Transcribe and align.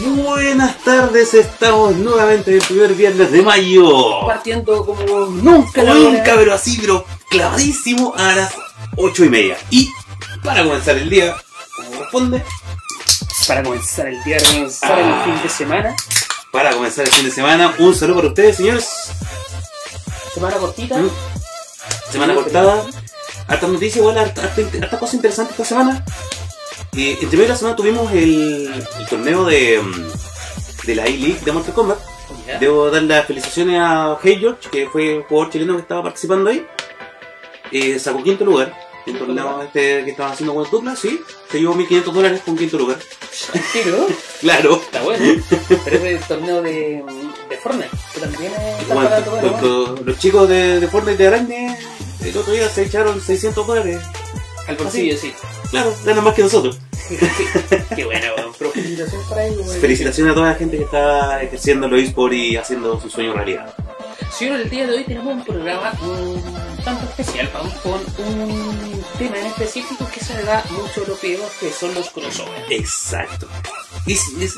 Buenas 0.00 0.76
tardes, 0.84 1.34
estamos 1.34 1.96
nuevamente 1.96 2.50
en 2.52 2.58
el 2.58 2.62
primer 2.66 2.94
viernes 2.94 3.32
de 3.32 3.42
mayo. 3.42 4.26
Partiendo 4.26 4.86
como 4.86 5.26
nunca 5.26 5.82
la 5.82 5.94
Nunca, 5.94 6.22
hora. 6.22 6.34
pero 6.36 6.54
así, 6.54 6.78
pero 6.80 7.04
clavadísimo 7.28 8.14
a 8.16 8.32
las 8.34 8.54
ocho 8.96 9.24
y 9.24 9.28
media. 9.28 9.56
Y 9.70 9.90
para 10.44 10.62
comenzar 10.62 10.96
el 10.98 11.10
día, 11.10 11.36
como 11.76 11.90
corresponde, 11.90 12.44
Para 13.48 13.62
comenzar 13.64 14.06
el 14.06 14.22
día, 14.24 14.36
para 14.38 14.50
comenzar 14.52 14.92
Ah. 14.92 15.24
el 15.26 15.32
fin 15.32 15.42
de 15.42 15.48
semana. 15.48 15.96
para 16.52 16.70
comenzar 16.72 17.04
el 17.06 17.12
fin 17.12 17.24
de 17.24 17.30
semana, 17.32 17.74
un 17.78 17.94
saludo 17.94 18.16
para 18.16 18.28
ustedes, 18.28 18.56
señores. 18.56 18.86
Semana 20.32 20.56
cortita. 20.58 20.96
Mm. 20.96 21.10
Semana 22.12 22.34
cortada. 22.34 22.84
Hartas 23.48 23.68
noticias, 23.70 23.96
igual, 23.96 24.16
harta, 24.18 24.42
harta, 24.42 24.62
harta 24.82 24.98
cosa 24.98 25.16
interesante 25.16 25.52
esta 25.52 25.64
semana. 25.64 26.04
Eh, 26.98 27.12
entre 27.20 27.36
medio 27.36 27.42
de 27.42 27.48
la 27.48 27.56
semana 27.56 27.76
tuvimos 27.76 28.10
el, 28.12 28.72
el 28.98 29.06
torneo 29.08 29.44
de, 29.44 29.80
mm, 29.80 30.86
de 30.86 30.94
la 30.96 31.04
A-League 31.04 31.38
de 31.44 31.52
Mortal 31.52 31.74
Kombat. 31.74 31.98
Debo 32.60 32.90
dar 32.90 33.02
las 33.02 33.26
felicitaciones 33.26 33.78
a 33.80 34.18
Hey 34.22 34.38
George, 34.40 34.68
que 34.70 34.88
fue 34.88 35.16
el 35.16 35.22
jugador 35.22 35.52
chileno 35.52 35.74
que 35.76 35.82
estaba 35.82 36.02
participando 36.02 36.50
ahí. 36.50 36.66
Eh, 37.70 37.98
sacó 37.98 38.22
quinto 38.22 38.44
lugar. 38.44 38.74
El 39.06 39.16
torneo 39.18 39.62
este 39.62 40.04
que 40.04 40.10
estaban 40.10 40.32
haciendo 40.32 40.54
con 40.54 40.68
dupla, 40.70 40.94
sí. 40.96 41.20
Se 41.50 41.58
llevó 41.60 41.74
1500 41.74 42.14
dólares 42.14 42.42
con 42.44 42.56
quinto 42.56 42.78
lugar. 42.78 42.98
Tiro. 43.72 44.06
Claro. 44.40 44.76
Está 44.76 45.02
bueno. 45.02 45.42
Pero 45.84 45.96
es 45.96 46.20
el 46.22 46.28
torneo 46.28 46.62
de, 46.62 47.02
de 47.50 47.56
Fortnite, 47.56 47.90
que 48.14 48.20
también 48.20 48.52
está 48.80 48.94
Bueno, 48.94 49.08
pagando 49.10 49.30
bueno. 49.32 49.50
los, 49.50 49.62
los- 49.62 50.00
los 50.06 50.18
chicos 50.18 50.48
de, 50.48 50.78
de 50.80 50.88
Fortnite 50.88 51.16
de 51.22 51.26
Araña 51.28 51.78
el 52.24 52.36
otro 52.36 52.52
día 52.52 52.68
se 52.68 52.82
echaron 52.84 53.20
600 53.20 53.66
dólares. 53.66 54.00
Al 54.68 54.76
bolsillo, 54.76 55.16
sí. 55.16 55.32
Claro, 55.70 55.94
ganan 56.04 56.24
más 56.24 56.34
que 56.34 56.42
nosotros. 56.42 56.78
Qué 57.96 58.04
bueno, 58.04 58.26
weón. 58.36 58.52
Pero 58.58 58.70
felicitaciones 58.70 59.26
para 59.28 59.46
ellos. 59.46 59.66
weón. 59.66 59.80
Felicitaciones 59.80 60.30
a 60.30 60.34
toda 60.34 60.48
la 60.50 60.54
gente 60.54 60.76
que 60.76 60.84
está 60.84 61.42
ejerciendo 61.42 61.88
los 61.88 62.00
eSports 62.02 62.36
y 62.36 62.56
haciendo 62.56 63.00
su 63.00 63.08
sueño 63.08 63.32
realidad. 63.32 63.74
Señor, 64.30 64.60
el 64.60 64.70
día 64.70 64.86
de 64.86 64.96
hoy 64.98 65.04
tenemos 65.04 65.34
un 65.34 65.44
programa 65.44 65.92
un 66.02 66.77
tanto 66.88 67.04
especial, 67.04 67.50
vamos 67.52 67.74
con 67.82 68.00
un 68.26 69.04
tema 69.18 69.38
en 69.38 69.46
específico 69.46 70.08
que 70.12 70.20
se 70.20 70.34
le 70.34 70.42
da 70.44 70.64
mucho 70.70 71.04
a 71.04 71.08
los 71.08 71.20
videos, 71.20 71.50
que 71.60 71.70
son 71.70 71.94
los 71.94 72.08
crossovers. 72.10 72.70
Exacto. 72.70 73.46
Es, 74.06 74.22
es 74.40 74.54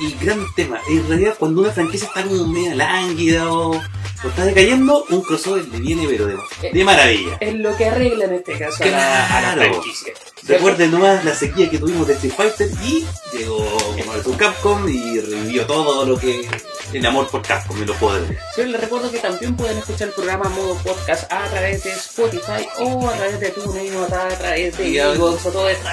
el, 0.00 0.18
gran 0.20 0.46
tema. 0.54 0.78
En 0.88 1.08
realidad, 1.08 1.34
cuando 1.38 1.62
una 1.62 1.72
franquicia 1.72 2.06
está 2.06 2.22
como 2.22 2.46
media 2.46 2.74
lánguida 2.76 3.50
o, 3.52 3.70
o 3.72 4.28
está 4.28 4.44
decayendo, 4.44 5.04
un 5.10 5.22
crossover 5.22 5.66
le 5.68 5.78
viene, 5.80 6.06
pero 6.08 6.26
de, 6.26 6.36
de 6.72 6.84
maravilla. 6.84 7.36
Es 7.40 7.54
lo 7.54 7.76
que 7.76 7.86
arregla 7.86 8.26
en 8.26 8.34
este 8.34 8.56
caso 8.58 8.84
a 8.84 8.86
la, 8.86 9.38
a 9.38 9.40
la 9.42 9.52
Claro. 9.54 9.72
franquicia. 9.72 10.12
Recuerden 10.46 10.90
nomás 10.90 11.24
la 11.24 11.34
sequía 11.34 11.70
que 11.70 11.78
tuvimos 11.78 12.06
de 12.06 12.14
Street 12.14 12.34
Fighter 12.36 12.68
y 12.84 13.06
llegó 13.32 13.64
Marvel 14.06 14.36
Capcom 14.36 14.88
y 14.88 15.20
revivió 15.20 15.66
todo 15.66 16.04
lo 16.04 16.18
que 16.18 16.48
el 16.92 17.06
amor 17.06 17.28
por 17.28 17.42
Capcom 17.42 17.76
en 17.80 17.86
los 17.86 17.96
poderes. 17.96 18.36
Sí, 18.54 18.64
les 18.64 18.80
recuerdo 18.80 19.10
que 19.10 19.18
también 19.18 19.56
pueden 19.56 19.78
escuchar 19.78 20.08
el 20.08 20.14
programa 20.14 20.48
modo 20.50 20.74
podcast 20.82 21.32
a 21.32 21.44
través 21.48 21.71
de 21.82 21.90
Spotify 21.92 22.66
o 22.80 23.08
a 23.08 23.12
través 23.12 23.40
de 23.40 23.50
TuneIn 23.50 23.96
o 23.96 24.02
a 24.04 24.06
través 24.06 24.76
de 24.78 24.88
iVoox 24.88 25.46
o 25.46 25.50
todo 25.50 25.68
esto. 25.68 25.88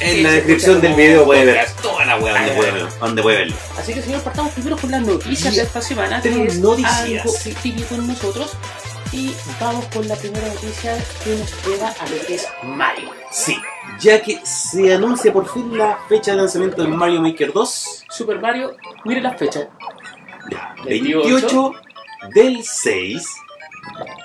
En 0.00 0.22
la 0.22 0.30
descripción 0.32 0.80
del 0.80 0.94
video 0.94 1.24
puede 1.24 1.44
ver 1.44 1.66
toda 1.80 2.04
la 2.04 2.16
weá 2.18 2.34
donde 2.34 2.52
puede, 2.54 2.72
ver- 2.72 2.98
donde 3.00 3.22
puede 3.22 3.36
verlo. 3.38 3.56
Así 3.78 3.94
que 3.94 4.02
señor, 4.02 4.20
partamos 4.22 4.52
primero 4.52 4.76
con 4.76 4.90
las 4.90 5.02
noticias 5.02 5.54
de 5.56 5.62
esta 5.62 5.80
semana, 5.80 6.20
Tenemos 6.20 6.54
noticias. 6.56 7.00
algo 7.24 7.32
típico 7.62 7.94
en 7.94 8.08
nosotros. 8.08 8.52
Y 9.12 9.32
vamos 9.60 9.84
con 9.94 10.08
la 10.08 10.16
primera 10.16 10.48
noticia 10.48 10.96
que 11.22 11.36
nos 11.36 11.64
lleva 11.66 11.88
a 11.90 12.08
lo 12.08 12.26
que 12.26 12.34
es 12.34 12.48
Mario. 12.64 13.10
Sí, 13.30 13.56
ya 14.00 14.20
que 14.20 14.40
se 14.44 14.92
anuncia 14.92 15.32
por 15.32 15.48
fin 15.52 15.78
la 15.78 16.00
fecha 16.08 16.32
de 16.32 16.38
lanzamiento 16.38 16.82
de 16.82 16.88
Mario 16.88 17.20
Maker 17.20 17.52
2. 17.52 18.04
Super 18.10 18.40
Mario, 18.40 18.76
mire 19.04 19.20
las 19.20 19.38
fechas. 19.38 19.68
Ya, 20.50 20.74
28 20.84 21.28
28 21.28 21.72
del 22.34 22.64
6 22.64 23.24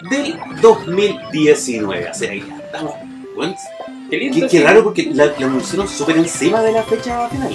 del 0.10 0.38
2019. 0.62 2.10
O 2.10 2.14
sea, 2.14 2.34
ya 2.34 2.58
estamos. 2.58 2.94
bueno, 3.36 3.56
Qué 4.10 4.18
lindo. 4.18 4.36
Qué, 4.36 4.42
qué 4.44 4.50
sí. 4.50 4.64
raro 4.64 4.84
porque 4.84 5.10
la, 5.14 5.26
la 5.38 5.46
anunciaron 5.46 5.88
súper 5.88 6.18
encima 6.18 6.62
de 6.62 6.72
la 6.72 6.84
fecha 6.84 7.30
final. 7.30 7.54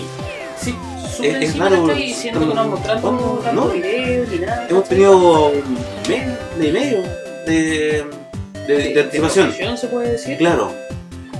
Sí, 0.60 0.74
súper 1.16 1.42
Es- 1.42 1.50
es 1.50 1.58
raro, 1.58 1.86
¿cachai? 1.86 2.02
diciendo 2.06 2.40
que 2.40 2.46
no 2.46 2.52
¿cuándo? 2.54 2.76
tanto 2.78 3.68
video 3.72 4.26
ni 4.30 4.38
nada. 4.38 4.66
Hemos 4.70 4.88
tenido 4.88 5.48
un 5.48 5.78
mes 6.08 6.28
y 6.60 6.72
medio 6.72 7.02
de, 7.46 8.04
de, 8.66 8.74
de 8.94 9.00
anticipación. 9.00 9.46
promoción, 9.48 9.78
se 9.78 9.86
puede 9.88 10.12
decir. 10.12 10.38
Claro. 10.38 10.72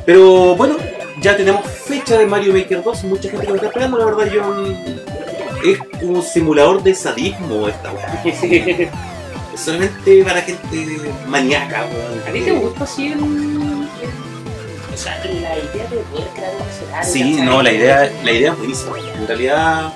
Pero 0.04 0.54
bueno, 0.56 0.76
ya 1.20 1.36
tenemos 1.36 1.64
fecha 1.66 2.19
de 2.19 2.26
Mario 2.26 2.52
Maker 2.52 2.82
2. 2.82 3.04
Mucha 3.04 3.31
gente 3.31 3.46
que 3.46 3.52
me 3.52 3.56
está 3.56 3.69
esperando. 3.69 3.98
La 3.98 4.04
verdad, 4.06 4.31
yo. 4.32 4.42
mm, 4.42 4.75
Es 5.66 5.78
un 6.02 6.22
simulador 6.22 6.82
de 6.82 6.94
sadismo 6.94 7.69
esta 7.69 7.91
weá. 7.92 8.22
Es 9.54 9.60
solamente 9.60 10.25
para 10.25 10.42
gente 10.42 10.98
maníaca, 11.26 11.87
weón. 11.87 12.28
¿A 12.28 12.32
ti 12.32 12.41
te 12.41 12.53
gusta 12.53 12.84
así 12.84 13.06
el, 13.06 13.19
el- 13.20 13.88
O 14.92 14.97
sea, 14.97 15.19
la 15.25 15.59
idea 15.59 15.87
de 15.91 15.97
poder 15.97 16.28
crear 16.34 16.53
un 16.60 16.69
escenario? 16.69 17.12
Sí, 17.12 17.31
¿cachai? 17.32 17.47
no, 17.47 17.62
la 17.62 17.72
idea, 17.72 18.12
la 18.25 18.32
idea 18.32 18.53
es 18.53 18.59
buenísima. 18.59 18.98
En 18.98 19.26
realidad 19.26 19.93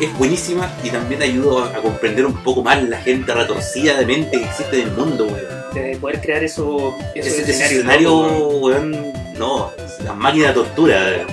es 0.00 0.18
buenísima 0.18 0.68
y 0.82 0.90
también 0.90 1.22
ayuda 1.22 1.66
a, 1.76 1.80
comprender 1.80 2.26
un 2.26 2.34
poco 2.42 2.62
más 2.62 2.82
la 2.82 2.98
gente 2.98 3.32
retorcida 3.32 3.96
de 3.98 4.06
mente 4.06 4.38
que 4.38 4.44
existe 4.44 4.80
en 4.82 4.88
el 4.88 4.94
mundo, 4.94 5.26
weón. 5.26 5.62
De 5.74 5.96
poder 5.96 6.20
crear 6.20 6.42
eso, 6.44 6.94
esos 7.14 7.32
Ese, 7.32 7.42
ese 7.50 7.64
escenarios, 7.74 8.26
escenario, 8.26 8.38
¿no? 8.50 8.56
weón, 8.58 9.12
no, 9.38 9.70
es 9.78 10.04
la 10.04 10.12
máquina 10.14 10.48
de 10.48 10.54
tortura. 10.54 11.26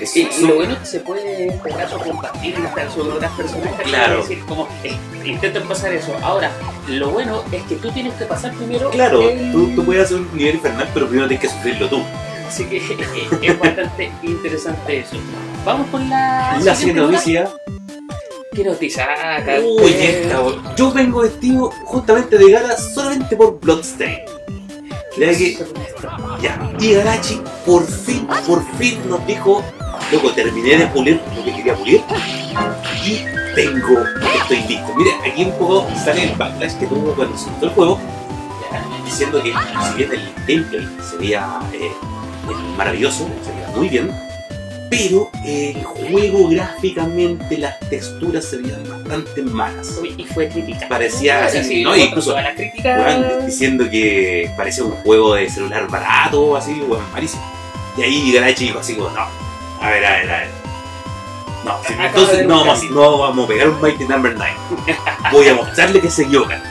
Es 0.00 0.16
Y, 0.16 0.28
lo 0.46 0.54
bueno 0.56 0.72
es 0.74 0.78
que 0.80 0.86
se 0.86 1.00
puede 1.00 1.27
en 1.38 1.50
este 1.50 1.70
caso 1.70 1.98
compartir 1.98 2.54
en 2.56 2.64
esta 2.66 2.86
con 2.86 3.12
otras 3.12 3.32
personas. 3.32 3.68
Claro. 3.84 4.20
Es 4.20 4.28
decir, 4.28 4.44
como 4.46 4.68
eh, 4.84 4.96
intenten 5.24 5.66
pasar 5.68 5.92
eso. 5.92 6.14
Ahora, 6.22 6.50
lo 6.88 7.10
bueno 7.10 7.42
es 7.52 7.62
que 7.64 7.76
tú 7.76 7.90
tienes 7.92 8.14
que 8.14 8.24
pasar 8.24 8.52
primero. 8.54 8.90
Claro, 8.90 9.28
el- 9.28 9.52
tú, 9.52 9.70
tú 9.74 9.84
puedes 9.84 10.04
hacer 10.04 10.18
un 10.18 10.36
nivel 10.36 10.56
infernal, 10.56 10.88
pero 10.94 11.06
primero 11.08 11.28
tienes 11.28 11.48
que 11.48 11.54
sufrirlo 11.54 11.88
tú. 11.88 12.02
Así 12.46 12.64
que 12.64 12.78
es 13.42 13.58
bastante 13.58 14.10
interesante 14.22 15.00
eso. 15.00 15.16
Vamos 15.64 15.86
con 15.88 16.08
la. 16.08 16.58
La 16.62 16.74
siguiente 16.74 17.02
noticia. 17.02 17.48
¿Qué 18.54 18.64
noticia? 18.64 19.06
Ah, 19.06 19.40
Uy, 19.62 19.92
eh, 19.92 20.22
esta. 20.24 20.74
Yo 20.76 20.90
vengo 20.92 21.20
vestido 21.20 21.70
justamente 21.84 22.38
de 22.38 22.50
gala 22.50 22.76
solamente 22.76 23.36
por 23.36 23.60
Bloodstain. 23.60 24.18
Ya 25.18 25.36
que, 25.36 25.58
ya, 26.40 26.70
y 26.78 26.92
Garachi 26.94 27.40
por 27.66 27.84
fin, 27.84 28.26
por 28.46 28.62
fin 28.78 29.00
nos 29.10 29.26
dijo, 29.26 29.64
loco, 30.12 30.32
terminé 30.32 30.76
de 30.76 30.86
pulir 30.88 31.20
lo 31.36 31.44
que 31.44 31.54
quería 31.54 31.74
pulir 31.74 32.02
y 33.04 33.24
tengo, 33.54 34.04
estoy 34.40 34.58
listo. 34.68 34.94
Mira, 34.96 35.12
aquí 35.26 35.44
un 35.44 35.52
poco 35.52 35.86
sale 36.04 36.24
el 36.24 36.36
backlash 36.36 36.74
que 36.78 36.86
tuvo 36.86 37.14
cuando 37.14 37.36
se 37.36 37.48
el 37.60 37.70
juego, 37.70 37.98
diciendo 39.04 39.42
que 39.42 39.52
si 39.52 39.96
bien 39.96 40.12
el 40.12 40.32
gameplay 40.46 40.88
sería 41.10 41.60
eh, 41.72 41.86
eh, 41.86 41.92
maravilloso, 42.76 43.28
sería 43.44 43.68
muy 43.76 43.88
bien, 43.88 44.10
pero 44.90 45.30
el 45.44 45.82
juego 45.84 46.48
gráficamente, 46.48 47.58
las 47.58 47.78
texturas 47.90 48.44
se 48.44 48.56
veían 48.58 48.82
bastante 48.88 49.42
malas. 49.42 49.98
Uy, 50.00 50.14
y 50.16 50.24
fue 50.24 50.48
criticado. 50.48 50.88
Parecía 50.88 51.48
sí, 51.48 51.82
¿no? 51.82 51.94
Incluso, 51.94 52.34
críticas. 52.56 52.98
Weón, 52.98 53.46
diciendo 53.46 53.88
que 53.90 54.50
parecía 54.56 54.84
un 54.84 54.92
juego 54.92 55.34
de 55.34 55.50
celular 55.50 55.88
barato, 55.88 56.56
así, 56.56 56.80
weón, 56.80 57.04
malísimo. 57.12 57.42
Y 57.98 58.02
ahí 58.02 58.32
Garachi 58.32 58.66
dijo 58.66 58.78
así 58.78 58.94
como, 58.94 59.10
no, 59.10 59.47
a 59.80 59.90
ver, 59.90 60.04
a 60.04 60.10
ver, 60.10 60.30
a 60.30 60.38
ver. 60.38 60.48
No, 61.64 61.76
si- 61.86 61.92
entonces 61.94 62.46
no 62.46 62.58
vamos, 62.64 62.82
no 62.90 63.18
vamos 63.18 63.44
a 63.44 63.48
pegar 63.48 63.68
un 63.68 63.80
Mighty 63.80 64.04
Number 64.04 64.34
9. 64.36 64.52
Voy 65.32 65.48
a 65.48 65.54
mostrarle 65.54 66.00
que 66.00 66.10
se 66.10 66.22
equivocan. 66.22 66.62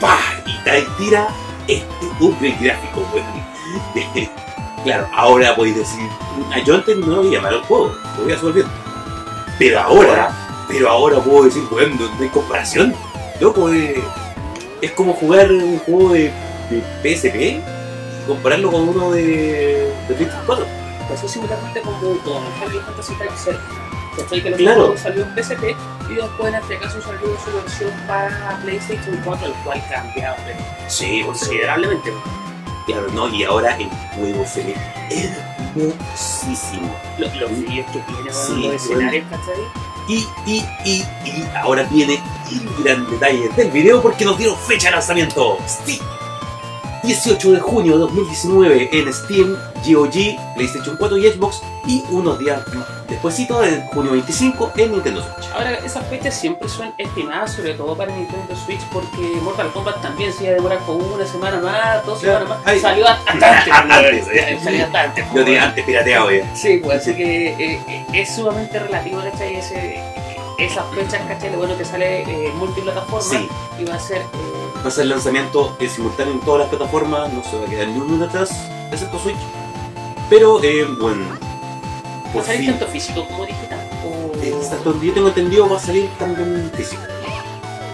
¡Pah! 0.00 0.18
Y 0.44 0.52
trae- 0.64 0.86
tira 0.98 1.28
este 1.66 1.86
upgrade 2.20 2.56
gráfico, 2.60 3.00
weón. 3.12 3.46
claro, 4.84 5.08
ahora 5.14 5.56
podéis 5.56 5.76
decir, 5.76 6.08
"Ah, 6.52 6.58
yo 6.64 6.74
antes 6.74 6.96
no 6.98 7.06
lo 7.06 7.22
veía 7.22 7.40
mal 7.40 7.54
el 7.54 7.62
juego, 7.62 7.92
lo 8.18 8.24
voy 8.24 8.32
a 8.32 8.52
bien. 8.54 8.66
Pero 9.58 9.80
ahora, 9.80 10.30
pero 10.68 10.88
ahora 10.90 11.18
puedo 11.20 11.44
decir, 11.44 11.62
weón, 11.70 11.96
no, 11.98 12.06
no 12.14 12.22
hay 12.22 12.28
comparación. 12.28 12.94
Loco, 13.40 13.70
eh, 13.72 14.02
es 14.82 14.90
como 14.92 15.14
jugar 15.14 15.50
un 15.50 15.78
juego 15.80 16.12
de, 16.12 16.30
de 16.70 16.82
PSP 17.02 17.36
y 17.36 17.62
compararlo 18.26 18.70
con 18.70 18.88
uno 18.88 19.10
de, 19.12 19.92
de 20.08 20.14
PlayStation 20.14 20.42
4. 20.46 20.66
Pasó 21.08 21.28
similarmente 21.28 21.80
con 21.82 21.94
Final 22.00 22.82
Fantasy 22.84 23.14
Tactics 23.14 23.58
¿Cachai? 24.16 24.42
Que 24.42 24.50
los 24.50 24.58
Claro. 24.58 24.94
salió 24.96 25.22
en 25.24 25.34
PSP 25.34 25.76
y 26.10 26.14
después 26.14 26.48
en 26.54 26.60
este 26.60 26.78
caso 26.78 27.00
salió 27.02 27.20
su 27.44 27.52
versión 27.52 27.90
para 28.06 28.58
PlayStation 28.62 29.20
4, 29.24 29.46
el 29.46 29.52
cual 29.64 29.82
cambiaba 29.90 30.36
Sí, 30.88 31.22
considerablemente. 31.24 32.12
Claro, 32.86 33.08
no, 33.12 33.28
y 33.28 33.44
ahora 33.44 33.76
el 33.76 33.88
juego 34.14 34.44
se 34.46 34.62
ve 34.62 34.76
hermosísimo. 35.76 36.94
Los, 37.18 37.34
los 37.36 37.50
vídeos 37.50 37.86
que 37.92 37.98
tiene, 38.00 38.32
Sí, 38.32 38.62
los 38.66 38.74
escenarios, 38.74 39.24
¿cachai? 39.30 39.54
Y, 40.08 40.26
y, 40.46 40.64
y, 40.84 41.04
y 41.28 41.48
ahora 41.56 41.82
viene 41.84 42.22
el 42.50 42.84
gran 42.84 43.10
detalle 43.10 43.48
del 43.56 43.70
video 43.72 44.00
porque 44.00 44.24
nos 44.24 44.38
dieron 44.38 44.56
fecha 44.56 44.88
de 44.88 44.92
lanzamiento. 44.92 45.58
Sí. 45.84 46.00
18 47.02 47.52
de 47.52 47.60
junio 47.60 47.92
de 47.94 47.98
2019 48.00 48.88
en 48.92 49.12
Steam, 49.12 49.56
GOG, 49.86 50.54
PlayStation 50.56 50.96
4 50.96 51.18
y 51.18 51.30
Xbox 51.30 51.62
y 51.86 52.02
unos 52.10 52.38
días 52.38 52.60
despuésito, 53.08 53.62
en 53.62 53.86
junio 53.88 54.12
25 54.12 54.72
en 54.76 54.90
Nintendo 54.92 55.22
Switch. 55.22 55.48
Ahora, 55.54 55.74
esas 55.74 56.04
fechas 56.08 56.34
siempre 56.34 56.68
son 56.68 56.92
estimadas, 56.98 57.52
sobre 57.54 57.74
todo 57.74 57.96
para 57.96 58.12
Nintendo 58.16 58.56
Switch, 58.56 58.80
porque 58.92 59.38
Mortal 59.42 59.70
Kombat 59.72 60.02
también 60.02 60.32
se 60.32 60.42
iba 60.44 60.52
a 60.52 60.54
demorar 60.56 60.78
como 60.80 61.14
una 61.14 61.24
semana 61.24 61.60
más, 61.60 62.04
dos 62.04 62.18
Claro. 62.18 62.40
semanas 62.46 62.58
más. 62.64 62.66
Ay. 62.66 62.80
Salió 62.80 63.06
hasta 63.08 63.80
antes. 63.82 64.26
Eh. 64.32 64.58
Salió 64.62 64.84
hasta 64.86 65.02
antes. 65.02 65.24
Lo 65.32 65.44
de 65.44 65.58
antes 65.60 65.84
pirateado 65.84 66.30
ya. 66.32 66.56
Sí, 66.56 66.80
pues 66.82 67.00
así 67.02 67.14
que 67.14 67.48
eh, 67.50 67.80
eh, 67.88 68.06
es 68.12 68.34
sumamente 68.34 68.78
relativo, 68.80 69.20
¿cachai? 69.22 69.54
Ese, 69.54 70.02
esas 70.58 70.84
fechas, 70.92 71.20
¿cachai? 71.28 71.52
Lo 71.52 71.58
bueno 71.58 71.76
que 71.78 71.84
sale 71.84 72.22
eh, 72.22 72.52
multiplataforma 72.56 73.22
Sí. 73.22 73.48
y 73.78 73.84
va 73.84 73.94
a 73.94 74.00
ser. 74.00 74.22
Va 74.86 74.88
a 74.88 74.92
ser 74.92 75.02
el 75.02 75.08
lanzamiento 75.10 75.76
simultáneo 75.92 76.34
en 76.34 76.40
todas 76.42 76.60
las 76.60 76.68
plataformas, 76.68 77.32
no 77.32 77.42
se 77.42 77.56
va 77.58 77.66
a 77.66 77.68
quedar 77.68 77.88
ni 77.88 77.98
uno 77.98 78.24
atrás, 78.24 78.50
excepto 78.92 79.18
Switch. 79.18 79.34
Pero, 80.30 80.62
eh, 80.62 80.86
bueno, 81.00 81.24
¿Va 82.36 82.40
a 82.40 82.44
salir 82.44 82.60
fin, 82.60 82.70
tanto 82.70 82.86
físico 82.86 83.26
como 83.26 83.44
digital? 83.46 83.80
O... 84.04 84.32
eh, 84.40 84.54
hasta 84.62 84.76
donde 84.76 85.06
yo 85.08 85.12
tengo 85.12 85.26
entendido, 85.28 85.68
va 85.68 85.76
a 85.76 85.80
salir 85.80 86.08
también 86.20 86.70
físico. 86.76 87.02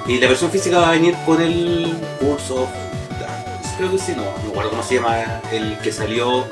Y 0.06 0.18
la 0.18 0.28
versión 0.28 0.50
física 0.50 0.80
va 0.80 0.88
a 0.90 0.92
venir 0.92 1.16
con 1.24 1.40
el 1.40 1.96
Darkness, 2.20 3.72
creo 3.78 3.90
que 3.90 3.98
sí, 3.98 4.12
no, 4.14 4.24
no 4.24 4.30
me 4.44 4.48
acuerdo 4.50 4.70
cómo 4.70 4.82
se 4.82 4.96
llama 4.96 5.16
el 5.50 5.78
que 5.78 5.92
salió, 5.92 6.44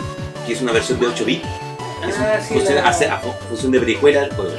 que 0.46 0.54
es 0.54 0.62
una 0.62 0.72
versión 0.72 0.98
de 1.00 1.06
8 1.08 1.24
bits. 1.26 1.46
Ah, 2.02 2.38
sí, 2.40 2.54
funciona- 2.54 2.80
la- 2.80 2.88
hace 2.88 3.06
a 3.08 3.18
fu- 3.18 3.34
función 3.50 3.72
de 3.72 3.80
precuela 3.80 4.20
del 4.22 4.32
juego. 4.34 4.52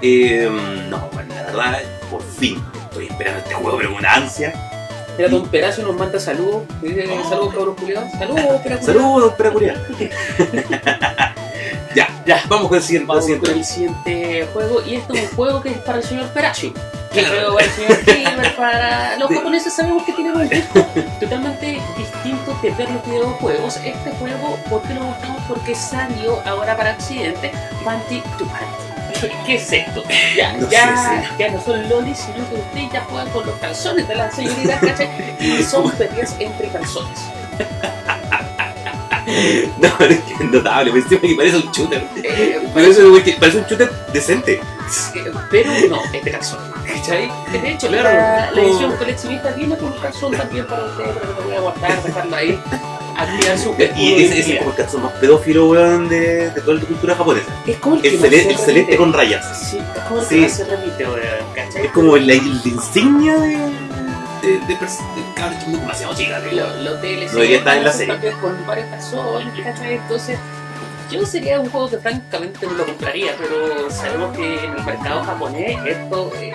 Eh, 0.00 0.48
no, 0.88 1.08
bueno, 1.12 1.34
la 1.34 1.42
verdad, 1.42 1.78
por 2.10 2.22
fin 2.22 2.62
estoy 2.84 3.06
esperando 3.08 3.40
este 3.40 3.54
juego, 3.54 3.76
pero 3.76 3.90
con 3.90 3.98
una 3.98 4.14
ansia. 4.14 4.64
Mira, 5.18 5.28
Don 5.30 5.48
Perazo 5.48 5.82
nos 5.82 5.96
manda 5.96 6.20
saludos. 6.20 6.62
Dice, 6.80 7.04
Saludos, 7.28 7.52
cabros 7.52 7.74
culiados. 7.76 8.08
Saludos. 8.12 8.60
Saludos, 8.80 9.34
ya, 11.94 12.08
Ya, 12.24 12.40
vamos 12.48 12.68
con 12.68 12.76
el 12.76 12.82
siguiente. 12.84 13.08
Vamos 13.08 13.28
el 13.28 13.38
con 13.40 13.48
siguiente. 13.48 13.58
el 13.58 13.64
siguiente 13.64 14.48
juego. 14.52 14.80
Y 14.86 14.94
esto 14.94 15.14
es 15.14 15.28
un 15.30 15.36
juego 15.36 15.60
que 15.60 15.70
es 15.70 15.78
para 15.78 15.98
el 15.98 16.04
señor 16.04 16.28
Perashi. 16.28 16.72
Que 17.12 17.24
juego 17.24 17.54
para 17.56 17.66
el 17.66 17.72
señor 17.72 18.04
Gamer, 18.06 18.54
para 18.56 19.16
los 19.18 19.28
japoneses 19.28 19.72
sabemos 19.72 20.04
que 20.04 20.12
tienen 20.12 20.36
un 20.36 20.48
gusto 20.48 20.86
totalmente 21.18 21.80
distinto 21.96 22.56
de 22.62 22.70
ver 22.70 22.88
los 22.88 23.04
videojuegos. 23.04 23.76
Este 23.78 24.10
juego, 24.20 24.56
¿por 24.70 24.82
qué 24.82 24.94
lo 24.94 25.00
buscamos? 25.02 25.42
Porque 25.48 25.74
salió 25.74 26.40
ahora 26.46 26.76
para 26.76 26.92
Occidente 26.92 27.50
Panty 27.84 28.20
to 28.38 28.46
Panty. 28.46 28.87
¿Qué 29.46 29.54
es 29.56 29.72
esto? 29.72 30.04
Ya, 30.36 30.52
No 30.54 30.68
ya, 30.70 30.96
sé, 30.96 31.28
ya 31.38 31.50
no 31.50 31.60
son 31.62 31.88
lolis, 31.88 32.18
sino 32.18 32.48
que 32.48 32.54
ustedes 32.56 32.92
ya 32.92 33.00
juegan 33.04 33.28
con 33.30 33.46
los 33.46 33.54
calzones 33.56 34.06
de 34.08 34.14
las 34.14 34.34
señoritas, 34.34 34.80
¿cachai? 34.80 35.08
Y 35.40 35.62
son 35.62 35.90
peleas 35.92 36.34
entre 36.38 36.68
calzones. 36.68 37.18
No, 39.78 39.88
es 40.06 40.20
que 40.20 40.32
es 40.34 40.40
notable, 40.50 40.90
me 40.90 40.98
encima 41.00 41.20
que 41.20 41.34
parece 41.36 41.56
un 41.58 41.70
shooter. 41.70 42.02
Eh, 42.24 42.60
Parece, 42.72 43.02
que 43.22 43.32
parece 43.32 43.58
un 43.58 43.64
shooter 43.66 43.90
decente. 44.10 44.54
Eh, 44.54 45.32
pero 45.50 45.70
no, 45.90 46.02
es 46.14 46.24
de 46.24 46.30
calzón. 46.30 46.58
¿Cachai? 46.86 47.30
De 47.52 47.70
hecho, 47.72 47.88
Claro, 47.88 48.08
la, 48.08 48.50
la 48.52 48.60
edición 48.62 48.96
coleccionista 48.96 49.50
viene 49.50 49.76
con 49.76 49.92
un 49.92 49.98
calzón 49.98 50.32
también 50.34 50.66
para 50.66 50.84
ustedes, 50.86 51.10
pero 51.20 51.34
lo 51.34 51.42
voy 51.42 51.56
a 51.56 51.60
guardar, 51.60 52.02
dejarlo 52.02 52.36
ahí, 52.36 52.58
activar 53.18 53.58
su 53.58 53.70
escudo 53.70 53.86
Y 53.96 54.14
de 54.14 54.24
ese 54.24 54.24
es 54.26 54.30
identidad. 54.48 54.58
como 54.58 54.70
el 54.70 54.76
calzón 54.76 55.02
más 55.02 55.12
pedófilo, 55.14 55.68
weón, 55.68 56.08
de, 56.08 56.50
de 56.50 56.60
toda 56.60 56.74
la 56.74 56.80
cultura 56.84 57.14
japonesa. 57.16 57.46
Es 57.66 57.76
como 57.78 57.96
el 57.96 58.02
que 58.02 58.08
El, 58.08 58.18
más 58.20 58.28
cele- 58.30 58.42
se 58.42 58.50
el 58.50 58.58
celeste 58.58 58.96
con 58.96 59.12
rayas. 59.12 59.68
Sí, 59.70 59.78
es 59.78 60.02
como 60.04 60.20
el 60.20 60.26
Sí. 60.26 60.34
que 60.36 60.40
más 60.42 60.52
se 60.52 60.64
remite, 60.64 61.04
weón, 61.04 61.20
¿cachai? 61.54 61.86
Es 61.86 61.92
como 61.92 62.16
la, 62.16 62.34
insignia 62.34 63.36
de. 63.38 63.48
de. 63.48 63.58
de, 64.42 64.58
de 64.68 65.78
demasiado 65.78 66.14
tío. 66.14 66.28
Lo- 66.52 66.82
los 66.82 67.02
DLC 67.02 67.26
No 67.32 67.32
debería 67.34 67.58
estar 67.58 67.76
en 67.78 67.84
la 67.84 67.92
serie. 67.92 68.32
con 68.40 68.66
varios 68.66 68.86
calzones, 68.88 69.64
¿cachai? 69.64 69.94
Entonces, 69.94 70.38
yo 71.10 71.24
sería 71.26 71.58
un 71.60 71.70
juego 71.70 71.90
que 71.90 71.98
francamente 71.98 72.66
no 72.66 72.72
lo 72.74 72.86
compraría, 72.86 73.32
pero 73.38 73.90
sabemos 73.90 74.36
que 74.36 74.64
en 74.64 74.74
el 74.74 74.84
mercado 74.84 75.24
japonés 75.24 75.78
esto 75.86 76.32
eh, 76.36 76.50
eh, 76.50 76.54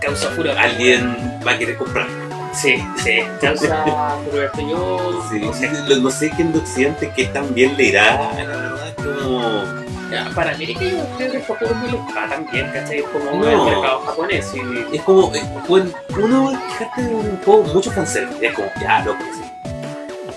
causa 0.00 0.28
furor. 0.30 0.56
Alguien 0.58 1.38
va 1.46 1.52
a 1.52 1.58
querer 1.58 1.76
comprar. 1.76 2.06
Sí, 2.52 2.76
sí, 3.02 3.20
causa 3.40 4.16
furor. 4.30 4.50
Yo 4.68 5.22
Sí, 5.30 5.40
no 5.40 5.52
sé, 5.52 5.70
lo- 5.88 5.96
no 5.96 6.10
sé 6.10 6.30
quién 6.30 6.52
de 6.52 6.58
Occidente 6.58 7.10
que 7.14 7.26
tan 7.26 7.52
bien 7.54 7.76
le 7.76 7.84
irá, 7.84 8.32
la 8.34 8.44
verdad, 8.46 8.94
como. 8.96 9.88
Ya, 10.10 10.30
para 10.34 10.52
América 10.54 10.80
yo 10.84 11.04
creo 11.18 11.30
que 11.32 11.36
estos 11.36 11.58
juegos 11.58 11.76
no 11.76 11.84
les 11.84 12.16
va 12.16 12.28
tan 12.30 12.46
bien, 12.50 12.70
¿cachai? 12.72 13.02
Como 13.02 13.44
No. 13.44 13.46
el 13.68 13.74
mercado 13.74 14.00
japonés. 14.06 14.46
Y, 14.54 14.96
Es 14.96 15.02
como, 15.02 15.34
eh, 15.34 15.42
bueno, 15.68 15.90
uno 16.18 16.52
fíjate 16.78 17.02
de 17.02 17.14
un 17.14 17.38
juego 17.44 17.62
mucho 17.74 17.90
fanservice, 17.92 18.46
es 18.46 18.54
como, 18.54 18.68
ya, 18.80 19.00
loco, 19.04 19.18
sí. 19.34 19.42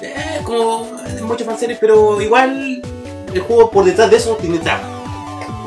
Eh, 0.02 0.42
como 0.44 0.88
eh, 1.08 1.22
mucho 1.22 1.46
fanservice, 1.46 1.80
pero 1.80 2.22
igual 2.22 2.82
el 3.34 3.40
juego 3.42 3.72
por 3.72 3.86
detrás 3.86 4.10
de 4.12 4.18
eso 4.18 4.36
tiene 4.42 4.58
trama. 4.60 4.84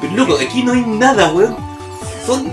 Pero 0.02 0.12
loco, 0.16 0.36
aquí 0.38 0.62
no 0.62 0.72
hay 0.74 0.82
nada, 0.82 1.32
weón. 1.32 1.56
Son 2.26 2.46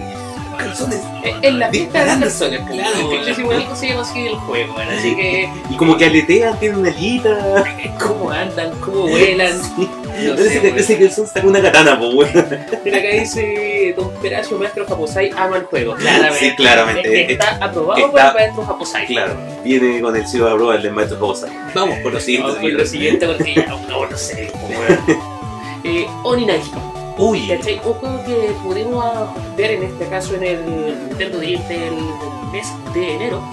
calzones. 0.57 1.00
Eh, 1.24 1.33
en 1.42 1.59
la 1.59 1.69
pista 1.69 2.03
de 2.06 2.19
personas, 2.21 2.59
claro, 2.69 2.92
claro. 2.92 3.07
weón. 3.09 3.27
Es 3.30 3.39
igual 3.39 3.57
llama 3.59 4.01
así 4.01 4.27
el 4.27 4.36
juego, 4.36 4.75
weón, 4.75 4.89
así 4.89 5.15
que 5.15 5.50
Y 5.69 5.75
como 5.77 5.98
que 5.98 6.06
aletean, 6.06 6.59
tienen 6.59 6.80
una 6.80 6.89
alita. 6.89 7.63
cómo 8.00 8.31
andan, 8.31 8.71
cómo 8.80 9.07
vuelan. 9.07 9.57
No 9.77 9.88
Parece 10.36 10.50
sé, 10.62 10.74
que 10.74 10.80
ese 10.80 11.00
calzón 11.00 11.25
está 11.25 11.42
con 11.42 11.50
una 11.51 11.62
katana, 11.62 11.98
pues, 12.00 12.13
weón. 12.13 12.48
Mira 12.83 12.98
acá 12.98 13.07
dice 13.09 13.94
Don 13.98 14.12
Peracio, 14.21 14.57
maestro 14.57 14.86
Japosai, 14.88 15.31
ama 15.38 15.57
el 15.57 15.63
juego. 15.65 15.95
Claramente. 15.95 16.39
Sí, 16.39 16.56
claramente. 16.56 17.31
Está 17.33 17.57
aprobado 17.62 18.00
está- 18.06 18.12
por 18.12 18.19
el 18.21 18.33
maestro 18.48 18.65
Japosai. 18.65 19.07
Claro, 19.07 19.36
viene 19.63 20.01
con 20.01 20.15
el 20.15 20.27
cielo 20.27 20.50
de 20.50 20.56
prueba 20.56 20.77
del 20.77 20.92
maestro 20.92 21.18
Bosa. 21.18 21.48
Vamos 21.74 21.98
por 22.00 22.13
lo 22.13 22.19
siguiente. 22.19 22.48
Vamos 22.48 22.62
con 22.69 22.77
lo 22.77 22.86
siguiente 22.86 23.27
porque 23.27 23.53
ya 23.56 23.65
no, 23.68 24.06
no 24.07 24.18
sé. 24.18 24.51
weón. 24.69 25.31
Eh, 25.83 26.06
Oninagi. 26.24 26.69
Uy, 27.21 27.47
¿Cachai? 27.47 27.77
Juego 27.77 28.23
que 28.25 28.51
pudimos 28.63 29.06
ver 29.56 29.71
en 29.71 29.83
este 29.83 30.07
caso 30.07 30.33
en 30.33 30.44
el 30.44 30.65
Nintendo 30.65 31.38
Direct 31.38 31.68
del 31.68 31.94
mes 32.51 32.68
de 32.95 33.13
enero 33.13 33.44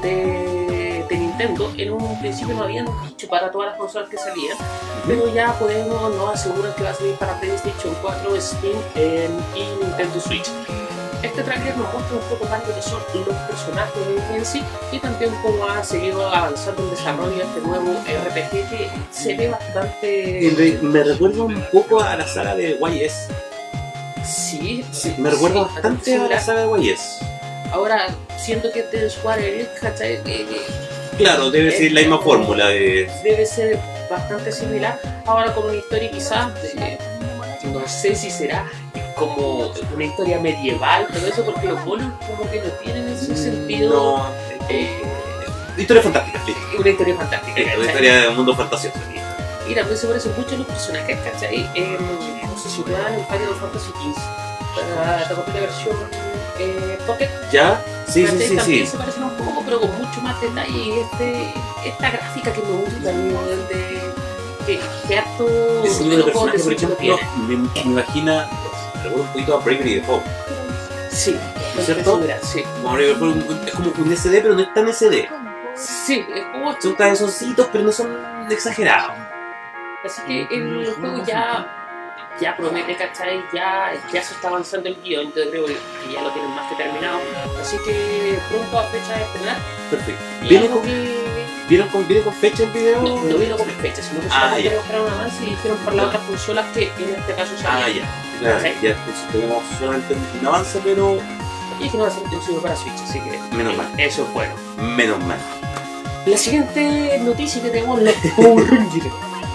de, 0.00 1.04
de 1.06 1.18
Nintendo. 1.18 1.70
En 1.76 1.92
un 1.92 2.18
principio 2.20 2.54
no 2.54 2.62
habían 2.62 2.86
dicho 3.06 3.28
para 3.28 3.50
todas 3.50 3.68
las 3.68 3.78
consolas 3.78 4.08
que 4.08 4.16
salían, 4.16 4.56
pero 5.06 5.30
ya 5.34 5.52
podemos, 5.58 6.14
nos 6.14 6.36
aseguran 6.36 6.72
que 6.74 6.84
va 6.84 6.90
a 6.90 6.94
salir 6.94 7.16
para 7.16 7.38
PlayStation 7.38 7.94
4, 8.00 8.40
Steam 8.40 8.78
eh, 8.94 9.28
y 9.54 9.84
Nintendo 9.84 10.20
Switch. 10.20 10.50
Este 11.22 11.42
trailer 11.42 11.76
nos 11.76 11.92
muestra 11.92 12.16
un 12.16 12.28
poco 12.28 12.44
más 12.44 12.66
lo 12.68 12.74
que 12.74 12.82
son 12.82 13.00
los 13.26 13.36
personajes 13.48 13.94
en 14.32 14.46
sí 14.46 14.62
y 14.92 14.98
también 15.00 15.32
cómo 15.42 15.66
ha 15.66 15.82
seguido 15.82 16.28
avanzando 16.28 16.84
el 16.84 16.90
desarrollo 16.90 17.36
de 17.36 17.42
este 17.42 17.60
nuevo 17.60 17.92
RPG 17.92 18.50
que 18.50 18.90
se 19.10 19.34
ve 19.34 19.48
bastante... 19.48 20.78
me, 20.80 21.02
recuerda 21.02 21.42
un 21.42 21.60
poco 21.72 22.00
a 22.00 22.16
la 22.16 22.26
saga 22.26 22.54
de 22.54 22.78
YS. 22.78 23.28
Sí, 24.24 24.84
sí, 24.92 25.14
Me 25.18 25.30
recuerda 25.30 25.66
sí, 25.66 25.74
bastante 25.74 26.14
a 26.14 26.28
la 26.28 26.40
saga 26.40 26.66
de 26.66 26.84
YS. 26.84 27.18
Ahora, 27.72 28.06
siento 28.36 28.70
que 28.70 28.80
este 28.80 29.10
Square 29.10 29.54
Enix, 29.54 29.80
¿cachai? 29.80 30.20
Claro, 31.18 31.50
debe 31.50 31.72
ser 31.72 31.92
la 31.92 32.00
misma 32.00 32.20
fórmula 32.20 32.68
de. 32.68 33.10
debe 33.24 33.44
ser 33.44 33.78
bastante 34.08 34.52
similar. 34.52 35.00
Ahora 35.26 35.52
con 35.52 35.64
una 35.64 35.74
historia 35.74 36.10
quizás, 36.10 36.52
eh, 36.76 36.96
no 37.64 37.86
sé 37.88 38.14
si 38.14 38.30
será 38.30 38.64
como 39.18 39.72
una 39.94 40.04
historia 40.04 40.38
medieval, 40.40 41.06
pero 41.12 41.26
eso 41.26 41.44
porque 41.44 41.68
los 41.68 41.84
bonos 41.84 42.12
como 42.26 42.48
que 42.50 42.60
no 42.60 42.70
tienen 42.82 43.08
ese 43.08 43.36
sentido. 43.36 43.90
No. 44.18 44.26
eh, 44.68 45.02
Historia 45.76 46.02
fantástica, 46.02 46.42
sí. 46.44 46.54
una 46.76 46.90
historia 46.90 47.14
fantástica, 47.16 47.54
Sí, 47.56 47.66
Una 47.76 47.86
historia 47.86 48.20
de 48.22 48.28
un 48.28 48.36
mundo 48.36 48.54
fantasioso. 48.56 48.98
Y 49.68 49.74
también 49.74 49.98
se 49.98 50.06
parecen 50.06 50.32
mucho 50.36 50.54
a 50.54 50.58
los 50.58 50.66
personajes, 50.66 51.18
¿cachai? 51.20 51.56
Eh, 51.74 51.98
en 51.98 53.24
Final 53.26 53.54
Fantasy 53.60 53.90
XV, 53.90 54.94
para 54.94 55.20
la 55.20 55.28
la 55.28 55.60
versión 55.60 55.96
eh, 56.58 56.98
Pocket. 57.06 57.28
¿Ya? 57.52 57.80
Sí, 58.08 58.26
sí, 58.26 58.32
¿cachai? 58.32 58.48
sí, 58.48 58.56
también 58.56 58.86
sí. 58.86 58.90
se 58.90 58.96
parecen 58.96 59.22
un 59.24 59.30
poco, 59.36 59.62
pero 59.64 59.80
con 59.80 59.90
mucho 59.98 60.20
más 60.22 60.40
detalle. 60.40 60.70
Y 60.76 60.90
este, 61.00 61.54
esta 61.84 62.10
gráfica 62.10 62.52
que 62.52 62.62
me 62.62 62.72
gusta, 62.72 63.10
amigo, 63.10 63.40
de 63.68 64.00
que, 64.66 64.80
que 65.06 65.18
harto 65.18 65.82
Diseño 65.82 66.16
de 66.18 66.24
personaje, 66.24 66.58
por 66.58 66.72
ejemplo, 66.72 67.18
me, 67.46 67.56
me 67.56 67.80
imagina. 67.84 68.48
Recuerda 69.02 69.22
un 69.22 69.32
poquito 69.32 69.54
a 69.54 69.60
Bravery 69.60 69.94
Default. 69.96 70.24
Sí, 71.10 71.36
¿No 71.74 71.80
es 71.80 71.86
cierto? 71.86 72.20
sí. 72.42 72.62
Como 72.62 72.94
Bravery 72.94 73.08
Default 73.08 73.68
es 73.68 73.74
como 73.74 73.92
un 73.96 74.16
SD, 74.16 74.40
pero 74.42 74.54
no 74.54 74.60
es 74.60 74.74
tan 74.74 74.88
SD. 74.92 75.28
Sí, 75.76 76.24
es 76.34 76.44
como 76.52 76.80
Son 76.80 76.94
cabezoncitos, 76.94 77.68
pero 77.72 77.84
no 77.84 77.92
son 77.92 78.46
exagerados. 78.50 79.12
Así 80.04 80.22
que 80.26 80.42
el 80.54 80.92
juego 80.94 81.24
ya, 81.24 81.66
ya 82.40 82.56
promete, 82.56 82.96
¿cachai? 82.96 83.42
Ya, 83.52 83.92
ya 84.12 84.22
se 84.22 84.34
está 84.34 84.48
avanzando 84.48 84.88
el 84.88 85.00
guion, 85.02 85.26
yo 85.34 85.50
creo 85.50 85.66
que 85.66 85.76
ya 86.12 86.22
lo 86.22 86.30
tienen 86.32 86.50
más 86.52 86.68
que 86.70 86.76
terminado. 86.82 87.18
Así 87.60 87.76
que 87.84 88.38
pronto 88.50 88.78
a 88.78 88.84
fecha 88.84 89.16
de 89.16 89.22
estrenar. 89.24 89.56
Perfecto. 89.90 90.22
Y 90.42 90.48
¿Viene 90.48 90.64
algo 90.66 90.78
con, 90.80 90.86
que 90.88 91.14
¿vieron 91.68 91.88
con, 91.88 92.08
¿Viene 92.08 92.22
con 92.24 92.34
fecha 92.34 92.62
el 92.64 92.70
video? 92.70 93.02
no, 93.02 93.16
no 93.24 93.36
vino 93.38 93.56
con 93.56 93.66
fecha, 93.66 94.02
sino 94.02 94.20
que 94.20 94.26
Ah, 94.30 94.40
solamente 94.50 94.76
mostraron 94.76 95.06
un 95.06 95.12
avance 95.12 95.44
y 95.44 95.50
dijeron 95.50 95.78
por 95.78 95.94
las 95.94 96.06
otras 96.06 96.22
consolas 96.22 96.66
que 96.74 96.82
en 96.84 97.14
este 97.16 97.34
caso 97.34 97.52
Ah, 97.66 97.80
salían. 97.82 97.98
ya. 98.06 98.08
Claro, 98.40 98.60
Sí. 98.60 98.68
ya 98.82 98.96
tenemos 99.32 99.62
solamente 99.78 100.14
un 100.40 100.46
avance, 100.46 100.80
pero 100.84 101.18
Y 101.80 101.88
que 101.88 101.96
no 101.96 102.02
va 102.04 102.08
a 102.08 102.12
ser 102.12 102.22
exclusivo 102.22 102.60
para 102.60 102.74
Switch, 102.76 102.94
así 103.08 103.20
que 103.20 103.38
Menos 103.56 103.76
mal. 103.76 103.88
eso 103.98 104.22
es 104.24 104.32
bueno. 104.32 104.52
menos 104.78 105.18
mal. 105.24 105.38
La 106.26 106.36
siguiente 106.36 107.18
noticia 107.22 107.62
que 107.62 107.70
tenemos 107.70 108.02
los 108.02 108.14
Power 108.36 108.68
Rangers. 108.70 109.06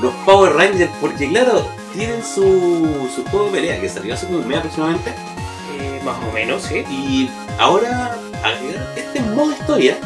Los 0.01 0.13
Power 0.25 0.53
Rangers, 0.53 0.91
porque 1.01 1.29
claro, 1.29 1.67
tienen 1.93 2.23
su, 2.23 3.09
su 3.13 3.23
juego 3.29 3.45
de 3.47 3.51
pelea 3.51 3.79
que 3.81 3.87
salió 3.89 4.13
hace 4.13 4.25
como 4.25 4.39
un 4.39 4.47
mes 4.47 4.57
aproximadamente. 4.57 5.11
Eh, 5.79 6.01
más 6.03 6.15
o 6.27 6.31
menos, 6.31 6.63
sí. 6.63 6.83
Y 6.89 7.29
ahora 7.59 8.15
agregar 8.43 8.87
este 8.95 9.19
modo 9.21 9.51
historia. 9.51 9.97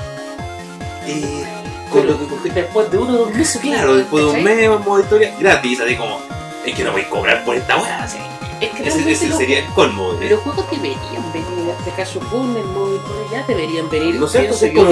eh, 1.06 1.44
con 1.92 2.06
lo 2.06 2.18
que 2.20 2.26
porque- 2.26 2.50
Después 2.50 2.92
de 2.92 2.98
uno 2.98 3.14
o 3.14 3.18
dos 3.18 3.34
meses, 3.34 3.62
Claro, 3.62 3.96
después 3.96 4.26
de 4.26 4.30
un 4.32 4.44
mes, 4.44 4.70
modo 4.86 5.00
historia 5.00 5.34
gratis, 5.40 5.80
así 5.80 5.96
como. 5.96 6.20
Es 6.66 6.76
que 6.76 6.84
no 6.84 6.92
voy 6.92 7.02
a 7.02 7.10
cobrar 7.10 7.46
por 7.46 7.56
esta 7.56 7.78
weá, 7.78 8.04
así. 8.04 8.18
Es 8.62 8.70
que 8.72 8.88
Ese, 8.88 9.12
ese 9.12 9.32
sería 9.34 9.60
el 9.60 9.74
colmo. 9.74 10.14
de- 10.14 10.30
los 10.32 10.40
juegos 10.42 10.66
deberían 10.72 11.32
venir, 11.34 11.48
en 11.60 11.70
este 11.70 11.92
caso 11.92 12.20
con 12.32 12.56
el 12.58 12.66
modo 12.66 12.96
historia, 12.96 13.24
ya 13.32 13.44
deberían 13.48 13.90
venir. 13.90 14.16
No 14.16 14.28
sé, 14.28 14.48
es 14.48 14.74
como. 14.74 14.90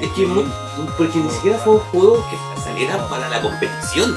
Es 0.00 0.10
que 0.10 0.26
mu- 0.26 0.44
porque 0.98 1.18
ni 1.18 1.30
siquiera 1.30 1.58
fue 1.58 1.74
un 1.74 1.80
juego 1.80 2.24
que 2.30 2.60
saliera 2.62 3.08
para 3.08 3.28
la 3.28 3.40
competición. 3.42 4.16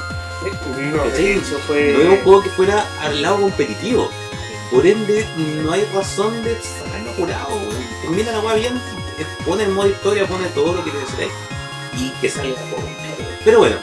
No, 0.92 1.04
eso 1.04 1.58
fue... 1.66 1.92
No 1.94 2.00
es 2.00 2.18
un 2.18 2.24
juego 2.24 2.42
que 2.42 2.50
fuera 2.50 2.86
al 3.00 3.22
lado 3.22 3.40
competitivo. 3.40 4.08
Por 4.70 4.86
ende, 4.86 5.26
no 5.62 5.72
hay 5.72 5.84
razón 5.94 6.42
de 6.44 6.56
sacarlo 6.62 7.10
apurado. 7.10 7.48
weón. 7.56 7.86
Termina 8.02 8.32
la 8.32 8.40
weá 8.40 8.54
bien, 8.54 8.76
eh, 9.18 9.26
pone 9.44 9.64
el 9.64 9.70
modo 9.70 9.88
historia, 9.88 10.26
pone 10.26 10.46
todo 10.48 10.74
lo 10.74 10.84
que 10.84 10.92
necesitáis 10.92 11.32
y 11.96 12.10
que 12.20 12.28
salga 12.28 12.48
el 12.60 12.68
juego. 12.70 12.88
Pero 13.44 13.58
bueno, 13.58 13.76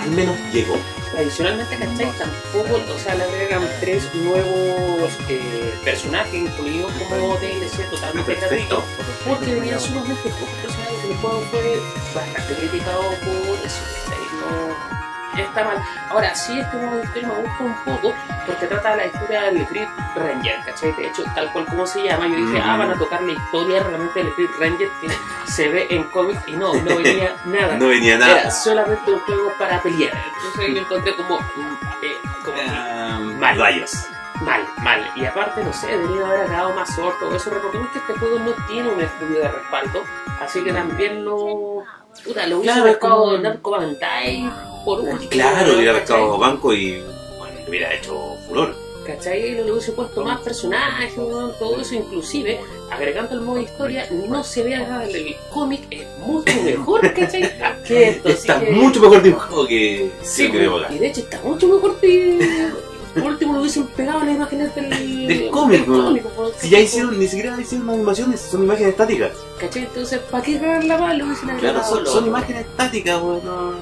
al 0.00 0.10
menos 0.10 0.36
llegó. 0.52 0.76
Adicionalmente, 1.16 1.76
¿cachai? 1.76 2.12
Tampoco, 2.18 2.92
o 2.92 2.98
sea, 2.98 3.14
le 3.14 3.24
agregan 3.24 3.62
tres 3.80 4.12
nuevos 4.14 5.12
eh, 5.28 5.74
personajes 5.84 6.34
incluidos 6.34 6.92
como 6.94 7.36
DLC 7.36 7.88
totalmente 7.90 8.34
gratuitos. 8.34 8.84
Porque 9.26 9.54
venían 9.54 9.80
sumamente 9.80 10.28
pocos 10.28 10.54
personajes 10.62 11.04
el 11.10 11.16
juego 11.16 11.40
fue 11.50 11.80
bastante 12.14 12.54
criticado 12.54 13.02
por 13.02 13.58
eso. 13.64 13.80
¿cachai? 14.06 14.24
No 14.40 14.93
está 15.42 15.64
mal. 15.64 15.82
Ahora, 16.10 16.34
sí, 16.34 16.58
este 16.60 16.76
modo 16.76 16.96
de 16.96 17.04
historia 17.04 17.28
me 17.28 17.34
gusta 17.34 17.64
un 17.64 17.74
poco 17.84 18.14
porque 18.46 18.66
trata 18.66 18.90
de 18.92 18.96
la 18.96 19.06
historia 19.06 19.42
del 19.44 19.66
Grid 19.66 19.88
Ranger, 20.16 20.56
¿cachai? 20.64 20.92
De 20.92 21.06
hecho, 21.08 21.22
tal 21.34 21.52
cual 21.52 21.66
como 21.66 21.86
se 21.86 22.02
llama, 22.02 22.26
yo 22.26 22.34
dije, 22.36 22.58
Mm. 22.58 22.62
ah, 22.70 22.76
van 22.76 22.90
a 22.92 22.98
tocar 22.98 23.22
la 23.22 23.32
historia 23.32 23.82
realmente 23.82 24.22
del 24.24 24.32
Ranger 24.58 24.88
que 25.00 25.08
se 25.50 25.68
ve 25.68 25.86
en 25.90 26.04
cómics 26.04 26.40
y 26.46 26.52
no, 26.56 26.74
no 26.74 26.96
venía 26.96 27.34
nada. 27.46 27.76
No 27.78 27.88
venía 27.88 28.14
Era 28.16 28.26
nada. 28.26 28.50
solamente 28.50 29.10
un 29.12 29.20
juego 29.20 29.52
para 29.58 29.80
pelear. 29.82 30.12
Entonces 30.36 30.74
yo 30.74 30.80
encontré 30.82 31.14
como, 31.16 31.38
mm, 31.38 31.76
eh, 32.02 32.16
como 32.44 32.56
Ah, 32.68 33.18
Mal. 33.38 33.58
Rayos. 33.58 34.08
mal, 34.40 34.62
mal. 34.82 35.10
Y 35.16 35.24
aparte, 35.24 35.62
no 35.62 35.72
sé, 35.72 35.86
debería 35.86 36.26
haber 36.26 36.40
agregado 36.42 36.74
más 36.74 36.94
sorte 36.94 37.24
o 37.24 37.34
eso. 37.34 37.50
Recordemos 37.50 37.88
que 37.92 37.98
este 37.98 38.12
juego 38.14 38.38
no 38.40 38.52
tiene 38.66 38.88
un 38.88 39.00
estudio 39.00 39.38
de 39.40 39.48
respaldo, 39.48 40.04
así 40.42 40.62
que 40.64 40.72
también 40.72 41.24
lo. 41.24 41.82
Puta, 42.24 42.46
lo 42.46 42.58
hubiese 42.58 42.72
Claro, 42.74 42.86
es 42.88 42.94
buscado 42.96 43.16
como- 43.24 43.38
Namco 43.38 43.70
Bandai 43.70 44.50
por 44.84 45.00
último. 45.00 45.30
Claro, 45.30 45.74
hubiera 45.76 45.92
¿cachai? 45.92 46.06
pescado 46.06 46.38
banco 46.38 46.72
y 46.74 47.02
bueno, 47.38 47.60
hubiera 47.68 47.94
hecho 47.94 48.36
furor. 48.48 48.74
¿Cachai? 49.06 49.52
Le 49.52 49.70
hubiese 49.70 49.92
puesto 49.92 50.24
más 50.24 50.40
personajes, 50.40 51.14
todo 51.14 51.78
eso, 51.78 51.94
inclusive 51.94 52.58
agregando 52.90 53.34
el 53.34 53.42
modo 53.42 53.60
historia, 53.60 54.06
no 54.10 54.42
se 54.42 54.62
ve 54.62 54.78
nada 54.78 55.04
en 55.04 55.14
el 55.14 55.36
cómic, 55.52 55.82
es 55.90 56.06
mucho 56.20 56.54
mejor, 56.62 57.12
¿cachai? 57.12 57.50
Que 57.86 58.08
esto. 58.08 58.28
Está 58.30 58.60
que- 58.60 58.70
mucho 58.70 59.00
mejor 59.00 59.22
dibujado 59.22 59.66
que, 59.66 60.10
Sí, 60.22 60.50
que 60.50 60.70
y 60.90 60.98
de 60.98 61.06
hecho 61.06 61.20
está 61.20 61.38
mucho 61.42 61.68
mejor 61.68 62.00
que. 62.00 62.70
Por 63.14 63.22
último 63.24 63.52
lo 63.54 63.60
hubiesen 63.60 63.86
pegado 63.88 64.20
a 64.20 64.24
las 64.24 64.34
imágenes 64.34 64.74
del, 64.74 65.26
Del 65.28 65.50
cómic, 65.50 65.86
¿no? 65.86 66.04
cómic, 66.04 66.24
Si 66.58 66.68
ya 66.68 66.80
hicieron, 66.80 67.18
ni 67.18 67.26
siquiera 67.28 67.60
hicieron 67.60 67.88
animaciones, 67.90 68.40
son 68.40 68.64
imágenes 68.64 68.90
estáticas. 68.90 69.32
¿Cachai? 69.60 69.84
Entonces, 69.84 70.18
¿para 70.30 70.42
qué 70.44 70.58
mal? 70.58 71.18
Lo 71.18 71.26
hubiesen 71.26 71.44
Claro, 71.58 71.78
agregado 71.78 71.84
son, 71.96 72.06
son 72.06 72.26
imágenes 72.26 72.62
estáticas, 72.66 73.22
weón. 73.22 73.44
No, 73.44 73.72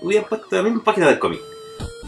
hubieran 0.00 0.28
puesto 0.28 0.56
la 0.56 0.62
misma 0.62 0.82
página 0.82 1.08
del 1.08 1.18
cómic. 1.18 1.40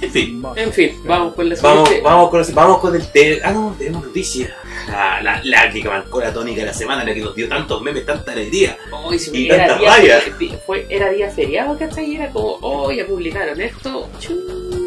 En 0.00 0.10
fin. 0.10 0.42
En 0.56 0.72
fin, 0.72 1.00
vamos 1.04 1.34
con 1.34 1.48
la 1.48 1.54
Vamos, 1.62 1.88
siguiente. 1.88 2.08
vamos, 2.10 2.30
con, 2.30 2.40
el- 2.40 2.52
vamos 2.54 2.78
con 2.78 2.96
el 2.96 3.40
Ah, 3.44 3.52
no, 3.52 3.74
tenemos 3.78 4.04
noticias. 4.04 4.50
La, 4.88 5.20
la, 5.22 5.40
la 5.44 5.70
que 5.70 5.84
marcó 5.84 6.20
la 6.20 6.32
tónica 6.32 6.60
de 6.62 6.66
la 6.66 6.74
semana, 6.74 7.04
la 7.04 7.14
que 7.14 7.20
nos 7.20 7.36
dio 7.36 7.48
tantos 7.48 7.80
memes, 7.82 8.04
tanta 8.04 8.32
alegría. 8.32 8.76
Hoy 8.90 9.16
si 9.18 9.30
y 9.44 9.46
era 9.48 9.58
tanta 9.66 9.78
día, 9.78 9.90
raya. 9.90 10.20
di- 10.38 10.52
fue, 10.66 10.86
era 10.88 11.10
día 11.10 11.30
feriado, 11.30 11.78
¿cachai? 11.78 12.06
Y 12.10 12.16
era 12.16 12.30
como, 12.30 12.58
oh, 12.62 12.90
ya 12.90 13.06
publicaron 13.06 13.60
esto. 13.60 14.08
Chu. 14.18 14.81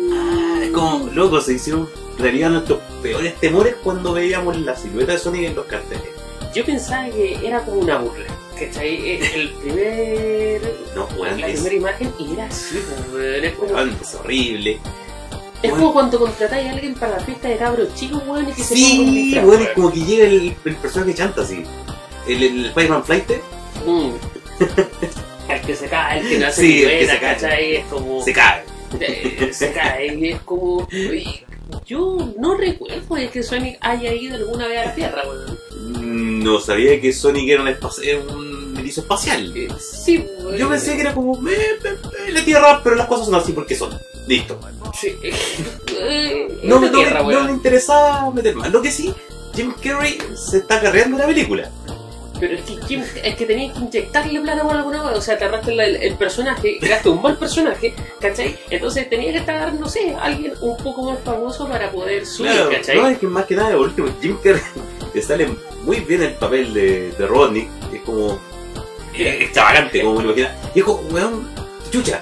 Como, 0.76 1.10
loco, 1.12 1.42
se 1.42 1.54
hicieron 1.54 1.90
realidad 2.18 2.50
nuestros 2.52 2.80
peores 3.02 3.36
temores 3.40 3.76
cuando 3.84 4.14
veíamos 4.14 4.58
la 4.60 4.76
silueta 4.76 5.14
de 5.14 5.20
Sonic 5.20 5.44
en 5.46 5.56
los 5.56 5.66
carteles. 5.66 6.04
Yo 6.54 6.64
pensaba 6.66 7.10
que 7.10 7.40
era 7.46 7.60
como 7.66 7.82
una 7.82 7.98
burla, 7.98 8.26
¿cachai? 8.58 9.12
El 9.18 9.24
el 9.42 9.50
primer. 9.54 10.62
No, 10.96 11.06
weón, 11.18 11.42
La 11.42 11.48
es, 11.48 11.60
primera 11.62 11.76
imagen 11.76 12.14
y 12.20 12.34
era 12.34 12.46
así, 12.46 12.82
pues, 12.88 13.14
weón, 13.14 13.46
es 13.46 13.54
como, 13.54 13.74
weón, 13.74 13.98
es 14.02 14.16
horrible. 14.16 14.80
es 15.62 15.72
como 15.72 15.94
cuando 15.94 16.20
contratáis 16.20 16.68
a 16.68 16.72
alguien 16.72 16.94
para 16.96 17.18
la 17.18 17.20
fiesta 17.24 17.48
de 17.50 17.58
cabros 17.58 17.94
chicos, 17.96 18.22
weón, 18.26 18.50
y 18.50 18.54
que 18.54 18.64
se 18.64 18.74
ponga 18.76 18.88
un 18.88 19.14
Sí, 19.14 19.40
weón, 19.44 19.62
es 19.62 19.70
como 19.70 19.92
que 19.92 20.00
llega 20.00 20.26
el, 20.28 20.56
el 20.66 20.76
personaje 20.78 21.14
chanta 21.14 21.42
así. 21.42 21.64
El, 22.28 22.44
el 22.44 22.66
Spider-Man 22.68 23.04
Flight 23.04 23.32
Mm. 23.86 24.12
el 25.52 25.62
que 25.62 25.76
se 25.76 25.88
cae, 25.88 26.20
el 26.22 26.30
que 26.30 26.40
no 26.40 26.48
hace 26.48 26.62
Sí, 26.62 26.84
el 26.84 26.90
que 27.00 27.08
se 27.08 27.20
cae. 27.20 27.34
¿cachai? 27.36 27.76
Es 27.76 27.86
como. 27.86 28.24
se 28.24 28.34
cae. 28.34 28.65
Eh, 29.00 29.50
se 29.54 29.72
cae 29.74 30.16
y 30.16 30.30
es 30.32 30.42
como. 30.42 30.88
Yo 31.86 32.34
no 32.40 32.56
recuerdo 32.56 33.16
de 33.16 33.30
que 33.30 33.44
Sonic 33.44 33.78
haya 33.82 34.14
ido 34.14 34.36
alguna 34.36 34.68
vez 34.68 34.80
a 34.80 34.86
la 34.86 34.96
Tierra, 34.96 35.24
weón. 35.28 35.60
Mm, 36.40 36.44
No 36.44 36.60
sabía 36.60 37.00
que 37.02 37.12
Sonic 37.12 37.50
era 37.50 37.62
un, 37.64 37.68
era 37.68 38.20
un 38.34 38.76
erizo 38.78 39.02
espacial. 39.02 39.52
Eh, 39.56 39.68
Sí. 39.80 40.26
Yo 40.58 40.70
pensé 40.70 40.96
que 40.96 41.02
era 41.02 41.14
como 41.14 41.36
eh, 41.50 41.54
eh, 41.84 41.96
eh, 42.28 42.32
la 42.32 42.44
Tierra, 42.46 42.82
pero 42.84 42.96
las 42.96 43.08
cosas 43.08 43.26
son 43.26 43.36
así 43.36 43.52
porque 43.52 43.76
son. 43.76 43.98
Listo. 44.28 44.60
Sí. 45.00 45.16
Eh, 45.98 46.60
No, 46.64 46.76
es 46.76 46.82
me- 46.82 46.90
no, 46.92 47.24
me- 47.26 47.34
no 47.34 47.44
me 47.46 47.52
interesaba 47.52 48.30
meter 48.32 48.54
más. 48.56 48.70
Lo 48.72 48.82
que 48.82 48.92
sí, 48.92 49.14
Jim 49.56 49.74
Carrey 49.82 50.18
se 50.36 50.58
está 50.58 50.82
carreando 50.82 51.18
la 51.18 51.26
película. 51.26 51.72
Pero 52.40 52.56
es 52.56 52.62
que, 52.64 52.80
¿quién- 52.80 53.06
es 53.24 53.36
que 53.36 53.46
tenías 53.46 53.74
que 53.74 53.80
inyectarle 53.80 54.42
plata 54.42 54.64
por 54.64 54.76
alguna 54.76 55.02
cosa. 55.04 55.16
O 55.18 55.22
sea, 55.22 55.38
te 55.38 55.46
arrastra 55.46 55.72
el, 55.74 55.96
el 55.96 56.16
personaje, 56.16 56.78
creaste 56.80 57.10
un 57.10 57.22
mal 57.22 57.38
personaje, 57.38 57.94
¿cachai? 58.20 58.58
Entonces 58.70 59.10
tenía 59.10 59.32
que 59.32 59.38
estar, 59.40 59.74
no 59.74 59.88
sé, 59.88 60.16
alguien 60.20 60.54
un 60.62 60.76
poco 60.78 61.04
más 61.12 61.20
famoso 61.24 61.68
para 61.68 61.90
poder 61.92 62.26
subir, 62.26 62.52
Claro, 62.52 62.70
¿cachai? 62.72 62.98
no, 62.98 63.08
es 63.08 63.18
que 63.20 63.28
más 63.28 63.46
que 63.46 63.56
nada, 63.56 63.72
por 63.72 63.88
último, 63.88 64.08
Jim 64.22 64.38
Carrey 64.44 64.62
le 65.14 65.22
sale 65.22 65.48
muy 65.84 66.02
bien 66.02 66.24
el 66.24 66.34
papel 66.34 66.74
de, 66.74 67.12
de 67.12 67.28
Rodney, 67.28 67.70
es 67.94 68.02
como 68.02 68.38
eh, 69.14 69.38
extravagante, 69.44 70.02
como 70.02 70.16
me 70.16 70.24
lo 70.24 70.30
imagina. 70.34 70.56
Y 70.74 70.80
es 70.80 70.86
como, 70.86 71.00
weón, 71.10 71.48
chucha, 71.92 72.22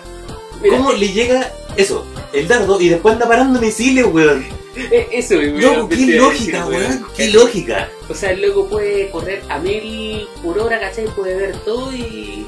Mira, 0.62 0.78
¿cómo 0.78 0.92
le 0.94 1.08
llega 1.10 1.52
eso? 1.76 2.06
El 2.32 2.48
dardo 2.48 2.80
y 2.80 2.90
después 2.90 3.14
anda 3.14 3.28
parando 3.28 3.60
misiles, 3.60 4.06
weón. 4.06 4.46
eso, 5.12 5.36
weón, 5.36 5.62
Loco, 5.62 5.90
qué 5.90 6.06
lógica, 6.18 6.66
weón, 6.66 7.06
qué 7.16 7.28
lógica. 7.30 7.90
O 8.10 8.14
sea, 8.14 8.32
el 8.32 8.42
loco 8.42 8.68
puede 8.68 9.10
correr 9.10 9.44
a 9.50 9.60
mil 9.60 10.28
por 10.42 10.58
hora, 10.60 10.80
¿cachai? 10.80 11.06
Puede 11.06 11.36
ver 11.36 11.56
todo 11.60 11.94
y... 11.94 12.46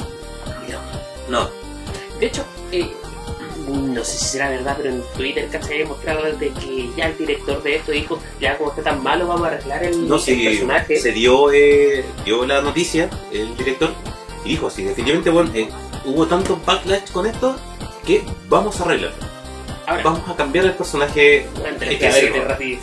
No, 1.30 1.50
De 2.20 2.28
hecho, 2.28 2.46
eh, 2.72 2.88
no 3.68 4.04
sé 4.04 4.18
si 4.18 4.26
será 4.26 4.50
verdad, 4.50 4.76
pero 4.78 4.94
en 4.94 5.04
Twitter, 5.18 5.48
¿cachai? 5.52 5.82
He 5.82 5.86
mostrado 5.86 6.24
de 6.38 6.50
que 6.52 6.90
ya 6.96 7.08
el 7.08 7.18
director 7.18 7.64
de 7.64 7.76
esto 7.78 7.92
dijo, 7.92 8.20
ya 8.40 8.58
como 8.58 8.70
está 8.70 8.84
tan 8.84 9.02
malo, 9.02 9.28
vamos 9.28 9.48
a 9.48 9.48
arreglar 9.52 9.84
el, 9.84 10.08
no 10.08 10.16
el 10.16 10.22
sé, 10.22 10.36
personaje. 10.36 11.00
se 11.00 11.12
dio, 11.12 11.52
eh, 11.52 12.06
dio 12.24 12.46
la 12.46 12.62
noticia, 12.62 13.10
el 13.32 13.56
director, 13.58 13.92
y 14.44 14.50
dijo, 14.50 14.70
sí, 14.70 14.84
definitivamente, 14.84 15.30
bueno, 15.32 15.52
eh, 15.56 15.68
hubo 16.06 16.28
tanto 16.28 16.60
backlash 16.64 17.10
con 17.12 17.26
esto 17.26 17.56
que 18.06 18.24
vamos 18.48 18.80
a 18.80 18.84
arreglarlo. 18.84 19.35
Ahora, 19.88 20.04
Vamos 20.04 20.30
a 20.30 20.36
cambiar 20.36 20.66
el 20.66 20.74
personaje 20.74 21.48
es 21.82 22.02
que 22.60 22.80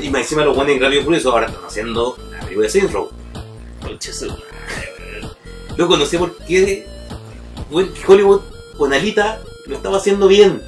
y 0.00 0.10
más 0.10 0.22
encima 0.22 0.44
lo 0.44 0.54
ponen 0.54 0.80
rápido 0.80 1.04
por 1.04 1.14
eso, 1.14 1.30
ahora 1.32 1.46
están 1.46 1.64
haciendo 1.64 2.16
la 2.32 2.40
película 2.40 2.66
de 2.66 2.70
Saints 2.72 2.92
Row. 2.92 3.10
Luego 5.76 5.96
no 5.96 6.06
sé 6.06 6.18
por 6.18 6.36
qué 6.38 6.86
Hollywood 8.06 8.40
con 8.76 8.92
Alita 8.92 9.40
lo 9.66 9.76
estaba 9.76 9.98
haciendo 9.98 10.28
bien. 10.28 10.62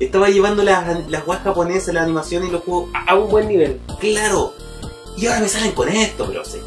Estaba 0.00 0.28
llevando 0.28 0.62
las, 0.64 1.08
las 1.08 1.24
guas 1.24 1.42
japonesas, 1.42 1.94
la 1.94 2.02
animación 2.02 2.44
y 2.46 2.50
los 2.50 2.62
juegos 2.64 2.90
A, 2.94 3.12
a 3.12 3.14
un 3.14 3.30
buen 3.30 3.48
nivel. 3.48 3.80
claro. 4.00 4.52
Y 5.16 5.26
ahora 5.26 5.40
me 5.40 5.48
salen 5.48 5.70
con 5.72 5.88
esto, 5.88 6.26
pero 6.26 6.44
sí. 6.44 6.58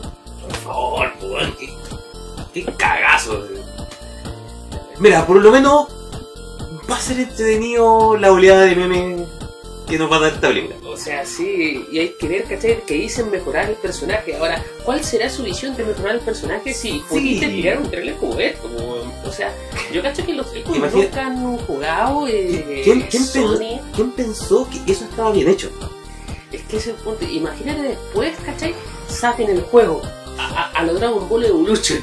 Por 0.42 0.56
favor, 0.56 1.12
weón, 1.22 1.54
qué, 1.60 1.70
qué 2.54 2.64
cagazo. 2.74 3.46
Mira, 5.00 5.28
por 5.28 5.42
lo 5.42 5.52
menos 5.52 5.88
va 6.90 6.98
a 6.98 7.02
ser 7.02 7.20
entretenido 7.20 8.18
la 8.18 8.32
oleada 8.32 8.62
de 8.66 8.76
memes 8.76 9.28
que 9.88 9.98
nos 9.98 10.12
va 10.12 10.18
a 10.18 10.20
dar 10.20 10.34
esta 10.34 10.50
película. 10.50 10.76
O 10.86 10.98
sea, 10.98 11.26
sí, 11.26 11.86
y 11.92 12.00
hay 12.00 12.10
que 12.20 12.28
ver, 12.28 12.44
¿cachai? 12.44 12.82
Que 12.86 12.96
dicen 12.96 13.32
mejorar 13.32 13.70
el 13.70 13.76
personaje. 13.76 14.36
Ahora, 14.36 14.62
¿cuál 14.84 15.02
será 15.04 15.30
su 15.30 15.44
visión 15.44 15.78
de 15.78 15.86
mejorar 15.86 16.16
el 16.16 16.22
personaje 16.22 16.74
si 16.74 17.02
pudiste 17.10 17.48
tirar 17.48 17.78
un 17.80 17.90
trailer 17.90 18.16
como 18.16 18.38
esto? 18.40 18.70
O 19.26 19.32
sea, 19.32 19.54
yo 19.94 20.02
cacho 20.02 20.26
que 20.26 20.34
los 20.34 20.48
Imagina- 20.56 20.90
nunca 20.92 21.26
han 21.28 21.58
jugado 21.60 22.28
eh, 22.28 22.82
¿Quién, 22.84 23.00
quién 23.02 23.10
pensó, 23.24 23.56
Sony. 23.58 23.80
quién 23.96 24.12
pensó 24.12 24.68
que 24.70 24.92
eso 24.92 25.06
estaba 25.06 25.32
bien 25.32 25.48
hecho? 25.48 25.70
Es 26.52 26.62
que 26.64 26.78
ese 26.78 26.92
es 26.92 26.96
el 26.98 27.04
punto. 27.04 27.24
Imagínate 27.26 27.82
después, 27.84 28.36
¿cachai? 28.46 28.74
Saquen 29.08 29.50
el 29.50 29.62
juego. 29.62 30.02
a, 30.38 30.48
a, 30.48 30.72
a 30.80 30.84
los 30.84 31.00
Dragon 31.00 31.28
Ball 31.30 31.46
Evolution. 31.46 32.00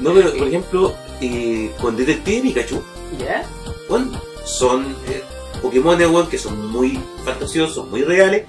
No, 0.00 0.14
pero 0.14 0.32
por 0.36 0.46
ejemplo, 0.48 0.94
eh, 1.20 1.70
con 1.80 1.96
Detective 1.96 2.40
Pikachu, 2.42 2.82
¿Ya? 3.18 3.44
Bueno, 3.88 4.20
son 4.44 4.84
eh, 5.08 5.22
Pokémon 5.62 5.98
weón, 5.98 6.28
que 6.28 6.38
son 6.38 6.70
muy 6.70 6.98
fantasiosos, 7.24 7.88
muy 7.88 8.02
reales, 8.02 8.44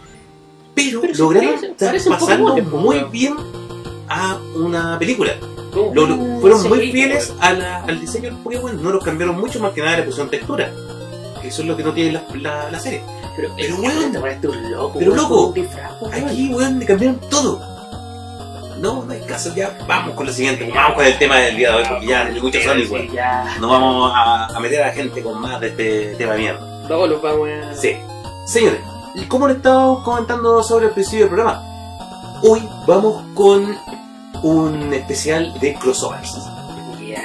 pero, 0.74 1.02
Pero 1.02 1.14
lograron 1.18 1.56
po, 2.70 2.78
muy 2.78 3.00
bien 3.12 3.36
a 4.10 4.38
una 4.56 5.00
película. 5.00 5.34
Lo- 5.74 6.06
lo- 6.08 6.40
fueron 6.40 6.68
muy 6.70 6.92
fieles 6.92 7.30
weón. 7.30 7.44
a 7.44 7.54
la- 7.54 7.84
al 7.84 8.00
diseño 8.00 8.30
del 8.32 8.38
Pokémon, 8.40 8.82
no 8.82 8.92
los 8.92 9.04
cambiaron 9.04 9.38
mucho, 9.40 9.60
más 9.60 9.74
que 9.74 9.82
nada 9.82 9.98
le 9.98 10.04
pusieron 10.04 10.30
textura. 10.30 10.72
Eso 11.44 11.62
es 11.62 11.68
lo 11.68 11.78
que 11.78 11.84
no 11.84 11.94
tiene 11.94 12.12
la, 12.14 12.24
la- 12.36 12.72
la 12.72 12.80
serie. 12.80 13.02
Pero, 13.36 13.52
Pero, 13.56 13.76
weón. 13.78 14.12
te 14.12 14.20
parece 14.20 14.48
un 14.48 14.72
loco. 14.72 14.98
Pero, 15.00 15.16
loco. 15.16 15.54
Aquí, 16.12 16.54
weón, 16.54 16.80
le 16.80 16.86
cambiaron 16.86 17.20
todo. 17.30 17.75
No, 18.78 19.04
no 19.06 19.12
hay 19.14 19.22
caso, 19.22 19.54
ya 19.56 19.78
vamos 19.88 20.16
con 20.16 20.26
lo 20.26 20.34
siguiente, 20.34 20.70
vamos 20.74 20.96
con 20.96 21.06
el 21.06 21.18
tema 21.18 21.38
del 21.38 21.56
día 21.56 21.72
de 21.72 21.76
hoy, 21.78 21.84
porque 21.90 22.08
ya 22.08 22.26
hay 22.26 22.42
mucho 22.42 22.60
Sí, 22.60 22.66
Sonic, 22.66 22.86
sí, 22.88 22.92
weón. 22.94 23.12
ya. 23.12 23.56
No 23.60 23.70
vamos 23.70 24.12
a, 24.14 24.46
a 24.48 24.60
meter 24.60 24.84
a 24.84 24.88
la 24.88 24.94
gente 24.94 25.24
con 25.24 25.40
más 25.42 25.60
de 25.62 25.68
este 25.68 26.16
tema 26.18 26.34
de 26.34 26.40
mierda. 26.40 26.86
Luego 26.88 27.08
los 27.08 27.22
vamos 27.22 27.50
a... 27.50 27.74
Sí. 27.76 27.96
Señores, 28.46 28.80
y 29.16 29.24
como 29.26 29.48
le 29.48 29.54
estábamos 29.56 30.04
comentando 30.04 30.62
sobre 30.62 30.88
el 30.88 30.92
principio 30.92 31.22
del 31.22 31.30
programa, 31.30 31.64
hoy 32.44 32.68
vamos 32.86 33.24
con 33.34 33.78
un 34.44 34.94
especial 34.94 35.58
de 35.60 35.74
crossovers 35.76 36.36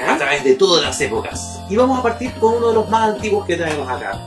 a 0.09 0.17
través 0.17 0.45
de 0.45 0.55
todas 0.55 0.83
las 0.83 1.01
épocas. 1.01 1.61
Y 1.69 1.77
vamos 1.77 1.99
a 1.99 2.03
partir 2.03 2.33
con 2.35 2.55
uno 2.55 2.69
de 2.69 2.75
los 2.75 2.89
más 2.89 3.11
antiguos 3.15 3.45
que 3.45 3.57
traemos 3.57 3.89
acá. 3.89 4.19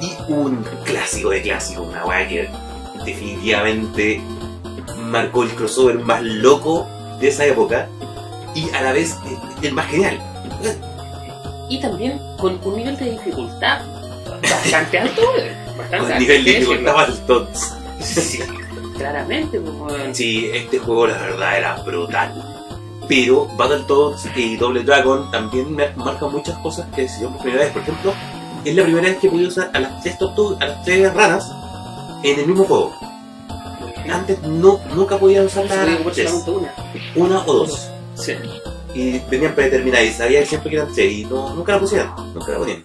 Y 0.00 0.14
un 0.32 0.64
clásico 0.84 1.30
de 1.30 1.42
clásicos, 1.42 1.86
una 1.88 2.04
weá 2.06 2.26
que 2.26 2.48
definitivamente 3.04 4.20
marcó 5.12 5.42
el 5.44 5.50
crossover 5.50 5.98
más 6.00 6.22
loco 6.22 6.88
de 7.20 7.28
esa 7.28 7.44
época 7.44 7.88
y 8.54 8.68
a 8.70 8.82
la 8.82 8.92
vez 8.92 9.12
eh, 9.26 9.38
el 9.62 9.72
más 9.74 9.86
genial. 9.86 10.18
Y 11.68 11.80
también 11.80 12.20
con 12.38 12.58
un 12.64 12.76
nivel 12.76 12.96
de 12.96 13.12
dificultad 13.12 13.82
bastante 14.42 14.98
alto, 14.98 15.22
weón. 15.36 15.62
Bastante 15.78 15.96
Con 15.98 16.06
alto. 16.12 16.18
nivel 16.20 16.44
de 16.44 16.50
dificultad 16.52 16.98
alto. 16.98 17.48
Sí, 18.00 18.40
claramente, 18.96 19.60
pues. 19.60 20.16
Sí, 20.16 20.50
este 20.52 20.78
juego 20.78 21.06
la 21.06 21.18
verdad 21.18 21.58
era 21.58 21.76
brutal. 21.82 22.48
Pero 23.08 23.46
Battletoads 23.56 24.26
y 24.36 24.56
Double 24.56 24.82
Dragon 24.82 25.30
también 25.30 25.74
me 25.74 25.88
marcan 25.96 26.32
muchas 26.32 26.56
cosas 26.58 26.86
que 26.94 27.08
se 27.08 27.26
por 27.26 27.38
primera 27.38 27.64
vez. 27.64 27.72
Por 27.72 27.82
ejemplo, 27.82 28.12
es 28.64 28.74
la 28.74 28.82
primera 28.84 29.08
vez 29.08 29.18
que 29.18 29.28
pude 29.28 29.46
usar 29.46 29.70
a 29.72 29.80
las 29.80 30.02
tres 30.02 30.18
tortugas, 30.18 30.60
a 30.60 30.66
las 30.66 30.84
tres 30.84 31.12
ranas 31.14 31.50
en 32.22 32.40
el 32.40 32.46
mismo 32.46 32.64
juego. 32.64 32.92
Antes 34.10 34.40
no, 34.42 34.80
nunca 34.94 35.18
podía 35.18 35.42
usar 35.42 35.68
solamente 35.68 36.26
una. 36.50 36.74
una 37.16 37.44
o 37.46 37.52
dos. 37.52 37.88
Sí. 38.14 38.32
Y 38.94 39.18
venían 39.30 39.54
predeterminadas 39.54 40.06
y 40.06 40.12
sabía 40.12 40.44
siempre 40.44 40.70
que 40.70 40.76
eran 40.76 40.92
tres 40.92 41.12
y 41.12 41.24
no, 41.24 41.54
nunca 41.54 41.72
la 41.72 41.80
pusieron, 41.80 42.34
nunca 42.34 42.52
la 42.52 42.58
ponían. 42.58 42.84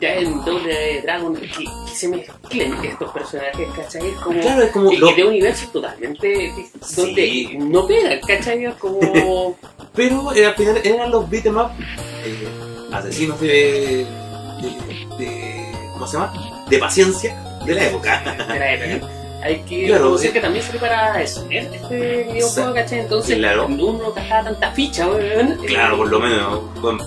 Ya 0.00 0.14
en 0.14 0.44
Doble 0.44 1.00
Dragon 1.02 1.34
que, 1.34 1.48
que 1.48 1.66
se 1.92 2.08
mezclen 2.08 2.72
estos 2.84 3.10
personajes, 3.10 3.68
¿cachai? 3.74 4.06
Es 4.10 4.16
como... 4.18 4.40
Claro, 4.40 4.62
es 4.62 4.70
como 4.70 4.92
lo- 4.92 5.12
de 5.12 5.24
universos 5.24 5.72
totalmente 5.72 6.52
donde 6.96 7.26
Sí. 7.26 7.58
no 7.58 7.84
pegan, 7.86 8.20
¿cachai? 8.26 8.64
Es 8.64 8.74
como... 8.74 9.56
Pero 9.94 10.32
eh, 10.34 10.46
al 10.46 10.54
final 10.54 10.80
eran 10.84 11.10
los 11.10 11.28
beat'em 11.28 11.56
up 11.56 11.70
eh, 12.24 12.48
asesinos 12.92 13.40
de, 13.40 14.06
de, 14.62 15.16
de- 15.18 15.72
¿Cómo 15.94 16.06
se 16.06 16.16
llama? 16.16 16.64
De 16.70 16.78
paciencia 16.78 17.36
de 17.64 17.74
la 17.74 17.84
época. 17.86 18.36
de 18.52 18.58
la 18.58 18.72
época. 18.74 19.12
Hay 19.40 19.60
que 19.60 19.86
Claro, 19.86 20.02
reconocer 20.04 20.30
eh. 20.30 20.32
que 20.32 20.40
también 20.40 20.64
sirve 20.64 20.78
para 20.80 21.22
eso, 21.22 21.46
¿eh? 21.48 21.68
este 21.72 22.24
videojuego, 22.32 22.74
¿cachai? 22.74 22.98
Entonces, 23.00 23.36
Claro. 23.38 23.66
uno 23.66 23.92
no 23.92 24.12
gastaba 24.12 24.44
tanta 24.44 24.72
ficha, 24.72 25.06
weón. 25.06 25.56
Claro, 25.64 25.96
por 25.98 26.08
lo 26.08 26.18
menos, 26.18 26.60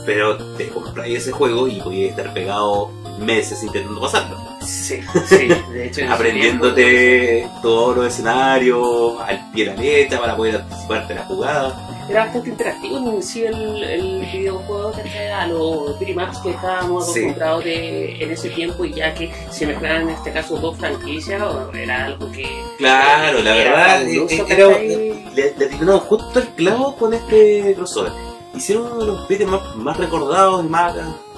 pero 0.06 0.38
te 0.56 0.70
compráis 0.70 1.18
ese 1.18 1.32
juego 1.34 1.68
y 1.68 1.82
podías 1.82 2.12
estar 2.12 2.34
pegado 2.34 2.90
meses 3.20 3.62
intentando 3.64 4.00
pasarlo. 4.00 4.38
Sí, 4.66 5.00
sí, 5.26 5.48
de 5.74 5.88
hecho. 5.88 6.02
Aprendiéndote 6.10 7.48
todos 7.62 7.96
los 7.98 8.06
escenarios 8.08 9.20
al 9.22 9.52
pie 9.52 9.66
de 9.66 9.76
la 9.76 9.82
letra 9.82 10.20
para 10.20 10.36
poder 10.36 10.56
anticiparte 10.58 11.16
la 11.16 11.26
jugada. 11.26 11.88
Era 12.10 12.26
bastante 12.26 12.50
interactivo 12.50 12.98
en 12.98 13.24
sí 13.24 13.44
el, 13.44 13.84
el 13.84 14.20
videojuego, 14.32 14.92
¿cachai? 14.92 15.30
A 15.30 15.48
los 15.48 15.96
Max 16.16 16.40
que 16.40 16.50
estábamos 16.52 17.06
Sí. 17.06 17.20
acostumbrados 17.22 17.64
de, 17.64 18.24
en 18.24 18.32
ese 18.32 18.50
tiempo 18.50 18.84
y 18.86 18.94
ya 18.94 19.14
que 19.14 19.32
se 19.50 19.66
mezclaran 19.66 20.04
en 20.04 20.10
este 20.10 20.32
caso 20.32 20.58
dos 20.58 20.78
franquicias, 20.78 21.42
era 21.74 22.06
algo 22.06 22.32
que. 22.32 22.46
Claro, 22.78 23.42
la 23.42 23.54
verdad, 23.56 24.04
eh, 24.04 24.28
era, 24.30 24.46
¿cachai? 24.46 24.88
le, 25.34 25.54
le 25.58 25.66
atinaron 25.66 26.00
justo 26.02 26.40
el 26.40 26.48
clavo 26.50 26.96
con 26.98 27.14
este 27.14 27.74
crossover. 27.76 28.12
Hicieron 28.54 28.92
uno 28.92 29.00
de 29.28 29.40
los 29.40 29.54
up 29.54 29.76
más 29.78 29.96
recordados 29.98 30.66
y 30.66 30.68
más 30.68 30.94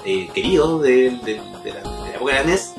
eh, 0.06 0.28
queridos 0.34 0.82
de, 0.82 1.12
de- 1.24 1.42
de 1.64 1.72
la, 1.72 1.80
de 1.82 2.10
la 2.10 2.16
época 2.16 2.34
de 2.34 2.40
la 2.40 2.44
NES. 2.46 2.74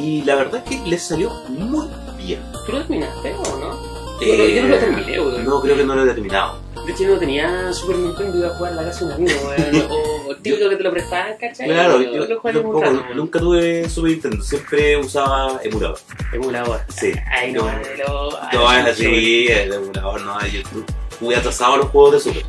Y 0.00 0.22
la 0.22 0.34
verdad 0.36 0.62
es 0.64 0.70
que 0.78 0.88
les 0.88 1.02
salió 1.02 1.30
muy 1.48 1.86
bien. 2.18 2.40
¿Tú 2.66 2.72
lo 2.72 2.78
terminaste 2.78 3.34
o 3.34 3.58
no? 3.58 3.90
Yo 4.20 4.36
no- 4.36 4.44
yo 4.44 4.62
no 4.62 4.68
lo 4.68 4.78
terminé, 4.78 5.20
weón. 5.20 5.40
Eh, 5.40 5.44
No, 5.44 5.60
creo 5.62 5.76
que 5.76 5.84
no 5.84 5.94
lo 5.94 6.04
he 6.04 6.14
terminado. 6.14 6.58
De 6.86 6.92
hecho, 6.92 7.02
yo 7.04 7.10
no 7.14 7.18
tenía 7.18 7.72
Super 7.72 7.96
Nintendo 7.96 8.36
y 8.36 8.40
iba 8.40 8.48
a 8.50 8.54
jugar 8.56 8.72
la 8.74 8.84
casa 8.84 9.00
de 9.00 9.04
un 9.06 9.12
amigo, 9.12 9.38
weón. 9.48 9.86
O 10.30 10.36
típico 10.36 10.68
que 10.68 10.76
te 10.76 10.82
lo 10.84 10.90
prestaban, 10.92 11.36
¿cachai? 11.38 11.66
Claro, 11.68 12.00
yo, 12.00 12.12
yo, 12.26 12.40
un 12.42 12.52
tampoco, 12.52 12.80
rato, 12.82 13.04
nunca 13.14 13.38
tuve 13.40 13.88
Super 13.88 14.10
Nintendo, 14.12 14.42
siempre 14.44 14.96
usaba 14.96 15.58
emulador. 15.64 15.98
Emulador. 16.32 16.80
Sí. 16.88 17.12
Ay, 17.30 17.52
no, 17.52 17.62
No. 17.64 18.30
No, 18.52 18.72
es 18.72 18.86
así, 18.86 19.46
el 19.48 19.72
emulador 19.72 20.20
no, 20.22 20.46
yo 20.46 20.62
tu- 20.62 20.84
jugué 21.18 21.36
atrasado 21.36 21.74
a 21.74 21.76
los 21.78 21.86
juegos 21.88 22.12
de 22.12 22.20
Super. 22.20 22.42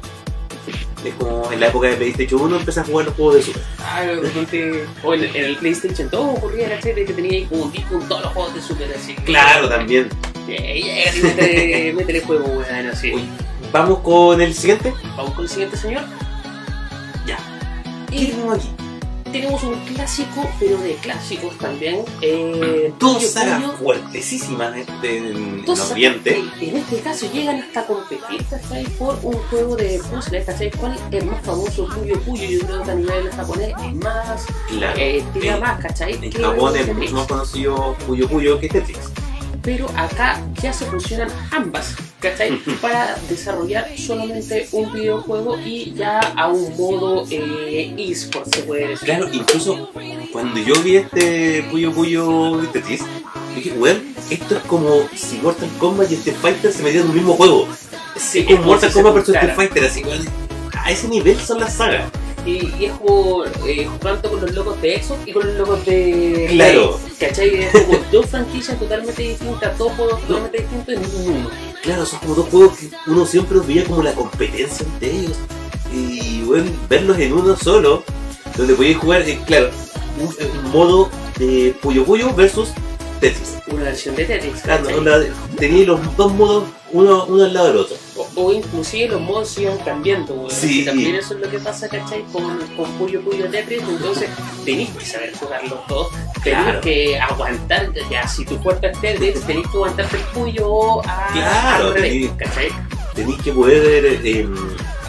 Es 1.03 1.13
como 1.15 1.51
en 1.51 1.59
la 1.59 1.67
época 1.67 1.87
de 1.87 1.95
PlayStation 1.95 2.41
1 2.41 2.57
empecé 2.57 2.79
a 2.79 2.83
jugar 2.83 3.05
los 3.07 3.15
juegos 3.15 3.35
de 3.35 3.41
Super. 3.43 3.63
Ah, 3.79 4.03
repente. 4.21 4.85
O 5.03 5.13
en, 5.13 5.23
en 5.23 5.45
el 5.45 5.57
PlayStation 5.57 6.09
2 6.09 6.37
ocurría, 6.37 6.69
¿cachai? 6.69 6.93
De 6.93 7.05
que 7.05 7.13
tenía 7.13 7.31
ahí 7.31 7.45
como 7.45 7.63
un 7.63 7.71
disco 7.71 7.97
con 7.97 8.07
todos 8.07 8.21
los 8.21 8.33
juegos 8.33 8.53
de 8.53 8.61
Super 8.61 8.93
así. 8.95 9.15
Claro, 9.15 9.67
también. 9.67 10.09
Eh, 10.47 10.81
llega 10.81 11.15
y 11.15 11.21
métele, 11.23 11.93
métele 11.97 12.21
juego, 12.21 12.45
weón, 12.45 12.87
así. 12.87 13.13
Uy. 13.13 13.23
Vamos 13.71 13.99
con 13.99 14.41
el 14.41 14.53
siguiente. 14.53 14.93
Vamos 15.15 15.33
con 15.33 15.43
el 15.43 15.49
siguiente 15.49 15.77
señor. 15.77 16.03
Ya. 17.25 17.37
¿Qué 18.09 18.15
Y 18.15 18.25
tenemos 18.27 18.57
aquí? 18.57 18.69
Tenemos 19.32 19.63
un 19.63 19.76
clásico, 19.86 20.50
pero 20.60 20.78
de 20.78 20.96
clásicos 20.96 21.58
también. 21.58 22.04
Eh, 22.22 22.94
Dos 23.00 23.24
sagas 23.26 23.62
fuertesísimas 23.80 24.76
en, 24.76 24.86
en 25.04 25.65
Dos 25.65 25.91
Oriente. 25.91 26.44
que 26.60 26.70
En 26.70 26.78
este 26.78 27.00
caso 27.00 27.32
llegan 27.32 27.60
hasta 27.62 27.86
competir, 27.86 28.44
¿cachai? 28.50 28.84
Por 29.00 29.17
un 29.24 29.34
juego 29.50 29.76
de 29.76 30.00
puzzles, 30.12 30.46
¿cachai? 30.46 30.72
¿Cuál 30.72 30.98
es 31.12 31.26
más 31.26 31.41
famoso? 31.46 31.88
Puyo 31.88 32.20
Puyo, 32.22 32.44
yo 32.50 32.65
creo 32.65 32.84
que 32.84 32.91
a 32.91 32.96
nivel 32.96 33.30
japonés 33.32 33.74
es 33.86 33.96
más, 33.96 34.46
Claro. 34.70 35.00
eh, 35.00 35.24
tira 35.34 35.56
En- 35.56 35.62
más, 35.62 35.80
¿cachai? 35.82 36.20
En 36.22 36.32
Japón 36.32 36.76
es 36.76 36.94
mucho 36.96 37.13
más 37.15 37.28
conocido 37.28 37.96
Puyo 38.06 38.28
Puyo 38.28 38.60
que 38.60 38.70
Tetris. 38.70 38.98
Pero 39.63 39.88
acá 39.95 40.41
ya 40.62 40.74
se 40.74 40.86
funcionan 40.86 41.30
ambas, 41.52 41.95
¿cachai? 42.19 42.58
Para 42.82 43.15
desarrollar 43.30 43.88
solamente 43.95 44.67
un 44.71 44.91
videojuego 44.91 45.60
y 45.60 45.93
ya 45.93 46.19
a 46.19 46.47
un 46.47 46.76
modo 46.78 47.26
eh, 47.30 47.93
eSport, 47.97 48.54
se 48.54 48.63
puede 48.63 48.88
decir. 48.89 49.06
Claro, 49.06 49.30
incluso 49.32 49.91
cuando 50.32 50.60
yo 50.60 50.74
vi 50.82 50.95
este 50.97 51.63
Puyo 51.69 51.91
Puyo 51.91 52.58
Tetris, 52.74 53.02
dije, 53.56 53.74
weón, 53.74 54.02
esto 54.32 54.58
es 54.58 54.63
como 54.63 55.08
si 55.15 55.38
Mortal 55.38 55.69
Kombat 55.78 56.10
y 56.10 56.15
Street 56.15 56.38
Fighter 56.41 56.71
se 56.74 56.82
metieran 56.82 57.06
en 57.06 57.12
un 57.12 57.17
mismo 57.17 57.34
juego. 57.36 57.67
Sí, 58.17 58.39
Es 58.39 58.45
como 58.56 58.63
Mortal 58.63 58.91
Kombat 58.91 59.13
versus 59.13 59.36
Street. 59.36 59.56
Fighter, 59.56 59.84
así, 59.86 60.04
weón. 60.04 60.28
A 60.76 60.89
ese 60.91 61.08
nivel 61.08 61.39
son 61.39 61.60
las 61.60 61.76
sagas. 61.76 62.10
Y, 62.45 62.73
y 62.80 62.86
es 62.86 62.93
como 62.93 63.45
eh, 63.45 63.86
jugando 63.86 64.30
con 64.30 64.41
los 64.41 64.51
logos 64.54 64.82
de 64.82 64.95
Exo 64.95 65.17
y 65.25 65.32
con 65.32 65.45
los 65.45 65.56
logos 65.58 65.86
de. 65.86 66.47
Claro. 66.49 66.99
¿Cachai? 67.19 67.56
Es 67.63 67.71
como 67.71 67.99
dos 68.12 68.25
franquicias 68.27 68.80
totalmente 68.80 69.21
distintas, 69.21 69.77
dos 69.77 69.91
juegos 69.93 70.21
totalmente 70.21 70.60
distintos 70.60 70.95
en 70.95 71.30
uno. 71.30 71.49
Claro, 71.84 72.06
son 72.06 72.19
como 72.19 72.36
dos 72.36 72.49
juegos 72.49 72.77
que 72.77 72.89
uno 73.08 73.25
siempre 73.25 73.58
los 73.58 73.67
veía 73.67 73.86
como 73.86 74.01
la 74.01 74.13
competencia 74.13 74.86
entre 74.86 75.12
ellos. 75.12 75.38
Y 75.93 76.41
bueno, 76.43 76.71
verlos 76.89 77.19
en 77.19 77.34
uno 77.34 77.56
solo, 77.56 78.04
donde 78.58 78.73
podías 78.73 78.97
jugar, 78.97 79.21
eh, 79.21 79.39
claro, 79.45 79.69
un, 80.19 80.27
un 80.27 80.71
modo 80.71 81.10
de 81.38 81.75
Puyo 81.82 82.06
Puyo 82.06 82.34
versus 82.34 82.69
Tetris. 83.19 83.58
Una 83.67 83.84
versión 83.84 84.15
de 84.15 84.25
Tetris. 84.25 84.62
Claro, 84.62 84.88
tenía 85.58 85.86
los 85.86 86.17
dos 86.17 86.34
modos, 86.34 86.63
uno, 86.93 87.25
uno 87.25 87.43
al 87.43 87.54
lado 87.54 87.67
del 87.67 87.77
otro. 87.77 87.95
O, 88.17 88.27
o 88.36 88.54
inclusive 88.54 89.08
los 89.10 89.21
modos 89.21 89.58
iban 89.58 89.77
cambiando, 89.80 90.34
weón. 90.34 90.51
Sí. 90.51 90.84
También 90.86 91.15
eso 91.15 91.34
es 91.36 91.39
lo 91.39 91.49
que 91.49 91.60
pasa, 91.60 91.88
¿cachai? 91.88 92.23
Con, 92.32 92.58
con 92.75 92.91
Puyo 92.97 93.21
Puyo 93.21 93.49
Tetris, 93.49 93.82
entonces 93.88 94.30
tenéis 94.65 94.89
que 94.91 95.06
saber 95.06 95.34
jugar 95.38 95.63
los 95.67 95.88
dos, 95.88 96.08
tenéis 96.43 96.63
Claro. 96.63 96.82
que 96.82 97.19
aguantar, 97.19 97.91
ya 98.10 98.27
si 98.27 98.45
tu 98.45 98.58
fuerte 98.60 98.91
es 98.91 98.99
Tetris, 99.01 99.41
tenéis 99.45 99.67
que 99.67 99.77
aguantarte 99.77 100.17
el 100.17 100.23
Puyo 100.34 100.99
a, 101.08 101.30
Claro, 101.34 101.88
al 101.88 101.93
revés, 101.93 102.32
¿cachai? 102.38 102.67
Tenéis 103.15 103.41
que 103.41 103.51
poder 103.51 104.19
eh, 104.23 104.47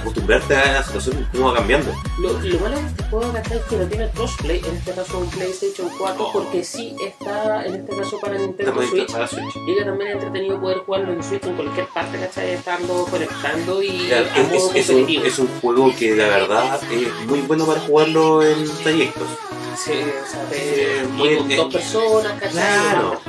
acostumbrarte 0.02 0.54
a 0.56 0.72
la 0.72 0.82
situación 0.84 1.26
cómo 1.32 1.48
va 1.48 1.54
cambiando. 1.56 1.92
Lo, 2.20 2.32
lo 2.34 2.60
malo 2.60 2.76
de 2.76 2.86
este 2.86 3.02
juego 3.04 3.32
¿cachai? 3.32 3.58
es 3.58 3.64
que 3.64 3.76
no 3.76 3.86
tiene 3.86 4.10
crossplay, 4.10 4.58
en 4.68 4.76
este 4.76 4.92
caso 4.92 5.18
un 5.18 5.30
PlayStation 5.30 5.88
4, 5.98 6.28
porque 6.32 6.62
sí 6.64 6.94
está 7.02 7.64
en 7.66 7.74
este 7.76 7.96
caso 7.96 8.18
para 8.20 8.38
Nintendo 8.38 8.82
Switch. 8.86 9.10
para 9.12 9.26
Switch. 9.26 9.56
Y 9.66 9.74
que 9.76 9.84
también 9.84 10.08
es 10.10 10.14
entretenido 10.16 10.60
poder 10.60 10.78
jugarlo 10.78 11.12
en 11.12 11.22
Switch 11.22 11.44
en 11.44 11.54
cualquier 11.56 11.86
parte, 11.88 12.18
¿cachai? 12.18 12.50
Estando 12.50 13.06
conectando 13.10 13.82
y 13.82 14.06
Claro, 14.08 14.26
es, 14.52 14.70
es- 14.74 14.90
un, 14.90 15.08
es 15.08 15.38
un 15.38 15.48
juego 15.60 15.92
que 15.98 16.14
la 16.16 16.26
verdad 16.28 16.80
es 16.92 17.26
muy 17.26 17.40
bueno 17.42 17.64
para 17.66 17.80
jugarlo 17.80 18.42
en 18.42 18.68
trayectos. 18.82 19.28
Sí, 19.76 19.92
o 19.92 20.30
sea, 20.30 20.44
de, 20.50 21.00
Sí, 21.06 21.12
muy- 21.12 21.28
y 21.32 21.36
con 21.38 21.50
eh, 21.50 21.56
dos 21.56 21.72
personas, 21.72 22.32
¿cachai? 22.34 22.50
Claro. 22.52 23.20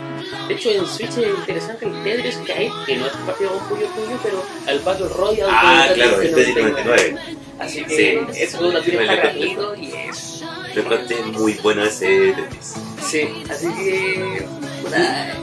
De 0.48 0.54
hecho, 0.56 0.70
en 0.72 0.86
Switch 0.86 1.18
es 1.18 1.38
interesante 1.40 1.86
el 1.86 2.04
Tetris 2.04 2.38
que 2.38 2.54
hay, 2.54 2.72
que 2.86 2.98
no 2.98 3.06
es 3.06 3.14
partido 3.14 3.52
con 3.52 3.70
Puyo 3.70 3.88
Puyo, 3.88 4.18
pero 4.22 4.44
el 4.68 4.80
Battle 4.80 5.08
Royale 5.10 5.52
Ah, 5.54 5.88
claro, 5.94 6.22
el 6.22 6.34
Tetris 6.34 6.56
99. 6.56 7.16
Así 7.64 7.84
que 7.84 7.96
Sí, 7.96 8.16
también 8.16 8.26
me 8.28 8.44
está 8.44 8.60
lo 8.62 8.70
encontré. 8.70 9.06
gratuito 9.06 9.76
y 9.76 9.92
es. 9.94 10.44
Encontré 10.76 11.22
muy 11.26 11.54
bueno 11.56 11.84
ese 11.84 12.34
Tetris. 12.34 12.74
Sí, 13.06 13.44
así 13.50 13.68
que. 13.74 14.46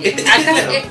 Este- 0.02 0.22
acá 0.28 0.42
claro. 0.52 0.72
es, 0.72 0.84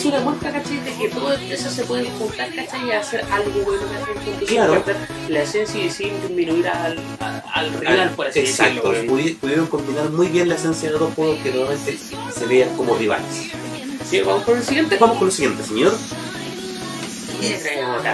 es 0.00 0.04
una 0.04 0.20
muestra, 0.20 0.52
¿cachai? 0.52 0.78
De 0.80 0.92
que 0.94 1.08
todo 1.08 1.32
eso 1.32 1.70
se 1.70 1.84
puede 1.84 2.04
juntar, 2.18 2.54
¿cachai? 2.54 2.86
Y 2.86 2.90
hacer 2.92 3.24
algo 3.30 3.50
bueno, 3.64 3.82
¿cachai? 4.14 4.46
Claro. 4.46 4.84
La 5.28 5.42
esencia 5.42 5.84
y 5.84 5.90
sin 5.90 6.20
disminuir 6.20 6.68
al, 6.68 6.98
al, 7.20 7.42
al 7.54 7.72
rival, 7.80 8.10
por 8.10 8.26
así 8.26 8.40
Exacto, 8.40 8.90
decirlo. 8.92 9.38
pudieron 9.40 9.66
combinar 9.68 10.10
muy 10.10 10.28
bien 10.28 10.48
la 10.48 10.56
esencia 10.56 10.88
de 10.88 10.92
los 10.92 11.00
dos 11.00 11.14
juegos 11.14 11.38
que 11.42 11.50
realmente 11.50 11.98
se 12.36 12.46
veían 12.46 12.76
como 12.76 12.94
rivales. 12.96 13.26
Sí, 14.08 14.20
vamos 14.20 14.44
con 14.44 14.58
el 14.58 14.62
siguiente. 14.64 14.96
Vamos 15.00 15.16
con 15.18 15.26
lo 15.28 15.32
siguiente, 15.32 15.62
señor. 15.64 15.92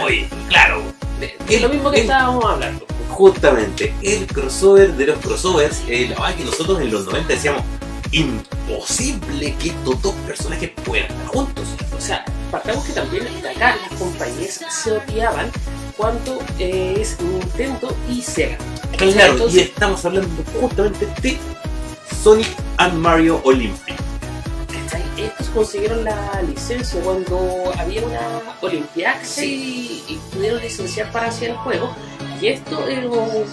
Oye, 0.04 0.28
claro, 0.48 0.82
De- 1.20 1.36
de 1.46 1.60
lo 1.60 1.68
mismo 1.68 1.90
que 1.90 1.98
el- 1.98 2.02
estábamos 2.02 2.44
hablando. 2.44 2.86
justamente 3.10 3.92
el 4.02 4.26
crossover 4.26 4.92
de 4.94 5.06
los 5.06 5.18
crossovers, 5.18 5.82
eh, 5.88 6.06
la 6.08 6.20
verdad 6.20 6.34
que 6.36 6.44
nosotros 6.44 6.80
en 6.80 6.90
los 6.90 7.04
90 7.06 7.34
decíamos 7.34 7.62
imposible 8.12 9.54
que 9.60 9.68
estos 9.70 10.00
dos 10.02 10.14
personajes 10.26 10.70
puedan 10.84 11.10
estar 11.10 11.26
juntos. 11.26 11.64
O 11.96 12.00
sea, 12.00 12.24
partamos 12.50 12.84
que 12.84 12.92
también 12.92 13.26
acá 13.46 13.76
las 13.76 13.98
compañías 13.98 14.60
se 14.70 14.92
odiaban 14.92 15.50
cuando 15.96 16.38
eh, 16.58 16.96
es 17.00 17.20
Nintendo 17.20 17.94
y 18.08 18.22
Sega. 18.22 18.56
Claro, 18.96 19.32
Entonces- 19.32 19.56
y 19.58 19.60
estamos 19.60 20.04
hablando 20.04 20.28
justamente 20.60 21.06
de 21.22 21.38
Sonic 22.22 22.48
and 22.78 22.94
Mario 22.94 23.40
Olympic. 23.44 23.94
Estos 25.26 25.48
consiguieron 25.48 26.04
la 26.04 26.42
licencia 26.42 27.00
cuando 27.02 27.72
había 27.78 28.04
una 28.04 28.20
Olimpiada 28.60 29.20
y, 29.42 30.02
y 30.08 30.20
pudieron 30.32 30.60
licenciar 30.60 31.10
para 31.12 31.26
hacer 31.28 31.50
el 31.50 31.56
juego. 31.58 31.94
Y 32.40 32.46
esto 32.48 32.88
eh, 32.88 33.00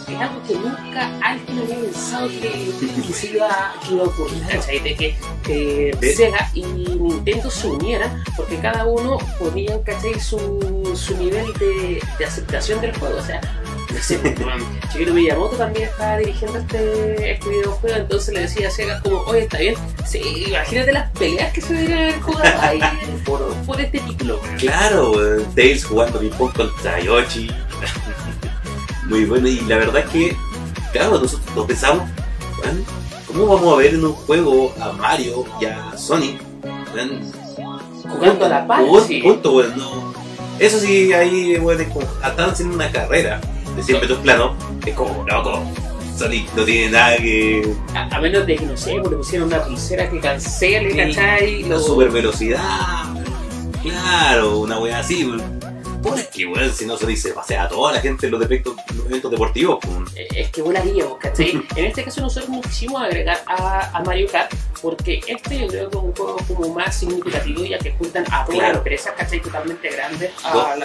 es 0.08 0.18
algo 0.20 0.44
que 0.48 0.56
nunca 0.56 1.12
alguien 1.22 1.60
había 1.60 1.76
pensado 1.82 2.30
que, 2.30 2.72
que 3.06 3.14
se 3.14 3.28
iba, 3.32 3.74
que 3.86 3.94
iba 3.94 4.04
a 4.04 4.08
ocurrir, 4.08 4.42
¿cachai? 4.48 4.80
De 4.80 4.96
que 4.96 5.18
eh, 5.50 5.92
De- 6.00 6.16
Sega 6.16 6.50
y 6.54 6.64
Nintendo 6.64 7.52
se 7.52 7.68
unieran 7.68 8.24
porque 8.38 8.58
cada 8.60 8.86
uno 8.86 9.18
ponía, 9.40 9.82
¿cachai? 9.84 10.18
Su, 10.22 10.94
su 10.96 11.18
nivel 11.18 11.52
de, 11.56 12.02
de 12.18 12.26
aceptación 12.26 12.80
del 12.80 12.98
juego. 12.98 13.18
O 13.18 13.26
sea, 13.26 13.42
no 13.94 14.02
sé, 14.02 14.20
Shigeru 14.92 15.14
Miyamoto 15.14 15.56
también 15.56 15.90
estaba 15.90 16.18
dirigiendo 16.18 16.60
este, 16.60 17.32
este 17.32 17.50
videojuego, 17.50 17.98
entonces 17.98 18.34
le 18.34 18.42
decía 18.42 18.68
a 18.68 18.72
Sega 18.72 19.02
como, 19.02 19.18
oye, 19.22 19.44
está 19.44 19.60
bien, 19.60 19.76
sí, 20.06 20.46
imagínate 20.48 20.92
las 20.92 21.12
peleas 21.12 21.54
que 21.54 21.62
se 21.62 21.74
deberían 21.74 22.00
haber 22.00 22.22
jugado 22.22 22.62
ahí 22.62 22.80
por, 23.26 23.54
por 23.66 23.80
este 23.80 24.00
título. 24.00 24.42
Claro, 24.58 25.38
eh, 25.38 25.46
Tails 25.56 25.86
jugando 25.86 26.20
ping 26.20 26.32
pong 26.32 26.54
contra 26.54 27.00
Yoshi. 27.00 27.50
Muy 29.06 29.26
bueno, 29.26 29.48
y 29.48 29.62
la 29.62 29.78
verdad 29.78 30.04
es 30.06 30.10
que, 30.10 30.38
claro, 30.92 31.20
nosotros 31.20 31.56
nos 31.56 31.66
pensamos, 31.66 32.10
¿cómo 33.26 33.48
vamos 33.48 33.74
a 33.74 33.78
ver 33.78 33.94
en 33.94 34.04
un 34.04 34.14
juego 34.14 34.74
a 34.82 34.92
Mario 34.92 35.46
y 35.62 35.66
a 35.66 35.98
Sonic? 35.98 36.42
Jugando 38.10 38.46
a 38.46 38.50
la 38.50 38.68
par, 38.68 38.86
Punto, 38.86 39.06
sí. 39.06 39.22
punto, 39.22 39.52
weón, 39.54 39.78
no. 39.78 40.14
Eso 40.60 40.80
sí, 40.80 41.14
ahí, 41.14 41.56
como, 41.58 42.02
están 42.02 42.50
haciendo 42.50 42.76
una 42.76 42.92
carrera 42.92 43.40
de 43.78 43.84
100 43.84 44.02
metros 44.02 44.20
planos, 44.20 44.52
es 44.86 44.94
como, 44.96 45.24
loco, 45.28 45.64
Sonic 46.18 46.52
no 46.56 46.64
tiene 46.66 46.90
nada 46.92 47.16
que... 47.18 47.74
A, 47.94 48.04
a 48.16 48.20
menos 48.20 48.46
de 48.48 48.56
que, 48.58 48.66
no 48.66 48.76
sé, 48.76 48.96
pues, 49.00 49.12
le 49.12 49.18
pusieron 49.18 49.48
una 49.48 49.64
pulsera 49.64 50.10
que 50.10 50.20
cancele, 50.20 50.92
Sí, 50.92 50.98
¿cachai? 50.98 51.64
La 51.64 51.80
super 51.80 52.10
velocidad, 52.10 53.04
claro, 53.82 54.60
una 54.60 54.80
wea 54.80 55.00
así, 55.00 55.24
weón. 55.26 55.58
Por 56.02 56.18
es 56.18 56.28
que, 56.28 56.46
weón, 56.46 56.72
si 56.74 56.86
no 56.86 56.96
se 56.98 57.06
dice, 57.08 57.32
pasea 57.34 57.64
a 57.64 57.68
toda 57.70 57.92
la 57.94 58.00
gente 58.02 58.28
en 58.28 58.32
los, 58.32 58.40
defectos, 58.40 58.76
los 58.96 59.06
eventos 59.08 59.30
deportivos, 59.32 59.80
pues. 59.82 60.16
Eh, 60.16 60.28
Es 60.32 60.50
que 60.52 60.62
volaríamos, 60.62 61.18
¿cachai? 61.18 61.62
En 61.76 61.86
este 61.86 62.04
caso 62.04 62.22
nosotros 62.22 62.50
nos 62.50 62.66
quisimos 62.66 63.02
agregar 63.02 63.42
a, 63.46 63.98
a 63.98 64.04
Mario 64.04 64.28
Kart 64.32 64.52
porque 64.82 65.22
este 65.28 65.60
yo 65.60 65.68
creo 65.68 65.90
que 65.90 65.98
es 65.98 66.04
un 66.04 66.14
juego 66.16 66.38
como 66.48 66.74
más 66.74 66.96
significativo 66.96 67.64
ya 67.66 67.80
que 67.80 67.92
juntan 67.94 68.24
a 68.32 68.46
todas 68.46 68.50
Claro. 68.50 68.68
las 68.70 68.78
empresas, 68.78 69.14
¿cachai? 69.18 69.42
Totalmente 69.42 69.90
grandes 69.90 70.32
a- 70.44 70.50
a 70.52 70.76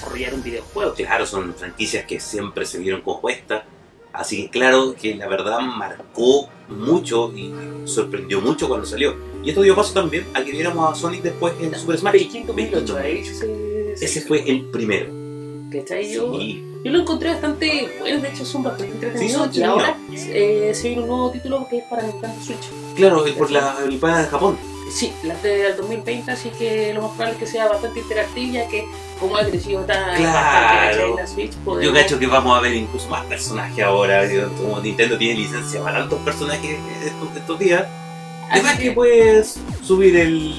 desarrollar 0.00 0.34
un 0.34 0.42
videojuego. 0.42 0.94
Claro, 0.94 1.26
son 1.26 1.54
franquicias 1.54 2.04
que 2.06 2.20
siempre 2.20 2.64
se 2.66 2.78
vieron 2.78 3.00
compuestas. 3.02 3.64
Así 4.12 4.44
que 4.44 4.50
claro 4.50 4.94
que 4.94 5.14
la 5.14 5.28
verdad 5.28 5.60
marcó 5.60 6.48
mucho 6.68 7.32
y 7.36 7.52
sorprendió 7.84 8.40
mucho 8.40 8.66
cuando 8.68 8.86
salió. 8.86 9.14
Y 9.44 9.50
esto 9.50 9.60
dio 9.62 9.76
paso 9.76 9.92
también 9.92 10.26
a 10.34 10.42
que 10.42 10.50
viéramos 10.52 10.90
a 10.90 10.94
Sonic 10.94 11.22
después 11.22 11.52
en 11.60 11.74
Super 11.74 11.98
Smash. 11.98 12.12
Pekín 12.12 12.46
2008, 12.46 12.96
ahí 12.96 13.24
se- 13.24 13.34
se- 13.96 14.04
Ese 14.04 14.20
fue 14.22 14.48
el 14.48 14.66
primero. 14.70 15.06
¿cachai? 15.70 16.12
Yo, 16.14 16.38
Sí, 16.38 16.62
yo 16.84 16.92
lo 16.92 17.00
encontré 17.00 17.30
bastante 17.30 17.90
bueno, 18.00 18.20
de 18.22 18.28
hecho 18.28 18.44
son 18.44 18.62
bastante 18.62 18.92
entretenidos 18.94 19.48
Sí, 19.52 19.60
y 19.60 19.62
ahora 19.64 19.98
eh, 20.12 20.70
se 20.74 20.88
viene 20.88 21.02
un 21.02 21.08
nuevo 21.08 21.30
título 21.32 21.66
que 21.68 21.78
es 21.78 21.84
para 21.84 22.02
Nintendo 22.04 22.36
Switch. 22.42 22.94
claro, 22.94 23.24
por 23.36 23.50
la 23.50 23.76
Olimpiada 23.84 24.22
de 24.22 24.28
Japón. 24.28 24.56
Sí, 24.90 25.12
la 25.24 25.34
del 25.36 25.76
2020, 25.76 26.30
así 26.30 26.50
que 26.50 26.92
lo 26.94 27.02
más 27.02 27.10
probable 27.12 27.32
es 27.34 27.38
que 27.40 27.46
sea 27.46 27.68
bastante 27.68 28.00
interactivo 28.00 28.52
ya 28.52 28.68
que 28.68 28.86
como 29.18 29.36
ha 29.36 29.44
crecido 29.44 29.82
tan 29.84 30.16
Claro. 30.16 30.96
¿cachai? 30.96 31.16
la 31.16 31.26
Switch, 31.26 31.52
Yo 31.52 31.58
podemos... 31.64 31.98
cacho 31.98 32.18
que 32.18 32.26
vamos 32.26 32.56
a 32.56 32.60
ver 32.60 32.74
incluso 32.74 33.08
más 33.08 33.24
personajes 33.26 33.84
ahora. 33.84 34.24
yo- 34.32 34.48
Como 34.52 34.78
Nintendo 34.80 35.18
tiene 35.18 35.40
licencia 35.40 35.82
para 35.82 35.98
tantos 36.00 36.20
personajes 36.20 36.78
estos, 37.04 37.36
estos 37.36 37.58
días. 37.58 37.84
Además 38.50 38.76
que 38.76 38.84
que 38.84 38.90
puedes 38.92 39.58
subir 39.82 40.16
el, 40.16 40.54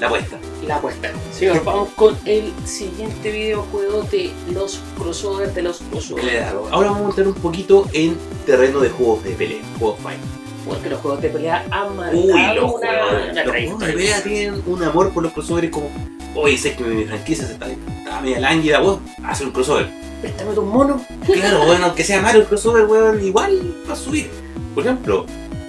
la 0.00 0.08
apuesta. 0.08 0.38
la 0.66 0.76
apuesta. 0.76 1.10
Sí, 1.32 1.46
vamos 1.64 1.90
con 1.94 2.18
el 2.24 2.52
siguiente 2.64 3.30
videojuego 3.30 4.02
de 4.10 4.32
los 4.52 4.80
crossovers 4.98 5.54
de 5.54 5.62
los 5.62 5.78
crossovers. 5.90 6.26
Claro. 6.28 6.66
Ahora 6.72 6.90
vamos 6.90 7.06
a 7.06 7.08
entrar 7.10 7.28
un 7.28 7.34
poquito 7.34 7.86
en 7.92 8.16
terreno 8.44 8.80
de 8.80 8.90
juegos 8.90 9.22
de 9.22 9.30
pelea, 9.30 9.62
juegos 9.78 10.00
fight. 10.02 10.18
Porque 10.66 10.90
los 10.90 11.00
juegos 11.00 11.22
de 11.22 11.28
pelea 11.28 11.64
han 11.70 11.96
marcado 11.96 12.18
Uy, 12.18 12.26
los 12.26 12.74
una, 12.74 12.88
juegos, 12.88 13.30
una 13.30 13.44
los 13.44 13.54
juegos 13.54 13.78
de 13.78 13.86
pelea 13.92 14.22
tienen 14.22 14.62
un 14.66 14.82
amor 14.82 15.12
por 15.12 15.22
los 15.22 15.32
crossovers 15.32 15.70
como, 15.70 15.90
oye, 16.34 16.58
sé 16.58 16.74
que 16.74 16.82
mi 16.82 17.04
franquicia 17.04 17.46
se 17.46 17.52
está, 17.52 17.66
está 17.68 18.20
media 18.20 18.40
lánguida, 18.40 18.82
weón, 18.82 19.00
haz 19.24 19.40
un 19.42 19.50
crossover. 19.52 19.88
Préstame 20.20 20.54
tus 20.54 20.64
monos. 20.64 21.02
Claro, 21.24 21.60
bueno, 21.66 21.86
aunque 21.86 22.02
sea 22.02 22.20
Mario 22.20 22.40
el 22.40 22.46
crossover, 22.46 22.84
weón, 22.86 23.24
igual 23.24 23.74
va 23.88 23.92
a 23.92 23.96
subir. 23.96 24.28
Por 24.74 24.84
ejemplo, 24.84 25.24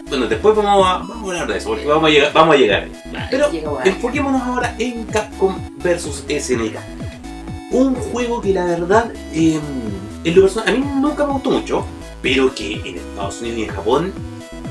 bueno, 0.10 0.28
después 0.28 0.56
vamos 0.56 0.88
a, 0.88 0.98
vamos 1.00 1.18
a 1.18 1.32
hablar 1.32 1.48
de 1.48 1.58
eso, 1.58 1.70
porque 1.70 1.86
vamos 1.86 2.10
a 2.10 2.12
llegar, 2.12 2.34
vamos 2.34 2.56
a 2.56 2.58
llegar. 2.58 2.88
Pero 3.30 3.50
enfoquémonos 3.84 4.42
ahora 4.42 4.76
en 4.80 5.04
Capcom 5.06 5.56
vs 5.78 6.26
SNK. 6.28 6.78
Un 7.72 7.96
juego 7.96 8.42
que 8.42 8.54
la 8.54 8.66
verdad, 8.66 9.12
eh, 9.34 9.60
en 10.24 10.36
lo 10.36 10.42
personal, 10.42 10.70
a 10.70 10.72
mí 10.72 10.84
nunca 11.02 11.26
me 11.26 11.34
gustó 11.34 11.52
mucho, 11.52 11.86
pero 12.22 12.54
que 12.56 12.76
en 12.76 12.98
Estados 12.98 13.42
Unidos 13.42 13.60
y 13.60 13.64
en 13.64 13.70
Japón 13.70 14.14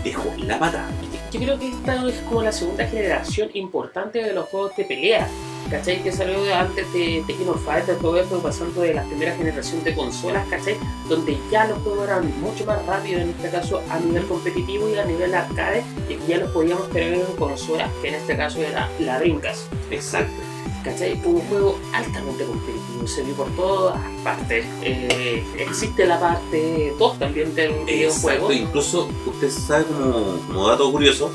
dejó 0.07 0.33
la 0.39 0.59
pata. 0.59 0.87
Yo 1.33 1.41
creo 1.41 1.59
que 1.59 1.69
esta 1.69 2.09
es 2.09 2.15
como 2.29 2.43
la 2.43 2.53
segunda 2.53 2.87
generación 2.87 3.51
importante 3.55 4.23
de 4.23 4.33
los 4.33 4.47
juegos 4.49 4.77
de 4.77 4.85
pelea. 4.85 5.29
¿Cachai? 5.71 6.01
Que 6.01 6.13
salió 6.13 6.45
de 6.45 6.55
antes 6.55 6.93
de 6.93 7.25
Tekken 7.27 7.49
of 7.49 7.65
Fighter, 7.65 7.97
todo 7.97 8.21
esto 8.21 8.41
pasando 8.41 8.83
de 8.83 8.95
la 8.95 9.03
primera 9.03 9.35
generación 9.35 9.83
de 9.83 9.97
consolas, 9.97 10.47
¿cachai? 10.47 10.77
Donde 11.09 11.37
ya 11.51 11.67
los 11.67 11.79
juegos 11.79 12.05
eran 12.05 12.41
mucho 12.41 12.65
más 12.67 12.87
rápidos, 12.87 13.23
en 13.23 13.31
este 13.31 13.51
caso 13.51 13.83
a 13.91 13.99
nivel 13.99 14.25
competitivo 14.27 14.89
y 14.89 14.97
a 14.97 15.05
nivel 15.05 15.35
arcade, 15.35 15.83
y 16.09 16.31
ya 16.31 16.39
los 16.39 16.53
podíamos 16.53 16.89
tener 16.91 17.15
en 17.15 17.37
consolas, 17.37 17.91
que 18.01 18.11
en 18.11 18.15
este 18.15 18.37
caso 18.37 18.61
era 18.61 18.89
la 19.01 19.19
Dreamcast. 19.19 19.73
Exacto. 19.91 20.46
¿Cachai? 20.87 21.17
Fue 21.21 21.33
un 21.33 21.41
juego 21.49 21.81
altamente 21.93 22.45
competitivo, 22.45 23.07
se 23.09 23.23
vio 23.25 23.35
por 23.35 23.49
todas 23.57 23.99
partes. 24.23 24.65
Eh, 24.83 25.43
existe 25.59 26.07
la 26.07 26.21
parte 26.21 26.95
2 26.97 27.19
también 27.19 27.53
del 27.57 27.73
videojuego. 27.85 28.53
Incluso, 28.53 29.09
usted 29.27 29.51
sabe 29.51 29.85
como, 29.87 30.39
como 30.47 30.69
dato 30.69 30.89
curioso, 30.93 31.33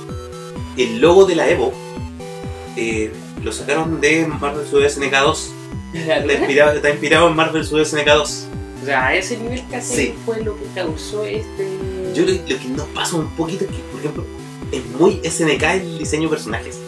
el 0.78 1.02
logo 1.02 1.26
de 1.26 1.36
la 1.36 1.50
Evo 1.50 1.74
eh, 2.78 3.12
lo 3.44 3.52
sacaron 3.52 4.00
de 4.00 4.26
Marvel 4.26 4.66
vs 4.72 4.94
SNK 4.94 5.12
2. 5.22 5.52
Está 5.96 6.34
inspirado, 6.34 6.72
está 6.78 6.90
inspirado 6.90 7.28
en 7.28 7.36
Marvel 7.36 7.64
vs 7.64 7.90
SNK 7.90 8.08
2. 8.08 8.48
O 8.82 8.86
sea, 8.86 9.08
a 9.08 9.16
ese 9.16 9.38
nivel 9.38 9.62
casi 9.70 9.96
Sí. 9.96 10.14
fue 10.26 10.42
lo 10.44 10.56
que 10.58 10.64
causó 10.74 11.26
este. 11.26 11.68
Yo 12.16 12.24
lo, 12.26 12.32
lo 12.32 12.58
que 12.58 12.68
nos 12.70 12.88
pasa 12.88 13.18
un 13.18 13.28
poquito 13.32 13.66
es 13.66 13.72
que, 13.72 13.78
por 13.92 14.00
ejemplo, 14.00 14.26
es 14.72 14.86
muy 14.98 15.20
SNK 15.30 15.64
el 15.82 16.00
diseño 16.00 16.24
de 16.24 16.30
personajes. 16.30 16.80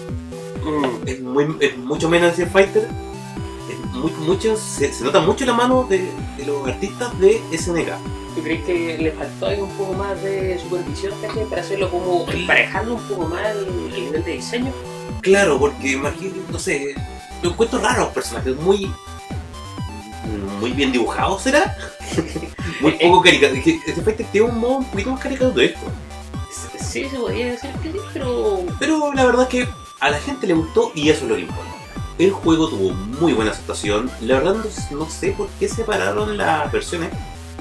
Mm, 0.64 1.08
Es, 1.08 1.22
muy, 1.22 1.56
es 1.60 1.78
mucho 1.78 2.10
menos 2.10 2.32
Street 2.32 2.50
Fighter. 2.52 2.88
Es 3.70 3.92
muy, 3.94 4.12
mucho, 4.12 4.56
se, 4.58 4.92
se 4.94 5.04
nota 5.04 5.20
mucho 5.22 5.46
la 5.46 5.54
mano 5.54 5.84
de, 5.84 6.12
de 6.38 6.46
los 6.46 6.68
artistas 6.68 7.18
de 7.20 7.42
SNK. 7.58 7.90
¿Tú 8.36 8.42
crees 8.42 8.64
que 8.66 8.98
le 8.98 9.12
faltó 9.12 9.48
ahí 9.48 9.60
un 9.62 9.70
poco 9.72 9.94
más 9.94 10.22
de 10.24 10.58
supervisión 10.60 11.14
para 11.50 11.62
hacerlo 11.62 11.90
como 11.92 12.26
emparejarlo 12.32 12.96
un 12.96 13.02
poco 13.04 13.28
más 13.28 13.46
el, 13.56 13.68
el 13.94 14.06
nivel 14.06 14.24
de 14.24 14.32
diseño? 14.34 14.72
Claro, 15.22 15.60
porque 15.60 15.92
imagino, 15.92 16.34
no 16.50 16.58
sé, 16.60 16.96
lo 17.42 17.52
encuentro 17.52 17.80
raro 17.80 18.06
los 18.06 18.14
personajes, 18.14 18.56
muy. 18.58 18.92
muy 20.60 20.72
bien 20.72 20.92
dibujados, 20.92 21.44
¿será? 21.44 21.78
muy 22.82 22.94
poco 22.94 23.22
caricato. 23.22 23.54
Este 23.56 24.02
Fighter 24.02 24.26
tiene 24.32 24.48
un 24.50 24.60
modo 24.60 24.78
un 24.78 24.86
poquito 24.86 25.12
más 25.12 25.20
caricaturesco. 25.20 25.86
Sí, 26.80 27.08
se 27.10 27.18
podría 27.18 27.52
decir 27.52 27.70
que 27.84 27.92
sí, 27.92 27.98
pero. 28.14 28.60
Pero 28.80 29.14
la 29.14 29.26
verdad 29.26 29.44
es 29.44 29.50
que 29.50 29.68
a 30.06 30.10
la 30.12 30.20
gente 30.20 30.48
le 30.48 30.54
gustó 30.54 30.92
y 30.96 31.10
eso 31.10 31.24
es 31.24 31.30
lo 31.30 31.36
que 31.36 31.42
importa. 31.42 31.72
El 32.20 32.32
juego 32.32 32.68
tuvo 32.70 32.92
muy 32.92 33.34
buena 33.34 33.52
aceptación. 33.52 34.10
La 34.22 34.36
verdad 34.40 34.56
no, 34.56 34.98
no 34.98 35.10
sé 35.10 35.32
por 35.32 35.48
qué 35.60 35.68
separaron 35.68 36.38
las 36.38 36.72
versiones. 36.72 37.10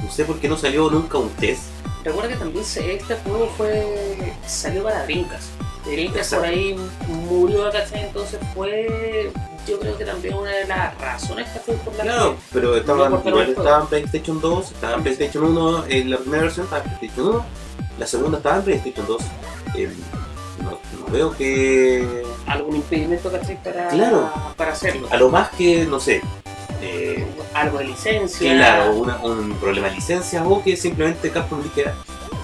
No 0.02 0.10
sé 0.10 0.24
por 0.24 0.38
qué 0.38 0.48
no 0.48 0.56
salió 0.58 0.90
nunca 0.90 1.18
un 1.18 1.30
test. 1.30 1.62
Recuerda 2.04 2.30
que 2.30 2.36
también 2.36 2.64
este 2.64 3.14
juego 3.24 3.48
fue 3.56 4.32
salió 4.46 4.82
para 4.82 5.04
Dreamcast. 5.04 5.46
Dreamcast 5.86 6.34
por 6.34 6.44
Exacto. 6.44 6.46
ahí 6.46 6.76
murió, 7.08 7.70
¿cachai? 7.70 8.06
Entonces 8.06 8.38
fue, 8.54 9.30
yo 9.66 9.78
creo 9.80 9.96
que 9.96 10.04
también 10.04 10.34
una 10.34 10.50
de 10.50 10.66
las 10.66 10.98
razones 11.00 11.48
que 11.50 11.60
fue 11.60 11.74
por 11.76 11.94
la 11.96 12.02
Claro, 12.04 12.36
pero 12.52 12.76
estaban, 12.76 13.12
igual 13.24 13.34
no- 13.54 13.62
estaba 13.62 13.80
en 13.82 13.86
PlayStation 13.86 14.40
2, 14.40 14.72
estaba 14.72 14.94
en 14.96 15.02
PlayStation 15.02 15.44
1, 15.44 15.84
en 15.88 16.10
la 16.10 16.18
primera 16.18 16.42
versión 16.44 16.64
estaba 16.66 16.82
en 16.84 16.98
PlayStation 16.98 17.28
1, 17.36 17.44
la 17.98 18.06
segunda 18.06 18.38
estaba 18.38 18.56
en 18.56 18.62
PlayStation 18.64 19.06
2. 19.06 19.22
Eh, 19.76 19.90
no, 20.62 20.70
no 20.70 21.12
veo 21.12 21.32
que. 21.36 22.24
Algún 22.46 22.76
impedimento, 22.76 23.30
¿cachai? 23.30 23.62
Para, 23.62 23.88
Claro. 23.88 24.30
para 24.56 24.72
hacerlo. 24.72 25.08
A 25.10 25.16
lo 25.16 25.28
más 25.30 25.50
que, 25.50 25.84
no 25.86 26.00
sé. 26.00 26.20
eh, 26.84 27.24
Algo 27.54 27.78
de 27.78 27.84
licencia. 27.84 28.52
claro, 28.54 28.92
una- 28.94 29.16
un 29.18 29.52
problema 29.54 29.88
de 29.88 29.94
licencia 29.94 30.42
o 30.44 30.62
que 30.64 30.76
simplemente 30.76 31.30
Capcom 31.30 31.62
dijera, 31.62 31.94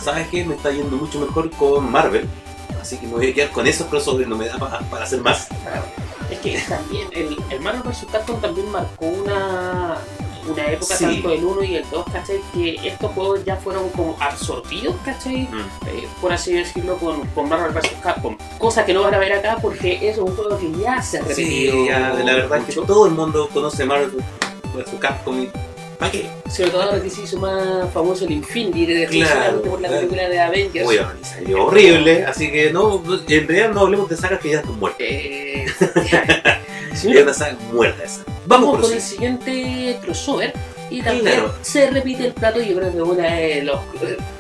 ¿sabes 0.01 0.29
qué? 0.29 0.45
Me 0.45 0.55
está 0.55 0.71
yendo 0.71 0.97
mucho 0.97 1.19
mejor 1.19 1.51
con 1.51 1.91
Marvel, 1.91 2.29
así 2.81 2.99
que 2.99 3.07
me 3.09 3.15
voy 3.15 3.31
a 3.31 3.35
quedar 3.35 3.51
con 3.51 3.67
esos 3.67 3.89
crossovers, 3.89 4.29
no 4.29 4.37
me 4.37 4.47
da 4.47 4.57
pa- 4.59 4.79
para 4.91 5.05
hacer 5.05 5.21
más. 5.23 5.49
Es 6.31 6.39
que 6.39 6.57
también 6.69 7.09
el, 7.13 7.37
el 7.51 7.61
Marvel 7.61 7.83
vs. 7.83 8.07
Capcom 8.13 8.41
también 8.41 8.71
marcó 8.71 9.07
una, 9.07 9.97
una 10.49 10.67
época 10.71 10.97
Sí. 10.97 11.05
tanto 11.05 11.31
el 11.33 11.45
1 11.45 11.65
y 11.65 11.77
el 11.77 11.85
2, 11.91 12.05
¿cachai? 12.13 12.41
Que 12.53 12.77
estos 12.89 13.13
juegos 13.13 13.45
ya 13.45 13.57
fueron 13.57 13.89
como 13.91 14.17
absorbidos, 14.21 14.95
¿cachai? 15.05 15.43
Mm. 15.51 15.57
Eh, 15.89 16.09
por 16.21 16.33
así 16.33 16.53
decirlo, 16.55 16.97
con, 16.97 17.27
con 17.29 17.49
Marvel 17.49 17.73
vs. 17.73 17.93
Capcom. 18.03 18.37
Cosa 18.59 18.85
que 18.85 18.93
no 18.95 19.03
van 19.03 19.15
a 19.15 19.19
ver 19.19 19.33
acá 19.33 19.59
porque 19.61 20.09
es 20.09 20.19
un 20.19 20.35
juego 20.35 20.59
que 20.59 20.71
ya 20.79 21.01
se 21.03 21.19
ha 21.19 21.23
repetido. 21.23 21.73
Sí, 21.75 21.87
ya, 21.89 22.11
la 22.15 22.35
verdad 22.35 22.59
es 22.59 22.65
que 22.65 22.81
mucho. 22.81 22.83
todo 22.93 23.07
el 23.07 23.13
mundo 23.13 23.49
conoce 23.53 23.85
Marvel 23.85 24.11
vs. 24.75 24.95
Capcom 25.01 25.43
y 25.43 25.51
¿para 25.99 26.11
qué? 26.13 26.29
Sobre 26.49 26.71
todo 26.71 26.83
ahora 26.83 27.03
que 27.03 27.11
se 27.11 27.23
hizo 27.23 27.39
más 27.39 27.91
famoso 27.93 28.25
el 28.25 28.31
Infinity, 28.33 28.87
de 28.87 29.07
Claro, 29.07 29.63
por 29.63 29.81
la 29.81 29.89
claro. 29.89 30.03
película 30.09 30.29
de 30.29 30.41
Avengers. 30.41 30.85
Bueno, 30.85 31.09
y 31.21 31.25
salió 31.25 31.65
horrible, 31.67 32.25
así 32.25 32.51
que 32.53 32.73
no, 32.73 33.03
en 33.29 33.49
realidad 33.49 33.71
no 33.73 33.81
hablemos 33.81 34.09
de 34.09 34.17
sagas 34.17 34.41
que 34.41 34.51
ya 34.51 34.59
están 34.61 34.79
muertas. 34.79 35.01
Eh, 35.01 35.67
Es 36.99 37.03
señor, 37.03 37.23
una 37.23 37.35
saga 37.35 37.57
muerta 37.73 38.05
esa. 38.05 38.23
Vamos 38.47 38.73
Vamos 38.73 38.81
con 38.87 38.93
el 38.93 39.01
siguiente. 39.03 39.99
crossover 40.03 40.53
y 40.91 41.03
también 41.03 41.27
Claro. 41.27 41.55
se 41.63 41.91
repite 41.91 42.27
el 42.27 42.33
plato. 42.33 42.61
Yo 42.61 42.77
creo 42.77 42.93
que 42.93 43.03
uno 43.03 43.15
de 43.15 43.63
los, 43.63 43.81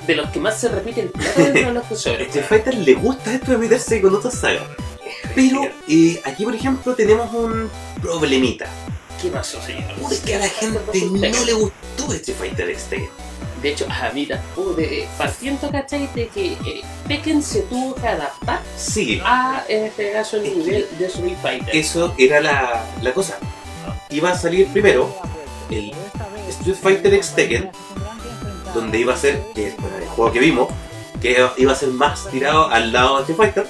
de 0.06 0.16
los 0.16 0.30
que 0.30 0.40
más 0.40 0.58
se 0.60 0.68
repite 0.68 1.02
el 1.02 1.08
plato 1.10 1.40
dentro 1.42 1.66
de 1.68 1.72
los 1.72 1.84
crossovers. 1.88 2.22
Street 2.26 2.44
Fighter 2.46 2.74
le 2.74 2.94
gusta 2.94 3.34
esto 3.34 3.52
de 3.52 3.58
meterse 3.58 4.00
con 4.00 4.14
otras 4.14 4.34
sagas. 4.34 4.62
Pero 5.34 5.62
eh, 5.88 6.20
aquí, 6.24 6.44
por 6.44 6.54
ejemplo, 6.54 6.94
tenemos 6.94 7.32
un 7.34 7.70
problemita. 8.00 8.66
¿Qué 9.20 9.28
pasó, 9.28 9.60
señor? 9.62 9.84
Porque 10.00 10.34
a 10.34 10.38
la 10.38 10.48
gente 10.48 10.78
no 11.30 11.44
le 11.44 11.52
gustó 11.52 12.12
Street 12.14 12.36
Fighter 12.38 12.70
X 12.70 12.84
Tekken. 12.84 13.08
De 13.62 13.70
hecho, 13.70 13.86
a 13.90 14.10
mí 14.12 14.24
tampoco. 14.26 14.74
De, 14.74 15.08
partiendo, 15.18 15.70
¿cachai? 15.70 16.08
De 16.14 16.28
que 16.28 16.52
eh, 16.52 16.82
Tekken 17.08 17.42
se 17.42 17.62
tuvo 17.62 17.94
que 17.96 18.06
adaptar 18.06 18.60
Sí, 18.76 19.20
a, 19.24 19.64
en 19.68 19.84
este 19.86 20.12
caso, 20.12 20.36
el 20.36 20.58
nivel 20.58 20.86
de 20.98 21.06
Street 21.06 21.36
Fighter. 21.42 21.76
eso 21.76 22.14
era 22.18 22.40
la, 22.40 22.84
la 23.02 23.12
cosa. 23.12 23.38
Iba 24.10 24.30
a 24.30 24.38
salir 24.38 24.68
primero 24.68 25.12
el 25.70 25.92
Street 26.48 26.76
Fighter 26.80 27.12
X 27.14 27.32
Tekken, 27.34 27.70
donde 28.74 28.98
iba 29.00 29.14
a 29.14 29.16
ser, 29.16 29.42
que 29.54 29.74
bueno, 29.78 29.96
el 29.98 30.06
juego 30.08 30.32
que 30.32 30.38
vimos, 30.38 30.68
que 31.20 31.36
iba 31.56 31.72
a 31.72 31.74
ser 31.74 31.88
más 31.88 32.28
tirado 32.30 32.68
al 32.68 32.92
lado 32.92 33.16
de 33.16 33.32
Street 33.32 33.36
Fighter. 33.36 33.66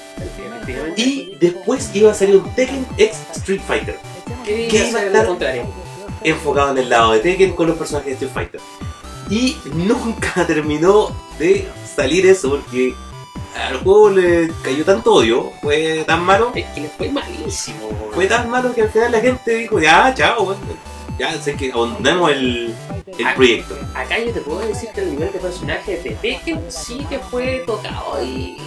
Y 0.96 1.34
después 1.40 1.90
iba 1.94 2.10
a 2.10 2.14
salir 2.14 2.36
un 2.36 2.54
Tekken 2.54 2.86
X 2.98 3.16
Street 3.36 3.62
Fighter, 3.66 3.98
¿Qué 4.44 4.68
¿qué 4.68 4.88
iba 4.90 5.00
a 5.00 5.04
estar? 5.06 5.26
contrario? 5.26 5.62
enfocado 6.24 6.72
en 6.72 6.78
el 6.78 6.88
lado 6.90 7.12
de 7.12 7.20
Tekken 7.20 7.52
con 7.52 7.68
los 7.68 7.76
personajes 7.78 8.20
de 8.20 8.26
Street 8.26 8.32
Fighter. 8.34 8.60
Y 9.30 9.56
nunca 9.74 10.46
terminó 10.46 11.10
de 11.38 11.68
salir 11.96 12.26
eso 12.26 12.50
porque 12.50 12.94
al 13.68 13.78
juego 13.80 14.10
le 14.10 14.50
cayó 14.62 14.84
tanto 14.84 15.14
odio, 15.14 15.52
fue 15.62 16.04
tan 16.06 16.24
malo, 16.24 16.52
Es 16.54 16.64
que 16.66 16.82
le 16.82 16.88
fue 16.88 17.08
malísimo. 17.10 17.88
fue 18.12 18.26
tan 18.26 18.48
malo 18.48 18.72
que 18.74 18.82
al 18.82 18.90
final 18.90 19.12
la 19.12 19.20
gente 19.20 19.54
dijo, 19.54 19.80
ya, 19.80 20.14
chao, 20.14 20.54
ya 21.18 21.40
sé 21.40 21.54
que 21.56 21.72
abandonemos 21.72 22.30
el, 22.30 22.74
el 23.18 23.34
proyecto. 23.34 23.76
Acá 23.94 24.18
yo 24.18 24.32
te 24.32 24.40
puedo 24.42 24.60
decir 24.60 24.90
que 24.94 25.00
el 25.00 25.10
nivel 25.10 25.32
de 25.32 25.38
personajes 25.40 26.04
de 26.04 26.10
Tekken 26.12 26.60
sí 26.68 27.04
que 27.08 27.18
fue 27.18 27.64
tocado 27.66 28.22
y 28.22 28.58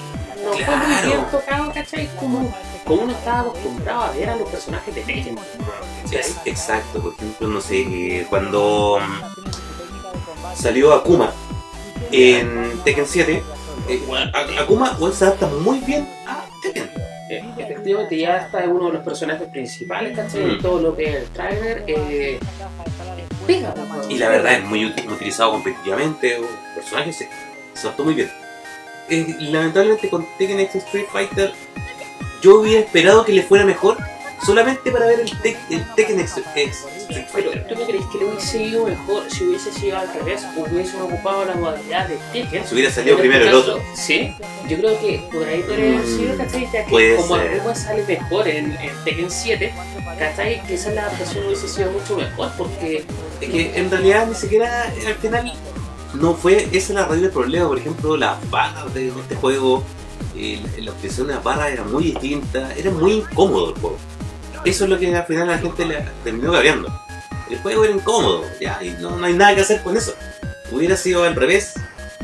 no 0.44 0.52
fue 0.54 0.76
muy 0.76 1.08
bien 1.08 1.26
tocado, 1.32 1.72
¿cachai? 1.72 2.10
Como, 2.20 2.54
como 2.86 3.04
uno 3.04 3.12
estaba 3.14 3.42
acostumbrado 3.42 4.02
a 4.02 4.12
ver 4.12 4.30
a 4.30 4.36
los 4.36 4.50
personajes 4.50 4.94
de 4.94 5.02
Tekken. 5.02 5.40
Es- 6.12 6.36
exacto, 6.46 7.00
por 7.02 7.14
ejemplo, 7.14 7.48
no 7.48 7.62
sé, 7.62 7.82
eh, 7.82 8.28
cuando 8.30 9.00
mm, 9.00 9.41
salió 10.56 10.94
Akuma 10.94 11.32
en 12.12 12.80
Tekken 12.84 13.06
7, 13.06 13.44
eh, 13.90 14.02
Akuma 14.60 14.92
bueno, 15.00 15.16
se 15.16 15.26
adapta 15.26 15.48
muy 15.48 15.80
bien 15.80 16.08
a 16.28 16.46
Tekken. 16.62 16.90
Eh, 17.30 17.44
efectivamente 17.58 18.18
ya 18.18 18.38
está 18.40 18.60
uno 18.66 18.88
de 18.88 18.94
los 18.94 19.04
personajes 19.04 19.48
principales, 19.50 20.16
¿cachai? 20.18 20.44
Mm. 20.58 20.62
todo 20.62 20.82
lo 20.82 20.96
que 20.96 21.06
es 21.06 21.16
el 21.16 21.28
trailer. 21.30 21.84
Eh, 21.88 22.40
pega, 23.48 23.74
Y 24.10 24.18
la 24.18 24.30
verdad 24.30 24.54
es 24.56 24.66
muy 24.66 24.86
uti- 24.86 25.08
utilizado 25.08 25.52
competitivamente, 25.52 26.40
un 26.40 26.48
personaje 26.76 27.14
se, 27.14 27.30
se 27.74 27.88
adaptó 27.88 28.04
muy 28.04 28.16
bien. 28.16 28.30
Eh, 29.10 29.36
lamentablemente 29.40 30.10
con 30.10 30.26
Tekken 30.38 30.60
X 30.62 30.76
Street 30.84 31.06
Fighter 31.12 31.52
yo 32.42 32.60
hubiera 32.62 32.82
esperado 32.82 33.24
que 33.26 33.34
le 33.34 33.44
fuera 33.44 33.66
mejor 33.66 33.98
solamente 34.46 34.90
para 34.92 35.06
ver 35.06 35.20
el, 35.22 35.30
Tek- 35.42 35.58
el 35.70 35.86
Tekken 35.96 36.20
X, 36.20 36.42
X 36.56 36.86
Pero. 37.34 37.52
¿tú 37.68 37.76
no 37.76 37.86
crees 37.86 38.06
que 38.12 38.18
le 38.18 38.26
hubiese 38.26 38.64
ido 38.64 38.86
mejor 38.86 39.24
si 39.30 39.44
hubiese 39.46 39.72
sido 39.72 39.98
al 39.98 40.14
revés? 40.14 40.44
Hubiesen 40.56 41.02
ocupado 41.02 41.46
la 41.46 41.56
modalidad 41.56 42.08
de 42.08 42.18
Tekken. 42.34 42.66
Si 42.66 42.74
hubiera 42.74 42.92
salido 42.92 43.16
este 43.18 43.28
primero 43.30 43.50
el 43.50 43.56
otro. 43.56 43.80
Sí, 43.96 44.34
yo 44.70 44.78
creo 44.78 45.00
que 45.00 45.24
por 45.32 45.48
ahí 45.48 45.62
podría 45.64 45.98
haber 45.98 46.06
sido, 46.08 46.34
Mm, 46.34 46.38
¿cachai? 46.38 46.70
Ya 46.72 46.86
que 46.86 47.16
como 47.18 47.38
ser. 47.38 47.54
Akuma 47.56 47.76
sale 47.76 48.06
mejor 48.08 48.48
en, 48.48 48.72
en 48.74 48.92
Tekken 49.04 49.32
7, 49.32 49.74
¿cachai? 50.20 50.62
Quizás 50.68 50.94
la 50.94 51.06
adaptación 51.06 51.46
hubiese 51.46 51.68
sido 51.68 51.92
mucho 51.92 52.18
mejor 52.18 52.52
porque 52.58 53.06
Es 53.42 53.50
que 53.50 53.78
en 53.78 53.90
realidad 53.90 54.28
ni 54.28 54.36
siquiera 54.36 54.84
al 54.84 55.16
final 55.16 55.54
no 56.14 56.34
fue 56.36 56.68
esa 56.72 56.94
la 56.94 57.06
raíz 57.06 57.22
del 57.22 57.32
problema. 57.32 57.68
Por 57.68 57.78
ejemplo, 57.78 58.18
las 58.18 58.38
barras 58.50 58.94
de 58.94 59.08
este 59.08 59.36
juego, 59.36 59.84
eh, 60.36 60.60
la, 60.80 60.92
la 60.92 60.98
de 61.02 61.34
las 61.34 61.44
barras 61.44 61.72
era 61.72 61.84
muy 61.84 62.04
distinta, 62.06 62.74
era 62.76 62.92
muy 62.92 63.14
incómodo 63.14 63.70
el 63.74 63.80
juego. 63.80 63.98
Eso 64.66 64.84
es 64.84 64.90
lo 64.90 65.00
que 65.00 65.16
al 65.16 65.26
final 65.26 65.48
la 65.48 65.58
gente 65.58 65.86
le 65.86 66.06
terminó 66.24 66.52
cambiando. 66.52 67.02
El 67.50 67.58
juego 67.60 67.84
era 67.84 67.94
incómodo, 67.94 68.46
ya, 68.60 68.80
y 68.82 68.92
no, 69.00 69.16
no 69.18 69.26
hay 69.26 69.34
nada 69.34 69.56
que 69.56 69.62
hacer 69.62 69.82
con 69.82 69.98
eso. 69.98 70.14
Hubiera 70.72 70.96
sido 70.96 71.24
al 71.24 71.36
revés, 71.36 71.74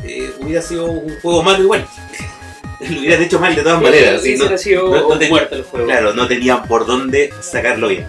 eh, 0.04 0.32
hubiera 0.40 0.62
sido 0.62 0.86
un 0.86 1.18
juego 1.20 1.42
malo 1.42 1.62
igual. 1.62 1.86
Lo 2.80 3.00
hubieran 3.00 3.22
hecho 3.22 3.38
mal 3.40 3.54
de 3.54 3.62
todas 3.62 3.82
maneras. 3.82 4.22
sí, 4.22 4.36
no- 4.36 4.56
sido 4.56 4.88
no- 4.88 5.08
no 5.10 5.18
te- 5.18 5.28
muerto 5.28 5.56
el 5.56 5.64
juego. 5.64 5.86
claro, 5.86 6.14
no 6.14 6.26
tenían 6.28 6.66
por 6.66 6.86
dónde 6.86 7.32
sacarlo 7.40 7.88
bien. 7.88 8.08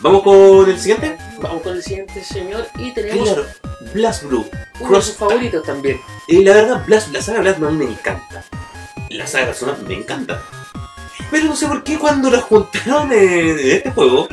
Vamos 0.00 0.22
con 0.22 0.68
el 0.70 0.78
siguiente. 0.80 1.16
Vamos 1.38 1.62
con 1.62 1.74
el 1.76 1.82
siguiente 1.82 2.24
señor 2.24 2.66
y 2.78 2.92
tenemos 2.92 3.28
Claro, 3.28 3.46
Blast 3.94 4.24
Blue. 4.24 4.46
uno 4.80 4.96
de 4.96 5.02
sus 5.02 5.14
favoritos 5.16 5.62
también. 5.64 6.00
Y 6.26 6.42
la 6.42 6.54
verdad, 6.54 6.82
Blast, 6.86 7.12
la 7.12 7.20
saga 7.22 7.40
Blast 7.40 7.58
Blue 7.58 7.68
a 7.68 7.70
mí 7.72 7.84
me 7.84 7.92
encanta. 7.92 8.42
La 9.10 9.26
saga 9.26 9.46
Persona 9.46 9.76
me 9.86 9.94
encanta. 9.94 10.42
Pero 11.30 11.46
no 11.46 11.56
sé 11.56 11.66
por 11.66 11.82
qué 11.82 11.98
cuando 11.98 12.30
la 12.30 12.40
juntaron 12.40 13.12
en, 13.12 13.58
este 13.58 13.90
juego, 13.92 14.28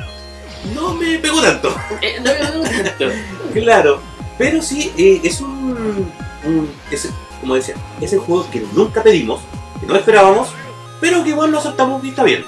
no 0.73 0.93
me 0.95 1.17
pegó 1.19 1.41
tanto. 1.41 1.76
Eh, 2.02 2.19
no 2.19 2.32
me 2.52 2.58
gusta 2.60 2.84
tanto. 2.84 3.06
Claro. 3.54 4.02
Pero 4.38 4.62
sí, 4.62 4.91
eh, 4.97 5.19
es 5.23 5.41
un, 5.41 6.12
un- 6.45 6.71
es, 6.91 7.10
como 7.41 7.56
decía, 7.56 7.76
es 8.02 8.13
el 8.13 8.19
juego 8.19 8.47
que 8.52 8.63
nunca 8.73 9.02
pedimos, 9.02 9.41
que 9.80 9.88
no 9.88 9.95
esperábamos, 9.95 10.50
pero 11.02 11.23
que 11.23 11.30
igual 11.30 11.52
lo 11.52 11.58
aceptamos 11.60 12.04
y 12.04 12.10
está 12.10 12.23
bien. 12.23 12.45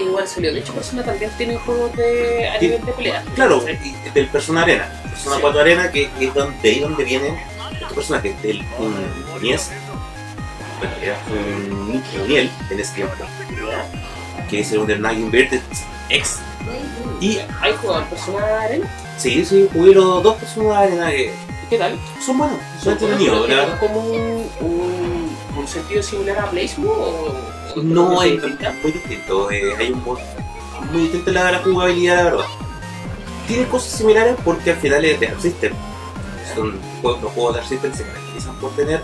Igual 0.00 0.26
salió. 0.26 0.52
De 0.52 0.58
hecho, 0.60 0.72
Persona 0.72 1.04
también 1.04 1.30
tiene 1.38 1.56
juegos 1.58 1.94
de, 1.94 2.48
a 2.48 2.58
nivel 2.58 2.84
de 2.84 2.92
pelea. 2.92 3.24
Claro, 3.36 3.60
Sí. 3.60 3.94
y 4.06 4.10
del 4.10 4.26
Persona 4.28 4.62
Arena. 4.62 4.90
Persona 5.10 5.36
Sí. 5.36 5.42
4 5.42 5.60
Arena, 5.60 5.92
que 5.92 6.10
es 6.18 6.34
donde, 6.34 6.58
de 6.62 6.68
ahí 6.70 6.80
donde 6.80 7.04
viene 7.04 7.44
este 7.80 7.94
personaje, 7.94 8.34
del 8.42 8.64
un 8.78 8.96
Nies, 9.42 9.70
bueno, 10.82 10.96
era 11.02 11.16
un 11.30 12.02
Niel 12.28 12.50
en 12.70 12.80
ese 12.80 12.94
tiempo, 12.94 13.14
que 14.50 14.60
es 14.60 14.72
el 14.72 14.78
Under 14.78 15.00
Night 15.00 15.18
Inverted 15.18 15.60
X. 16.10 16.38
Y 17.20 17.38
¿Hay 17.60 17.72
jugado 17.80 18.04
personas 18.06 18.42
arena? 18.42 18.86
sí, 19.16 19.44
sí, 19.44 19.68
jugué 19.72 19.94
los 19.94 20.22
dos 20.22 20.36
personas 20.36 20.80
de 20.80 20.86
arena 20.86 21.10
que 21.10 21.32
¿Qué 21.70 21.78
tal? 21.78 21.98
son 22.24 22.38
buenos, 22.38 22.58
son 22.82 22.92
entretenidos, 22.94 23.48
la 23.48 23.54
verdad. 23.56 23.80
como 23.80 24.00
un, 24.00 24.46
un, 24.60 25.36
un 25.56 25.68
sentido 25.68 26.02
similar 26.02 26.38
a 26.38 26.46
Blaze 26.46 26.74
o, 26.84 26.90
o 27.74 27.82
No, 27.82 28.22
es 28.22 28.42
muy 28.82 28.92
distinto. 28.92 29.50
eh, 29.50 29.74
hay 29.78 29.90
un 29.92 30.04
mod 30.04 30.18
muy 30.92 31.02
distinto 31.02 31.30
en 31.30 31.34
la, 31.34 31.52
la 31.52 31.58
jugabilidad, 31.60 32.16
la 32.16 32.24
verdad. 32.24 32.44
Tiene 33.48 33.66
cosas 33.68 33.92
similares 33.92 34.36
porque 34.44 34.70
al 34.72 34.76
final 34.78 35.04
es 35.04 35.18
de 35.20 35.34
System. 35.40 35.72
Son 36.54 36.78
los 37.02 37.32
juegos 37.32 37.56
de 37.56 37.62
System 37.64 37.94
se 37.94 38.02
caracterizan 38.04 38.54
por 38.56 38.70
tener 38.76 39.02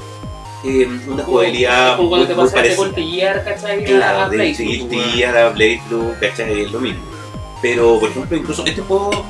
eh, 0.64 0.88
una 1.06 1.22
jugabilidad 1.22 1.96
Como 1.96 2.02
muy, 2.02 2.08
cuando 2.10 2.26
te 2.26 2.34
muy 2.34 2.44
pasaste 2.44 2.76
parecida. 2.76 3.44
¿cachai? 3.44 3.84
Claro, 3.84 4.18
a 4.22 4.28
de 4.28 4.54
Gear 4.54 5.36
a 5.36 5.48
Blade 5.50 5.80
Blue, 5.88 6.14
¿cachai? 6.20 6.62
Es 6.62 6.72
lo 6.72 6.80
mismo. 6.80 7.02
Pero, 7.62 7.98
por 7.98 8.10
ejemplo, 8.10 8.36
incluso 8.36 8.64
este 8.64 8.82
juego 8.82 9.24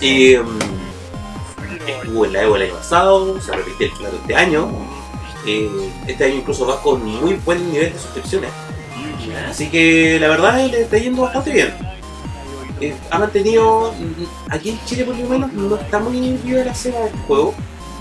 eh, 0.00 0.40
estuvo 1.86 2.24
en 2.24 2.32
la 2.32 2.42
Evo 2.42 2.56
el 2.56 2.62
año 2.62 2.74
pasado, 2.74 3.40
se 3.40 3.52
repite 3.52 3.86
el 3.86 3.90
claro 3.92 4.16
este 4.20 4.34
año. 4.34 4.70
Eh, 5.46 5.68
este 6.06 6.24
año 6.24 6.34
incluso 6.36 6.66
va 6.66 6.80
con 6.80 7.04
muy 7.04 7.34
buen 7.44 7.70
nivel 7.72 7.92
de 7.92 7.98
suscripciones. 7.98 8.50
Así 9.48 9.68
que 9.68 10.18
la 10.20 10.28
verdad 10.28 10.66
le 10.66 10.82
está 10.82 10.98
yendo 10.98 11.22
bastante 11.22 11.52
bien. 11.52 11.74
Eh, 12.80 12.94
ha 13.10 13.18
mantenido, 13.18 13.94
aquí 14.50 14.70
en 14.70 14.84
Chile 14.84 15.04
por 15.04 15.16
lo 15.16 15.28
menos 15.28 15.52
no 15.52 15.76
está 15.76 16.00
muy 16.00 16.18
viva 16.44 16.64
la 16.64 16.72
escena 16.72 16.98
del 16.98 17.12
juego, 17.28 17.54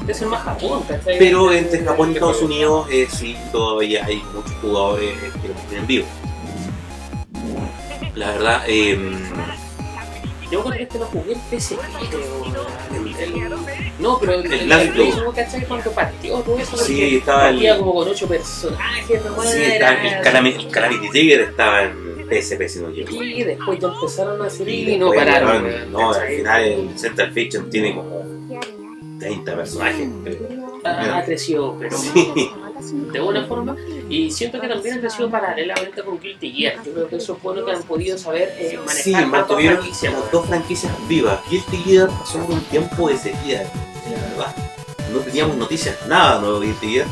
Es 0.07 0.21
el 0.21 0.27
más 0.29 0.41
Japón, 0.43 0.83
¿cachai? 0.87 1.17
pero 1.19 1.51
entre 1.51 1.83
Japón 1.83 2.09
y 2.11 2.13
Estados 2.15 2.41
Unidos 2.41 2.87
eh, 2.91 3.07
sí 3.09 3.37
todavía 3.51 4.03
hay 4.05 4.21
muchos 4.33 4.51
jugadores 4.61 5.13
que 5.41 5.47
lo 5.47 5.53
mantienen 5.53 5.87
vivo. 5.87 6.05
La 8.15 8.31
verdad, 8.31 8.63
eh, 8.67 8.97
Yo 10.51 10.63
que 10.65 10.83
este 10.83 10.99
lo 10.99 11.05
jugué 11.05 11.33
en 11.33 11.39
PSP, 11.59 11.79
creo. 12.09 12.67
El- 12.93 13.33
el- 13.33 13.49
no, 13.99 14.19
pero 14.19 14.33
el, 14.33 14.45
El 14.51 14.69
el, 14.69 14.71
el 14.71 14.89
Blue, 14.91 15.31
¿cachai? 15.33 15.65
Cuando 15.65 15.91
partió 15.91 16.39
todo 16.39 16.57
eso, 16.59 16.75
Sí, 16.77 16.93
porque 16.93 17.17
estaba 17.17 17.47
el- 17.49 17.55
partía 17.55 17.77
como 17.77 17.93
con 17.93 18.07
ocho 18.09 18.27
personajes, 18.27 19.21
¿no? 19.25 19.41
sí, 19.43 19.57
Era- 19.61 19.93
está- 19.93 20.17
el, 20.17 20.23
Calamity, 20.23 20.65
el 20.65 20.71
Calamity 20.71 21.09
Trigger 21.09 21.41
estaba 21.41 21.83
en 21.83 22.27
PSP 22.29 22.67
si 22.67 22.79
no 22.79 22.89
equivoco. 22.89 23.23
Y 23.23 23.43
después 23.43 23.79
ya 23.79 23.87
empezaron 23.87 24.41
a 24.41 24.49
salir 24.49 24.89
Y 24.89 24.93
y 24.93 24.97
no 24.97 25.11
pararon. 25.11 25.91
No, 25.91 26.11
al 26.11 26.27
final 26.27 26.63
el 26.63 26.99
Central 26.99 27.31
Fiction 27.31 27.69
tiene 27.69 27.95
como 27.95 28.21
30 29.21 29.55
personajes. 29.55 30.09
ha, 30.83 31.17
ha 31.17 31.23
crecido, 31.25 31.75
pero 31.79 31.97
Sí. 31.97 32.51
de 33.13 33.19
buena 33.19 33.45
forma. 33.45 33.75
Y 34.09 34.31
siento 34.31 34.59
que 34.59 34.67
también 34.67 34.97
ha 34.97 34.99
crecido 35.01 35.29
paralelamente 35.29 36.01
con 36.03 36.19
Guilty 36.19 36.51
Gear. 36.51 36.83
Yo 36.83 36.93
creo 36.93 37.07
que 37.07 37.15
eso 37.17 37.33
es 37.33 37.41
bueno 37.43 37.63
que 37.65 37.71
han 37.71 37.83
podido 37.83 38.17
saber 38.17 38.55
eh, 38.57 38.77
manejar 38.85 39.03
Sí, 39.03 39.13
mantuvieron 39.13 39.77
franquicias, 39.77 40.13
dos 40.31 40.45
franquicias 40.47 41.07
vivas. 41.07 41.39
Guilty 41.49 41.77
Gear 41.77 42.09
pasó 42.09 42.39
un 42.39 42.59
tiempo 42.65 43.07
de 43.09 43.17
sequía, 43.17 43.71
la 44.09 44.27
verdad. 44.29 44.55
No 45.13 45.19
teníamos 45.19 45.57
noticias, 45.57 45.95
nada 46.07 46.39
nuevo 46.41 46.59
de 46.59 46.67
Guilty 46.67 46.87
Gear. 46.93 47.07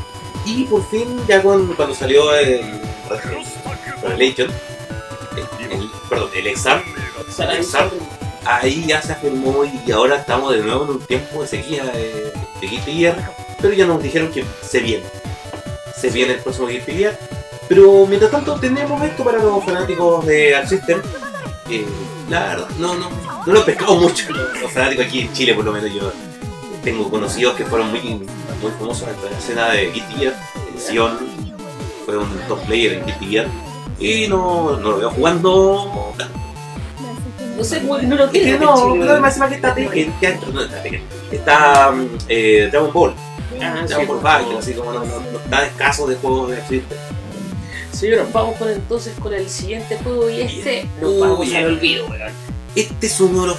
Y 0.46 0.64
por 0.64 0.84
fin, 0.90 1.06
ya 1.28 1.42
cuando, 1.44 1.76
cuando 1.76 1.94
salió 1.94 2.34
el 2.36 2.62
Revelation, 4.02 4.50
el, 5.60 5.72
el- 5.72 5.90
perdón, 6.10 6.30
el 6.36 6.48
Exam, 6.48 6.82
O 7.28 7.32
sea, 7.32 7.90
ahí 8.46 8.86
ya 8.88 9.02
se 9.02 9.14
afirmó 9.14 9.64
y 9.64 9.92
ahora 9.92 10.18
estamos 10.18 10.54
de 10.54 10.62
nuevo 10.62 10.86
en 10.86 10.90
un 10.92 11.06
tiempo 11.06 11.42
de 11.42 11.48
sequía 11.48 11.86
de, 11.86 12.34
de 12.62 12.68
Guilty 12.68 13.08
pero 13.62 13.74
ya 13.74 13.86
nos 13.86 14.02
dijeron 14.02 14.32
que 14.32 14.46
se 14.62 14.80
viene. 14.80 15.04
Se 15.96 16.10
viene 16.10 16.34
el 16.34 16.40
próximo 16.40 16.68
Guilty 16.68 16.94
Gear. 16.94 17.20
Pero 17.68 18.06
mientras 18.08 18.32
tanto 18.32 18.56
tenemos 18.60 19.02
esto 19.04 19.24
para 19.24 19.38
los 19.38 19.64
fanáticos 19.64 20.26
de 20.26 20.56
Arc 20.56 20.68
System. 20.68 21.02
La 22.30 22.40
verdad, 22.48 22.70
no, 22.80 22.96
no, 22.96 23.10
no 23.46 23.54
lo 23.54 23.60
he 23.60 23.64
pescado 23.64 23.96
mucho 23.96 24.32
los, 24.32 24.72
fanáticos 24.72 25.06
aquí 25.06 25.22
en 25.22 25.34
Chile, 25.34 25.54
por 25.54 25.66
lo 25.66 25.72
menos 25.72 25.92
yo 25.94 26.12
tengo 26.84 27.10
conocidos 27.10 27.56
que 27.56 27.66
fueron 27.66 27.90
muy, 27.90 28.02
muy 28.02 28.72
famosos 28.80 29.08
de 29.22 29.30
la 29.30 29.38
escena 29.38 29.70
de 29.70 29.92
Guilty 29.92 30.14
Gear. 30.16 30.36
El 30.74 30.80
Sion 30.80 31.18
fue 32.06 32.18
un 32.18 32.30
top 32.48 32.60
player 32.66 32.94
en 32.94 33.06
Guilty 33.06 33.26
Gear. 33.26 33.48
Y 34.00 34.28
no, 34.28 34.78
no 34.78 34.92
lo 34.92 34.98
veo 34.98 35.10
jugando 35.12 36.14
No 36.18 36.49
sé, 37.64 37.80
weón, 37.80 38.08
no 38.10 38.16
lo 38.16 38.26
es 38.26 38.32
que 38.32 38.40
tiene. 38.40 38.60
no, 38.60 38.96
no, 38.96 39.20
más 39.20 39.30
encima 39.32 39.50
que 39.50 39.56
está 39.56 39.74
Tekken, 39.74 40.14
que 40.20 40.38
no 40.54 40.62
está 40.62 40.82
Tekken, 40.84 41.02
está 41.32 41.94
eh, 42.28 42.70
Dragon 42.72 42.94
Ball, 42.94 43.14
Ah, 43.62 43.82
sí, 43.82 43.88
Dragon 43.88 44.08
Ball 44.08 44.22
Fighter, 44.22 44.58
así 44.58 44.74
como 44.74 44.94
no, 44.94 45.00
no, 45.06 45.20
no 45.32 45.40
está 45.40 45.66
escaso 45.66 46.08
de 46.08 46.16
juegos 46.16 46.52
de 46.52 46.66
Switch. 46.68 46.84
Señores, 47.92 48.32
vamos 48.32 48.56
con 48.58 48.70
entonces 48.70 49.14
con 49.20 49.34
el 49.34 49.50
siguiente 49.50 49.98
juego 50.04 50.30
y 50.30 50.42
este 50.42 50.88
nos 51.02 51.20
vamos 51.20 51.54
al 51.54 51.66
olvido, 51.66 52.08
weón. 52.08 52.32
Este 52.76 53.08
es 53.08 53.20
uno 53.20 53.42
de, 53.42 53.48
los, 53.48 53.58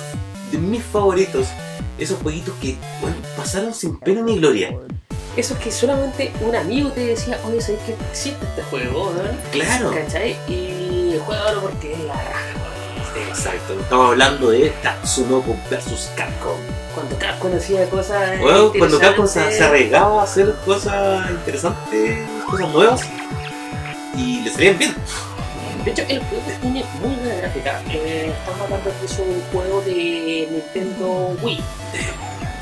de 0.52 0.58
mis 0.58 0.82
favoritos, 0.82 1.48
esos 1.98 2.18
jueguitos 2.22 2.54
que 2.60 2.76
bueno, 3.00 3.16
pasaron 3.36 3.74
sin 3.74 3.98
pena 3.98 4.22
ni 4.22 4.36
gloria. 4.38 4.74
Eso 5.36 5.54
es 5.54 5.60
que 5.60 5.70
solamente 5.70 6.32
un 6.40 6.56
amigo 6.56 6.90
te 6.90 7.06
decía, 7.06 7.38
oye, 7.46 7.60
¿sabes 7.60 7.80
que 7.82 7.94
existe 8.10 8.44
este 8.46 8.62
juego, 8.62 9.12
no? 9.14 9.22
Claro, 9.52 9.92
¿Cachai? 9.92 10.36
Y 10.48 11.16
juega 11.24 11.60
porque 11.60 11.92
es 11.92 12.00
la 12.00 12.14
raja. 12.14 12.59
Exacto, 13.16 13.74
estamos 13.80 14.10
hablando 14.10 14.50
de 14.50 14.70
Tatsunoko 14.82 15.56
vs 15.70 16.10
Capcom. 16.16 16.58
Cuando 16.94 17.16
Capcom 17.18 17.56
hacía 17.56 17.88
cosas. 17.88 18.40
Bueno, 18.40 18.72
cuando 18.76 18.98
Capcom 18.98 19.26
se, 19.26 19.52
se 19.52 19.64
arriesgaba 19.64 20.20
a 20.20 20.24
hacer 20.24 20.54
cosas 20.64 21.30
interesantes, 21.30 22.28
cosas 22.48 22.68
nuevas, 22.72 23.00
y 24.16 24.40
le 24.42 24.50
salían 24.50 24.78
bien. 24.78 24.94
De 25.84 25.90
hecho, 25.92 26.02
el 26.08 26.20
juego 26.20 26.44
tiene 26.60 26.84
muy 27.00 27.14
buena 27.14 27.34
gráfica. 27.36 27.82
Eh, 27.88 28.34
estamos 28.38 28.60
hablando 28.60 28.90
es 29.02 29.18
un 29.18 29.42
juego 29.50 29.80
de 29.82 30.48
Nintendo 30.50 31.36
Wii. 31.42 31.60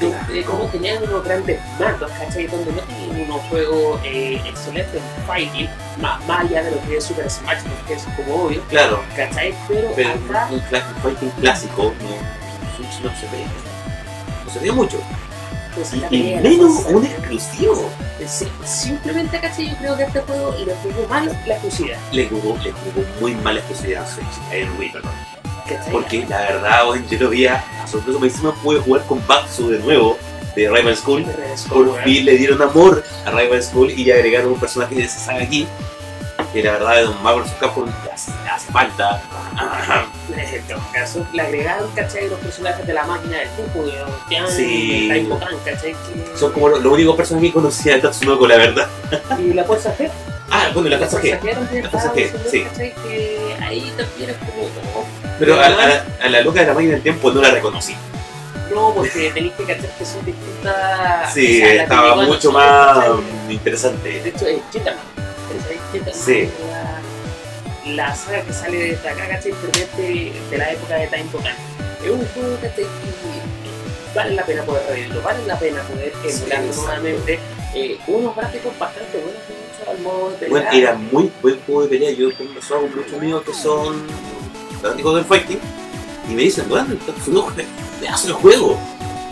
De, 0.00 0.44
como 0.44 0.64
tenían 0.66 1.02
unos 1.02 1.24
grandes 1.24 1.60
mandos, 1.78 2.10
¿cachai? 2.12 2.46
Donde 2.46 2.72
no 2.72 2.82
tienen 2.82 3.22
unos 3.28 3.40
juegos 3.48 4.00
eh, 4.04 4.40
excelentes 4.46 4.94
en 4.94 5.26
fighting, 5.26 5.68
más, 6.00 6.24
más 6.26 6.40
allá 6.40 6.62
de 6.62 6.70
lo 6.70 6.82
que 6.82 6.98
es 6.98 7.04
Super 7.04 7.28
Smash, 7.28 7.62
Bros., 7.64 7.78
que 7.86 7.94
es 7.94 8.04
como 8.16 8.44
obvio, 8.44 8.62
Claro, 8.68 9.02
¿cachai? 9.16 9.54
Pero, 9.66 9.92
pero 9.96 10.10
acá, 10.10 10.48
un, 10.52 10.62
fighting 11.02 11.30
clásico 11.40 11.92
no, 12.00 12.76
Switch 12.76 13.02
no 13.02 13.10
se 13.16 13.26
ve. 13.26 13.44
No 14.44 14.52
se 14.52 14.58
ve 14.60 14.72
mucho. 14.72 14.98
pues, 15.74 15.92
Y, 15.94 16.00
la 16.00 16.08
y 16.12 16.34
la 16.36 16.40
menos 16.42 16.84
un 16.86 17.04
exclusivo. 17.04 17.90
Sí, 18.26 18.46
simplemente, 18.64 19.40
¿cachai? 19.40 19.70
Yo 19.70 19.76
creo 19.78 19.96
que 19.96 20.02
este 20.04 20.20
juego 20.20 20.54
le 20.64 20.74
jugó 20.74 21.08
mal 21.08 21.26
la 21.46 21.54
exclusividad, 21.54 21.98
Le 22.12 22.28
jugó, 22.28 22.56
le 22.62 22.72
jugó 22.72 23.04
muy 23.20 23.34
mala 23.36 23.58
exclusividad 23.58 24.04
a 24.04 24.06
Switch, 24.06 24.78
Wii, 24.78 24.92
perdón. 24.92 25.37
¿Cachai? 25.68 25.92
Porque 25.92 26.26
la 26.28 26.38
verdad, 26.40 26.84
bueno, 26.86 27.04
yo 27.08 27.18
lo 27.18 27.30
vi 27.30 27.46
a, 27.46 27.64
a 27.82 27.86
sorpresa, 27.86 28.18
encima 28.22 28.54
pude 28.62 28.80
jugar 28.80 29.04
con 29.06 29.24
Batsu 29.26 29.70
de 29.70 29.78
nuevo, 29.80 30.18
de 30.56 30.68
Rival 30.68 30.96
School. 30.96 31.24
Por 31.68 32.02
fin 32.02 32.24
le 32.24 32.36
dieron 32.36 32.60
amor 32.62 33.04
a 33.24 33.30
Rival 33.30 33.62
School 33.62 33.90
y 33.90 34.10
agregaron 34.10 34.52
un 34.52 34.60
personaje 34.60 34.94
de 34.94 35.02
esa 35.04 35.18
saga 35.18 35.42
aquí. 35.42 35.66
Que 36.52 36.62
la 36.62 36.72
verdad, 36.72 36.96
de 36.96 37.08
un 37.08 37.22
Marvel. 37.22 37.44
Capcom 37.60 37.84
le 38.04 38.10
hace, 38.12 38.30
le 38.44 38.50
hace 38.50 38.72
falta. 38.72 39.22
En 40.36 40.62
todo 40.68 40.78
caso, 40.92 41.26
le 41.32 41.42
agregaron, 41.42 41.90
¿cachai? 41.94 42.28
Los 42.28 42.38
personajes 42.38 42.86
de 42.86 42.92
la 42.92 43.04
máquina 43.04 43.38
del 43.38 43.48
tiempo, 43.50 43.82
de 43.84 44.50
Sí. 44.50 45.08
de 45.08 45.14
Taiko 45.14 45.38
Kan, 45.38 45.58
¿cachai? 45.64 45.92
Que- 45.92 46.38
Son 46.38 46.52
como 46.52 46.68
los 46.68 46.80
lo 46.82 46.92
únicos 46.92 47.16
personajes 47.16 47.48
que 47.50 47.54
conocía 47.54 47.94
de 47.94 48.00
Tatsunoko, 48.02 48.46
la 48.46 48.56
verdad. 48.56 48.88
Y 49.38 49.52
la 49.52 49.64
fuerza 49.64 49.94
G. 49.98 50.08
Ah, 50.50 50.68
bueno, 50.74 50.88
la 50.90 50.98
casa 51.00 51.20
que. 51.20 51.30
también 51.34 51.82
La 51.82 51.90
fuerza 51.90 52.12
G, 52.14 52.30
sí. 52.50 52.62
¿cachai? 52.62 52.94
Que 52.94 53.56
ahí 53.60 53.92
también 53.96 54.30
es 54.30 54.36
como... 54.36 55.06
Pero 55.38 55.60
a, 55.60 55.68
la, 55.68 56.04
a 56.22 56.28
la 56.28 56.40
loca 56.42 56.60
de 56.60 56.66
la 56.66 56.74
máquina 56.74 56.92
del 56.94 57.02
tiempo 57.02 57.30
no 57.30 57.40
la 57.40 57.50
reconocí. 57.50 57.94
No, 58.74 58.92
porque 58.94 59.30
tenéis 59.32 59.54
que 59.54 59.64
cachar 59.64 59.90
que 59.96 60.04
son 60.04 60.24
distintas... 60.26 61.32
Sí, 61.32 61.62
o 61.62 61.66
sea, 61.66 61.82
estaba 61.82 62.16
mucho 62.16 62.52
más 62.52 63.06
interesante. 63.48 64.20
De 64.20 64.28
hecho, 64.28 64.46
es. 64.46 64.60
Chitaman 64.70 64.98
Sí. 66.12 66.50
La, 67.86 68.06
la 68.08 68.14
saga 68.14 68.42
que 68.42 68.52
sale 68.52 68.76
de 68.96 69.08
acá, 69.08 69.28
¿cachai? 69.28 69.52
Pertenece 69.52 70.32
de 70.50 70.58
la 70.58 70.72
época 70.72 70.94
de 70.96 71.06
Time 71.06 71.24
Tokan. 71.32 71.54
Es 72.04 72.10
un 72.10 72.26
juego 72.26 72.56
¿cachai? 72.60 72.84
que 72.84 74.14
vale 74.14 74.34
la 74.34 74.44
pena 74.44 74.62
poder 74.62 74.82
revivirlo, 74.88 75.22
vale 75.22 75.46
la 75.46 75.58
pena 75.58 75.82
poder 75.82 76.12
Sí, 76.22 76.28
emularlo 76.36 76.66
exacto. 76.66 76.82
nuevamente. 76.82 77.38
Eh, 77.74 77.98
unos 78.06 78.36
gráficos 78.36 78.78
bastante 78.78 79.18
buenos, 79.18 79.42
al 79.88 79.98
modo 80.00 80.30
de 80.30 80.36
pelea. 80.36 80.50
Bueno, 80.50 80.68
era 80.72 80.94
muy 80.94 81.32
buen 81.42 81.60
juego 81.62 81.82
de 81.82 81.88
pelea. 81.88 82.10
Yo 82.12 82.28
con 82.36 82.52
muchos 82.52 83.12
amigos 83.14 83.42
que 83.44 83.54
son 83.54 84.06
fanáticos 84.80 85.14
del 85.16 85.24
fighting 85.24 85.60
y 86.28 86.34
me 86.34 86.42
dicen, 86.42 86.68
bueno, 86.68 86.92
el 86.92 86.98
Tatsunoko 86.98 87.52
es 87.56 87.66
un 87.66 88.00
pedazo 88.00 88.28
de 88.28 88.34
juego. 88.34 88.78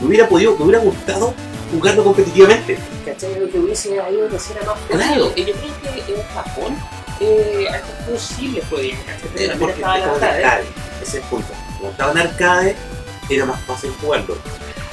Me 0.00 0.06
hubiera 0.06 0.28
podido, 0.28 0.56
me 0.56 0.64
hubiera 0.64 0.80
gustado 0.80 1.34
jugarlo 1.72 2.04
competitivamente. 2.04 2.78
¿Cachai? 3.04 3.38
Lo 3.38 3.50
que 3.50 3.58
hubiese 3.58 3.94
ido 3.94 4.28
de 4.28 4.38
ser 4.38 4.64
más 4.66 4.78
Claro. 4.88 5.32
Y 5.36 5.44
yo 5.44 5.54
creo 5.54 6.04
que 6.06 6.14
en 6.14 6.22
Japón 6.34 6.76
eh, 7.20 7.66
este 9.34 9.52
arcade. 9.52 10.04
arcade, 10.04 10.64
ese 11.02 11.02
es 11.02 11.14
el 11.14 11.22
punto. 11.22 11.52
Como 11.78 11.90
estaba 11.90 12.12
en 12.12 12.18
arcade, 12.18 12.76
era 13.28 13.44
más 13.46 13.60
fácil 13.62 13.90
jugarlo. 14.00 14.36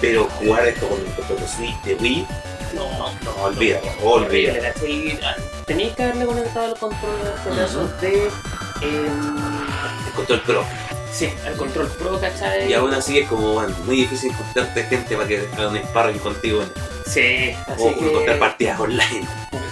Pero 0.01 0.27
jugar 0.39 0.67
esto 0.67 0.87
con 0.87 0.99
el 0.99 1.05
control 1.13 1.39
de 1.39 1.47
Switch 1.47 1.81
de 1.83 1.95
Wii, 1.95 2.27
No, 2.75 3.11
no, 3.23 3.43
olvídalo, 3.43 3.87
olvídalo. 4.03 5.52
Tenéis 5.65 5.95
que 5.95 6.03
haberle 6.03 6.25
conectado 6.25 6.73
el 6.73 6.79
control 6.79 7.15
de 7.23 7.63
Ujú. 7.63 7.87
de. 8.01 8.31
em, 8.81 9.37
El 10.07 10.13
control 10.15 10.41
Pro. 10.41 10.63
Sí, 11.11 11.29
al 11.45 11.53
control 11.55 11.87
pro, 11.89 12.19
¿cachai? 12.19 12.67
Y 12.71 12.73
aún 12.73 12.91
así 12.91 13.19
es 13.19 13.27
como 13.27 13.53
bueno, 13.53 13.75
muy 13.85 13.97
difícil 13.97 14.31
encontrarte 14.31 14.83
gente 14.85 15.15
para 15.15 15.27
que 15.27 15.47
haga 15.55 15.67
un 15.67 15.77
sparring 15.77 16.17
contigo 16.17 16.63
Sí, 17.05 17.51
así 17.67 17.83
o 17.83 17.95
que... 17.99 18.09
encontrar 18.09 18.39
partidas 18.39 18.79
online. 18.79 19.27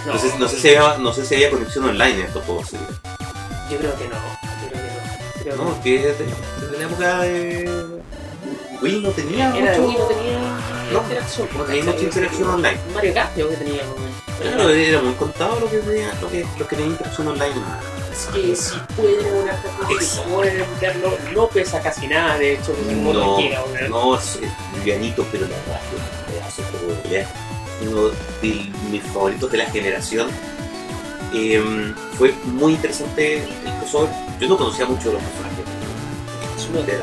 no, 0.06 0.12
No, 0.14 0.18
sé, 0.20 0.32
no, 0.38 0.48
sé 0.48 0.56
si 0.60 0.68
había, 0.76 0.98
no 0.98 1.12
sé 1.12 1.26
si 1.26 1.34
había 1.34 1.50
conexión 1.50 1.84
online 1.86 2.14
en 2.20 2.26
estos 2.26 2.44
juegos. 2.44 2.68
sí. 2.68 2.76
Yo 3.72 3.76
creo 3.78 3.98
que 3.98 4.04
no. 4.08 4.14
Yo 4.62 4.68
creo 4.70 4.82
que 4.82 4.88
no. 4.88 5.42
Creo 5.42 5.56
No, 5.56 5.82
que 5.82 5.98
desde, 5.98 6.24
desde 6.60 6.78
la 6.78 6.84
época 6.84 7.18
de 7.22 7.70
Wii 8.82 9.00
no 9.00 9.10
tenía 9.10 9.56
Era 9.56 9.72
de 9.72 9.78
mucho, 9.78 9.88
Wii, 9.88 9.98
no 9.98 10.06
tenía 10.06 10.38
No, 10.92 11.02
interacción. 11.02 11.48
no 11.56 11.64
tenía 11.64 11.84
mucha 11.84 12.00
interacción 12.04 12.48
online. 12.50 12.78
Mario 12.94 13.14
Kart 13.14 13.34
creo 13.34 13.48
que 13.48 13.56
tenía. 13.56 13.82
Claro, 14.40 14.68
era 14.70 15.00
muy 15.02 15.14
contado 15.14 15.60
lo 15.60 15.70
que 15.70 15.78
tenía, 15.78 16.12
lo 16.20 16.28
que, 16.28 16.44
lo 16.58 16.66
que 16.66 16.76
tenía 16.76 16.90
interacción 16.92 17.28
online. 17.28 17.54
Es 18.12 18.26
que 18.26 18.56
si 18.56 18.74
pueden 18.96 19.34
una 19.34 19.52
Exacto. 19.92 20.30
pueden 20.34 20.64
verlo, 20.80 21.16
no 21.34 21.46
pesa 21.48 21.80
casi 21.80 22.06
nada, 22.08 22.36
de 22.38 22.54
hecho, 22.54 22.74
No, 22.90 23.12
no, 23.12 23.36
quiera, 23.36 23.62
no, 23.88 24.16
es 24.16 24.38
livianito, 24.74 25.24
pero 25.30 25.46
la 25.46 25.56
verdad 25.56 25.80
es 25.86 25.98
un 25.98 26.34
pedazo 26.34 26.62
de 26.88 26.94
pelea. 27.02 27.28
Uno 27.82 28.08
de 28.42 28.70
mis 28.90 29.02
favoritos 29.04 29.50
de 29.50 29.58
la 29.58 29.66
generación. 29.66 30.28
Em, 31.32 31.94
fue 32.18 32.34
muy 32.44 32.72
interesante 32.74 33.38
el 33.38 33.72
crossover. 33.78 34.10
Yo 34.38 34.48
no 34.48 34.56
conocía 34.58 34.84
mucho 34.86 35.08
de 35.08 35.14
los 35.14 35.22
personajes 35.22 35.51
de 36.72 37.00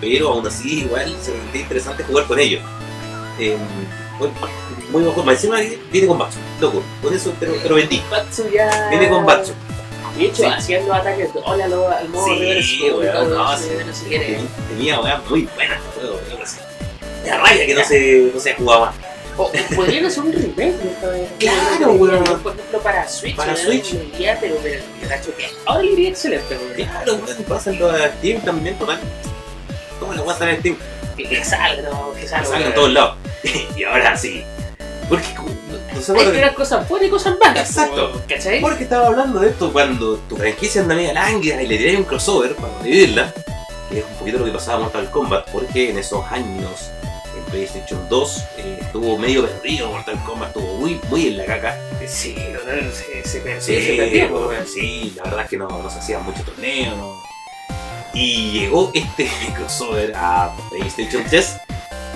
pero 0.00 0.28
aún 0.32 0.46
así 0.46 0.80
igual 0.80 1.14
se 1.22 1.30
me 1.32 1.38
sentía 1.38 1.60
interesante 1.62 2.04
jugar 2.04 2.26
con 2.26 2.38
ellos. 2.38 2.62
Em, 3.38 3.58
muy 4.90 5.02
mejor. 5.02 5.24
Más 5.24 5.34
encima 5.36 5.58
viene 5.90 6.06
con 6.06 6.18
Batsu, 6.18 6.38
loco. 6.60 6.82
Con 7.02 7.14
eso 7.14 7.30
te 7.38 7.46
lo, 7.46 7.54
te 7.54 7.68
lo 7.68 7.74
vendí. 7.76 8.02
Batsu 8.10 8.44
ya. 8.52 8.88
Viene 8.90 9.08
con 9.08 9.24
Batsu. 9.26 9.52
De 10.16 10.26
hecho, 10.26 10.36
Sí. 10.36 10.44
haciendo 10.44 10.94
ataques, 10.94 11.30
hola, 11.44 11.66
lo, 11.66 11.88
al 11.88 12.08
modo 12.08 12.26
Sí, 12.26 12.38
reverse, 12.38 12.92
weón, 12.92 13.30
no, 13.30 13.58
sí. 13.58 13.64
era. 14.14 14.38
Tenía 14.68 15.00
weá 15.00 15.20
muy 15.28 15.48
buena 15.56 15.74
este 15.74 16.00
juego. 16.00 16.20
sé. 16.46 16.60
Me 17.24 17.28
da 17.30 17.38
rabia 17.38 17.66
que 17.66 17.74
no 17.74 17.84
se, 17.84 18.30
no 18.32 18.40
se 18.40 18.54
jugaba 18.54 18.86
más. 18.86 18.94
O 19.36 19.50
podrían 19.74 20.06
hacer 20.06 20.22
un 20.22 20.32
remake. 20.32 20.74
Claro, 21.38 21.92
weón. 21.92 22.24
Por 22.42 22.52
ejemplo, 22.52 22.80
para 22.80 23.08
Switch. 23.08 23.36
Para 23.36 23.54
weón, 23.54 23.66
Switch. 23.66 23.94
iría, 24.14 24.38
pero, 24.40 24.56
pero, 24.62 24.80
que 25.36 25.50
ahora 25.66 25.82
le 25.82 25.92
iría 25.92 26.08
excelente, 26.10 26.56
weón. 26.56 26.74
Claro, 26.74 27.14
weón, 27.14 27.44
pásenlo 27.48 27.90
a 27.90 28.08
Steam 28.18 28.40
también, 28.42 28.78
total. 28.78 29.00
¿Cómo 29.98 30.14
la 30.14 30.22
voy 30.22 30.34
a 30.38 30.50
en 30.50 30.60
Steam? 30.60 30.76
Que, 31.16 31.24
que 31.24 31.44
salga, 31.44 31.90
que 32.18 32.28
salga. 32.28 32.44
Salen 32.46 32.60
en 32.60 32.66
weón. 32.68 32.74
todos 32.74 32.92
lados. 32.92 33.16
y 33.76 33.84
ahora 33.84 34.16
sí. 34.16 34.44
Porque, 35.08 35.26
no 35.94 36.00
sé 36.00 36.12
Hay 36.12 36.24
que 36.26 36.40
ver 36.40 36.54
cosas 36.54 36.88
buenas 36.88 37.08
y 37.08 37.10
cosas 37.10 37.36
malas. 37.38 37.68
Exacto. 37.68 38.22
¿Cachai? 38.28 38.60
Porque 38.60 38.84
estaba 38.84 39.08
hablando 39.08 39.40
de 39.40 39.50
esto 39.50 39.72
cuando 39.72 40.16
tu 40.28 40.36
franquicia 40.36 40.82
anda 40.82 40.94
media 40.94 41.12
lánguida 41.12 41.62
y 41.62 41.66
le 41.66 41.76
tiráis 41.76 41.98
un 41.98 42.04
crossover 42.04 42.54
para 42.56 42.78
revivirla, 42.78 43.32
que 43.90 43.98
es 43.98 44.04
un 44.04 44.14
poquito 44.18 44.38
lo 44.38 44.44
que 44.46 44.52
pasaba 44.52 44.78
en 44.78 44.82
Mortal 44.84 45.10
Kombat, 45.10 45.50
porque 45.50 45.90
en 45.90 45.98
esos 45.98 46.24
años 46.30 46.90
en 47.02 47.03
PlayStation 47.54 48.08
2 48.08 48.44
eh, 48.58 48.78
estuvo 48.80 49.16
medio 49.16 49.46
perdido 49.46 49.88
Mortal 49.88 50.20
Kombat, 50.24 50.48
estuvo 50.48 50.74
muy, 50.74 51.00
muy 51.08 51.28
en 51.28 51.36
la 51.36 51.46
caca. 51.46 51.78
Sí, 52.04 52.34
se, 52.34 53.24
se 53.24 53.40
perdió, 53.40 53.60
Sí, 53.60 53.80
se 53.80 53.96
perdió, 53.96 54.26
weón, 54.26 54.48
weón. 54.48 54.66
sí, 54.66 55.12
la 55.16 55.22
verdad 55.22 55.44
es 55.44 55.50
que 55.50 55.56
no, 55.56 55.68
no 55.68 55.88
se 55.88 56.00
hacían 56.00 56.24
muchos 56.24 56.44
torneos, 56.44 56.96
no. 56.96 57.22
Y 58.12 58.50
llegó 58.50 58.90
este 58.92 59.30
crossover 59.56 60.12
a 60.16 60.52
PlayStation 60.68 61.22
3, 61.30 61.56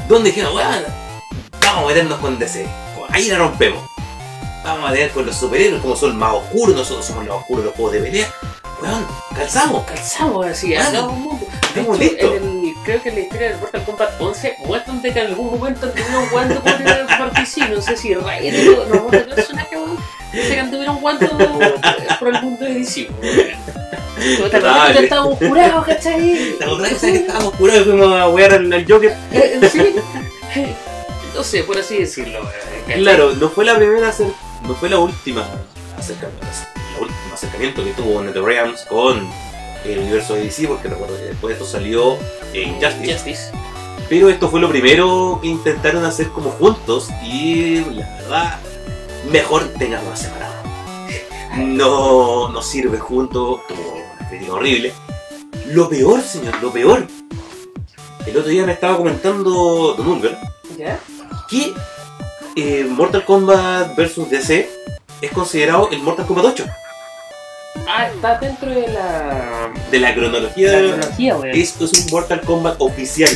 donde 0.09 0.31
dijeron, 0.31 0.57
weón, 0.57 0.85
vamos 1.61 1.85
a 1.85 1.87
meternos 1.87 2.19
con 2.19 2.37
DC, 2.37 2.67
ahí 3.11 3.29
la 3.29 3.39
rompemos. 3.39 3.89
Vamos 4.65 4.91
a 4.91 4.93
tener 4.93 5.13
con 5.13 5.25
los 5.25 5.37
superhéroes 5.37 5.81
como 5.81 5.95
son 5.95 6.17
más 6.19 6.35
oscuros, 6.35 6.75
nosotros 6.75 7.07
somos 7.07 7.25
los 7.25 7.37
oscuros 7.37 7.63
de 7.63 7.67
los 7.67 7.77
juegos 7.77 7.93
de 7.93 8.01
pelea. 8.01 8.35
Weón, 8.83 9.07
calzamos. 9.37 9.85
Calzamos 9.85 10.47
así, 10.47 10.75
hagamos 10.75 11.13
un 11.13 11.23
mundo. 11.23 11.47
En 12.89 12.95
el- 12.95 13.01
creo 13.01 13.03
que 13.03 13.09
en 13.11 13.15
la 13.17 13.21
historia 13.21 13.49
del 13.51 13.59
Mortal 13.59 13.85
Kombat 13.85 14.21
11 14.21 14.57
muestran 14.65 15.03
de 15.03 15.13
que 15.13 15.21
en 15.21 15.27
algún 15.27 15.59
momento 15.59 15.87
anduvieron 15.87 16.27
jugando 16.29 16.61
por 16.63 16.73
el 16.73 17.07
Party 17.07 17.61
no 17.71 17.83
sé 17.83 17.97
si 17.97 18.15
o 18.15 18.21
no, 18.23 19.07
otro 19.07 19.27
personaje, 19.35 19.77
weón, 19.77 19.99
dice 20.33 20.55
que 20.55 20.61
anduvieron 20.61 20.97
jugando 20.97 21.27
eh, 21.61 21.75
por 22.19 22.29
el 22.29 22.43
mundo 22.43 22.65
de 22.65 22.75
DC, 22.75 23.09
weón. 23.21 25.03
Estábamos 25.05 25.39
curados, 25.39 25.87
¿cachai? 25.87 26.55
¿Te 26.59 26.65
acordás 26.65 26.95
que 26.95 27.15
estábamos 27.15 27.55
curados 27.55 27.83
y 27.83 27.85
fuimos 27.91 28.13
a 28.15 28.29
wear 28.31 28.53
al, 28.55 28.87
Joker? 28.89 29.11
Eh, 29.33 29.61
eh, 29.63 29.71
Sí. 30.55 30.67
No 31.35 31.45
sé, 31.45 31.63
por 31.63 31.79
así 31.79 31.99
decirlo. 31.99 32.41
Claro, 32.87 33.35
no 33.35 33.49
fue 33.51 33.65
la 33.65 33.77
primera, 33.77 34.13
no 34.67 34.75
fue 34.75 34.89
la 34.89 34.99
última 34.99 35.47
acercamiento, 35.97 36.47
la 36.95 37.01
última 37.03 37.35
acercamiento 37.35 37.85
que 37.85 37.91
tuvo 37.93 38.23
NetherRealms 38.23 38.87
con 38.87 39.29
el 39.85 39.99
universo 39.99 40.35
de 40.35 40.45
DC, 40.45 40.67
porque 40.69 40.89
recuerdo 40.89 41.17
que 41.17 41.25
después 41.25 41.51
de 41.51 41.63
esto 41.63 41.79
salió 41.79 42.17
en 42.53 42.75
Justice. 42.75 43.13
Justice. 43.13 43.53
Pero 44.09 44.31
esto 44.31 44.49
fue 44.49 44.61
lo 44.61 44.69
primero 44.69 45.39
que 45.43 45.49
intentaron 45.49 46.05
hacer 46.05 46.29
como 46.29 46.51
juntos 46.51 47.11
y 47.23 47.85
la 47.85 48.09
verdad, 48.17 48.59
mejor 49.31 49.69
tenganlo 49.79 50.17
separado. 50.17 50.55
No, 51.57 52.49
no 52.49 52.63
sirve 52.63 52.99
juntos, 52.99 53.61
tuvo 53.69 54.03
una 54.19 54.29
crítica 54.29 54.53
horrible. 54.53 54.93
Lo 55.67 55.89
peor, 55.89 56.23
señor, 56.23 56.63
lo 56.63 56.73
peor. 56.73 57.07
El 58.27 58.37
otro 58.37 58.51
día 58.51 58.65
me 58.65 58.73
estaba 58.73 58.97
comentando 58.97 59.95
Don 59.97 60.07
Ulver 60.07 60.37
¿Ya? 60.77 61.01
que 61.49 61.73
eh, 62.57 62.85
Mortal 62.85 63.25
Kombat 63.25 63.97
vs 63.97 64.31
DC 64.31 64.71
es 65.23 65.31
considerado 65.33 65.89
el 65.91 66.01
Mortal 66.01 66.27
Kombat 66.27 66.45
8 66.47 66.67
Ah, 67.91 68.09
está 68.09 68.39
dentro 68.39 68.69
de 68.69 68.87
la. 68.89 69.71
de 69.91 69.99
la 69.99 70.15
cronología. 70.15 70.73
la 70.73 70.79
cronología, 70.79 71.37
weón. 71.37 71.57
Esto 71.57 71.87
es 71.87 71.93
un 71.95 72.11
Mortal 72.11 72.43
Kombat 72.43 72.77
oficial, 72.81 73.31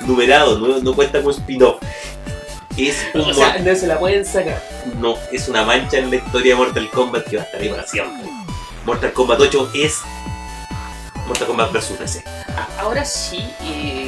numerado, 0.00 0.58
no, 0.58 0.78
no 0.78 0.94
cuenta 0.94 1.20
como 1.20 1.30
spin-off. 1.30 1.82
Es 2.76 3.02
un 3.14 3.22
O 3.22 3.32
sea, 3.32 3.58
no 3.58 3.74
se 3.74 3.86
la 3.86 3.98
pueden 3.98 4.26
sacar. 4.26 4.62
no, 4.98 5.14
es 5.32 5.48
una 5.48 5.64
mancha 5.64 5.96
en 5.98 6.10
la 6.10 6.16
historia 6.16 6.52
de 6.54 6.60
Mortal 6.60 6.90
Kombat 6.90 7.26
que 7.26 7.36
va 7.36 7.42
a 7.42 7.46
estar 7.46 7.60
ahí 7.62 7.68
para 7.70 7.86
siempre. 7.86 8.30
Mortal 8.84 9.12
Kombat 9.14 9.40
8 9.40 9.70
es 9.74 10.00
Mortal 11.26 11.46
Kombat 11.46 11.72
vs 11.72 11.98
DC. 11.98 12.24
Ahora 12.78 13.04
sí, 13.06 13.42
eh, 13.62 14.01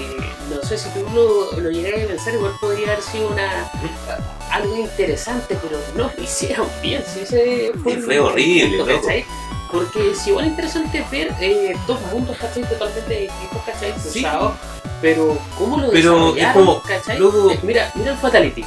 no 0.65 0.71
sé 0.71 0.79
si 0.79 0.89
tú 0.89 1.05
lo, 1.61 1.71
llegas 1.71 2.05
a 2.05 2.07
pensar, 2.07 2.35
igual 2.35 2.53
podría 2.59 2.87
haber 2.93 3.03
sido 3.03 3.29
una 3.29 3.71
algo 4.51 4.79
interesante, 4.79 5.59
pero 5.61 5.79
no 5.95 6.11
lo 6.17 6.23
hicieron 6.23 6.67
bien. 6.81 7.05
Sí, 7.07 7.21
ese 7.21 7.73
fue, 7.83 8.19
horrible, 8.19 8.79
punto, 8.79 8.93
loco. 8.93 9.03
¿cachai? 9.03 9.25
Porque 9.71 10.11
es 10.13 10.27
igual 10.27 10.47
interesante 10.47 11.05
ver 11.11 11.35
eh, 11.39 11.77
dos 11.87 12.01
mundos, 12.11 12.39
¿cachai? 12.39 12.63
Totalmente 12.63 13.15
distintos, 13.15 13.63
¿cachai? 13.67 13.93
Sí. 14.03 14.23
Cruzados, 14.23 14.53
pero 15.03 15.39
¿cómo 15.59 15.77
lo 15.77 15.91
Pero 15.91 16.29
es 16.29 16.35
desarrollaron, 16.37 16.55
como, 16.55 16.83
¿cachai? 16.83 17.19
Eh, 17.19 17.59
Mira, 17.63 17.93
mira 17.95 18.13
el 18.13 18.19
Fatality. 18.19 18.65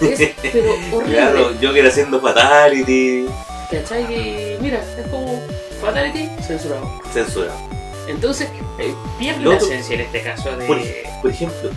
Es, 0.00 0.30
pero 0.42 0.72
horrible. 0.92 1.16
Claro, 1.16 1.52
Joker 1.62 1.86
haciendo 1.86 2.20
Fatality, 2.20 3.26
¿Cachai? 3.70 4.02
Y 4.12 4.58
mira, 4.60 4.80
es 4.98 5.06
como 5.06 5.40
Fatality 5.80 6.28
censurado. 6.42 7.00
censurado. 7.12 7.75
Entonces, 8.08 8.48
eh, 8.78 8.94
pierde 9.18 9.40
Loco. 9.42 9.56
la 9.56 9.62
esencia 9.62 9.94
en 9.94 10.00
este 10.02 10.22
caso 10.22 10.56
de. 10.56 10.66
Por, 10.66 10.78
por 11.22 11.30
ejemplo, 11.30 11.70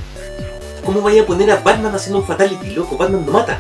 ¿cómo 0.86 1.02
vaya 1.02 1.24
a 1.24 1.26
poner 1.26 1.50
a 1.52 1.58
Batman 1.58 1.94
haciendo 1.96 2.20
un 2.20 2.26
Fatality, 2.26 2.72
loco? 2.72 2.98
Batman 2.98 3.26
no 3.26 3.32
mata. 3.32 3.60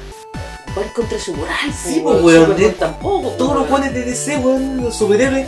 Va 0.77 0.83
contra 0.93 1.17
de 1.17 1.23
su 1.23 1.33
moral, 1.33 1.55
Sí, 1.83 1.99
po, 2.01 2.11
weón, 2.11 2.45
Superman 2.45 2.61
eh, 2.71 2.75
tampoco. 2.77 3.29
Todos 3.31 3.53
los 3.55 3.57
weón. 3.63 3.69
guanes 3.69 3.93
de 3.93 4.03
DC, 4.05 4.37
weón, 4.37 4.83
los 4.83 4.95
superhéroes, 4.95 5.47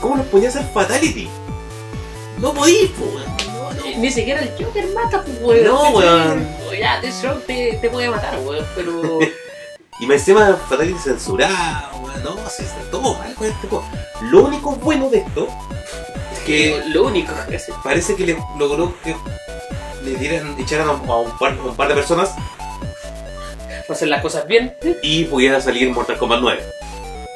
¿cómo 0.00 0.16
los 0.16 0.26
ponía 0.26 0.48
a 0.48 0.50
hacer 0.50 0.64
Fatality? 0.72 1.28
No 2.38 2.52
podís, 2.54 2.90
po, 2.92 3.04
weón. 3.04 3.76
No. 3.76 3.86
Eh, 3.86 3.96
Ni 3.98 4.10
siquiera 4.10 4.40
el 4.40 4.50
Joker 4.64 4.86
mata, 4.94 5.22
pues, 5.22 5.38
weón. 5.42 5.64
No, 5.66 5.90
weón. 5.90 6.48
Ya, 6.78 7.00
Deathstroke 7.02 7.44
te, 7.46 7.78
te 7.82 7.90
puede 7.90 8.08
matar, 8.08 8.38
weón, 8.44 8.64
pero. 8.74 9.18
Y 10.00 10.06
me 10.06 10.14
encima 10.14 10.58
Fatality 10.68 10.98
censurado, 10.98 11.98
weón. 12.02 12.22
No, 12.24 12.36
se 12.48 12.62
está 12.64 12.80
todo 12.90 13.14
mal 13.14 13.32
con 13.34 13.46
este 13.46 13.68
juego. 13.68 13.84
Lo 14.22 14.44
único 14.46 14.72
bueno 14.76 15.08
de 15.10 15.18
esto 15.18 15.46
es 15.46 16.11
que 16.44 16.82
lo 16.88 17.04
único 17.04 17.32
que 17.48 17.56
hace. 17.56 17.72
parece 17.82 18.14
que 18.16 18.26
le 18.26 18.36
logró 18.58 18.94
que 19.02 19.14
le 20.04 20.16
dieran, 20.16 20.56
echaran 20.58 20.88
a 20.88 20.92
un, 20.92 21.38
par, 21.38 21.52
a 21.52 21.62
un 21.62 21.76
par 21.76 21.88
de 21.88 21.94
personas 21.94 22.30
Para 23.86 23.94
hacer 23.94 24.08
las 24.08 24.22
cosas 24.22 24.46
bien. 24.46 24.76
y 25.02 25.24
pudiera 25.24 25.60
salir 25.60 25.90
Mortal 25.90 26.18
Kombat 26.18 26.40
9. 26.40 26.62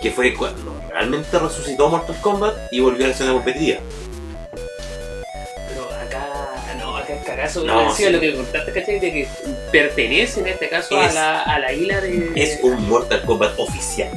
Que 0.03 0.11
fue 0.11 0.35
cuando 0.35 0.75
realmente 0.91 1.39
resucitó 1.39 1.89
Mortal 1.89 2.17
Kombat 2.21 2.55
y 2.73 2.81
volvió 2.81 3.05
a 3.05 3.09
la 3.09 3.15
escena 3.15 3.33
competitiva. 3.33 3.79
Pero 5.69 5.85
acá. 5.95 6.27
No, 6.79 6.97
acá 6.97 7.15
es 7.15 7.25
cagazo. 7.25 7.65
No, 7.65 7.95
sí. 7.95 8.09
lo 8.11 8.21
que 8.21 8.35
contaste, 8.35 8.73
¿cachai? 8.73 8.99
De 9.01 9.13
que 9.13 9.29
pertenece 9.73 10.41
en 10.41 10.49
este 10.49 10.69
caso 10.69 10.99
a 10.99 11.11
la, 11.13 11.43
a 11.43 11.59
la 11.59 11.73
isla 11.73 12.01
de. 12.01 12.33
Es 12.35 12.61
un 12.63 12.89
Mortal 12.89 13.23
Kombat 13.25 13.59
oficial. 13.59 14.11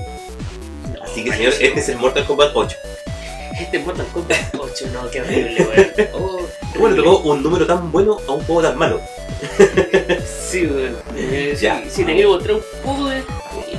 No, 0.93 1.03
Así 1.03 1.23
que 1.23 1.31
señor, 1.31 1.53
este 1.59 1.79
es 1.79 1.89
el 1.89 1.97
Mortal 1.97 2.25
Kombat 2.25 2.51
8. 2.53 2.77
Este 3.57 3.77
es 3.77 3.85
Mortal 3.85 4.05
Kombat 4.13 4.55
8, 4.57 4.85
no, 4.93 5.09
qué 5.09 5.21
horrible, 5.21 5.67
weón. 5.67 6.09
Oh, 6.13 6.41
¿Cómo 6.73 6.87
le 6.87 6.93
horrible. 6.93 7.03
tocó 7.03 7.29
un 7.29 7.43
número 7.43 7.65
tan 7.67 7.91
bueno 7.91 8.17
a 8.27 8.31
un 8.33 8.41
juego 8.43 8.61
tan 8.61 8.77
malo? 8.77 9.01
Sí, 10.49 10.65
weón. 10.65 10.97
Eh, 11.15 11.57
Ya. 11.59 11.81
Si, 11.85 11.89
si 11.89 12.03
te 12.05 12.13
quiero 12.13 12.31
mostrar 12.31 12.55
un 12.57 12.61
poco 12.83 13.05
de. 13.09 13.23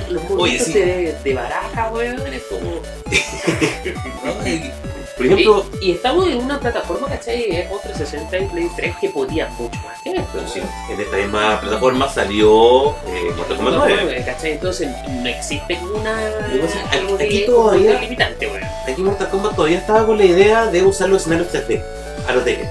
los 0.09 0.23
Oye, 0.37 0.59
sí. 0.59 0.73
de, 0.73 1.15
de 1.23 1.33
baraja, 1.33 1.89
weón, 1.91 2.33
es 2.33 2.43
como... 2.43 2.81
Por 5.21 5.25
ejemplo, 5.39 5.65
y, 5.81 5.85
y 5.87 5.91
estamos 5.91 6.27
en 6.27 6.37
una 6.37 6.59
plataforma, 6.59 7.07
¿cachai? 7.07 7.67
Xbox 7.67 7.81
360 7.83 8.37
y 8.39 8.45
Play 8.47 8.69
3 8.75 8.95
que 8.99 9.09
podía 9.09 9.47
mucho 9.59 9.79
más 9.85 10.01
que 10.01 10.11
esto. 10.11 10.39
sí, 10.51 10.61
en 10.89 10.99
esta 11.01 11.17
misma 11.17 11.59
plataforma 11.61 12.09
salió 12.09 12.89
eh, 13.07 13.31
Mortal 13.37 13.57
Kombat 13.57 13.73
9. 13.75 14.23
¿cachai? 14.25 14.51
Entonces 14.53 14.89
no 15.09 15.27
existe 15.29 15.79
una... 15.95 16.29
Lo 16.47 16.53
que 16.53 16.59
pasa 16.59 16.79
es 16.83 16.89
que 16.89 16.97
algo 16.97 17.15
aquí 17.15 17.45
todavía- 17.45 17.99
limitante. 17.99 18.51
Aquí 18.87 19.01
Mortal 19.01 19.29
Kombat 19.29 19.55
todavía 19.55 19.77
estaba 19.77 20.05
con 20.05 20.17
la 20.17 20.25
idea 20.25 20.65
de 20.67 20.81
usar 20.83 21.09
los 21.09 21.21
escenarios 21.21 21.49
3D, 21.53 21.83
a 22.27 22.31
los 22.33 22.43
Tekken, 22.43 22.69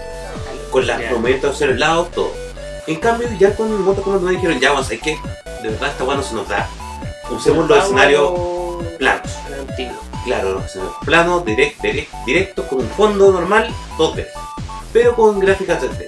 con 0.70 0.86
las 0.86 1.10
momentos 1.12 1.54
hacia 1.54 1.68
los 1.68 1.78
lados, 1.78 2.10
todo. 2.10 2.32
En 2.86 2.96
cambio, 2.96 3.28
ya 3.38 3.54
con 3.54 3.82
Mortal 3.84 4.02
Kombat 4.02 4.22
9 4.22 4.36
dijeron, 4.36 4.60
ya 4.60 4.72
vamos, 4.72 4.90
hay 4.90 4.98
que, 4.98 5.10
de 5.62 5.68
verdad 5.70 5.90
esta 5.90 6.04
weá 6.04 6.16
no 6.16 6.22
se 6.22 6.34
nos 6.34 6.48
da. 6.48 6.68
Usemos 7.30 7.68
los 7.68 7.84
escenarios 7.84 8.32
planos. 8.98 9.30
Claro, 10.24 10.54
los 10.54 10.72
planos, 11.04 11.44
direct, 11.44 11.80
direct, 11.80 12.12
directos, 12.26 12.66
con 12.66 12.80
un 12.80 12.88
fondo 12.90 13.32
normal, 13.32 13.72
2D, 13.96 14.26
pero 14.92 15.14
con 15.14 15.38
gráficas 15.40 15.82
3D. 15.82 16.06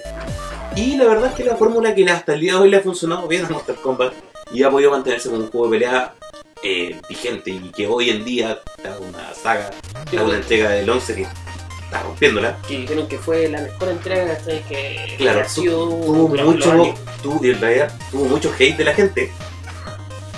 Y 0.77 0.97
la 0.97 1.05
verdad 1.07 1.31
es 1.31 1.35
que 1.35 1.45
la 1.45 1.57
fórmula 1.57 1.95
que 1.95 2.09
hasta 2.11 2.35
el 2.35 2.41
día 2.41 2.53
de 2.55 2.59
hoy 2.61 2.71
le 2.71 2.77
ha 2.79 2.81
funcionado 2.83 3.27
bien 3.29 3.45
a 3.45 3.49
Mortal 3.49 3.77
Kombat 3.77 4.13
y 4.53 4.63
ha 4.63 4.71
podido 4.71 4.91
mantenerse 4.91 5.29
como 5.31 5.43
un 5.45 5.51
juego 5.51 5.67
de 5.69 5.79
pelea 5.79 6.15
eh, 6.63 7.01
vigente 7.09 7.51
y 7.51 7.71
que 7.71 7.87
hoy 7.87 8.11
en 8.11 8.25
día 8.25 8.61
está 8.77 8.99
una 8.99 9.35
saga, 9.35 9.71
está 10.05 10.23
una 10.23 10.37
entrega 10.37 10.71
del 10.71 10.89
11 10.89 11.15
que 11.15 11.23
está 11.23 12.03
rompiéndola. 12.03 12.59
que 12.69 12.79
dijeron 12.79 13.07
que 13.09 13.19
fue 13.19 13.49
la 13.49 13.61
mejor 13.63 13.89
entrega 13.89 14.37
¿cachai? 14.37 14.63
que 14.69 15.15
Claro, 15.19 15.41
ha 15.41 15.49
sido 15.49 15.89
Tuvo 15.89 16.29
mucho, 16.29 16.95
tuvo, 17.23 17.45
en 17.45 17.61
realidad, 17.61 17.93
tuvo 18.11 18.25
mucho 18.27 18.53
hate 18.59 18.77
de 18.77 18.85
la 18.85 18.95
gente. 18.95 19.31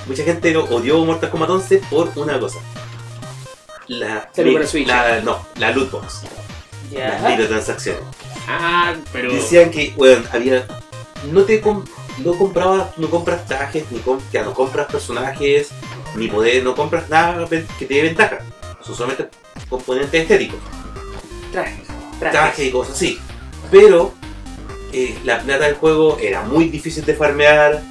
Mucha 0.07 0.22
gente 0.25 0.53
lo- 0.53 0.64
odió 0.64 1.05
Mortal 1.05 1.31
Kombat 1.31 1.51
11 1.51 1.79
por 1.91 2.11
una 2.16 2.39
cosa. 2.41 2.59
La, 3.89 4.28
Switch. 4.66 4.87
la, 4.87 5.20
no, 5.20 5.47
la 5.57 5.70
loot 5.72 5.91
box, 5.91 6.22
las 6.93 7.22
microtransacciones. 7.22 8.03
Ah, 8.49 8.95
pero. 9.12 9.32
Decían 9.32 9.70
que, 9.70 9.93
bueno, 9.97 10.22
había. 10.32 10.66
No 11.30 11.43
te 11.43 11.61
com- 11.61 11.85
no 12.18 12.37
comprabas, 12.39 12.97
no 12.99 13.09
compras 13.11 13.47
trajes, 13.47 13.85
ni 13.91 13.99
com- 14.01 14.20
ya, 14.32 14.43
no 14.45 14.55
compras 14.55 14.87
personajes, 14.91 15.70
ni 16.16 16.28
poder, 16.28 16.62
no 16.62 16.74
compras 16.74 17.09
nada 17.09 17.47
que 17.49 17.87
te 17.87 17.95
dé 17.95 18.03
ventaja. 18.03 18.39
Son 18.82 18.95
solamente 18.95 19.28
componentes 19.68 20.22
estéticos, 20.22 20.59
Trajes. 21.53 21.87
Trajes. 22.20 22.32
trajes 22.39 22.66
y 22.66 22.70
cosas 22.70 22.95
así. 22.97 23.18
Pero 23.70 24.12
eh, 24.93 25.18
la 25.24 25.41
plata 25.41 25.64
del 25.64 25.74
juego 25.76 26.18
era 26.20 26.43
muy 26.43 26.68
difícil 26.68 27.05
de 27.05 27.14
farmear, 27.14 27.82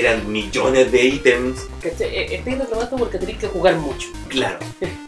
eran 0.00 0.30
millones 0.30 0.90
de 0.92 1.04
ítems, 1.04 1.60
¿Cachai? 1.82 2.08
Eh, 2.14 2.34
Estoy 2.36 2.54
reclamando 2.54 2.96
porque 2.96 3.18
tenéis 3.18 3.38
que 3.38 3.46
jugar 3.48 3.76
mucho. 3.76 4.08
claro. 4.28 4.58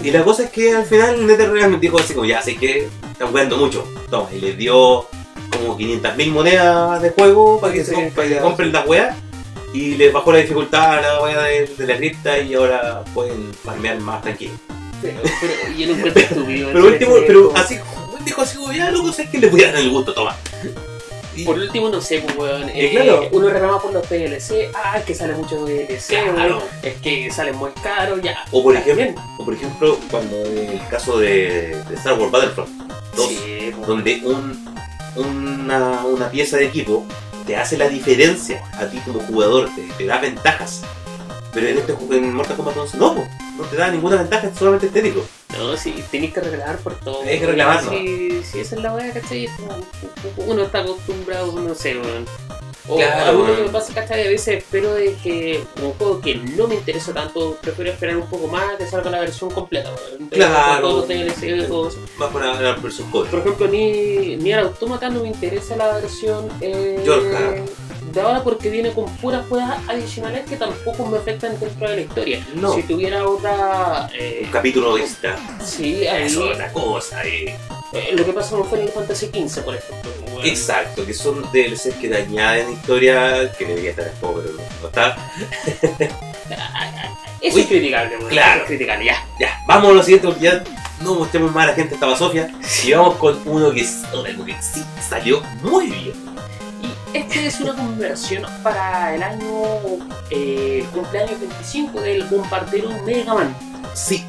Y 0.03 0.11
la 0.11 0.23
cosa 0.25 0.45
es 0.45 0.51
que 0.51 0.73
al 0.75 0.85
final 0.85 1.27
NetherRealm 1.27 1.81
dijo 1.81 1.99
así 1.99 2.13
como, 2.15 2.27
ya 2.27 2.43
sé 2.43 2.57
que 2.57 2.89
están 3.13 3.29
jugando 3.29 3.57
mucho, 3.57 3.87
toma, 4.11 4.29
y 4.35 4.41
les 4.41 4.57
dio 4.59 5.07
como 5.51 5.79
500.000 5.79 6.31
monedas 6.31 7.01
de 7.03 7.11
juego 7.11 7.61
para 7.61 7.73
que, 7.73 7.85
se, 7.85 8.11
para 8.15 8.29
que 8.29 8.35
ya. 8.35 8.41
compren 8.41 8.73
las 8.73 8.87
weas. 8.87 9.17
Y 9.73 9.97
les 9.97 10.13
bajó 10.13 10.31
la 10.31 10.39
dificultad 10.39 10.99
a 10.99 11.01
la 11.01 11.23
wea 11.23 11.43
de, 11.43 11.67
de 11.67 11.87
la 11.87 11.97
cripta 11.97 12.39
y 12.39 12.55
ahora 12.55 13.03
pueden 13.13 13.53
farmear 13.55 13.99
más 14.01 14.23
tranquilo. 14.23 14.53
Pero, 15.03 15.17
pero 15.41 15.53
y 15.77 15.81
yo 15.81 15.87
lo 15.89 15.95
encuentro 15.95 16.23
estúpido. 16.31 16.69
Pero 16.73 16.87
último, 16.87 17.15
pero 17.27 17.53
así, 17.57 17.77
dijo 18.25 18.43
así 18.43 18.57
como, 18.57 18.73
ya 18.73 18.91
loco, 18.93 19.13
sé 19.13 19.29
que 19.29 19.39
les 19.39 19.51
voy 19.51 19.65
a 19.65 19.73
dar 19.73 19.81
el 19.81 19.91
gusto, 19.91 20.15
toma. 20.15 20.37
Y- 21.37 21.45
Por 21.45 21.57
último, 21.59 21.89
no 21.89 22.01
sé, 22.01 22.21
pues, 22.21 22.37
weón. 22.37 22.69
Eh, 22.71 22.73
eh, 22.75 22.91
claro. 22.91 23.29
Uno 23.33 23.49
reclama 23.49 23.81
por 23.81 23.93
los 23.93 24.09
DLC. 24.09 24.71
Ah, 24.75 24.99
es 24.99 25.05
que 25.05 25.15
sale 25.15 25.35
mucho 25.35 25.65
DLC, 25.65 26.07
Claro. 26.35 26.59
weón. 26.59 26.63
Es 26.83 26.95
que 26.97 27.31
sale 27.31 27.53
muy 27.53 27.71
caro, 27.83 28.19
ya. 28.19 28.45
O 28.53 28.63
por 28.63 28.77
ejemplo, 28.77 29.23
o 29.39 29.45
por 29.45 29.55
ejemplo 29.55 29.99
cuando 30.11 30.37
en 30.45 30.71
el 30.81 30.89
caso 30.89 31.19
de, 31.19 31.83
de 31.89 31.95
Star 31.97 32.19
Wars 32.19 32.31
Battlefront 32.33 32.71
2, 33.17 33.29
Sí, 33.29 33.71
pues. 33.75 33.87
donde 33.87 34.21
un, 34.25 34.65
una, 35.17 36.05
una 36.05 36.31
pieza 36.31 36.57
de 36.57 36.67
equipo 36.67 37.05
te 37.47 37.57
hace 37.57 37.77
la 37.77 37.89
diferencia 37.89 38.63
a 38.75 38.87
ti 38.87 38.99
como 39.05 39.21
jugador, 39.21 39.69
te, 39.75 39.83
te 39.99 40.07
da 40.07 40.19
ventajas. 40.19 40.83
Pero 41.55 41.69
en 41.69 41.79
este 41.79 41.95
en 42.11 42.35
Mortal 42.35 42.57
Kombat 42.57 42.77
11 42.77 42.97
no, 42.99 43.15
po, 43.15 43.25
no 43.57 43.65
te 43.65 43.77
da 43.77 43.89
ninguna 43.91 44.17
ventaja, 44.17 44.49
es 44.49 44.59
solamente 44.59 44.87
estético. 44.87 45.25
No, 45.57 45.77
sí, 45.77 45.95
tenéis 46.11 46.33
que 46.35 46.41
reclamar 46.41 46.79
por 46.79 46.95
todo. 46.99 47.23
Hay 47.23 47.39
que 47.39 47.47
reclamar, 47.47 47.85
¿no? 47.85 47.91
Si, 47.91 48.43
si 48.43 48.59
esa 48.61 48.75
es 48.77 48.83
la 48.83 48.93
weá, 48.95 49.13
¿cachai? 49.13 49.49
Uno 50.37 50.63
está 50.65 50.81
acostumbrado, 50.81 51.53
no 51.53 51.75
sé, 51.75 51.97
weón. 51.97 52.27
O 52.87 52.97
Claro, 52.97 53.23
a 53.45 53.47
que 53.47 53.53
weón. 53.53 53.63
me 53.67 53.69
pasa, 53.69 53.95
¿cachai? 53.95 54.27
A 54.27 54.31
veces 54.31 54.59
espero 54.59 54.93
de 54.95 55.15
que 55.23 55.63
un 55.81 55.93
juego 55.93 56.21
que 56.21 56.35
no 56.35 56.67
me 56.67 56.75
interesa 56.75 57.15
tanto, 57.15 57.57
prefiero 57.63 57.93
esperar 57.93 58.17
un 58.17 58.27
poco 58.27 58.49
más 58.49 58.65
que 58.77 58.87
salga 58.87 59.11
la 59.11 59.21
versión 59.21 59.51
completa, 59.51 59.91
weón. 59.95 60.29
Claro. 60.29 61.07
Va 62.21 62.31
por 62.31 62.45
la, 62.45 62.61
la 62.61 62.73
versión. 62.75 63.09
Por 63.13 63.27
ejemplo, 63.27 63.69
ni, 63.69 64.37
ni 64.37 64.53
al 64.53 64.65
Automata 64.67 65.09
no 65.09 65.21
me 65.23 65.29
interesa 65.29 65.77
la 65.77 65.95
versión 65.99 66.49
eh, 66.61 67.01
Yorka. 67.07 67.55
De 68.15 68.21
ahora 68.21 68.43
porque 68.45 68.71
viene 68.71 68.93
con 68.93 69.07
puras 69.17 69.45
juegas 69.49 69.77
adicionales 69.89 70.49
que 70.49 70.57
tampoco 70.57 71.07
me 71.07 71.19
afectan 71.19 71.59
dentro 71.59 71.89
de 71.89 71.97
la 71.97 72.03
historia. 72.03 72.47
No. 72.55 72.75
Si 72.75 72.83
tuviera 72.85 73.27
otra... 73.27 74.09
eh, 74.15 74.43
Un 74.45 74.51
capítulo 74.51 74.97
extra. 74.99 75.37
sí, 75.65 76.07
ahí... 76.07 76.25
Eso 76.27 76.47
es 76.47 76.53
otra 76.55 76.73
cosa. 76.73 77.25
eh. 77.25 77.57
Eh, 77.93 78.11
lo 78.17 78.25
que 78.25 78.33
pasa 78.33 78.57
con 78.57 78.69
Final 78.69 78.89
Fantasy 78.89 79.27
XV, 79.27 79.63
por 79.65 79.75
ejemplo. 79.77 80.11
Exacto, 80.43 81.07
que 81.07 81.15
son 81.15 81.43
DLCs 81.53 81.95
que 82.01 82.09
te 82.09 82.17
añaden 82.17 82.73
historia, 82.73 83.53
que 83.57 83.65
debería 83.67 83.91
estar 83.91 84.07
en 84.07 84.13
pero 84.21 84.43
no 84.83 84.87
está. 84.89 85.17
Eso 87.41 87.57
Uy, 87.57 87.63
es 87.63 87.67
criticable, 87.69 88.17
weón. 88.17 88.29
claro. 88.31 88.61
Es 88.63 88.67
criticable, 88.67 89.05
ya. 89.05 89.25
Ya, 89.39 89.59
vamos 89.67 89.91
a 89.91 89.95
lo 89.95 90.03
siguiente, 90.03 90.27
porque 90.29 90.45
ya 90.45 90.65
no 91.03 91.15
mostremos 91.15 91.53
más 91.53 91.65
a 91.65 91.67
la 91.69 91.75
gente 91.75 91.95
esta 91.95 92.07
basofia. 92.07 92.51
Y 92.85 92.93
vamos 92.93 93.17
con 93.17 93.41
uno 93.45 93.71
que, 93.71 93.83
es- 93.83 94.03
algo 94.13 94.45
que 94.45 94.55
sí 94.63 94.83
salió 95.09 95.43
muy 95.63 95.87
bien. 95.91 96.13
Este 97.15 97.47
es 97.47 97.61
una 97.61 97.77
conversión 97.77 98.45
para 98.65 99.15
el 99.15 99.23
año 99.23 99.47
eh, 100.31 100.85
cumpleaños 100.93 101.39
25 101.39 102.01
del 102.01 102.25
bombardero 102.25 102.91
Mega 103.05 103.35
Man. 103.35 103.57
Sí, 103.95 104.25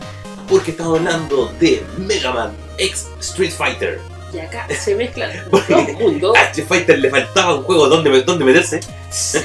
porque 0.48 0.70
estamos 0.70 1.00
hablando 1.00 1.52
de 1.60 1.84
Mega 1.98 2.32
Man 2.32 2.54
X 2.78 3.08
Street 3.22 3.52
Fighter. 3.52 4.00
Y 4.32 4.38
acá 4.38 4.68
se 4.70 4.94
mezclan 4.94 5.32
dos 5.50 5.68
mundos. 6.00 6.38
A 6.38 6.44
Street 6.44 6.68
Fighter 6.68 7.00
le 7.00 7.10
faltaba 7.10 7.56
un 7.56 7.64
juego 7.64 7.90
donde, 7.90 8.22
donde 8.22 8.46
meterse. 8.46 8.80
Sí, 9.10 9.40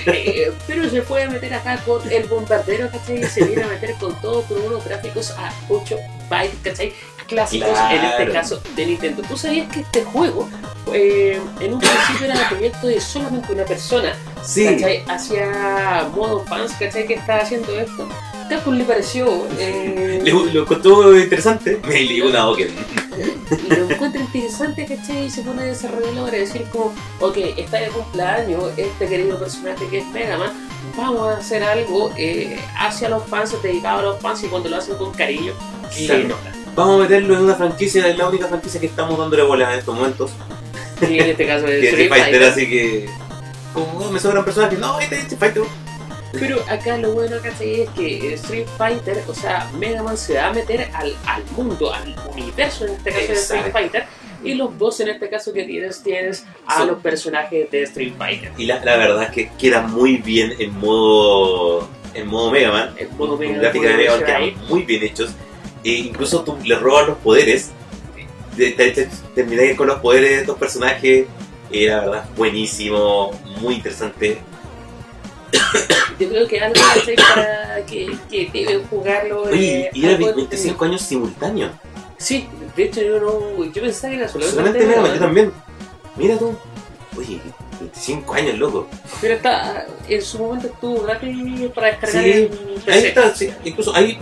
pero 0.67 0.91
se 0.91 1.01
puede 1.01 1.27
meter 1.29 1.55
acá 1.55 1.79
con 1.87 2.03
el 2.13 2.25
bombardero, 2.25 2.91
¿cachai? 2.91 3.21
Y 3.21 3.25
se 3.25 3.45
viene 3.45 3.63
a 3.63 3.69
meter 3.69 3.95
con 3.95 4.21
todo 4.21 4.43
con 4.43 4.61
unos 4.61 4.85
gráficos 4.85 5.31
a 5.31 5.51
8 5.71 5.97
bytes, 6.29 6.59
¿cachai? 6.63 6.93
Clásicos 7.31 7.69
en 7.93 8.05
este 8.05 8.33
caso 8.33 8.61
de 8.77 8.87
Nintendo. 8.87 9.23
¿Tú 9.29 9.37
sabías 9.37 9.73
que 9.73 9.81
este 9.81 10.03
juego 10.05 10.49
eh, 10.93 11.41
en 11.61 11.75
un 11.75 11.79
principio 11.79 12.27
era 12.27 12.35
el 12.35 12.49
proyecto 12.49 12.87
de 12.89 13.01
solamente 13.01 13.53
una 13.53 13.65
persona? 13.65 14.13
Sí, 14.43 14.65
¿cachai? 14.67 15.05
Hacia 15.09 16.09
modo 16.15 16.45
fans, 16.45 16.73
¿cachai? 16.79 17.07
Que 17.07 17.15
está 17.15 17.37
haciendo 17.39 17.79
esto. 17.79 18.09
Capcom 18.49 18.75
le 18.75 18.83
pareció. 18.83 19.47
eh, 19.61 20.21
le, 20.25 20.33
lo 20.33 20.63
encontró 20.63 21.17
interesante. 21.17 21.81
Me 21.87 21.95
dio 22.01 22.29
una 22.29 22.49
Oken. 22.49 22.69
lo 23.69 23.91
encuentra 23.91 24.21
interesante, 24.21 24.85
¿cachai? 24.87 25.27
Y 25.27 25.31
se 25.31 25.43
pone 25.43 25.63
a 25.63 25.67
desarrollarlo 25.67 26.25
para 26.25 26.37
decir 26.39 26.65
como, 26.73 26.93
ok, 27.21 27.37
está 27.57 27.79
de 27.79 27.89
cumpleaños 27.91 28.65
este 28.77 29.07
querido 29.07 29.39
personaje 29.39 29.87
que 29.89 29.99
es 29.99 30.07
Mega 30.07 30.37
Man, 30.37 30.51
vamos 30.97 31.29
a 31.29 31.37
hacer 31.39 31.63
algo 31.63 32.13
eh, 32.17 32.59
hacia 32.77 33.09
los 33.09 33.25
fans, 33.29 33.55
dedicado 33.63 34.01
a 34.01 34.03
los 34.03 34.21
fans 34.21 34.43
y 34.43 34.49
cuando 34.49 34.69
lo 34.69 34.77
hacen 34.79 34.97
con 34.97 35.13
cariño, 35.13 35.53
se 35.93 36.25
nota. 36.25 36.50
Vamos 36.75 36.97
a 37.01 37.03
meterlo 37.03 37.35
en 37.35 37.41
una 37.45 37.55
franquicia, 37.55 38.07
es 38.07 38.17
la 38.17 38.29
única 38.29 38.47
franquicia 38.47 38.81
que 38.81 38.87
estamos 38.87 39.19
dándole 39.19 39.43
bola 39.43 39.73
en 39.73 39.79
estos 39.81 39.95
momentos. 39.95 40.31
En 41.01 41.13
este 41.15 41.47
caso 41.47 41.67
Que 41.67 41.79
es 41.81 41.85
Street 41.89 42.09
Fighter, 42.09 42.31
Fighter. 42.31 42.49
así 42.51 42.69
que. 42.69 43.09
Como 43.75 43.99
"Oh, 43.99 44.11
me 44.11 44.19
sobran 44.19 44.45
personajes, 44.45 44.79
no, 44.79 44.99
este 45.01 45.15
es 45.17 45.21
Street 45.23 45.39
Fighter. 45.39 45.63
Pero 46.33 46.61
acá 46.69 46.97
lo 46.97 47.13
bueno, 47.13 47.37
¿cachai? 47.43 47.83
Es 47.83 47.91
que 47.91 48.35
Street 48.35 48.67
Fighter, 48.79 49.23
o 49.29 49.35
sea, 49.35 49.69
Mega 49.79 50.03
Man 50.03 50.17
se 50.17 50.35
va 50.35 50.47
a 50.47 50.53
meter 50.53 50.89
al, 50.95 51.17
al 51.27 51.43
mundo, 51.57 51.93
al 51.93 52.15
universo 52.33 52.87
en 52.87 52.93
este 52.95 53.11
caso 53.11 53.27
de 53.27 53.33
Street. 53.35 53.73
Fighter. 53.73 54.05
Y 54.45 54.55
los 54.55 54.79
dos 54.79 54.99
en 55.01 55.09
este 55.09 55.29
caso 55.29 55.53
que 55.53 55.65
tienes, 55.65 56.03
tienes 56.03 56.47
a 56.67 56.79
Son- 56.79 56.89
los 56.89 57.03
personajes 57.03 57.69
de 57.71 57.83
Street 57.83 58.13
Fighter. 58.17 58.53
Y 58.57 58.67
la, 58.67 58.83
la 58.85 58.97
verdad 58.97 59.25
es 59.25 59.31
que 59.31 59.51
queda 59.59 59.83
muy 59.83 60.17
bien 60.19 60.55
en 60.59 60.79
modo. 60.79 61.89
En 62.15 62.27
modo 62.29 62.51
Mega 62.51 62.71
Man. 62.73 62.95
El 62.97 63.09
modo 63.11 63.37
Mega 63.37 63.73
Man, 63.73 64.53
muy 64.69 64.83
bien 64.83 65.03
hechos. 65.05 65.31
E 65.85 65.91
incluso 65.93 66.43
tú 66.45 66.57
le 66.65 66.77
robas 66.79 67.09
los 67.09 67.19
poderes. 67.19 67.71
Te, 68.57 68.73
te, 68.73 68.91
te- 68.91 69.09
termináis 69.35 69.77
con 69.77 69.87
los 69.87 70.01
poderes 70.01 70.31
de 70.31 70.37
estos 70.41 70.59
personajes. 70.59 71.27
Y 71.71 71.87
la 71.87 72.01
verdad, 72.01 72.25
buenísimo, 72.37 73.31
muy 73.61 73.77
interesante. 73.77 74.39
Yo 76.19 76.29
creo 76.29 76.47
que 76.47 76.61
algo 76.61 76.75
¿cachai? 76.95 77.17
para 77.17 77.87
que, 77.87 78.17
que 78.31 78.51
deben 78.53 78.87
jugarlo. 78.89 79.43
Oye, 79.43 79.83
eh, 79.87 79.91
y 79.95 80.05
era 80.05 80.17
algo 80.17 80.35
25 80.35 80.85
años 80.85 81.01
simultáneos. 81.03 81.73
Sí, 82.19 82.47
de 82.77 82.85
hecho 82.85 83.01
yo 83.01 83.21
no. 83.21 83.65
Yo 83.65 83.83
pensaba 83.83 84.11
que 84.13 84.17
era 84.21 84.29
solamente. 84.29 84.57
Solamente 84.57 84.87
Mega 84.87 85.01
Man, 85.01 85.13
yo 85.15 85.19
también. 85.21 85.53
Mira 86.17 86.37
tú. 86.37 86.55
Oye, 87.17 87.41
25 87.81 88.35
años, 88.35 88.59
loco. 88.59 88.87
Pero 89.21 89.35
está, 89.35 89.87
en 90.09 90.23
su 90.23 90.39
momento 90.39 90.67
estuvo 90.67 91.03
gratis 91.03 91.37
para 91.75 91.87
descargar 91.89 92.23
Sí, 92.23 92.31
en 92.31 92.51
Ahí 92.51 92.81
PC. 92.85 93.09
está, 93.09 93.35
sí. 93.35 93.51
Incluso 93.65 93.95
ahí, 93.95 94.19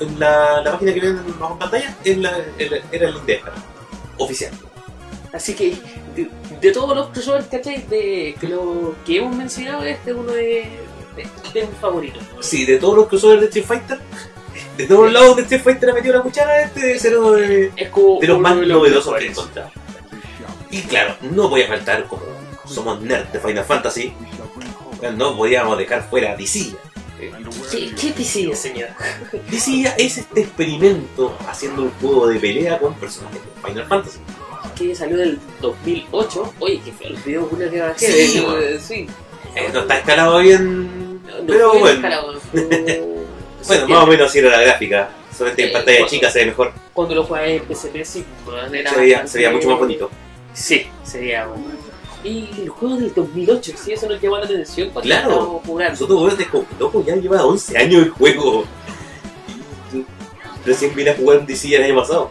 en 0.00 0.18
la, 0.20 0.60
la 0.62 0.72
página 0.72 0.94
que 0.94 1.00
ven 1.00 1.20
bajo 1.38 1.52
en 1.54 1.58
pantalla, 1.58 1.96
es 2.04 2.18
la, 2.18 2.36
el- 2.58 2.82
era 2.92 3.08
el 3.08 3.14
link 3.14 3.24
de 3.24 3.32
descarga. 3.34 3.62
Oficial. 4.18 4.52
Así 5.32 5.54
que, 5.54 5.76
de, 6.16 6.28
de 6.60 6.72
todos 6.72 6.96
los 6.96 7.08
crossovers, 7.10 7.46
¿cachai? 7.46 7.82
De, 7.86 8.34
que, 8.40 8.48
lo, 8.48 8.94
que 9.04 9.18
hemos 9.18 9.36
mencionado, 9.36 9.82
este 9.84 10.10
es 10.10 10.16
uno 10.16 10.32
de, 10.32 10.70
de, 11.16 11.28
de 11.54 11.66
mis 11.66 11.78
favoritos. 11.80 12.22
Sí, 12.40 12.64
de 12.64 12.78
todos 12.78 12.96
los 12.96 13.08
crossovers 13.08 13.40
de 13.42 13.46
Street 13.46 13.66
Fighter, 13.66 13.98
de 14.76 14.86
todos 14.86 15.12
lados 15.12 15.36
de 15.36 15.42
Street 15.42 15.62
Fighter 15.62 15.90
ha 15.90 15.94
metido 15.94 16.14
la 16.14 16.22
cuchara, 16.22 16.62
este 16.62 16.80
debe 16.80 16.98
ser 16.98 17.18
uno 17.18 17.32
de, 17.32 17.72
como 17.90 18.20
los 18.22 18.38
más 18.40 18.56
los 18.56 18.68
novedosos 18.68 19.14
que 19.18 19.24
he 19.26 19.28
encontrado. 19.30 19.70
Y 20.70 20.80
claro, 20.82 21.14
no 21.22 21.48
voy 21.48 21.62
a 21.62 21.68
faltar 21.68 22.04
como 22.06 22.22
somos 22.66 23.00
nerds 23.00 23.32
de 23.32 23.40
Final 23.40 23.64
Fantasy, 23.64 24.12
no 25.16 25.36
podíamos 25.36 25.78
dejar 25.78 26.08
fuera 26.08 26.32
a 26.32 26.36
DC. 26.36 26.74
¿Qué, 27.18 28.24
sigue, 28.24 28.54
señor? 28.54 28.88
DC 29.50 29.94
es 29.98 30.18
este 30.18 30.40
experimento 30.40 31.36
haciendo 31.48 31.82
un 31.82 31.90
juego 32.00 32.28
de 32.28 32.38
pelea 32.38 32.78
con 32.78 32.94
personajes 32.94 33.40
de 33.42 33.68
Final 33.68 33.86
Fantasy. 33.86 34.18
Que 34.76 34.94
salió 34.94 35.16
del 35.16 35.38
2008. 35.60 36.54
Oye, 36.60 36.80
que 36.84 36.92
fue 36.92 37.06
el 37.08 37.16
video 37.16 37.48
una 37.50 37.68
que 37.70 37.80
bajé. 37.80 38.06
Sí, 38.28 38.40
bueno. 38.40 38.60
sí. 38.80 39.06
Eh, 39.56 39.68
no 39.72 39.80
está 39.80 39.98
escalado 39.98 40.38
bien, 40.38 41.20
No, 41.26 41.38
no 41.40 41.46
pero 41.46 41.72
bueno. 41.78 41.96
escalado, 41.96 42.32
no- 42.52 43.18
Bueno, 43.66 43.88
más 43.88 44.04
o 44.04 44.06
menos 44.06 44.28
así 44.30 44.38
era 44.38 44.50
la 44.50 44.60
gráfica. 44.62 45.10
Solamente 45.36 45.62
en 45.64 45.68
Eh, 45.68 45.72
pantalla 45.72 45.98
bueno. 45.98 46.10
chica 46.10 46.30
se 46.30 46.38
ve 46.40 46.46
mejor. 46.46 46.72
Cuando 46.92 47.14
lo 47.16 47.24
jugué 47.24 47.56
en 47.56 47.62
PSP, 47.74 48.04
sí. 48.04 48.24
bueno, 48.44 48.72
era 48.72 48.90
Se 48.90 48.96
veía, 49.00 49.14
bastante- 49.16 49.32
se 49.32 49.38
veía 49.38 49.50
mucho 49.50 49.68
más 49.70 49.78
bonito. 49.78 50.10
Sí, 50.54 50.86
se 51.04 51.20
veía 51.20 51.46
bueno. 51.46 51.64
Y 52.24 52.48
el 52.62 52.68
juego 52.68 52.96
del 52.96 53.14
2008, 53.14 53.72
sí, 53.76 53.92
eso 53.92 54.08
nos 54.08 54.20
llama 54.20 54.38
la 54.40 54.44
atención 54.46 54.90
cuando 54.90 55.08
Claro. 55.08 55.62
jugando. 55.64 55.92
Nosotros, 55.92 56.22
weón, 56.22 56.36
de 56.36 56.46
como, 56.48 56.64
loco, 56.78 57.04
ya 57.06 57.14
lleva 57.16 57.44
11 57.44 57.78
años 57.78 58.02
el 58.02 58.10
juego. 58.10 58.64
Recién 60.64 60.94
vine 60.94 61.10
a 61.10 61.16
jugar 61.16 61.38
un 61.38 61.46
DC 61.46 61.74
el 61.74 61.82
año 61.84 61.96
pasado. 62.00 62.30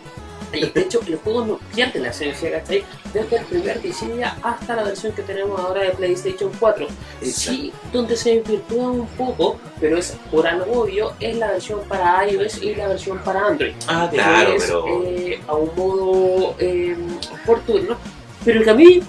Y 0.54 0.66
de 0.66 0.80
hecho, 0.82 1.02
el 1.06 1.18
juego 1.18 1.46
no 1.46 1.60
pierde 1.76 2.00
la 2.00 2.10
esencia, 2.10 2.50
¿cachai? 2.52 2.84
Desde 3.14 3.38
el 3.38 3.46
primer 3.46 3.82
diseño 3.82 4.26
hasta 4.42 4.76
la 4.78 4.84
versión 4.84 5.12
que 5.14 5.22
tenemos 5.22 5.60
ahora 5.60 5.82
de 5.82 5.90
PlayStation 5.92 6.50
4. 6.58 6.88
Sí, 7.22 7.74
donde 7.92 8.16
se 8.16 8.36
desvirtúa 8.36 8.92
un 8.92 9.08
poco, 9.08 9.60
pero 9.82 9.98
es 9.98 10.16
por 10.32 10.48
algo 10.48 10.84
obvio, 10.84 11.14
es 11.20 11.36
la 11.38 11.52
versión 11.52 11.82
para 11.90 12.26
iOS 12.30 12.62
y 12.64 12.76
la 12.76 12.88
versión 12.88 13.20
para 13.20 13.46
Android. 13.48 13.74
Ah, 13.88 14.10
claro, 14.12 14.54
es, 14.54 14.64
pero. 14.64 14.86
eh, 15.04 15.40
a 15.48 15.54
un 15.56 15.70
modo 15.76 16.56
eh, 16.60 16.96
por 17.46 17.60
turno, 17.62 17.98
pero 18.48 18.64
que 18.64 18.70
a 18.70 18.74
mí 18.74 19.02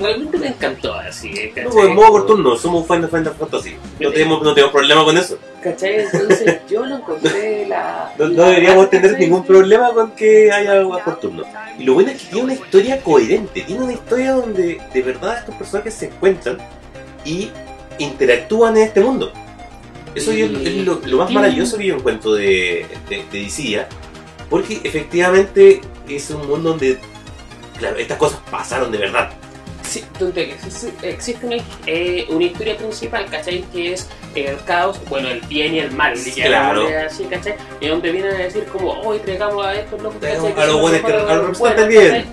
realmente 0.00 0.38
me 0.38 0.46
encantó 0.46 0.94
así, 0.94 1.28
¿eh? 1.28 1.48
No, 1.48 1.54
¿cachai? 1.54 1.72
pues, 1.72 1.86
en 1.88 1.94
modo 1.96 2.08
por 2.12 2.26
turno, 2.26 2.56
somos 2.56 2.86
Final 2.86 3.08
Fantasy. 3.08 3.74
No 3.98 4.12
tenemos, 4.12 4.42
no 4.42 4.54
tenemos 4.54 4.72
problema 4.72 5.04
con 5.04 5.18
eso. 5.18 5.38
¿Cachai? 5.60 6.02
Entonces 6.02 6.58
yo 6.70 6.86
lo 6.86 6.96
encontré 6.98 7.66
la... 7.66 8.14
No, 8.16 8.28
no 8.28 8.44
deberíamos 8.44 8.88
tener 8.88 9.18
ningún 9.18 9.44
problema 9.44 9.92
con 9.92 10.12
que 10.12 10.52
haya 10.52 10.72
algo 10.74 10.96
por 11.04 11.18
turno. 11.18 11.42
Y 11.76 11.82
lo 11.84 11.94
bueno 11.94 12.10
es 12.12 12.22
que 12.22 12.28
tiene 12.28 12.44
una 12.44 12.54
historia 12.54 13.00
coherente. 13.02 13.62
Tiene 13.62 13.82
una 13.82 13.92
historia 13.92 14.32
donde 14.34 14.80
de 14.94 15.02
verdad 15.02 15.38
estos 15.40 15.56
personajes 15.56 15.92
se 15.94 16.06
encuentran 16.06 16.58
y 17.24 17.50
interactúan 17.98 18.76
en 18.76 18.84
este 18.84 19.00
mundo. 19.00 19.32
Eso 20.14 20.32
Y- 20.32 20.42
es, 20.42 20.76
lo, 20.86 21.00
lo 21.04 21.16
más 21.18 21.30
maravilloso 21.32 21.76
que 21.76 21.86
yo 21.86 21.96
encuentro 21.96 22.34
de, 22.34 22.86
de, 23.08 23.24
de 23.32 23.40
DC, 23.40 23.62
¿ya? 23.68 23.88
Porque 24.48 24.80
efectivamente 24.84 25.80
es 26.08 26.30
un 26.30 26.46
mundo 26.46 26.68
donde, 26.70 26.98
claro, 27.78 27.96
estas 27.96 28.18
cosas 28.18 28.40
pasaron 28.50 28.90
de 28.90 28.98
verdad. 28.98 29.30
Sí, 29.82 30.04
donde 30.18 30.56
existe, 31.02 31.46
una, 31.46 31.56
eh, 31.86 32.26
una 32.28 32.44
historia 32.44 32.76
principal, 32.76 33.26
¿cachai? 33.30 33.62
Que 33.72 33.92
es 33.92 34.08
el 34.34 34.56
caos, 34.64 35.00
bueno, 35.08 35.28
el 35.28 35.40
bien 35.42 35.74
y 35.74 35.78
el 35.78 35.92
mal, 35.92 36.16
Sí, 36.16 36.32
claro. 36.32 36.88
así, 37.06 37.24
¿cachai? 37.24 37.54
Y 37.80 37.86
donde 37.86 38.10
vienen 38.10 38.34
a 38.34 38.38
decir 38.38 38.64
como, 38.64 38.92
hoy 39.00 39.18
entregamos 39.18 39.64
a 39.64 39.74
estos 39.74 40.02
locos, 40.02 40.20
¿cachai? 40.20 40.52
a 40.52 40.66
los 40.66 40.80
buenos 40.80 41.04
a 41.04 41.34
los 41.34 41.46
representantes 41.46 42.24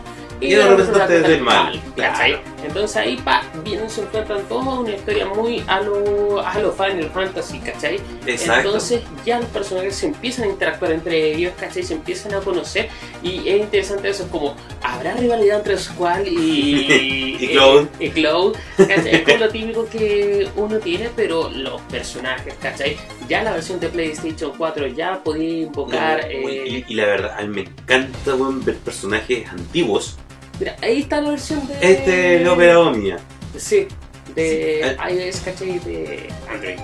y 0.44 0.54
a 0.54 0.58
los 0.60 0.70
representantes 0.70 1.28
del 1.28 1.42
mal, 1.42 1.82
¿cachai? 1.96 2.32
claro. 2.34 2.54
Entonces 2.66 2.98
ahí 2.98 3.18
pa, 3.18 3.44
vienen, 3.64 3.90
se 3.90 4.02
encuentran 4.02 4.42
todos 4.48 4.80
una 4.80 4.92
historia 4.92 5.26
muy 5.26 5.64
a 5.68 5.82
lo, 5.82 6.40
a 6.46 6.58
lo 6.60 6.72
Final 6.72 7.10
Fantasy, 7.14 7.60
¿cachai? 7.60 8.00
Exacto. 8.26 8.68
Entonces 8.70 9.02
ya 9.26 9.40
los 9.40 9.50
personajes 9.50 9.96
se 9.96 10.08
empiezan 10.08 10.46
a 10.46 10.48
interactuar 10.48 10.92
entre 10.94 11.34
ellos, 11.34 11.54
¿cachai? 11.60 11.84
Se 11.84 11.94
empiezan 11.94 12.34
a 12.34 12.40
conocer 12.40 12.90
y 13.22 13.48
es 13.50 13.62
interesante 13.62 14.10
eso, 14.10 14.28
como 14.30 14.56
habrá 14.82 15.14
rivalidad 15.16 15.58
entre 15.58 15.78
Squall 15.78 16.28
y, 16.28 17.36
Y 17.44 17.48
Cloud. 17.50 17.88
y 18.00 18.10
Cloud, 18.10 18.56
¿cachai? 18.78 19.16
Es 19.16 19.22
como 19.24 19.38
lo 19.38 19.50
típico 19.50 19.86
que 19.90 20.48
uno 20.56 20.78
tiene, 20.80 21.10
pero 21.16 21.50
los 21.50 21.82
personajes, 21.82 22.54
¿cachai? 22.62 22.98
Ya 23.28 23.44
la 23.44 23.52
versión 23.54 23.80
de 23.80 23.90
PlayStation 23.90 24.54
4 24.58 24.88
ya 24.88 25.22
podía 25.22 25.64
invocar... 25.64 26.20
No, 26.22 26.28
eh, 26.50 26.64
y, 26.68 26.86
y 26.88 26.96
la 26.96 27.06
verdad, 27.06 27.36
a 27.38 27.42
mí 27.42 27.48
me 27.50 27.62
encanta 27.62 28.36
ver 28.66 28.78
personajes 28.78 29.48
antiguos. 29.50 30.18
Mira, 30.60 30.76
ahí 30.82 31.02
está 31.02 31.22
la 31.22 31.32
versión 31.32 31.66
de... 31.68 31.74
Este 31.82 32.42
es 32.42 32.48
Opera 32.48 32.80
Omnia. 32.80 33.18
Sí, 33.58 33.88
de 34.36 34.98
Sí, 35.08 35.14
iOS, 35.16 35.36
¿cachai? 35.42 35.80
De 35.80 36.30
Android. 36.52 36.78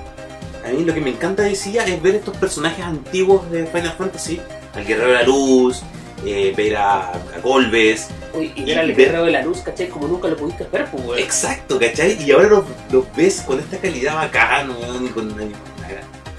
A 0.65 0.70
mí 0.72 0.84
lo 0.84 0.93
que 0.93 1.01
me 1.01 1.09
encanta 1.11 1.43
decía 1.43 1.86
es 1.86 2.01
ver 2.01 2.15
estos 2.15 2.36
personajes 2.38 2.84
antiguos 2.84 3.49
de 3.51 3.65
Final 3.65 3.93
Fantasy, 3.97 4.39
al 4.76 4.86
Guerrero 4.86 5.07
de 5.07 5.13
la 5.13 5.24
Luz, 5.24 5.82
eh, 6.26 6.53
ver 6.55 6.76
a, 6.78 7.11
a 7.13 7.39
Golbez. 7.41 8.07
Uy, 8.34 8.51
y 8.55 8.61
Y 8.61 8.65
ver 8.65 8.80
al 8.80 8.88
ver- 8.88 8.95
guerrero 8.97 9.24
de 9.26 9.32
la 9.32 9.41
luz, 9.41 9.59
¿cachai? 9.61 9.88
Como 9.88 10.07
nunca 10.07 10.28
lo 10.28 10.36
pudiste 10.36 10.65
ver, 10.72 10.86
pues, 10.91 11.03
weón. 11.05 11.20
Exacto, 11.20 11.80
¿cachai? 11.80 12.22
Y 12.22 12.32
ahora 12.32 12.49
los, 12.49 12.65
los 12.91 13.05
ves 13.15 13.41
con 13.41 13.59
esta 13.59 13.78
calidad 13.78 14.15
bacana, 14.15 14.76
weón, 14.80 15.05
y 15.05 15.09
con 15.09 15.32
una, 15.32 15.43
una- 15.45 15.55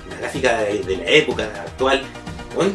una 0.06 0.16
gráfica 0.20 0.58
de, 0.62 0.82
de 0.82 0.96
la 0.98 1.04
época 1.06 1.44
actual, 1.66 2.02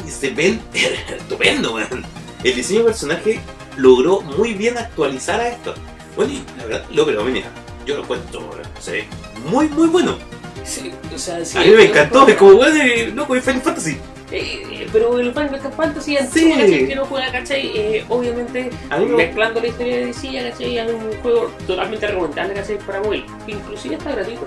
y 0.06 0.10
se 0.10 0.32
ven 0.32 0.60
estupendo, 1.16 1.76
weón. 1.76 2.04
El 2.44 2.56
diseño 2.56 2.80
del 2.80 2.88
personaje 2.88 3.40
logró 3.78 4.22
muy 4.22 4.54
bien 4.54 4.78
actualizar 4.78 5.40
a 5.40 5.50
esto. 5.50 5.74
Bueno, 6.16 6.34
y 6.34 6.44
la 6.58 6.66
verdad, 6.66 6.86
lo 6.92 7.06
pero 7.06 7.24
mira, 7.24 7.48
yo 7.86 7.98
lo 7.98 8.08
cuento, 8.08 8.50
ve 8.88 9.08
muy, 9.50 9.68
muy 9.70 9.88
bueno. 9.88 10.18
Sí, 10.64 10.92
o 11.14 11.18
sea, 11.18 11.46
sí, 11.46 11.58
a 11.58 11.62
mí 11.62 11.70
me 11.70 11.86
encantó, 11.86 12.28
es 12.28 12.36
como, 12.36 12.64
eh, 12.66 13.12
loco, 13.14 13.36
es 13.36 13.44
Final 13.44 13.62
Fantasy. 13.62 13.98
Eh, 14.32 14.88
pero 14.92 15.20
el 15.20 15.32
Final 15.34 15.60
Fantasy 15.78 16.12
Sí. 16.12 16.18
antiguo, 16.18 16.56
¿cachai? 16.58 16.88
Que 16.88 16.96
no 16.96 17.06
juega, 17.06 17.32
¿cachai? 17.32 17.72
Eh, 17.76 18.06
obviamente, 18.10 18.70
mezclando 19.16 19.62
la 19.62 19.68
historia 19.68 19.98
de 19.98 20.06
DC, 20.08 20.50
¿cachai? 20.52 20.78
Es 20.80 20.92
un 20.92 21.22
juego 21.22 21.52
totalmente 21.68 22.08
recomendable, 22.08 22.54
¿cachai? 22.56 22.78
Para 22.80 23.02
móvil. 23.02 23.24
Inclusive 23.48 23.96
está 23.96 24.12
gratuito. 24.14 24.46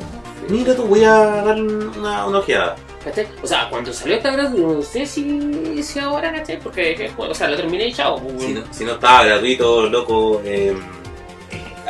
Mira, 0.49 0.75
tú 0.75 0.83
voy 0.85 1.05
a 1.05 1.13
dar 1.13 1.61
una, 1.61 2.27
una 2.27 2.39
ojeada. 2.39 2.77
¿Cachai? 3.05 3.29
O 3.43 3.47
sea, 3.47 3.69
cuando 3.71 3.93
salió 3.93 4.17
está 4.17 4.33
gratuito, 4.33 4.67
no 4.67 4.83
sé 4.83 5.07
si, 5.07 5.81
si 5.83 5.99
ahora, 6.01 6.33
¿cachai? 6.33 6.59
Porque, 6.59 6.93
eh, 6.93 7.11
o 7.17 7.33
sea, 7.35 7.49
lo 7.49 7.57
terminé 7.57 7.87
y 7.87 7.93
chao. 7.93 8.19
pues, 8.21 8.43
Si 8.43 8.53
no, 8.53 8.63
si 8.73 8.85
no 8.85 8.93
estaba 8.95 9.25
gratuito, 9.25 9.89
loco, 9.89 10.43
eh, 10.45 10.75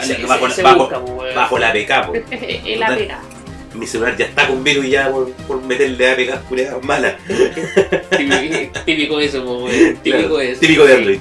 se- 0.02 0.26
bajo, 0.26 0.48
se- 0.48 0.56
se 0.56 0.62
bajo- 0.62 0.78
busca, 0.80 1.00
pues, 1.00 1.12
weón. 1.18 1.34
bajo 1.34 1.58
la 1.58 1.68
APK, 1.70 2.06
po. 2.06 2.12
el 2.30 2.82
APK. 2.82 3.14
Mi 3.78 3.86
celular 3.86 4.16
ya 4.16 4.26
está 4.26 4.48
con 4.48 4.64
virus 4.64 4.88
ya 4.88 5.10
por, 5.10 5.30
por 5.32 5.62
meterle 5.62 6.10
APK 6.10 6.48
culiadas 6.48 6.84
malas. 6.84 7.14
Típico, 8.84 9.20
eso. 9.20 9.68
Típico 10.02 10.18
Claro, 10.18 10.40
eso. 10.40 10.60
Típico 10.60 10.84
de 10.84 10.94
Android. 10.94 11.20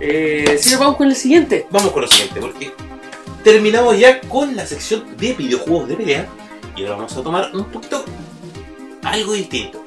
Eh, 0.00 0.44
nos 0.70 0.78
vamos 0.78 0.96
con 0.96 1.08
el 1.08 1.16
siguiente. 1.16 1.66
Vamos 1.70 1.90
con 1.90 2.02
lo 2.02 2.08
siguiente, 2.08 2.40
porque 2.40 2.70
terminamos 3.42 3.98
ya 3.98 4.20
con 4.20 4.54
la 4.54 4.66
sección 4.66 5.16
de 5.16 5.32
videojuegos 5.32 5.88
de 5.88 5.96
pelea 5.96 6.26
y 6.76 6.82
ahora 6.82 6.96
vamos 6.96 7.16
a 7.16 7.22
tomar 7.22 7.50
un 7.54 7.64
poquito 7.64 8.04
algo 9.02 9.32
distinto. 9.32 9.82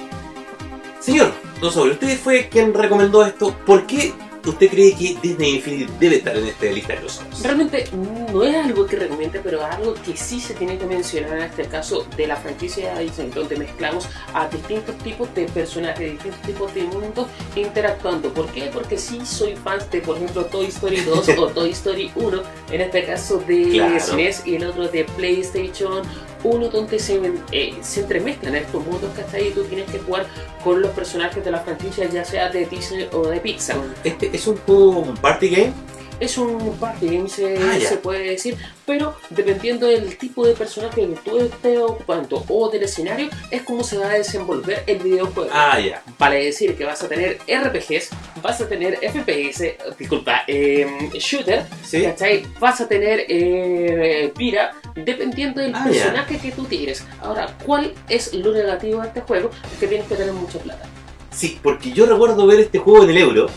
Señor, 0.99 1.33
no 1.61 1.71
sobre 1.71 1.91
usted 1.91 2.17
fue 2.17 2.49
quien 2.49 2.73
recomendó 2.73 3.25
esto. 3.25 3.55
¿Por 3.65 3.85
qué 3.85 4.13
usted 4.45 4.69
cree 4.69 4.93
que 4.95 5.17
Disney 5.21 5.55
Infinity 5.55 5.91
debe 5.99 6.15
estar 6.17 6.35
en 6.37 6.45
esta 6.47 6.65
lista 6.67 6.93
de 6.95 7.01
los 7.01 7.21
Realmente 7.43 7.85
no 8.33 8.43
es 8.43 8.55
algo 8.55 8.85
que 8.85 8.95
recomiende, 8.95 9.39
pero 9.43 9.59
es 9.59 9.75
algo 9.75 9.93
que 9.95 10.15
sí 10.15 10.39
se 10.39 10.53
tiene 10.53 10.77
que 10.77 10.85
mencionar 10.85 11.37
en 11.37 11.43
este 11.43 11.65
caso 11.65 12.05
de 12.15 12.27
la 12.27 12.35
franquicia 12.35 12.93
de 12.95 13.03
Disney, 13.03 13.29
donde 13.29 13.55
mezclamos 13.57 14.07
a 14.33 14.47
distintos 14.47 14.97
tipos 14.99 15.33
de 15.35 15.45
personajes, 15.45 16.11
distintos 16.11 16.41
tipos 16.41 16.73
de 16.73 16.83
mundos 16.83 17.27
interactuando. 17.55 18.29
¿Por 18.33 18.47
qué? 18.47 18.69
Porque 18.73 18.97
sí 18.97 19.19
soy 19.25 19.55
fan 19.55 19.79
de, 19.91 20.01
por 20.01 20.17
ejemplo, 20.17 20.45
Toy 20.45 20.67
Story 20.67 21.01
2 21.05 21.29
o 21.37 21.47
Toy 21.47 21.71
Story 21.71 22.11
1, 22.15 22.41
en 22.71 22.81
este 22.81 23.05
caso 23.05 23.39
de 23.47 23.69
Claro. 23.71 23.99
SNES 23.99 24.43
y 24.45 24.55
el 24.55 24.65
otro 24.65 24.87
de 24.87 25.03
PlayStation 25.03 26.01
1, 26.43 26.69
donde 26.69 26.99
se, 26.99 27.19
eh, 27.51 27.75
se 27.81 28.01
entremezclan 28.01 28.55
estos 28.55 28.85
mundos 28.85 29.11
que 29.15 29.21
hasta 29.21 29.37
ahí 29.37 29.51
tú 29.51 29.63
tienes 29.63 29.89
que 29.89 29.99
jugar 29.99 30.27
con 30.63 30.81
los 30.81 30.91
personajes 30.91 31.43
de 31.43 31.51
la 31.51 31.59
franquicia, 31.59 32.07
ya 32.09 32.23
sea 32.25 32.49
de 32.49 32.65
Disney 32.65 33.07
o 33.11 33.27
de 33.27 33.39
Pixar. 33.39 33.77
Este 34.03 34.29
es 34.33 34.47
un 34.47 34.57
juego, 34.57 34.99
un 34.99 35.17
party 35.17 35.49
game. 35.49 35.73
Es 36.19 36.37
un 36.37 36.75
party 36.77 37.05
game, 37.07 37.29
se, 37.29 37.57
Ah, 37.57 37.79
se 37.79 37.97
puede 37.97 38.31
decir, 38.31 38.57
pero 38.89 39.15
dependiendo 39.29 39.85
del 39.85 40.17
tipo 40.17 40.47
de 40.47 40.55
personaje 40.55 41.01
que 41.01 41.15
tú 41.23 41.37
estés 41.37 41.77
ocupando 41.77 42.43
o 42.49 42.71
del 42.71 42.81
escenario, 42.81 43.29
es 43.51 43.61
como 43.61 43.83
se 43.83 43.99
va 43.99 44.07
a 44.09 44.13
desenvolver 44.15 44.83
el 44.87 44.97
videojuego. 44.97 45.51
Ah, 45.53 45.79
ya. 45.79 46.01
Vale 46.17 46.43
decir 46.45 46.75
que 46.75 46.85
vas 46.85 47.03
a 47.03 47.07
tener 47.07 47.37
RPGs, 47.47 48.09
vas 48.41 48.59
a 48.61 48.67
tener 48.67 48.97
FPS, 48.97 49.77
disculpa, 49.95 50.41
eh, 50.47 50.87
shooter, 51.19 51.67
¿Sí? 51.85 52.01
¿cachai? 52.01 52.47
Vas 52.59 52.81
a 52.81 52.87
tener 52.87 53.25
eh, 53.29 54.33
Pira, 54.35 54.71
dependiendo 54.95 55.61
del 55.61 55.75
Ah, 55.75 55.83
personaje 55.83 56.39
que 56.39 56.51
tú 56.51 56.63
tienes. 56.65 57.05
Ahora, 57.21 57.55
¿cuál 57.63 57.93
es 58.09 58.33
lo 58.33 58.51
negativo 58.51 59.01
de 59.03 59.09
este 59.09 59.21
juego? 59.21 59.51
Es 59.71 59.79
que 59.79 59.85
tienes 59.85 60.07
que 60.07 60.15
tener 60.15 60.33
mucha 60.33 60.57
plata. 60.57 60.87
Sí, 61.31 61.59
porque 61.61 61.91
yo 61.91 62.07
recuerdo 62.07 62.47
ver 62.47 62.59
este 62.61 62.79
juego 62.79 63.03
en 63.03 63.11
el 63.11 63.17
Euro 63.19 63.49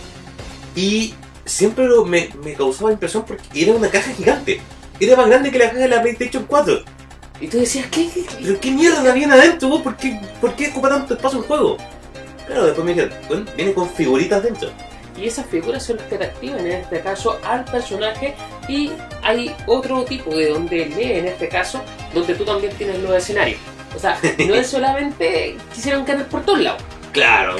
y 0.76 1.14
siempre 1.46 1.88
me, 2.04 2.28
me 2.44 2.52
causaba 2.52 2.92
impresión 2.92 3.24
porque 3.26 3.62
era 3.62 3.72
una 3.72 3.88
caja 3.88 4.12
gigante. 4.12 4.60
Era 5.00 5.16
más 5.16 5.26
grande 5.26 5.50
que 5.50 5.58
la 5.58 5.66
caja 5.66 5.78
de 5.78 5.88
la 5.88 6.02
PlayStation 6.02 6.44
4. 6.46 6.82
Y 7.40 7.48
tú 7.48 7.58
decías, 7.58 7.86
¿qué? 7.90 8.08
qué, 8.08 8.24
qué? 8.24 8.36
¿Pero 8.40 8.60
qué 8.60 8.70
mierda 8.70 9.12
viene 9.12 9.32
adentro? 9.34 9.68
vos? 9.68 9.82
¿Por 9.82 9.96
qué, 9.96 10.20
¿Por 10.40 10.54
qué 10.54 10.68
ocupa 10.68 10.88
tanto 10.88 11.14
espacio 11.14 11.40
el 11.40 11.44
juego? 11.44 11.76
Claro, 12.46 12.66
después 12.66 12.84
me 12.84 12.94
dijeron, 12.94 13.18
bueno, 13.28 13.46
viene 13.56 13.72
con 13.72 13.88
figuritas 13.88 14.42
dentro. 14.42 14.70
Y 15.16 15.26
esas 15.26 15.46
figuras 15.46 15.82
son 15.82 15.96
las 15.96 16.06
que 16.06 16.18
te 16.18 16.24
activan 16.24 16.60
en 16.60 16.72
este 16.72 17.00
caso 17.00 17.38
al 17.44 17.64
personaje 17.64 18.34
y 18.68 18.92
hay 19.22 19.54
otro 19.66 20.04
tipo 20.04 20.34
de 20.34 20.48
donde 20.48 20.86
lee 20.86 21.12
en 21.12 21.26
este 21.26 21.48
caso 21.48 21.82
donde 22.14 22.34
tú 22.34 22.44
también 22.44 22.74
tienes 22.76 22.98
los 23.00 23.14
escenarios. 23.14 23.58
O 23.94 23.98
sea, 23.98 24.18
no 24.46 24.54
es 24.54 24.66
solamente 24.70 25.56
quisieron 25.74 26.04
ganar 26.04 26.26
por 26.28 26.42
todos 26.44 26.60
lados. 26.60 26.82
Claro, 27.12 27.56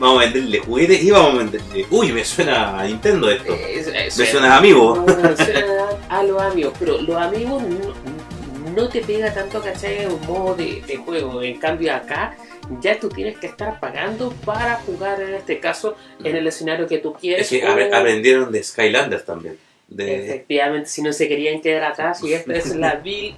vamos 0.00 0.22
a 0.22 0.24
venderle 0.24 0.58
juguetes 0.60 1.02
y 1.02 1.10
vamos 1.10 1.34
a 1.34 1.38
venderle... 1.38 1.86
Uy, 1.90 2.12
me 2.12 2.24
suena 2.24 2.78
a 2.80 2.84
Nintendo 2.84 3.30
esto. 3.30 3.52
Eh, 3.52 3.84
es- 4.06 4.16
me 4.16 4.26
suena 4.26 4.54
a 4.54 4.58
amigo. 4.58 4.96
No, 5.06 5.36
suena 5.36 5.64
a 6.08 6.22
los 6.22 6.40
amigos, 6.40 6.72
pero 6.78 7.00
los 7.02 7.16
amigos 7.16 7.62
no, 7.62 8.72
no 8.74 8.88
te 8.88 9.00
pega 9.02 9.32
tanto, 9.32 9.60
¿cachai? 9.62 10.06
Un 10.06 10.20
modo 10.26 10.54
de, 10.54 10.82
de 10.86 10.96
juego. 10.96 11.42
En 11.42 11.58
cambio 11.58 11.94
acá 11.94 12.34
ya 12.80 12.98
tú 12.98 13.08
tienes 13.10 13.36
que 13.38 13.46
estar 13.46 13.78
pagando 13.78 14.32
para 14.44 14.76
jugar 14.76 15.20
en 15.20 15.34
este 15.34 15.60
caso 15.60 15.96
en 16.22 16.34
el 16.36 16.46
escenario 16.46 16.86
que 16.86 16.98
tú 16.98 17.12
quieres. 17.12 17.52
Es 17.52 17.60
que 17.60 17.66
o- 17.66 17.94
aprendieron 17.96 18.50
de 18.50 18.62
Skylanders 18.62 19.24
también. 19.26 19.58
De... 19.86 20.24
Efectivamente, 20.24 20.88
si 20.88 21.02
no 21.02 21.12
se 21.12 21.28
querían 21.28 21.60
quedar 21.60 21.84
atrás 21.84 22.22
y 22.24 22.32
esta 22.32 22.54
es 22.54 22.74
la 22.74 22.94
vil, 23.04 23.36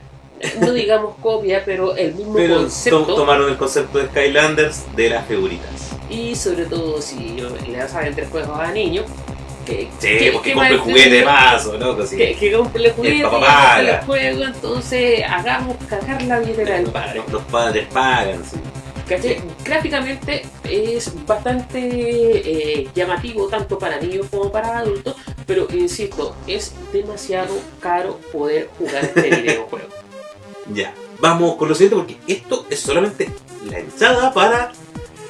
no 0.60 0.72
digamos 0.72 1.14
copia, 1.22 1.62
pero 1.64 1.96
el 1.96 2.14
mismo 2.14 2.34
Pero 2.34 2.56
concepto. 2.56 3.04
to- 3.04 3.14
tomaron 3.14 3.48
el 3.50 3.56
concepto 3.56 3.98
de 3.98 4.06
Skylanders 4.08 4.84
de 4.96 5.10
las 5.10 5.26
figuritas. 5.26 5.70
Y 6.10 6.34
sobre 6.36 6.66
todo 6.66 7.00
si 7.02 7.36
le 7.68 7.78
vas 7.78 7.94
a 7.94 8.00
vender 8.00 8.28
juegos 8.28 8.58
a 8.58 8.70
niños, 8.72 9.06
que, 9.64 9.88
Sí, 9.98 10.18
que- 10.18 10.30
porque 10.32 10.50
que 10.50 10.54
compre 10.54 10.78
juguete 10.78 11.24
más 11.24 11.66
o 11.66 11.76
loco, 11.76 12.06
sí. 12.06 12.16
Que, 12.16 12.34
que 12.36 12.52
compre 12.52 12.84
el 12.86 12.92
juguete, 12.92 13.22
compre 13.22 13.90
el 13.90 13.96
juego, 14.06 14.44
entonces 14.44 15.24
hagamos 15.28 15.76
cagar 15.88 16.22
la 16.22 16.38
billetera 16.38 16.76
del 16.76 16.90
padre. 16.90 17.16
Los, 17.16 17.32
los 17.32 17.42
padres 17.44 17.86
pagan, 17.92 18.42
sí. 18.44 18.56
Gráficamente 19.64 20.42
es 20.64 21.12
bastante 21.26 21.78
eh, 21.80 22.88
llamativo 22.94 23.46
tanto 23.48 23.78
para 23.78 24.00
niños 24.00 24.26
como 24.30 24.50
para 24.50 24.78
adultos, 24.78 25.14
pero 25.46 25.66
insisto, 25.72 26.34
es 26.46 26.72
demasiado 26.92 27.54
caro 27.80 28.18
poder 28.32 28.68
jugar 28.78 29.04
este 29.04 29.30
videojuego. 29.42 29.86
Ya, 30.74 30.94
vamos 31.20 31.56
con 31.56 31.68
lo 31.68 31.74
siguiente 31.74 31.96
porque 31.96 32.32
esto 32.32 32.66
es 32.70 32.80
solamente 32.80 33.30
la 33.70 33.78
entrada 33.78 34.32
para 34.32 34.72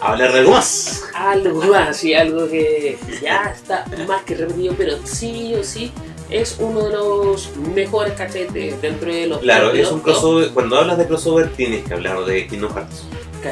hablar 0.00 0.32
de 0.32 0.40
algo 0.40 0.52
más. 0.52 1.04
algo 1.14 1.62
más 1.64 2.04
y 2.04 2.14
algo 2.14 2.48
que 2.48 2.98
ya 3.22 3.54
está 3.54 3.84
más 4.06 4.22
que 4.24 4.34
repetido, 4.34 4.74
pero 4.76 4.96
sí 5.04 5.54
o 5.54 5.62
sí 5.64 5.92
es 6.30 6.56
uno 6.58 6.84
de 6.84 6.92
los 6.92 7.56
mejores 7.74 8.14
cachetes 8.14 8.80
dentro 8.82 9.12
de 9.12 9.26
los 9.28 9.38
Claro, 9.40 9.70
es 9.72 9.90
un 9.90 10.00
crossover. 10.00 10.50
Cuando 10.50 10.76
hablas 10.78 10.98
de 10.98 11.06
crossover 11.06 11.50
tienes 11.52 11.84
que 11.84 11.94
hablar 11.94 12.24
de 12.24 12.46
Kingdom 12.46 12.72
Hearts. 12.74 13.04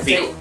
fijo. 0.04 0.32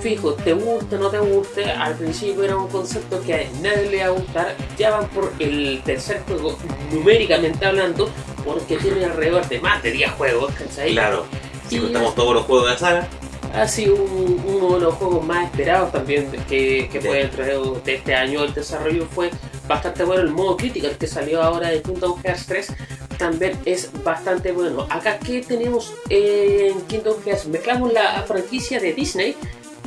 Fijo, 0.00 0.34
te 0.34 0.52
guste 0.52 0.96
o 0.96 0.98
no 0.98 1.08
te 1.08 1.18
guste, 1.18 1.70
al 1.70 1.94
principio 1.94 2.44
era 2.44 2.56
un 2.58 2.68
concepto 2.68 3.22
que 3.22 3.34
a 3.34 3.50
nadie 3.62 3.90
le 3.90 3.98
va 4.00 4.04
a 4.04 4.10
gustar, 4.10 4.54
ya 4.76 4.90
van 4.90 5.08
por 5.08 5.32
el 5.38 5.80
tercer 5.82 6.22
juego, 6.28 6.58
numéricamente 6.92 7.64
hablando, 7.64 8.10
porque 8.44 8.76
tiene 8.76 9.04
alrededor 9.04 9.46
de 9.48 9.60
más 9.60 9.82
de 9.82 9.90
10 9.92 10.10
juegos, 10.12 10.52
¿cachai? 10.54 10.92
Claro, 10.92 11.24
si 11.68 11.76
Y- 11.76 11.80
contamos 11.80 12.14
todos 12.14 12.34
los 12.34 12.44
juegos 12.44 12.66
de 12.66 12.72
la 12.72 12.78
saga, 12.78 13.08
ha 13.54 13.68
sido 13.68 13.94
un- 13.94 14.42
uno 14.46 14.74
de 14.74 14.80
los 14.80 14.94
juegos 14.94 15.24
más 15.24 15.44
esperados 15.44 15.92
también 15.92 16.30
que, 16.48 16.88
que 16.92 17.00
Sí. 17.00 17.06
fue 17.06 17.18
dentro 17.18 17.44
de, 17.84 17.94
este 17.94 18.14
año. 18.14 18.42
El 18.44 18.52
desarrollo 18.52 19.06
fue 19.14 19.30
bastante 19.68 20.02
bueno. 20.04 20.22
El 20.22 20.30
modo 20.30 20.56
Critical 20.56 20.96
que 20.98 21.06
salió 21.06 21.42
ahora 21.42 21.68
de 21.70 21.80
Kingdom 21.82 22.20
Hearts 22.22 22.46
3 22.46 22.72
también 23.16 23.56
es 23.64 23.90
bastante 24.02 24.50
bueno. 24.50 24.86
Acá, 24.90 25.18
¿qué 25.20 25.40
tenemos 25.40 25.92
en 26.08 26.80
Kingdom 26.82 27.14
Hearts? 27.24 27.46
Mezclamos 27.46 27.92
la 27.92 28.22
franquicia 28.24 28.80
de 28.80 28.92
Disney, 28.92 29.36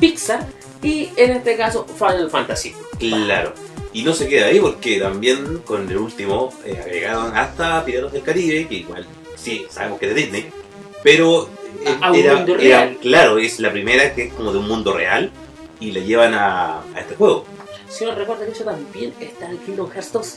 Pixar 0.00 0.46
y 0.82 1.10
en 1.16 1.32
este 1.32 1.56
caso 1.56 1.84
Final 1.98 2.30
Fantasy. 2.30 2.74
claro. 2.98 3.52
Y 3.98 4.02
no 4.04 4.12
se 4.12 4.28
queda 4.28 4.46
ahí 4.46 4.60
porque 4.60 5.00
también 5.00 5.58
con 5.64 5.90
el 5.90 5.96
último 5.96 6.52
eh, 6.64 6.78
agregaron 6.80 7.36
hasta 7.36 7.84
Piratas 7.84 8.12
del 8.12 8.22
Caribe, 8.22 8.68
que 8.68 8.74
igual 8.76 9.04
sí, 9.34 9.66
sabemos 9.68 9.98
que 9.98 10.06
es 10.08 10.14
de 10.14 10.20
Disney, 10.22 10.50
pero 11.02 11.48
eh, 11.84 11.96
A- 12.00 12.06
a 12.08 12.12
un 12.12 12.22
mundo 12.36 12.56
real. 12.56 12.96
claro, 13.02 13.38
es 13.38 13.58
la 13.58 13.72
primera 13.72 14.14
que 14.14 14.24
es 14.26 14.32
como 14.34 14.52
de 14.52 14.58
un 14.58 14.68
mundo 14.68 14.92
real 14.92 15.32
y 15.80 15.90
la 15.90 16.00
llevan 16.00 16.34
a, 16.34 16.80
a 16.94 17.00
este 17.00 17.16
juego. 17.16 17.44
Si 17.88 18.04
no 18.04 18.14
recuerdan, 18.14 18.48
eso 18.52 18.62
también 18.64 19.12
está 19.18 19.50
en 19.50 19.58
Kingdom 19.58 19.90
Hearts 19.90 20.12
2. 20.12 20.34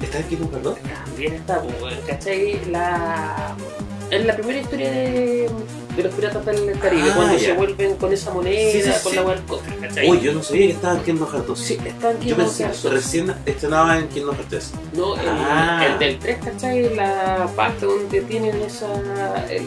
¿Está 0.00 0.18
aquí 0.18 0.36
Kingdom 0.36 0.50
Hearts 0.52 0.64
2? 0.64 0.78
También 1.04 1.32
está, 1.34 1.60
pues, 1.62 1.94
¿cachai? 2.06 2.60
La... 2.70 3.54
Es 4.10 4.24
la 4.24 4.36
primera 4.36 4.60
historia 4.60 4.90
de, 4.90 5.50
de 5.96 6.02
los 6.02 6.14
piratas 6.14 6.46
del 6.46 6.78
Caribe, 6.78 7.08
Ah, 7.10 7.12
cuando 7.16 7.34
ya. 7.38 7.40
se 7.46 7.52
vuelven 7.54 7.96
con 7.96 8.12
esa 8.12 8.30
moneda, 8.32 8.70
Sí, 8.72 8.82
sí, 8.82 8.90
con 9.02 9.12
sí. 9.12 9.16
la 9.18 9.36
cofre, 9.46 9.76
¿cachai? 9.78 10.08
Uy, 10.10 10.20
yo 10.20 10.32
no 10.32 10.42
sabía 10.42 10.66
que 10.66 10.72
estaba 10.74 10.94
en 10.94 11.02
Kingdom 11.02 11.28
Hearts 11.28 11.46
2. 11.48 11.58
Sí, 11.58 11.74
en 11.74 11.84
Yo 12.00 12.18
Kingdom 12.20 12.38
pensé 12.38 12.62
Hearts 12.64 12.78
que 12.82 12.88
2. 12.88 12.94
recién 12.94 13.34
estrenaba 13.46 13.98
en 13.98 14.08
Kingdom 14.08 14.34
Hearts 14.36 14.48
3. 14.50 14.72
No, 14.94 15.14
el, 15.16 15.20
Ah. 15.28 15.86
el 15.92 15.98
del 15.98 16.18
3, 16.20 16.38
¿cachai? 16.44 16.94
La 16.94 17.48
parte 17.56 17.86
donde 17.86 18.20
tienen 18.22 18.56
esa... 18.62 18.86
El, 19.50 19.66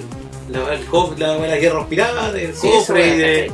La, 0.50 0.74
el 0.74 0.88
cof- 0.88 1.18
la, 1.18 1.38
la 1.38 1.58
guerra 1.58 1.86
piratas, 1.88 2.34
el 2.36 2.54
cofre 2.54 3.08
y 3.16 3.18
de... 3.18 3.52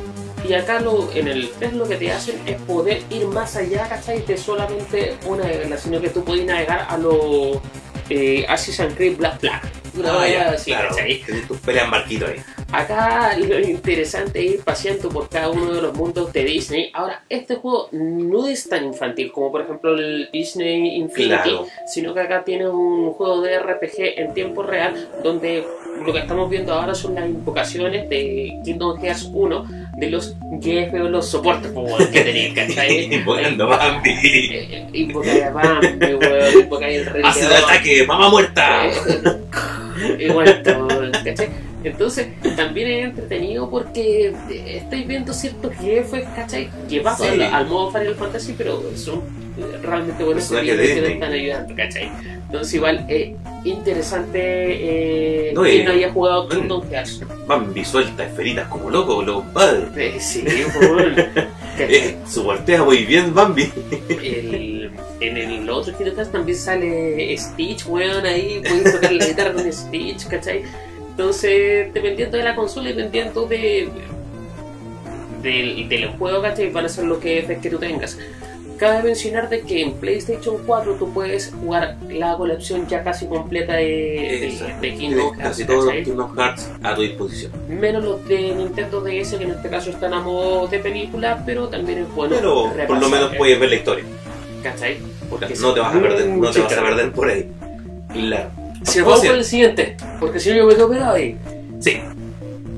Y 0.48 0.54
acá 0.54 0.78
lo, 0.80 1.10
en 1.12 1.26
el 1.26 1.50
3 1.58 1.72
lo 1.72 1.88
que 1.88 1.96
te 1.96 2.12
hacen 2.12 2.40
es 2.46 2.60
poder 2.62 3.02
ir 3.10 3.26
más 3.26 3.56
allá, 3.56 3.88
¿cachai? 3.88 4.24
De 4.24 4.36
solamente 4.36 5.16
una 5.26 5.42
navegar, 5.44 5.76
sino 5.78 6.00
que 6.00 6.10
tú 6.10 6.22
puedes 6.22 6.46
navegar 6.46 6.86
a 6.88 6.96
los 6.96 7.56
eh, 8.10 8.44
Assassin's 8.48 8.94
Creed 8.94 9.16
Black 9.16 9.40
Flag. 9.40 9.62
Una 9.98 10.20
Ah, 10.22 10.28
ya, 10.28 10.50
así, 10.50 10.70
claro. 10.72 10.90
¿cachai? 10.90 11.22
Tus 11.48 11.58
peleas 11.60 11.90
barquito 11.90 12.26
ahí. 12.26 12.36
Acá 12.70 13.34
lo 13.38 13.58
interesante 13.60 14.44
es 14.44 14.54
ir 14.54 14.60
paseando 14.60 15.08
por 15.08 15.28
cada 15.30 15.48
uno 15.50 15.72
de 15.72 15.80
los 15.80 15.94
mundos 15.94 16.32
de 16.34 16.44
Disney. 16.44 16.90
Ahora, 16.92 17.22
este 17.30 17.54
juego 17.56 17.88
no 17.92 18.46
es 18.46 18.68
tan 18.68 18.84
infantil 18.84 19.32
como 19.32 19.50
por 19.50 19.62
ejemplo 19.62 19.94
el 19.94 20.28
Disney 20.32 20.96
Infinity, 20.96 21.28
Claro. 21.50 21.66
sino 21.86 22.12
que 22.12 22.20
acá 22.20 22.44
tiene 22.44 22.68
un 22.68 23.12
juego 23.12 23.40
de 23.40 23.58
RPG 23.58 24.18
en 24.18 24.34
tiempo 24.34 24.62
real 24.62 25.08
donde 25.22 25.64
lo 26.04 26.12
que 26.12 26.18
estamos 26.18 26.50
viendo 26.50 26.74
ahora 26.74 26.94
son 26.94 27.14
las 27.14 27.26
invocaciones 27.26 28.08
de 28.10 28.60
Kingdom 28.64 29.00
Hearts 29.00 29.30
1 29.32 29.64
de 29.96 30.10
los 30.10 30.36
jefes 30.60 31.00
o 31.00 31.08
los 31.08 31.26
soportes 31.28 31.70
po, 31.72 31.80
weón, 31.80 32.10
que 32.10 32.20
tenéis, 32.20 32.54
¿cachai? 32.54 33.04
Invocando 33.14 33.66
Bambi. 33.66 34.10
Eh, 34.22 34.86
Invocáis 34.92 35.42
a 35.42 35.50
Bambi, 35.50 36.14
weón, 36.14 36.60
invocáis 36.60 36.98
el 36.98 37.06
rey 37.06 37.22
Hace 37.24 37.46
el 37.46 37.52
ataque, 37.52 38.04
mamá 38.06 38.28
muerta. 38.28 38.82
y 40.18 40.28
muerto, 40.28 40.88
¿cachai? 41.24 41.48
Entonces, 41.86 42.28
también 42.56 42.88
es 42.88 43.04
entretenido 43.06 43.70
porque 43.70 44.28
eh, 44.50 44.78
estáis 44.82 45.06
viendo 45.06 45.32
ciertos 45.32 45.72
jefes, 45.76 46.24
¿cachai? 46.34 46.68
Que 46.88 47.00
pasan 47.00 47.34
Sí. 47.36 47.42
al, 47.42 47.66
modo 47.68 47.90
Final 47.92 48.14
Fantasy, 48.16 48.54
pero 48.58 48.82
son 48.96 49.20
eh, 49.58 49.78
realmente 49.82 50.24
buenos 50.24 50.44
Personajes 50.48 50.78
que 50.94 51.00
te 51.00 51.12
están 51.12 51.32
ayudando, 51.32 51.74
¿cachai? 51.76 52.10
Entonces, 52.46 52.74
igual, 52.74 53.06
es 53.08 53.30
interesante 53.64 54.38
eh, 54.40 55.52
No, 55.54 55.62
quien 55.62 55.82
y- 55.82 55.84
no 55.84 55.92
haya 55.92 56.12
jugado 56.12 56.46
bueno. 56.46 56.60
Kingdom 56.60 56.90
Hearts. 56.90 57.20
Bambi 57.46 57.84
suelta 57.84 58.24
esferitas 58.26 58.68
como 58.68 58.90
loco, 58.90 59.22
los 59.22 59.44
padres. 59.46 59.88
Eh, 59.96 60.20
sí, 60.20 60.44
pues, 60.44 61.26
¿cachai? 61.78 61.94
Eh, 61.94 62.16
su 62.28 62.42
voltea 62.42 62.82
muy 62.84 63.04
bien 63.04 63.32
Bambi. 63.34 63.70
El- 64.22 64.90
en 65.20 65.36
el 65.36 65.70
otro 65.70 65.96
Kingdom 65.96 66.16
Hearts 66.16 66.32
también 66.32 66.58
sale 66.58 67.36
Stitch, 67.38 67.86
weón, 67.86 68.26
ahí 68.26 68.60
puedes 68.62 68.92
tocar 68.94 69.12
la 69.12 69.26
guitarra 69.26 69.52
con 69.54 69.72
Stitch, 69.72 70.26
¿cachai? 70.26 70.62
Entonces, 71.16 71.94
dependiendo 71.94 72.36
de 72.36 72.44
la 72.44 72.54
consola 72.54 72.90
y 72.90 72.92
dependiendo 72.92 73.46
de, 73.46 73.88
del, 75.42 75.88
del 75.88 76.08
juego, 76.10 76.42
¿cachai? 76.42 76.70
Van 76.70 76.84
a 76.84 76.88
ser 76.90 77.04
los 77.06 77.18
que, 77.18 77.58
que 77.62 77.70
tú 77.70 77.78
tengas. 77.78 78.18
Cabe 78.78 79.02
mencionar 79.02 79.48
de 79.48 79.62
que 79.62 79.80
en 79.80 79.94
PlayStation 79.94 80.58
4 80.66 80.96
tú 80.98 81.10
puedes 81.14 81.54
jugar 81.58 81.96
la 82.10 82.36
colección 82.36 82.86
ya 82.86 83.02
casi 83.02 83.24
completa 83.26 83.72
de, 83.76 83.82
de, 83.84 84.46
Exacto. 84.48 84.80
de 84.82 84.94
Kingdom 84.94 85.28
Hearts, 85.34 85.42
casi 85.42 85.64
todos 85.64 85.84
los. 85.86 85.94
Kingdom 86.04 86.36
Hearts 86.36 86.70
a 86.82 86.94
tu 86.94 87.00
disposición. 87.00 87.52
Menos 87.70 88.04
los 88.04 88.28
de 88.28 88.54
Nintendo 88.54 89.00
DS, 89.00 89.36
que 89.36 89.44
en 89.44 89.50
este 89.52 89.70
caso 89.70 89.88
están 89.88 90.12
a 90.12 90.20
modo 90.20 90.66
de 90.68 90.78
película, 90.80 91.42
pero 91.46 91.68
también 91.68 92.00
es 92.00 92.14
bueno 92.14 92.36
Pero 92.36 92.70
por 92.86 93.00
lo 93.00 93.08
menos 93.08 93.32
¿eh? 93.32 93.36
puedes 93.38 93.58
ver 93.58 93.70
la 93.70 93.76
historia. 93.76 94.04
¿cachai? 94.62 94.98
Porque 95.30 95.54
No 95.58 95.72
te 95.72 95.80
vas 95.80 95.94
a 95.94 95.98
perder, 96.00 96.26
no 96.28 96.50
te 96.50 96.58
vas 96.60 96.66
a 96.66 96.68
Chica. 96.68 96.82
perder 96.82 97.12
por 97.12 97.30
ahí. 97.30 97.48
Claro. 98.12 98.50
Si 98.86 99.00
vamos 99.00 99.20
por 99.20 99.34
el 99.34 99.44
siguiente, 99.44 99.96
porque 100.20 100.40
si 100.40 100.50
no 100.50 100.56
yo 100.56 100.66
me 100.66 100.74
quedo 100.74 100.88
pegado 100.88 101.14
ahí. 101.14 101.36
Sí. 101.80 102.00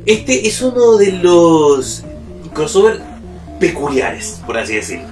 Este 0.07 0.49
es 0.49 0.63
uno 0.63 0.97
de 0.97 1.13
los 1.13 2.03
crossover 2.55 3.01
peculiares, 3.61 4.41
por 4.47 4.57
así 4.57 4.77
decirlo. 4.77 5.07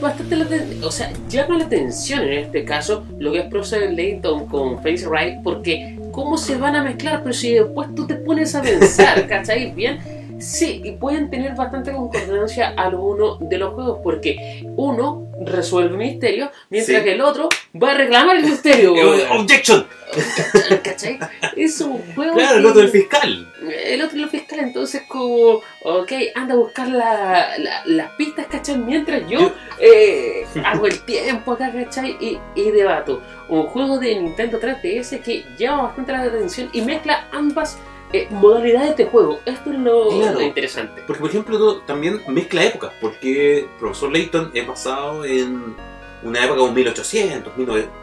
Bastante 0.00 0.34
la 0.34 0.46
o 0.84 0.90
sea, 0.90 1.12
llama 1.28 1.58
la 1.58 1.64
atención 1.64 2.22
en 2.22 2.32
este 2.32 2.64
caso 2.64 3.04
lo 3.20 3.30
que 3.30 3.38
es 3.38 3.44
Professor 3.44 3.82
Layton 3.82 4.46
con 4.46 4.78
Face 4.78 5.06
Right, 5.08 5.40
porque 5.44 5.96
cómo 6.10 6.36
se 6.36 6.56
van 6.56 6.74
a 6.74 6.82
mezclar, 6.82 7.22
pero 7.22 7.32
si 7.32 7.54
después 7.54 7.94
tú 7.94 8.06
te 8.06 8.16
pones 8.16 8.54
a 8.56 8.62
pensar, 8.62 9.26
¿cachai? 9.28 9.72
Bien, 9.72 10.00
sí, 10.42 10.80
y 10.84 10.92
pueden 10.92 11.30
tener 11.30 11.54
bastante 11.54 11.92
concordancia 11.92 12.74
algunos 12.76 13.38
de 13.48 13.58
los 13.58 13.74
juegos, 13.74 14.00
porque 14.02 14.64
uno 14.76 15.28
resuelve 15.44 15.96
misterio, 15.96 16.50
mientras 16.70 16.98
Sí. 16.98 17.04
que 17.04 17.12
el 17.12 17.20
otro 17.20 17.48
va 17.82 17.92
a 17.92 17.94
reclamar 17.94 18.36
el 18.36 18.44
misterio. 18.44 18.94
Eh, 18.96 19.26
Objection. 19.30 19.86
¿Cachai? 20.84 21.18
Es 21.56 21.80
un 21.80 21.98
juego. 22.14 22.34
Claro, 22.34 22.58
el 22.58 22.66
otro 22.66 22.82
del 22.82 22.90
fiscal. 22.90 23.48
el 23.86 24.02
otro 24.02 24.16
es 24.16 24.22
lo 24.22 24.28
fiscal, 24.28 24.58
entonces 24.60 25.02
como, 25.08 25.60
ok, 25.84 26.12
anda 26.34 26.52
a 26.54 26.56
buscar 26.58 26.88
la- 26.88 27.56
la- 27.58 27.82
las 27.86 28.10
pistas, 28.16 28.46
¿cachai? 28.46 28.76
Mientras 28.76 29.22
yo, 29.28 29.40
Yo- 29.40 29.52
eh, 29.80 30.44
hago 30.64 30.86
el 30.86 31.00
tiempo 31.04 31.52
acá, 31.52 31.72
¿cachai? 31.72 32.16
Y, 32.20 32.38
y 32.54 32.70
debato. 32.72 33.22
Un 33.48 33.62
juego 33.68 33.98
de 33.98 34.16
Nintendo 34.20 34.58
3DS 34.60 35.18
que 35.22 35.44
llama 35.58 35.84
bastante 35.84 36.12
la 36.12 36.22
atención 36.22 36.68
y 36.72 36.82
mezcla 36.82 37.26
ambas 37.32 37.78
eh, 38.12 38.28
modalidades 38.30 38.96
de 38.96 39.06
juego. 39.06 39.40
Esto 39.44 39.70
es 39.72 39.78
lo, 39.78 40.08
Claro. 40.10 40.40
interesante. 40.40 41.02
Porque, 41.06 41.20
por 41.20 41.30
ejemplo, 41.30 41.76
también 41.82 42.20
mezcla 42.28 42.64
épocas, 42.64 42.92
porque 43.00 43.66
Profesor 43.78 44.12
Layton 44.12 44.50
es 44.54 44.66
basado 44.66 45.24
en 45.24 45.74
una 46.22 46.44
época 46.44 46.60
de 46.60 46.66
un 46.68 46.74
1800, 46.74 47.56
1900, 47.56 47.94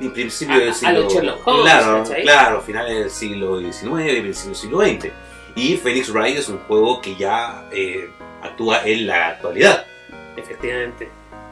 en 0.00 0.12
principio 0.12 0.54
A- 0.56 0.58
del 0.60 0.74
siglo... 0.74 1.06
Holmes, 1.44 1.62
claro, 1.72 2.04
claro, 2.22 2.60
finales 2.62 2.98
del 2.98 3.10
siglo 3.10 3.58
XIX 3.60 3.82
y 3.82 4.20
principios 4.20 4.46
del 4.46 4.54
siglo 4.56 4.80
XX. 4.80 5.12
Y 5.56 5.76
Phoenix 5.76 6.10
Wright 6.12 6.38
es 6.38 6.48
un 6.48 6.58
juego 6.60 7.00
que 7.00 7.16
ya 7.16 7.64
eh, 7.72 8.08
actúa 8.42 8.82
en 8.86 9.06
la 9.08 9.28
actualidad. 9.28 9.84
Efectivamente. 10.36 11.10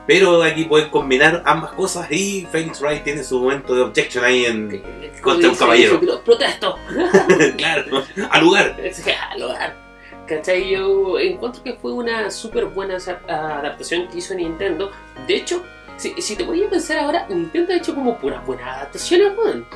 Pero 0.08 0.42
aquí 0.42 0.64
pueden 0.64 0.88
combinar 0.88 1.42
ambas 1.44 1.70
cosas 1.72 2.10
y 2.10 2.48
Phoenix 2.50 2.80
Wright 2.80 3.04
tiene 3.04 3.22
su 3.22 3.38
momento 3.40 3.74
de 3.74 3.82
objection 3.82 4.24
ahí 4.24 4.46
en... 4.46 4.82
Contra 5.22 5.50
un 5.50 5.54
caballero. 5.54 6.00
¡Protesto! 6.24 6.76
claro, 7.58 8.02
al 8.30 8.40
lugar. 8.42 8.74
al 9.30 9.42
hogar. 9.42 9.76
¿Cachai? 10.26 10.70
Yo 10.70 11.18
encuentro 11.18 11.62
que 11.62 11.74
fue 11.74 11.92
una 11.92 12.30
súper 12.30 12.64
buena 12.66 12.98
sa- 12.98 13.20
adaptación 13.28 14.08
que 14.08 14.18
hizo 14.18 14.34
Nintendo. 14.34 14.90
De 15.26 15.36
hecho, 15.36 15.62
si, 15.98 16.14
si 16.22 16.36
te 16.36 16.42
voy 16.44 16.62
a 16.64 16.70
pensar 16.70 16.98
ahora, 16.98 17.26
Nintendo 17.28 17.72
ha 17.74 17.76
hecho 17.76 17.94
como 17.94 18.18
puras 18.18 18.44
buenas 18.46 18.66
adaptaciones, 18.66 19.32
weón. 19.38 19.66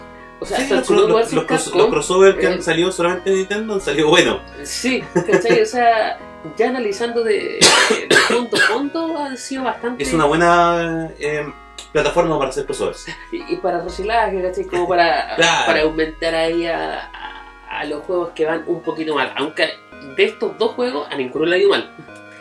O 0.41 0.45
sea, 0.47 0.57
Sí, 0.57 0.63
hasta 0.65 0.77
los, 0.77 1.09
los- 1.09 1.33
los 1.33 1.75
los 1.75 1.87
crossover 1.89 2.39
que 2.39 2.47
eh, 2.47 2.53
han 2.55 2.63
salido 2.63 2.91
solamente 2.91 3.31
en 3.31 3.37
Nintendo 3.37 3.75
han 3.75 3.81
salido 3.83 4.09
buenos. 4.09 4.41
Sí, 4.65 5.03
¿cachai? 5.27 5.61
O 5.61 5.67
sea, 5.67 6.19
ya 6.57 6.69
analizando 6.69 7.23
de, 7.25 7.59
de 7.91 8.17
punto 8.35 8.57
a 8.57 8.73
punto, 8.75 9.19
ha 9.19 9.37
sido 9.37 9.65
bastante. 9.65 10.03
Es 10.03 10.13
una 10.13 10.25
buena 10.25 11.11
eh, 11.19 11.47
plataforma 11.93 12.39
para 12.39 12.51
hacer 12.51 12.65
crossovers. 12.67 13.07
Y, 13.33 13.53
y 13.55 13.57
para 13.57 13.81
reciclaje, 13.83 14.43
¿cachai? 14.43 14.65
Como 14.65 14.89
para, 14.89 15.35
Claro. 15.37 15.67
para 15.67 15.83
aumentar 15.83 16.35
ahí 16.35 16.67
a, 16.67 17.01
a- 17.01 17.79
a 17.81 17.85
los 17.87 18.05
juegos 18.05 18.31
que 18.35 18.45
van 18.45 18.65
un 18.67 18.83
poquito 18.83 19.15
mal. 19.15 19.33
Aunque 19.37 19.69
de 20.17 20.25
estos 20.25 20.59
dos 20.59 20.73
juegos, 20.73 21.09
a 21.11 21.17
ninguno 21.17 21.47
le 21.47 21.57
ha 21.57 21.59
ido 21.59 21.71
mal. 21.71 21.91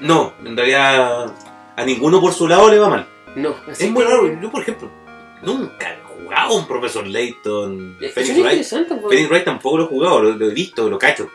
No, 0.02 0.34
en 0.43 0.58
realidad 0.58 1.32
a 1.78 1.86
ninguno 1.86 2.20
por 2.20 2.34
su 2.34 2.47
lado 2.47 2.70
le 2.70 2.80
va 2.80 2.89
mal. 2.89 3.08
No, 3.36 3.56
así 3.70 3.86
es 3.86 3.91
muy 3.91 4.04
que- 4.04 4.10
raro. 4.10 4.41
Yo, 4.41 4.52
por 4.52 4.62
ejemplo, 4.62 4.89
nunca 5.41 5.89
he 5.93 5.99
jugado 6.04 6.56
un 6.56 6.68
Profesor 6.68 7.08
Layton. 7.08 7.97
Es 8.02 8.14
Phoenix 8.14 8.39
Wright. 8.39 8.68
pues. 8.89 9.02
Phoenix 9.10 9.30
Wright 9.30 9.45
tampoco 9.45 9.78
lo 9.78 9.84
he 9.86 9.88
jugado, 9.88 10.22
lo, 10.22 10.32
lo 10.34 10.49
he 10.49 10.54
visto, 10.54 10.89
lo 10.89 10.99
cacho. 10.99 11.30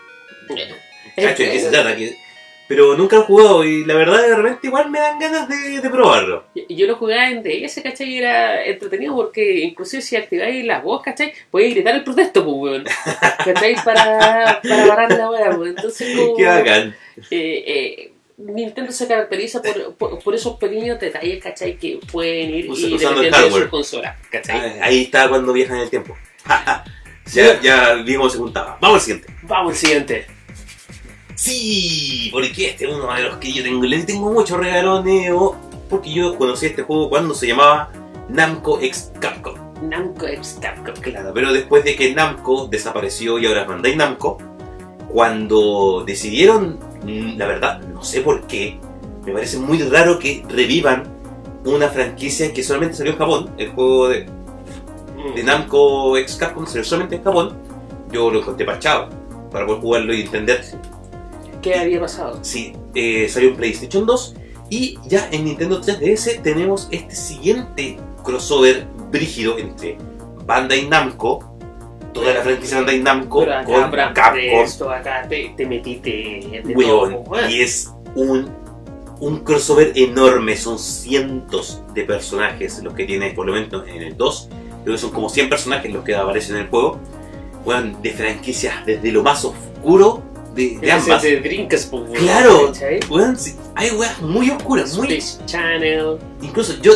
Es 1.17 1.25
Cacho, 1.25 1.43
¿de 1.45 1.51
qué 1.53 1.61
se 1.61 1.71
trata? 1.71 1.97
Que- 1.97 2.17
Pero 2.69 2.97
nunca 2.97 3.17
lo 3.17 3.23
he 3.23 3.27
jugado 3.27 3.65
y 3.65 3.85
la 3.85 3.95
verdad 3.95 4.23
de 4.23 4.35
repente 4.35 4.67
igual 4.67 4.91
me 4.91 4.99
dan 4.99 5.19
ganas 5.21 5.49
de, 5.49 5.81
de 5.81 5.89
probarlo. 5.91 6.45
Yo- 6.55 6.65
Yo 6.69 6.87
lo 6.89 6.97
jugaba 6.97 7.29
en 7.31 7.43
DS, 7.43 7.81
¿cachai? 7.83 8.09
Y 8.11 8.19
era 8.19 8.65
entretenido 8.65 9.15
porque 9.15 9.61
inclusive 9.61 10.03
si 10.03 10.17
activáis 10.17 10.65
la 10.65 10.81
voz, 10.81 11.01
¿cachai? 11.03 11.33
Podéis 11.51 11.75
gritar 11.75 11.95
el 11.95 12.03
protesto, 12.05 12.45
pues, 12.45 12.57
weón. 12.57 12.85
¿Cachai? 13.45 13.77
Para, 13.85 14.61
para 14.63 14.87
parar 14.89 15.13
la 15.13 15.31
weá, 15.31 15.51
weón. 15.51 15.69
Entonces, 15.69 16.17
como, 16.17 16.37
Qué 16.37 16.45
bacán. 16.47 16.97
eh, 17.31 17.65
eh, 17.67 18.13
Nintendo 18.39 18.91
se 18.93 19.07
caracteriza 19.07 19.63
por, 19.63 19.95
por, 19.95 20.19
por 20.19 20.35
esos 20.35 20.57
pequeños 20.59 20.99
detalles, 21.01 21.43
¿cachai? 21.43 21.77
Que 21.79 22.01
pueden 22.11 22.51
ir 22.53 22.69
Us- 22.71 22.81
y 22.81 22.91
dependiendo 22.99 23.21
de 23.23 23.31
hardware. 23.31 23.63
su 23.65 23.71
consola, 23.71 24.17
¿cachai? 24.31 24.59
Ah, 24.81 24.87
Ahí 24.87 25.03
está 25.05 25.29
cuando 25.29 25.53
viajan 25.53 25.77
en 25.77 25.83
el 25.85 25.91
tiempo. 25.91 26.17
ya, 27.33 27.61
ya 27.61 27.95
vimos 27.95 28.33
se 28.33 28.39
juntaba. 28.39 28.77
Vamos 28.81 28.97
al 28.97 29.01
siguiente. 29.03 29.33
Vamos 29.43 29.73
al 29.73 29.79
siguiente. 29.79 30.27
Sí, 31.37 32.31
porque 32.33 32.71
este 32.71 32.87
es 32.87 32.95
uno 32.95 33.13
de 33.15 33.23
los 33.23 33.37
que 33.37 33.53
yo 33.53 33.63
tengo. 33.63 33.83
Le 33.85 34.03
tengo 34.05 34.33
muchos 34.33 34.59
regalos 34.59 35.05
Neo. 35.05 35.57
Porque 35.89 36.13
yo 36.13 36.37
conocí 36.37 36.67
este 36.67 36.83
juego 36.83 37.09
cuando 37.09 37.33
se 37.33 37.47
llamaba 37.47 37.91
Namco 38.29 38.81
X 38.81 39.13
Capcom. 39.21 39.55
Namco 39.83 40.27
X 40.27 40.59
Capcom. 40.61 40.95
Claro, 41.01 41.33
pero 41.33 41.53
después 41.53 41.85
de 41.85 41.95
que 41.95 42.13
Namco 42.13 42.67
desapareció 42.67 43.39
y 43.39 43.47
ahora 43.47 43.63
es 43.63 43.69
Bandai 43.69 43.95
Namco, 43.95 44.39
cuando 45.09 46.03
decidieron, 46.05 46.81
mm, 47.05 47.37
la 47.37 47.47
verdad, 47.47 47.81
no 47.83 48.03
sé 48.03 48.23
por 48.23 48.47
qué, 48.49 48.81
me 49.25 49.33
parece 49.33 49.59
muy 49.59 49.79
raro 49.83 50.19
que 50.19 50.45
revivan 50.49 51.05
una 51.65 51.89
franquicia 51.89 52.53
que 52.53 52.63
solamente 52.63 52.97
salió 52.97 53.13
en 53.13 53.19
Japón, 53.19 53.51
el 53.59 53.71
juego 53.71 54.09
de, 54.09 54.27
de 55.35 55.43
Namco 55.45 56.17
X 56.17 56.37
Capcom 56.37 56.67
salió 56.67 56.85
solamente 56.85 57.17
en 57.17 57.23
Japón, 57.23 57.57
yo 58.11 58.31
lo 58.31 58.45
conté 58.45 58.65
parchado 58.65 59.09
para 59.51 59.67
poder 59.67 59.81
jugarlo 59.81 60.15
y 60.15 60.23
entender 60.23 60.65
¿Qué 61.67 61.75
había 61.75 61.99
pasado? 61.99 62.39
Sí, 62.43 62.75
eh, 62.95 63.29
salió 63.29 63.49
en 63.49 63.57
PlayStation 63.57 64.07
2 64.07 64.37
y 64.71 65.01
ya 65.09 65.29
en 65.33 65.47
Nintendo 65.47 65.81
3DS 65.81 66.41
tenemos 66.41 66.87
este 66.93 67.17
siguiente 67.17 67.97
crossover 68.23 68.87
brígido 69.11 69.59
entre 69.59 69.99
Bandai 70.45 70.87
Namco, 70.87 71.57
toda 72.15 72.35
la 72.35 72.43
franquicia 72.43 72.77
Bandai 72.77 73.01
Namco 73.01 73.41
Pero 73.41 73.53
acá, 73.53 73.65
con 73.65 74.15
Capcom, 74.15 74.61
esto 74.63 74.91
acá 74.93 75.27
te, 75.29 75.55
te 75.57 75.67
metiste 75.67 76.63
de 76.65 76.73
weón, 76.73 77.11
todo, 77.11 77.21
weón. 77.23 77.51
y 77.51 77.61
es 77.61 77.93
un, 78.15 78.49
un 79.19 79.41
crossover 79.41 79.91
enorme, 79.97 80.57
son 80.57 80.79
cientos 80.79 81.83
de 81.95 82.05
personajes 82.05 82.81
los 82.85 82.95
que 82.95 83.07
tiene 83.07 83.33
por 83.33 83.45
lo 83.45 83.53
menos 83.53 83.89
en 83.89 84.03
el 84.03 84.17
2, 84.17 84.49
creo 84.85 84.95
que 84.95 85.01
son 85.01 85.11
como 85.11 85.29
100 85.29 85.49
personajes 85.49 85.93
los 85.93 86.05
que 86.05 86.15
aparecen 86.15 86.55
en 86.59 86.63
el 86.63 86.69
juego, 86.69 87.01
de 88.01 88.11
franquicias 88.13 88.87
desde 88.87 89.11
lo 89.11 89.25
más 89.25 89.45
oscuro 89.45 90.23
de, 90.57 90.91
ambas. 90.91 91.23
de 91.23 91.41
Dreamcast, 91.41 91.91
pues, 91.91 92.19
Claro. 92.19 92.73
Weón, 93.11 93.39
sí, 93.39 93.55
hay 93.75 93.91
weas 93.91 94.21
muy 94.21 94.51
oscuras, 94.51 94.97
muy 94.97 95.23
Channel. 95.45 96.19
Incluso 96.43 96.75
yo, 96.83 96.93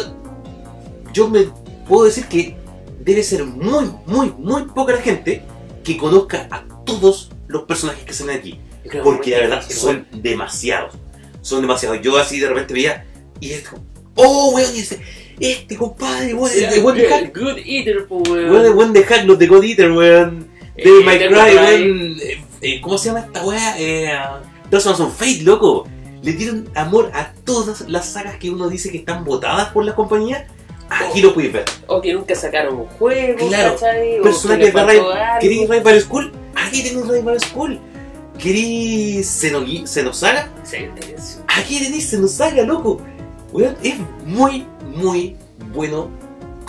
yo 1.13 1.29
me 1.29 1.47
puedo 1.87 2.05
decir 2.05 2.27
que 2.27 2.57
debe 3.01 3.23
ser 3.23 3.45
muy, 3.45 3.91
muy, 4.07 4.33
muy 4.39 4.65
poca 4.65 4.95
la 4.95 5.03
gente 5.03 5.43
que 5.85 5.97
conozca 5.97 6.49
a 6.51 6.65
todos 6.85 7.31
los 7.47 7.63
personajes 7.65 8.05
que 8.05 8.13
salen 8.13 8.39
aquí. 8.39 8.59
Porque 9.05 9.31
que 9.31 9.37
la 9.37 9.39
verdad 9.41 9.65
son 9.69 10.07
demasiados. 10.13 10.95
Son 11.43 11.61
demasiados. 11.61 12.01
Yo 12.03 12.17
así 12.19 12.41
de 12.41 12.49
repente 12.49 12.75
veía 12.75 13.07
y 13.41 13.53
esto. 13.53 13.79
¡Oh, 14.15 14.53
weón! 14.55 14.75
Y 14.75 14.81
ese, 14.81 15.01
este 15.39 15.77
compadre, 15.77 16.35
weón, 16.35 16.53
de. 16.53 16.81
Good 16.81 17.59
Eater, 17.65 18.07
pues, 18.07 18.29
weón. 18.29 18.77
Weón, 18.77 18.93
de 18.93 19.05
hack, 19.05 19.25
los 19.27 19.39
de 19.39 19.47
God 19.47 19.65
Eater, 19.65 19.93
weón. 19.93 20.50
Eh, 20.81 20.85
Devil 20.85 21.05
May 21.05 21.19
Cry, 21.19 21.57
weón. 21.57 22.17
Eh, 22.21 22.45
eh, 22.63 22.81
¿Cómo 22.81 22.99
se 22.99 23.09
llama 23.09 23.21
esta 23.21 23.45
wea? 23.45 23.75
Eh, 23.79 24.13
on 24.73 25.13
Fate, 25.13 25.43
loco. 25.43 25.87
Le 26.23 26.33
dieron 26.33 26.69
amor 26.75 27.11
a 27.15 27.33
todas 27.45 27.89
las 27.89 28.07
sagas 28.13 28.37
que 28.37 28.51
uno 28.51 28.69
dice 28.69 28.91
que 28.91 28.99
están 28.99 29.25
votadas 29.25 29.69
por 29.71 29.85
la 29.85 29.95
compañía. 29.95 30.47
Aquí 30.91 31.23
lo 31.23 31.33
puedes 31.33 31.53
ver. 31.53 31.65
O 31.87 32.01
que 32.01 32.13
nunca 32.13 32.35
sacaron 32.35 32.75
un 32.77 32.87
juego, 32.87 33.49
Claro, 33.49 33.75
¿cachai? 33.75 34.21
Personajes 34.23 34.75
de 34.75 34.85
Rival. 34.87 35.07
¿Querís 35.41 35.69
Rival 35.69 36.01
School? 36.01 36.33
Aquí 36.55 36.83
tenés 36.83 37.07
Rival 37.09 37.41
School. 37.41 37.81
¿Querís 38.39 39.27
Xenogi- 39.43 39.87
Xenosaga? 39.87 40.49
Sí, 40.65 40.79
Aquí 41.47 41.79
tenés 41.79 42.11
Xenosaga, 42.11 42.63
loco. 42.65 43.01
Weón, 43.53 43.77
es 43.83 43.97
muy, 44.25 44.67
muy 44.95 45.37
bueno 45.75 46.11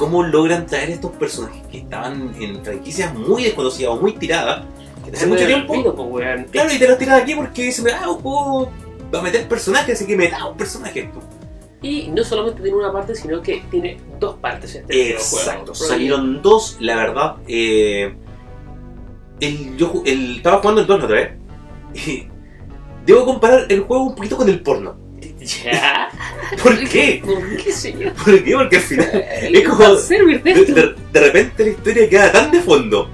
cómo 0.02 0.24
logran 0.24 0.66
traer 0.66 0.90
estos 0.90 1.12
personajes 1.12 1.62
que 1.68 1.78
estaban 1.78 2.34
en 2.40 2.66
franquicias 2.66 3.14
muy 3.14 3.44
desconocidas 3.44 3.92
o 3.94 3.98
muy 3.98 4.14
tiradas. 4.14 4.66
Que 5.06 5.12
hace 5.12 5.28
mucho 5.28 5.46
tiempo. 5.46 5.74
pues, 5.96 6.08
weón. 6.10 6.46
Claro, 6.46 6.74
y 6.74 6.80
te 6.80 6.88
los 6.88 6.98
tiran 6.98 7.22
aquí 7.22 7.36
porque 7.36 7.66
dicen, 7.66 7.86
ah, 7.94 8.10
un 8.10 8.18
juego 8.18 8.72
va 9.14 9.20
a 9.20 9.22
meter 9.22 9.48
personajes, 9.48 9.94
así 9.96 10.08
que 10.08 10.18
me 10.18 10.28
da 10.28 10.48
un 10.48 10.58
personaje. 10.58 11.12
Y 11.84 12.08
no 12.08 12.24
solamente 12.24 12.64
tiene 12.64 12.78
una 12.78 12.92
parte, 12.92 13.14
sino 13.14 13.44
que 13.44 13.62
tiene 13.70 13.98
dos 14.20 14.38
partes 14.38 14.74
este 14.74 15.12
Exacto, 15.12 15.76
salieron 15.76 16.42
dos, 16.42 16.78
la 16.80 16.96
verdad. 16.96 17.36
Eh, 17.48 18.16
el, 19.40 19.78
yo 19.78 20.02
el- 20.04 20.38
estaba 20.38 20.58
jugando 20.62 20.82
el 20.82 20.88
2 20.88 20.98
la 21.00 21.06
otra 21.06 21.16
vez. 21.16 21.32
Y 22.08 22.28
debo 23.06 23.24
comparar 23.26 23.66
el 23.70 23.82
juego 23.82 24.06
un 24.06 24.16
poquito 24.16 24.36
con 24.36 24.50
el 24.50 24.62
porno. 24.64 24.96
¿Ya? 25.42 26.10
¿Por 26.64 26.78
qué? 26.88 27.22
¿Por 27.26 27.58
qué, 27.58 27.72
señor? 27.72 28.14
¿Por 28.14 28.44
qué? 28.44 28.54
Porque 28.54 28.76
al 28.78 28.82
final 28.82 29.10
Es 29.42 29.68
como- 29.68 29.96
de 29.96 31.20
repente 31.20 31.64
la 31.64 31.70
historia 31.72 32.10
queda 32.10 32.32
tan 32.32 32.52
de 32.52 32.62
fondo 32.62 33.10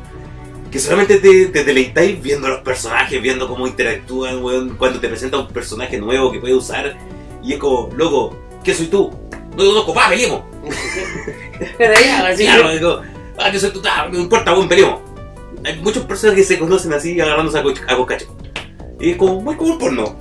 que 0.71 0.79
solamente 0.79 1.17
te, 1.19 1.45
te 1.45 1.63
deleitáis 1.63 2.21
viendo 2.21 2.49
los 2.49 2.59
personajes, 2.59 3.21
viendo 3.21 3.47
cómo 3.47 3.65
interactúan, 3.67 4.43
weón, 4.43 4.75
cuando 4.77 4.99
te 4.99 5.07
presenta 5.07 5.37
un 5.37 5.47
personaje 5.47 5.97
nuevo 5.97 6.29
que 6.31 6.39
puede 6.39 6.53
usar 6.55 6.97
y 7.41 7.53
es 7.53 7.59
como, 7.59 7.89
loco, 7.95 8.37
¿qué 8.63 8.73
soy 8.73 8.87
tú? 8.87 9.09
No 9.51 9.63
te 9.63 9.69
conozco, 9.69 9.93
pa, 9.93 10.09
peleemos. 10.09 10.41
Pero 11.77 11.93
ya, 12.03 12.27
así 12.27 12.43
Claro, 12.43 12.69
digo, 12.71 13.01
ah, 13.39 13.49
yo 13.49 13.59
soy 13.59 13.69
tú, 13.71 13.81
ah, 13.89 14.09
no 14.11 14.19
importa, 14.19 14.53
weón, 14.53 14.67
peleemos. 14.67 14.99
Hay 15.63 15.77
muchos 15.79 16.03
personajes 16.03 16.45
que 16.45 16.53
se 16.55 16.59
conocen 16.59 16.91
así 16.93 17.19
agarrándose 17.19 17.57
a, 17.59 17.63
co- 17.63 17.69
a. 17.71 18.17
Y 18.99 19.11
es 19.11 19.17
como 19.17 19.39
muy 19.41 19.55
como 19.55 19.71
un 19.73 19.79
porno. 19.79 20.15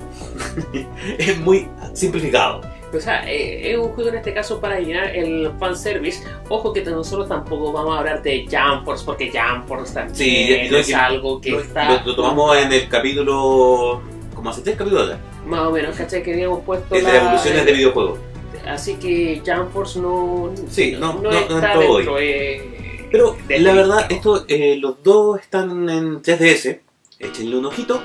es 1.17 1.37
muy 1.39 1.67
simplificado. 1.97 2.61
O 2.93 2.99
sea, 3.01 3.29
eh, 3.29 3.71
es 3.71 3.77
un 3.77 3.89
juego 3.89 4.09
en 4.11 4.15
este 4.15 4.33
caso 4.33 4.61
para 4.61 4.79
llenar 4.79 5.13
el 5.15 5.51
fanservice. 5.59 6.23
Ojo 6.47 6.71
que 6.71 6.81
nosotros 6.83 7.27
tampoco 7.27 7.73
vamos 7.73 7.95
a 7.95 7.99
hablar 7.99 8.21
de 8.23 8.45
Jump 8.49 8.85
Force, 8.85 9.03
porque 9.05 9.29
Jump 9.29 9.67
Force 9.67 9.93
también 9.93 10.15
Sí, 10.15 10.53
es 10.53 10.87
que- 10.87 10.95
algo 10.95 11.41
que 11.41 11.51
Lo, 11.51 11.59
está 11.59 11.89
lo- 11.99 12.05
lo 12.05 12.15
tomamos 12.15 12.57
en 12.57 12.71
el 12.71 12.87
capítulo. 12.87 14.01
como 14.33 14.49
hace 14.51 14.61
tres 14.61 14.77
capítulos 14.77 15.05
atrás. 15.05 15.19
más 15.45 15.61
o 15.61 15.71
menos, 15.71 15.95
¿cachai? 15.95 16.21
Que 16.23 16.33
habíamos 16.33 16.61
puesto 16.63 16.93
Es 16.95 17.05
de 17.05 17.11
la- 17.11 17.17
evoluciones 17.21 17.65
de 17.65 17.71
videojuegos. 17.73 18.19
Así 18.67 18.95
que 18.95 19.41
Jump 19.45 19.71
Force 19.73 19.99
no, 19.99 20.51
Sí, 20.69 20.91
no- 20.99 21.13
no- 21.15 21.21
no 21.23 21.31
está 21.31 21.73
entró 21.73 21.89
hoy. 21.89 21.95
dentro. 22.03 22.19
eh, 22.19 23.07
Pero 23.11 23.37
la 23.59 23.73
verdad, 23.73 24.05
esto, 24.09 24.45
eh, 24.49 24.77
los 24.79 25.01
dos 25.03 25.39
están 25.39 25.89
en 25.89 26.21
3DS. 26.21 26.81
Échenle 27.19 27.57
un 27.57 27.65
ojito. 27.65 28.01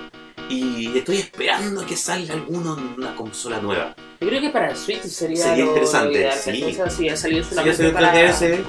Y 0.48 0.98
estoy 0.98 1.18
esperando 1.18 1.84
que 1.86 1.96
salga 1.96 2.34
alguno 2.34 2.76
en 2.76 2.94
una 2.98 3.14
consola 3.14 3.60
nueva. 3.60 3.94
Yo 4.20 4.28
creo 4.28 4.40
que 4.40 4.50
para 4.50 4.70
el 4.70 4.76
Switch 4.76 5.02
sería, 5.02 5.58
interesante, 5.58 6.12
ideal, 6.12 6.38
sí. 6.38 6.74
sea, 6.74 6.90
si 6.90 7.08
ha 7.08 7.16
salido 7.16 7.44
solamente 7.44 7.90
para... 7.90 8.14
3DS, 8.14 8.64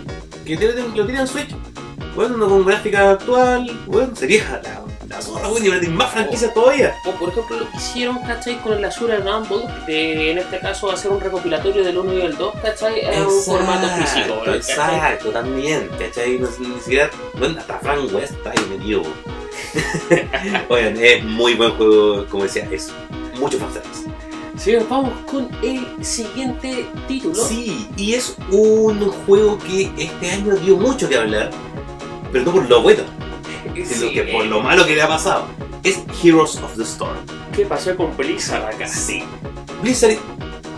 que 0.46 0.56
lo 0.56 1.10
en 1.10 1.28
Switch. 1.28 1.50
Bueno, 2.16 2.48
con 2.48 2.66
gráfica 2.66 3.12
actual, 3.12 3.72
bueno, 3.88 4.16
sería 4.16 4.62
la, 4.64 4.84
la 5.08 5.22
zorra, 5.22 5.48
bueno, 5.48 5.66
y 5.82 5.88
más 5.88 6.12
franquicias 6.12 6.54
todavía. 6.54 6.96
O 7.06 7.12
por 7.12 7.30
ejemplo 7.30 7.60
lo 7.60 7.72
que 7.72 7.78
hicieron, 7.78 8.20
¿cachai? 8.20 8.62
Con 8.62 8.74
el 8.74 8.86
Azure 8.86 9.18
Rumble, 9.18 9.66
de 9.88 10.32
en 10.32 10.38
este 10.38 10.60
caso 10.60 10.92
hacer 10.92 11.10
un 11.10 11.20
recopilatorio 11.20 11.84
del 11.84 11.98
1 11.98 12.14
y 12.14 12.22
el 12.22 12.38
2, 12.38 12.54
¿cachai? 12.62 13.00
En 13.00 13.24
un 13.24 13.42
formato 13.42 13.88
físico, 13.88 14.40
¿cachai? 14.46 14.96
Exacto, 14.96 15.30
también, 15.32 15.90
¿cachai? 15.98 16.38
No, 16.38 16.48
ni 16.60 16.80
siquiera, 16.80 17.10
bueno, 17.34 17.60
hasta 17.60 17.80
Frank 17.80 18.14
West 18.14 18.34
está 18.34 18.52
ahí 18.52 18.66
metido. 18.70 19.02
Oigan, 20.70 20.98
es 20.98 21.24
muy 21.24 21.54
buen 21.56 21.72
juego, 21.72 22.26
como 22.28 22.44
decía, 22.44 22.68
es 22.72 22.92
mucho 23.40 23.58
fanservice. 23.58 24.04
Señor, 24.58 24.88
vamos 24.88 25.12
con 25.30 25.50
el 25.64 25.86
siguiente 26.06 26.86
título. 27.08 27.36
Sí, 27.36 27.88
y 27.98 28.14
es 28.14 28.36
un 28.52 29.00
juego 29.26 29.58
que 29.58 29.92
este 29.98 30.32
año 30.32 30.56
dio 30.56 30.78
mucho 30.78 31.10
que 31.10 31.18
hablar, 31.18 31.50
pero 32.32 32.46
no 32.46 32.52
por 32.52 32.70
lo 32.70 32.82
bueno, 32.84 33.04
sino 33.84 34.12
que 34.12 34.24
por 34.32 34.46
lo 34.46 34.62
malo 34.62 34.86
que 34.86 34.96
le 34.96 35.02
ha 35.02 35.08
pasado. 35.08 35.46
Es 35.84 36.00
Heroes 36.24 36.58
of 36.58 36.78
the 36.78 36.84
Storm. 36.84 37.18
¿Qué 37.56 37.66
pasó 37.66 37.96
con 37.98 38.16
Blizzard 38.16 38.64
acá? 38.64 38.88
Sí. 38.88 39.24
Blizzard 39.82 40.18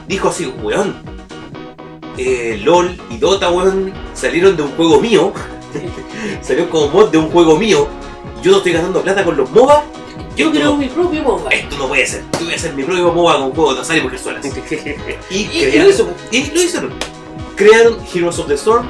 dijo 0.08 0.30
así, 0.30 0.48
weón. 0.48 0.96
eh, 2.18 2.60
LOL 2.64 2.98
y 3.10 3.18
Dota, 3.18 3.52
weón, 3.52 3.94
salieron 4.14 4.56
de 4.56 4.64
un 4.64 4.72
juego 4.72 5.00
mío. 5.02 5.34
Salió 6.42 6.70
como 6.70 6.88
mod 6.88 7.10
de 7.12 7.18
un 7.18 7.30
juego 7.30 7.58
mío. 7.58 7.88
Yo 8.46 8.52
no 8.52 8.58
estoy 8.58 8.74
ganando 8.74 9.02
plata 9.02 9.26
con 9.26 9.36
los 9.36 9.50
MOBA. 9.50 9.84
Yo 10.36 10.52
creo 10.52 10.66
no- 10.66 10.78
mi 10.78 10.88
propio 10.88 11.24
MOBA. 11.24 11.50
Esto 11.50 11.78
no 11.80 11.88
puede 11.88 12.06
ser. 12.06 12.24
Yo 12.40 12.46
voy 12.46 12.54
a 12.54 12.56
hacer 12.58 12.74
mi 12.74 12.84
propio 12.84 13.12
MOBA 13.12 13.38
con 13.40 13.52
juegos 13.56 13.76
de 13.78 13.82
azar 13.82 13.98
y 13.98 14.02
mujerzuelas. 14.02 14.46
Y, 14.46 14.50
Y- 15.32 15.38
y 15.42 15.48
crearon- 15.64 15.84
lo 15.84 15.90
hizo. 15.90 16.08
y 16.32 16.52
lo 16.52 16.62
hicieron. 16.62 16.94
Crearon 17.56 17.98
Heroes 18.14 18.38
of 18.38 18.48
the 18.48 18.54
Storm. 18.54 18.88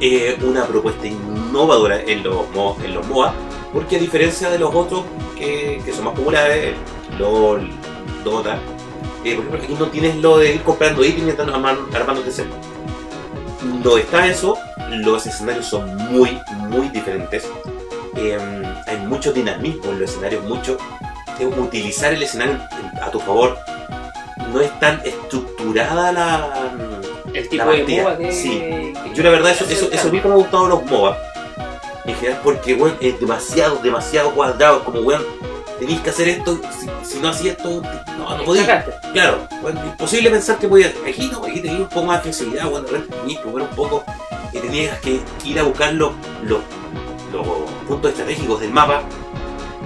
eh, 0.00 0.36
una 0.42 0.64
propuesta 0.66 1.06
innovadora 1.06 2.00
en 2.00 2.24
los, 2.24 2.46
en 2.84 2.94
los 2.94 3.06
MOBA. 3.06 3.32
Porque 3.72 3.94
a 3.94 3.98
diferencia 4.00 4.50
de 4.50 4.58
los 4.58 4.74
otros 4.74 5.04
que, 5.36 5.80
que 5.84 5.92
son 5.92 6.06
más 6.06 6.14
populares, 6.16 6.74
LOL, 7.16 7.70
Dota, 8.24 8.58
eh, 9.24 9.36
por 9.36 9.44
ejemplo, 9.44 9.58
aquí 9.62 9.74
no 9.78 9.86
tienes 9.86 10.16
lo 10.16 10.38
de 10.38 10.54
ir 10.54 10.62
comprando 10.62 11.04
ítems 11.04 11.28
y 11.28 11.30
estando 11.30 11.54
armándote 11.54 12.32
set. 12.32 12.48
No 13.84 13.96
está 13.96 14.26
eso, 14.26 14.56
los 14.88 15.26
escenarios 15.26 15.66
son 15.66 15.94
muy, 16.10 16.36
muy 16.68 16.88
diferentes. 16.88 17.46
Eh, 18.20 18.36
hay 18.86 18.96
mucho 19.06 19.32
dinamismo 19.32 19.92
en 19.92 20.00
los 20.00 20.10
escenarios, 20.10 20.42
mucho 20.44 20.76
eh, 21.38 21.46
utilizar 21.46 22.12
el 22.12 22.22
escenario 22.22 22.58
a 23.00 23.10
tu 23.10 23.20
favor. 23.20 23.56
No 24.52 24.60
es 24.60 24.76
tan 24.80 25.00
estructurada 25.04 26.12
la. 26.12 26.48
El 27.32 27.48
tipo 27.48 27.64
La 27.64 27.72
de 27.72 27.84
MOBA 27.84 28.16
que... 28.18 28.32
sí. 28.32 28.50
que- 28.58 28.94
Yo 29.14 29.22
la 29.22 29.30
verdad 29.30 29.52
eso, 29.52 29.66
que 29.66 29.74
eso, 29.74 29.88
eso 29.92 30.10
mismo 30.10 30.30
me 30.30 30.34
ha 30.34 30.38
gustado 30.38 30.68
los 30.68 30.84
MOBA. 30.86 31.16
En 32.06 32.14
general 32.16 32.40
porque 32.42 32.74
weón, 32.74 32.96
es 33.00 33.20
demasiado, 33.20 33.76
demasiado 33.76 34.30
cuadrado. 34.32 34.82
Como 34.84 35.00
weón, 35.00 35.22
tenéis 35.78 36.00
que 36.00 36.10
hacer 36.10 36.28
esto. 36.28 36.58
Si, 36.80 36.88
si 37.08 37.20
no 37.20 37.28
hacías 37.28 37.56
esto, 37.56 37.82
no, 38.18 38.36
no 38.36 38.44
podías. 38.44 38.84
Claro, 39.12 39.46
bueno, 39.62 39.80
imposible 39.84 40.30
pensar 40.30 40.58
que 40.58 40.66
podías. 40.66 40.92
Aquí 41.06 41.28
no, 41.30 41.44
aquí 41.44 41.60
tenías 41.60 41.80
un 41.80 41.88
poco 41.88 42.06
más 42.06 42.16
de 42.18 42.22
flexibilidad, 42.32 42.68
bueno, 42.68 42.86
tenías 42.86 43.40
que 43.42 43.48
un 43.48 43.66
poco 43.68 44.04
y 44.52 44.58
tenías 44.58 44.98
que 45.00 45.20
ir 45.44 45.58
a 45.58 45.62
buscar 45.64 45.92
los, 45.92 46.12
los, 46.44 46.60
los 47.32 47.46
puntos 47.86 48.10
estratégicos 48.12 48.60
del 48.60 48.70
mapa, 48.72 49.02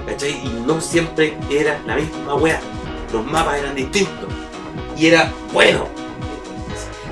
¿cachai? 0.06 0.32
Y 0.44 0.62
no 0.66 0.80
siempre 0.80 1.36
era 1.50 1.80
la 1.86 1.96
misma 1.96 2.34
wea. 2.34 2.60
Los 3.12 3.24
mapas 3.26 3.58
eran 3.58 3.74
distintos. 3.74 4.28
Y 4.96 5.06
era 5.06 5.32
bueno. 5.52 5.86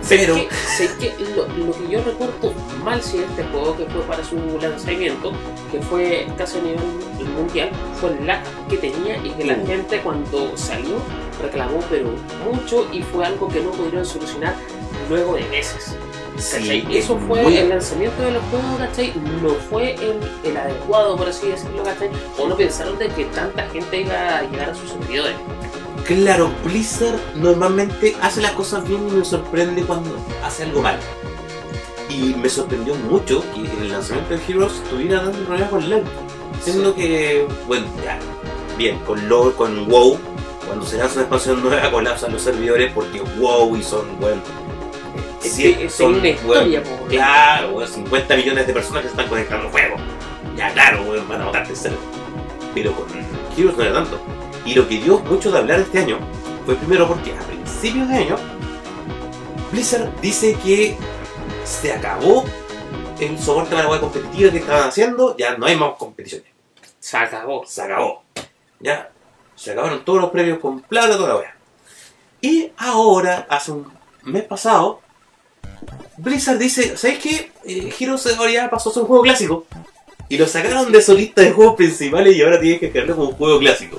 Pero. 0.09 0.35
que, 0.35 0.49
sé 0.76 0.91
que 0.99 1.14
lo, 1.37 1.47
lo 1.47 1.72
que 1.72 1.89
yo 1.89 2.03
recuerdo 2.03 2.53
mal 2.83 3.01
si 3.01 3.18
este 3.18 3.45
juego 3.45 3.76
que 3.76 3.85
fue 3.87 4.03
para 4.03 4.24
su 4.24 4.37
lanzamiento, 4.61 5.31
que 5.70 5.81
fue 5.83 6.26
casi 6.37 6.59
a 6.59 6.62
nivel 6.62 6.81
mundial, 7.37 7.70
fue 8.01 8.11
el 8.18 8.26
lag 8.26 8.43
que 8.68 8.76
tenía 8.78 9.18
y 9.18 9.31
que 9.31 9.45
la 9.45 9.55
Mm. 9.57 9.66
gente 9.66 10.01
cuando 10.01 10.57
salió 10.57 10.97
reclamó 11.41 11.78
pero 11.89 12.11
mucho 12.45 12.89
y 12.93 13.03
fue 13.03 13.24
algo 13.24 13.47
que 13.49 13.61
no 13.61 13.70
pudieron 13.70 14.05
solucionar 14.05 14.57
luego 15.09 15.35
de 15.37 15.45
meses. 15.45 15.95
Eso 16.91 17.18
fue 17.26 17.43
muy- 17.43 17.57
el 17.57 17.68
lanzamiento 17.68 18.22
de 18.22 18.32
los 18.32 18.43
juegos, 18.45 18.78
¿cachai? 18.78 19.12
No 19.43 19.51
fue 19.68 19.95
el, 19.95 20.20
el 20.45 20.57
adecuado, 20.57 21.16
por 21.16 21.28
así 21.28 21.49
decirlo, 21.49 21.82
¿cachai? 21.84 22.11
O 22.38 22.49
no 22.49 22.57
pensaron 22.57 22.99
de 22.99 23.09
que 23.09 23.24
tanta 23.26 23.68
gente 23.68 24.01
iba 24.03 24.38
a 24.38 24.43
llegar 24.43 24.70
a 24.70 24.74
sus 24.74 24.91
servidores. 24.91 25.34
Claro, 26.07 26.51
Blizzard 26.64 27.18
normalmente 27.36 28.16
hace 28.22 28.41
las 28.41 28.53
cosas 28.53 28.86
bien 28.88 29.07
y 29.09 29.12
me 29.12 29.24
sorprende 29.24 29.82
cuando 29.82 30.11
hace 30.45 30.64
algo 30.64 30.82
mal. 30.82 30.99
Y 32.09 32.34
me 32.34 32.49
sorprendió 32.49 32.95
mucho 32.97 33.45
que 33.55 33.61
en 33.61 33.82
el 33.82 33.93
lanzamiento 33.93 34.34
de 34.36 34.41
Heroes 34.49 34.72
estuviera 34.82 35.22
dando 35.22 35.38
problemas 35.45 35.70
con 35.70 35.88
LOL. 35.91 36.03
Siendo 36.64 36.95
que, 36.95 37.47
bueno, 37.68 37.86
ya, 38.05 38.18
bien, 38.76 38.99
con 39.01 39.28
LOL, 39.28 39.55
con 39.55 39.86
WoW, 39.88 40.18
cuando 40.66 40.84
se 40.84 40.99
lanza 40.99 41.14
una 41.14 41.22
expansión 41.22 41.62
nueva 41.62 41.91
colapsan 41.91 42.32
los 42.32 42.43
servidores 42.43 42.93
porque 42.93 43.20
WoW 43.38 43.76
y 43.76 43.82
son, 43.82 44.18
bueno, 44.20 44.41
Es 45.43 45.53
sí, 45.53 45.74
que 45.74 45.88
son, 45.88 46.16
una 46.16 46.28
historia, 46.28 46.82
claro, 47.09 47.72
bueno, 47.72 47.88
50 47.88 48.36
millones 48.36 48.66
de 48.66 48.72
personas 48.74 49.03
que 49.03 49.09
se 49.09 49.14
están 49.14 49.28
conectando 49.28 49.66
al 49.66 49.72
juego. 49.72 49.97
Ya, 50.55 50.72
claro, 50.72 51.03
bueno, 51.05 51.24
van 51.26 51.43
a 51.43 51.62
el 51.62 51.76
server. 51.76 51.99
Pero 52.74 52.93
con 52.93 53.07
Heroes 53.57 53.76
no 53.76 53.82
era 53.82 53.93
tanto. 53.95 54.20
Y 54.66 54.74
lo 54.74 54.86
que 54.86 54.99
dio 54.99 55.18
mucho 55.20 55.51
de 55.51 55.59
hablar 55.59 55.80
este 55.80 56.01
año 56.01 56.18
fue 56.66 56.74
primero 56.74 57.09
porque 57.09 57.32
a 57.32 57.38
principios 57.41 58.09
de 58.09 58.14
año 58.14 58.36
Blizzard 59.72 60.20
dice 60.20 60.57
que 60.62 60.97
se 61.64 61.93
acabó 61.93 62.45
el 63.20 63.38
soporte 63.38 63.70
para 63.70 63.84
la 63.84 63.91
web 63.91 64.01
competitiva 64.01 64.51
que 64.51 64.59
estaban 64.59 64.88
haciendo, 64.88 65.36
ya 65.36 65.57
no 65.57 65.66
hay 65.66 65.76
más 65.76 65.95
competiciones. 65.97 66.49
Se 66.99 67.16
acabó. 67.16 67.64
Se 67.66 67.82
acabó. 67.82 68.22
Ya. 68.80 69.11
Se 69.55 69.72
acabaron 69.72 70.05
todos 70.05 70.20
los 70.20 70.30
premios 70.30 70.59
con 70.59 70.80
plata, 70.80 71.16
toda 71.16 71.28
la 71.28 71.36
wea. 71.36 71.55
Y 72.41 72.72
ahora, 72.78 73.47
hace 73.49 73.72
un 73.72 73.93
mes 74.22 74.45
pasado, 74.45 75.03
Blizzard 76.18 76.58
dice, 76.58 76.96
¿sabes 76.96 77.18
qué? 77.18 77.50
Eh, 77.64 77.92
Heroes 77.98 78.26
ahora 78.36 78.50
ya 78.50 78.70
pasó 78.70 78.90
a 78.90 78.92
ser 78.92 79.02
un 79.02 79.08
juego 79.08 79.22
clásico. 79.22 79.66
Y 80.28 80.38
lo 80.38 80.46
sacaron 80.46 80.92
de 80.92 81.02
su 81.02 81.14
lista 81.16 81.42
de 81.42 81.52
juegos 81.52 81.74
principales 81.76 82.36
y 82.36 82.42
ahora 82.42 82.61
tienes 82.61 82.78
que 82.80 82.90
crearlo 82.90 83.16
como 83.16 83.28
un 83.30 83.34
juego 83.36 83.58
clásico. 83.58 83.98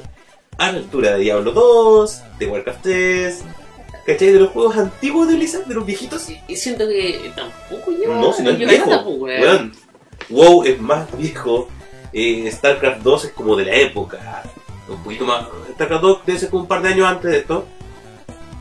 A 0.58 0.72
la 0.72 0.78
altura 0.78 1.14
de 1.16 1.20
Diablo 1.22 1.52
2, 1.52 2.22
de 2.40 2.48
Warcraft 2.48 2.82
3, 2.84 3.40
¿cachai? 4.06 4.32
De 4.32 4.40
los 4.40 4.50
juegos 4.52 4.78
antiguos 4.78 5.28
de 5.28 5.36
Blizzard, 5.36 5.66
de 5.66 5.74
los 5.76 5.86
viejitos. 5.86 6.30
Y, 6.30 6.40
y 6.48 6.56
siento 6.56 6.88
que 6.88 7.32
tampoco 7.36 7.92
lleva. 7.92 8.16
No, 8.16 8.32
si 8.32 8.44
no 8.44 8.52
es 8.52 8.58
viejo. 8.60 8.90
weón. 9.10 9.42
Weón, 9.42 9.74
WoW 10.30 10.64
es 10.66 10.80
más 10.80 11.08
viejo. 11.18 11.68
eh, 12.14 12.50
StarCraft 12.52 13.02
2 13.02 13.26
es 13.26 13.32
como 13.32 13.56
de 13.56 13.66
la 13.66 13.76
época. 13.76 14.44
Un 14.88 15.04
poquito 15.04 15.26
más. 15.26 15.46
StarCraft 15.74 16.02
2 16.04 16.20
debe 16.28 16.40
ser 16.40 16.50
como 16.50 16.62
un 16.64 16.68
par 16.68 16.82
de 16.82 16.90
años 16.90 17.08
antes 17.08 17.32
de 17.32 17.38
esto. 17.40 17.66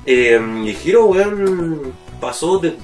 Eh, 0.07 0.40
y 0.64 0.88
Hero, 0.88 1.05
weón, 1.07 1.92
pasó 2.20 2.59
de 2.59 2.74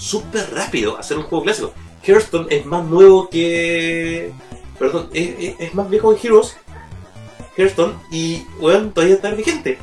súper 0.00 0.52
rápido 0.54 0.96
a 0.98 1.02
ser 1.02 1.18
un 1.18 1.24
juego 1.24 1.44
clásico. 1.44 1.72
Hearthstone 2.02 2.46
es 2.50 2.64
más 2.66 2.84
nuevo 2.84 3.28
que. 3.28 4.32
Perdón, 4.78 5.10
es, 5.12 5.30
es- 5.38 5.54
es 5.60 5.74
más 5.74 5.88
viejo 5.90 6.14
que 6.16 6.26
Heroes. 6.26 6.56
Hearthstone 7.56 7.94
y, 8.10 8.42
weón, 8.58 8.92
todavía 8.92 9.16
está 9.16 9.30
vigente. 9.32 9.78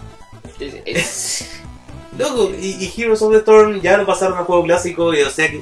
Loco, 2.18 2.50
y, 2.60 2.84
y 2.84 2.94
Heroes 3.02 3.22
of 3.22 3.32
the 3.32 3.38
Storm 3.40 3.80
ya 3.82 3.98
lo 3.98 4.06
pasaron 4.06 4.38
a 4.40 4.44
juego 4.44 4.64
clásico, 4.64 5.14
y 5.14 5.22
o 5.22 5.30
sea 5.30 5.52
que 5.52 5.62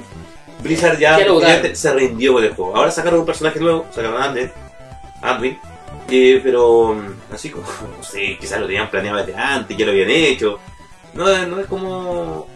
Blizzard 0.62 0.98
ya, 0.98 1.18
se 1.74 1.92
rindió 1.92 2.32
con 2.34 2.44
el 2.44 2.54
juego. 2.54 2.74
Ahora 2.76 2.90
sacaron 2.90 3.20
un 3.20 3.26
personaje 3.26 3.60
nuevo, 3.60 3.84
sacaron 3.90 4.22
a 4.22 4.24
Anden, 4.26 4.50
Anduin, 5.20 5.58
eh, 6.08 6.40
pero 6.42 6.96
así 7.30 7.50
como, 7.50 7.66
no 7.98 8.02
sé, 8.02 8.38
quizás 8.40 8.58
lo 8.60 8.66
tenían 8.66 8.90
planeado 8.90 9.18
desde 9.18 9.34
antes, 9.34 9.76
ya 9.76 9.84
lo 9.84 9.92
habían 9.92 10.08
hecho. 10.10 10.58
No, 11.12 11.46
no 11.46 11.60
es 11.60 11.66
como. 11.66 12.46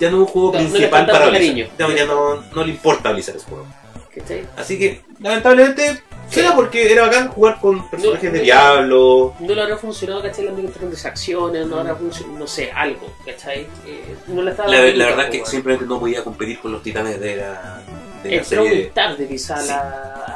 Ya 0.00 0.10
no 0.10 0.16
es 0.16 0.20
un 0.22 0.26
juego 0.26 0.52
No, 0.52 0.58
principal 0.58 1.06
para 1.06 1.28
Blizzard. 1.28 1.70
No, 1.78 1.90
ya 1.94 2.06
no, 2.06 2.42
no 2.54 2.64
le 2.64 2.70
importa 2.72 3.10
a 3.10 3.12
Blizzard 3.12 3.36
ese 3.36 3.46
juego. 3.46 3.66
¿cachai? 4.14 4.44
Así 4.56 4.78
que, 4.78 5.02
lamentablemente, 5.20 6.02
será 6.28 6.54
porque 6.56 6.92
era 6.92 7.02
bacán 7.02 7.28
jugar 7.28 7.60
con 7.60 7.88
personajes 7.90 8.32
de. 8.32 8.40
Diablo. 8.40 9.34
No 9.38 9.54
le 9.54 9.62
habrá 9.62 9.76
funcionado, 9.76 10.22
¿cachai? 10.22 10.46
Las 10.46 10.54
microtransacciones, 10.54 11.66
no 11.66 11.76
habrá 11.78 11.94
funcionado, 11.94 12.38
no 12.38 12.46
sé, 12.46 12.72
algo, 12.72 13.06
¿cachai? 13.24 13.60
Eh, 13.86 14.16
no 14.28 14.42
le 14.42 14.50
estaba 14.50 14.68
La, 14.68 14.80
la 14.82 15.06
verdad 15.06 15.26
es 15.32 15.40
que 15.42 15.46
simplemente 15.46 15.86
no 15.86 16.00
podía 16.00 16.24
competir 16.24 16.58
con 16.60 16.72
los 16.72 16.82
titanes 16.82 17.20
de 17.20 17.36
la, 17.36 17.82
de 18.24 18.30
la 18.30 18.36
Entró 18.36 18.64
muy 18.64 18.90
tarde 18.94 19.28
quizá 19.28 19.56
a 19.56 19.60
Sí. 19.60 19.68
la, 19.68 19.80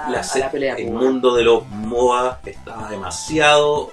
a, 0.07 0.11
la 0.11 0.21
a 0.21 0.39
la 0.39 0.51
pelea. 0.51 0.75
el 0.77 0.91
mundo 0.91 1.35
de 1.35 1.43
los 1.45 1.67
MOA 1.67 2.41
estaba 2.45 2.89
demasiado 2.91 3.93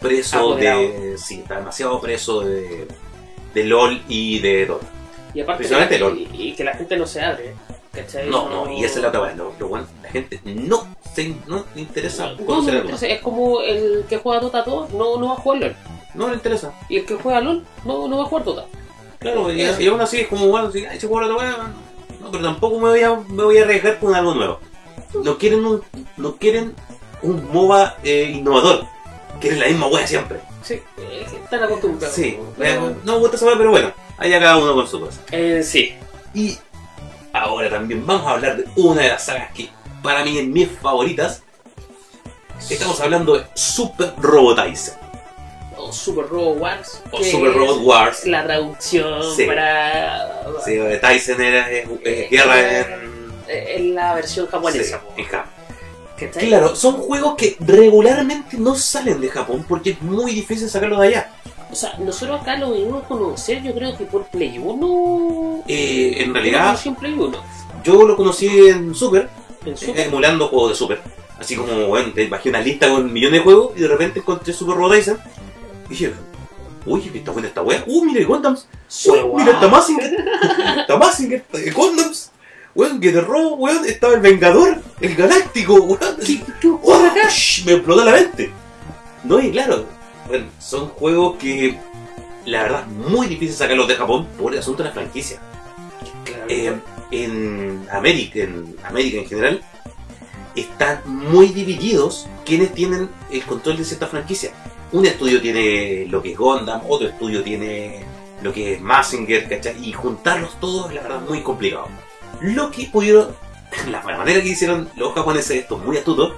preso 0.00 0.38
Apoderado. 0.38 0.80
de. 0.80 1.18
Sí, 1.18 1.40
está 1.40 1.56
demasiado 1.56 2.00
preso 2.00 2.40
de, 2.40 2.86
de 3.54 3.64
LOL 3.64 4.02
y 4.08 4.40
de 4.40 4.66
Dota. 4.66 4.86
Y 5.32 5.40
aparte, 5.40 5.68
que 5.88 5.98
LOL. 5.98 6.18
y, 6.18 6.28
y 6.32 6.52
que 6.54 6.64
la 6.64 6.74
gente 6.74 6.96
no 6.96 7.06
se 7.06 7.22
abre, 7.22 7.54
¿cachai? 7.92 8.28
No, 8.28 8.48
no, 8.48 8.72
y 8.72 8.84
esa 8.84 8.96
es 8.96 9.02
la 9.02 9.08
otra. 9.08 9.34
Lo, 9.34 9.52
lo 9.58 9.68
bueno, 9.68 9.86
la 10.02 10.10
gente 10.10 10.40
no 10.44 10.86
se 11.14 11.34
no 11.46 11.64
le 11.74 11.80
interesa 11.80 12.26
No, 12.32 12.36
no, 12.38 12.46
conocer 12.46 12.84
no, 12.84 12.96
es 12.96 13.20
como 13.20 13.60
el 13.60 14.04
que 14.08 14.18
juega 14.18 14.40
Dota 14.40 14.62
2 14.62 14.90
no, 14.90 15.18
no 15.18 15.28
va 15.28 15.32
a 15.34 15.36
jugar 15.36 15.60
LOL. 15.60 15.76
No 16.14 16.28
le 16.28 16.34
interesa. 16.34 16.72
Y 16.88 16.98
el 16.98 17.06
que 17.06 17.14
juega 17.14 17.40
LOL 17.40 17.64
no, 17.84 18.08
no 18.08 18.18
va 18.18 18.24
a 18.24 18.26
jugar 18.26 18.44
Dota. 18.44 18.66
Claro, 19.18 19.50
y, 19.52 19.62
y 19.62 19.86
aún 19.86 20.00
así 20.00 20.20
es 20.20 20.28
como, 20.28 20.48
bueno, 20.48 20.70
si 20.70 20.84
se 20.98 21.06
juega 21.06 21.26
la 21.28 21.34
otra 21.34 21.72
No, 22.20 22.30
pero 22.30 22.44
tampoco 22.44 22.78
me 22.78 22.88
voy, 22.90 23.00
a, 23.00 23.14
me 23.14 23.42
voy 23.44 23.58
a 23.58 23.62
arriesgar 23.62 23.98
con 23.98 24.14
algo 24.14 24.34
nuevo. 24.34 24.60
No 25.22 25.38
quieren 25.38 25.64
un, 25.64 25.82
no 26.16 26.36
quieren 26.36 26.74
un 27.22 27.50
MOBA 27.50 27.96
eh, 28.04 28.32
innovador. 28.34 28.86
Quieren 29.40 29.60
la 29.60 29.66
misma 29.66 29.86
wea 29.88 30.06
siempre. 30.06 30.38
Sí, 30.62 30.80
están 31.42 31.62
acostumbrados. 31.62 32.14
Sí, 32.14 32.38
Pero- 32.58 32.90
eh, 32.90 32.94
no 33.04 33.12
me 33.14 33.18
gusta 33.18 33.36
esa 33.36 33.46
wea, 33.46 33.56
pero 33.58 33.70
bueno, 33.70 33.92
allá 34.16 34.40
cada 34.40 34.56
uno 34.56 34.74
con 34.74 34.88
su 34.88 35.00
cosa. 35.00 35.20
Eh, 35.32 35.62
sí. 35.62 35.94
Y 36.32 36.56
ahora 37.32 37.68
también 37.70 38.06
vamos 38.06 38.26
a 38.26 38.30
hablar 38.32 38.56
de 38.56 38.64
una 38.76 39.02
de 39.02 39.08
las 39.08 39.24
sagas 39.24 39.52
que 39.52 39.68
para 40.02 40.24
mí 40.24 40.38
es 40.38 40.46
mis 40.46 40.68
favoritas. 40.80 41.42
Estamos 42.70 42.98
hablando 43.00 43.36
de 43.36 43.44
Super 43.54 44.12
Robotizer 44.16 44.94
O 45.76 45.92
Super 45.92 46.26
Robot 46.28 46.58
Wars. 46.58 47.02
o 47.10 47.22
Super 47.22 47.52
Robot 47.52 47.80
Wars. 47.82 48.24
La 48.26 48.44
traducción 48.44 49.22
Sí. 49.36 49.44
para. 49.44 50.46
Sí, 50.64 50.76
de 50.76 50.96
Tyson 50.98 51.42
era 51.42 51.70
es, 51.70 51.86
es 52.04 52.30
guerra 52.30 52.60
en, 52.80 53.32
eh, 53.48 53.74
en 53.76 53.94
la 53.94 54.14
versión 54.14 54.46
japonesa. 54.46 54.98
sí, 55.16 55.22
en 55.22 55.26
Japón. 55.26 55.52
¿Cachai? 56.18 56.48
Claro, 56.48 56.74
son 56.76 56.94
juegos 56.96 57.34
que 57.36 57.56
regularmente 57.60 58.56
no 58.58 58.74
salen 58.74 59.20
de 59.20 59.28
Japón 59.28 59.64
porque 59.68 59.90
es 59.90 60.02
muy 60.02 60.32
difícil 60.32 60.68
sacarlos 60.68 61.00
de 61.00 61.08
allá. 61.08 61.32
O 61.70 61.74
sea, 61.74 61.96
nosotros 61.98 62.40
acá 62.40 62.56
lo 62.56 62.70
venimos 62.70 63.02
a 63.04 63.08
conocer, 63.08 63.62
yo 63.62 63.74
creo 63.74 63.96
que 63.96 64.04
por 64.04 64.24
Play 64.26 64.58
1. 64.58 65.64
Eh, 65.66 66.14
en 66.18 66.26
Yo 66.28 66.32
realidad, 66.32 66.78
en 66.84 66.94
Play 66.94 67.12
1. 67.14 67.38
yo 67.82 68.02
lo 68.06 68.16
conocí 68.16 68.46
en 68.68 68.94
Super, 68.94 69.28
En 69.66 69.72
eh, 69.72 69.76
Super. 69.76 70.06
emulando 70.06 70.48
juegos 70.48 70.70
de 70.70 70.76
Super. 70.76 71.00
Así 71.38 71.56
como, 71.56 71.88
bueno, 71.88 72.12
te 72.14 72.28
bajé 72.28 72.48
una 72.50 72.60
lista 72.60 72.88
con 72.88 73.12
millones 73.12 73.40
de 73.40 73.44
juegos 73.44 73.72
y 73.76 73.80
de 73.80 73.88
repente 73.88 74.20
encontré 74.20 74.52
Super 74.52 74.76
Robotizer. 74.76 75.18
Y 75.86 75.90
dije, 75.90 76.12
uy, 76.86 77.10
está 77.12 77.32
buena 77.32 77.48
esta 77.48 77.62
wea. 77.62 77.82
Uh, 77.88 78.04
mira, 78.04 78.24
Gundams. 78.24 78.68
Uy, 79.06 79.18
Wow. 79.20 79.38
mira, 79.38 79.52
está 79.52 79.66
Mazinger. 79.68 80.16
Está 80.78 80.96
Mazinger, 80.96 81.44
está 81.52 81.72
Gundams. 81.74 82.30
Weón, 82.74 83.00
que 83.00 83.12
robo, 83.12 83.54
weón, 83.54 83.84
estaba 83.84 84.14
el 84.14 84.20
Vengador, 84.20 84.82
el 85.00 85.14
Galáctico, 85.14 85.74
weón. 85.74 86.16
¿Qué 86.60 86.68
ocurre 86.68 87.08
¡oh! 87.08 87.10
acá? 87.10 87.28
Me 87.66 87.72
explotó 87.72 88.04
la 88.04 88.12
mente. 88.12 88.50
No, 89.22 89.40
y 89.40 89.50
claro, 89.52 89.86
bueno, 90.26 90.46
son 90.58 90.88
juegos 90.88 91.36
que 91.38 91.78
la 92.44 92.62
verdad 92.64 92.84
es 92.88 93.10
muy 93.10 93.26
difícil 93.26 93.54
sacarlos 93.54 93.88
de 93.88 93.94
Japón 93.94 94.26
por 94.38 94.52
el 94.52 94.58
asunto 94.58 94.82
de 94.82 94.88
la 94.88 94.94
franquicia. 94.94 95.38
Claro. 96.24 96.44
Eh, 96.48 96.74
en 97.10 97.86
América, 97.92 98.40
en 98.40 98.76
América 98.82 99.18
en 99.18 99.26
general, 99.26 99.62
están 100.56 101.00
muy 101.06 101.48
divididos 101.48 102.26
quienes 102.44 102.72
tienen 102.74 103.08
el 103.30 103.42
control 103.44 103.76
de 103.76 103.84
cierta 103.84 104.06
franquicia. 104.06 104.50
Un 104.92 105.06
estudio 105.06 105.40
tiene 105.40 106.06
lo 106.08 106.22
que 106.22 106.32
es 106.32 106.38
Gundam, 106.38 106.82
otro 106.88 107.08
estudio 107.08 107.42
tiene 107.42 108.04
lo 108.42 108.52
que 108.52 108.74
es 108.74 108.80
Mazinger, 108.80 109.48
¿cachai? 109.48 109.76
Y 109.82 109.92
juntarlos 109.92 110.58
todos, 110.60 110.92
la 110.92 111.02
verdad, 111.02 111.22
es 111.22 111.30
muy 111.30 111.40
complicado. 111.40 111.88
Lo 112.52 112.70
que 112.70 112.84
pudieron, 112.92 113.28
la 113.90 114.02
manera 114.02 114.42
que 114.42 114.48
hicieron 114.50 114.90
los 114.96 115.14
japoneses, 115.14 115.62
esto 115.62 115.78
muy 115.78 115.96
astuto, 115.96 116.34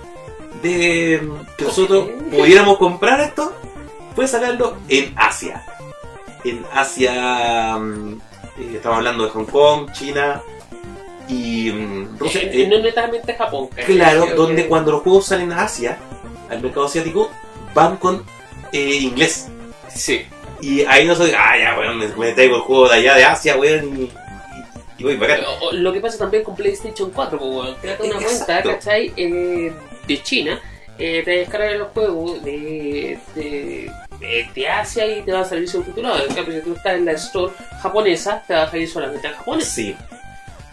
de 0.63 1.21
que 1.59 1.65
nosotros 1.65 2.09
pudiéramos 2.31 2.79
comprar 2.79 3.21
esto, 3.21 3.53
fue 4.15 4.29
sacarlo 4.29 4.77
en 4.89 5.13
Asia. 5.17 5.65
En 6.45 6.65
Asia, 6.73 7.77
mm, 7.77 8.13
eh, 8.59 8.73
estamos 8.77 8.99
hablando 8.99 9.25
de 9.25 9.31
Hong 9.31 9.47
Kong, 9.47 9.91
China 9.93 10.41
y 11.29 11.73
mm, 11.73 12.19
Rusia. 12.19 12.43
Eh, 12.43 12.51
eh, 12.63 12.69
no 12.69 12.79
netamente 12.79 13.35
Japón. 13.35 13.69
claro, 13.85 14.27
donde 14.37 14.63
que- 14.63 14.69
cuando 14.69 14.93
los 14.93 15.03
juegos 15.03 15.27
salen 15.27 15.53
a 15.53 15.63
Asia, 15.65 15.99
al 16.49 16.63
mercado 16.63 16.87
asiático, 16.87 17.31
van 17.75 17.97
con 17.97 18.23
eh, 18.71 18.95
inglés. 18.95 19.49
Sí. 19.93 20.25
Y 20.61 20.83
ahí 20.85 21.05
no 21.05 21.17
soy, 21.17 21.33
ah, 21.37 21.59
ya, 21.59 21.77
weón, 21.77 21.99
me, 21.99 22.07
me 22.07 22.33
traigo 22.33 22.57
el 22.57 22.63
juego 22.63 22.89
de 22.89 22.95
allá 22.95 23.15
de 23.17 23.25
Asia, 23.25 23.57
weón, 23.57 24.09
y, 24.99 25.03
voy. 25.05 25.19
O- 25.61 25.67
o 25.69 25.73
Lo 25.73 25.93
que 25.93 26.01
pasa 26.01 26.19
también 26.19 26.43
con 26.45 26.55
PlayStation 26.57 27.11
4, 27.11 27.39
pues. 27.39 27.77
Créate 27.81 28.03
una 28.05 28.15
cuenta, 28.17 28.33
Exacto. 28.33 28.71
¿cachai? 28.71 29.13
Eh, 29.17 29.73
de 30.07 30.23
China, 30.23 30.61
eh, 30.99 31.23
te 31.25 31.31
descargas 31.33 31.77
los 31.77 31.89
juegos 31.89 32.43
de, 32.45 33.19
de, 33.35 33.91
de, 34.21 34.49
de 34.55 34.69
Asia 34.69 35.07
y 35.07 35.23
te 35.23 35.33
va 35.33 35.41
a 35.41 35.45
salir 35.45 35.69
subtitulado. 35.69 36.25
En 36.27 36.35
cambio, 36.35 36.55
si 36.55 36.61
tú 36.63 36.75
estás 36.75 36.95
en 36.95 37.05
la 37.05 37.13
store 37.13 37.53
japonesa, 37.83 38.43
te 38.47 38.55
va 38.55 38.63
a 38.63 38.71
salir 38.71 38.89
solamente 38.89 39.27
en 39.29 39.35
japonés. 39.35 39.69
Sí. 39.69 39.95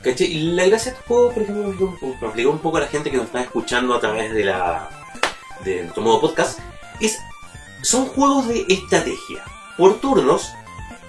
¿Cachai? 0.02 0.28
Y 0.28 0.52
la 0.52 0.66
gracia 0.68 0.92
de 0.92 0.98
estos 0.98 1.08
juegos, 1.08 1.34
por 1.34 1.44
ejemplo, 1.44 1.98
lo 2.22 2.28
explico 2.28 2.50
un 2.52 2.60
poco 2.60 2.78
a 2.78 2.82
la 2.82 2.88
gente 2.88 3.10
que 3.10 3.18
nos 3.18 3.26
está 3.28 3.42
escuchando 3.42 3.94
a 3.96 4.00
través 4.00 4.34
de 4.34 4.44
la 4.46 4.90
de 5.64 5.82
nuestro 5.84 6.04
modo 6.04 6.20
podcast, 6.22 6.60
es 7.00 7.18
son 7.82 8.06
juegos 8.08 8.48
de 8.50 8.66
estrategia 8.68 9.42
por 9.78 10.00
turnos, 10.02 10.50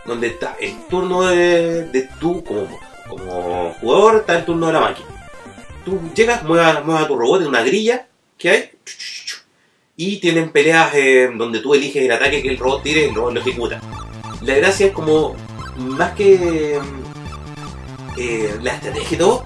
donde 0.07 0.29
está 0.29 0.57
el 0.61 0.77
turno 0.89 1.23
de, 1.23 1.85
de 1.87 2.09
tú 2.21 2.43
como, 2.45 2.79
como 3.09 3.75
jugador, 3.81 4.17
está 4.17 4.39
el 4.39 4.45
turno 4.45 4.67
de 4.69 4.73
la 4.73 4.81
máquina. 4.81 5.09
Tú 5.85 6.01
llegas, 6.15 6.43
muevas, 6.45 6.85
muevas 6.85 7.05
a 7.05 7.09
tu 7.09 7.17
robot 7.19 7.43
en 7.43 7.49
una 7.49 7.63
grilla 7.63 8.07
que 8.39 8.51
hay, 8.51 8.71
y 9.97 10.17
tienen 10.19 10.51
peleas 10.51 10.93
eh, 10.95 11.31
donde 11.37 11.61
tú 11.61 11.75
eliges 11.75 12.03
el 12.03 12.11
ataque 12.13 12.43
que 12.43 12.49
el 12.49 12.59
robot 12.59 12.83
tire 12.83 13.03
y 13.03 13.09
el 13.11 13.15
robot 13.15 13.35
lo 13.35 13.41
ejecuta. 13.41 13.81
La 14.43 14.55
gracia 14.55 14.87
es 14.87 14.93
como, 14.93 15.37
más 15.77 16.13
que 16.15 16.79
eh, 18.17 18.55
la 18.63 18.75
estrategia 18.75 19.15
y 19.15 19.19
todo, 19.19 19.45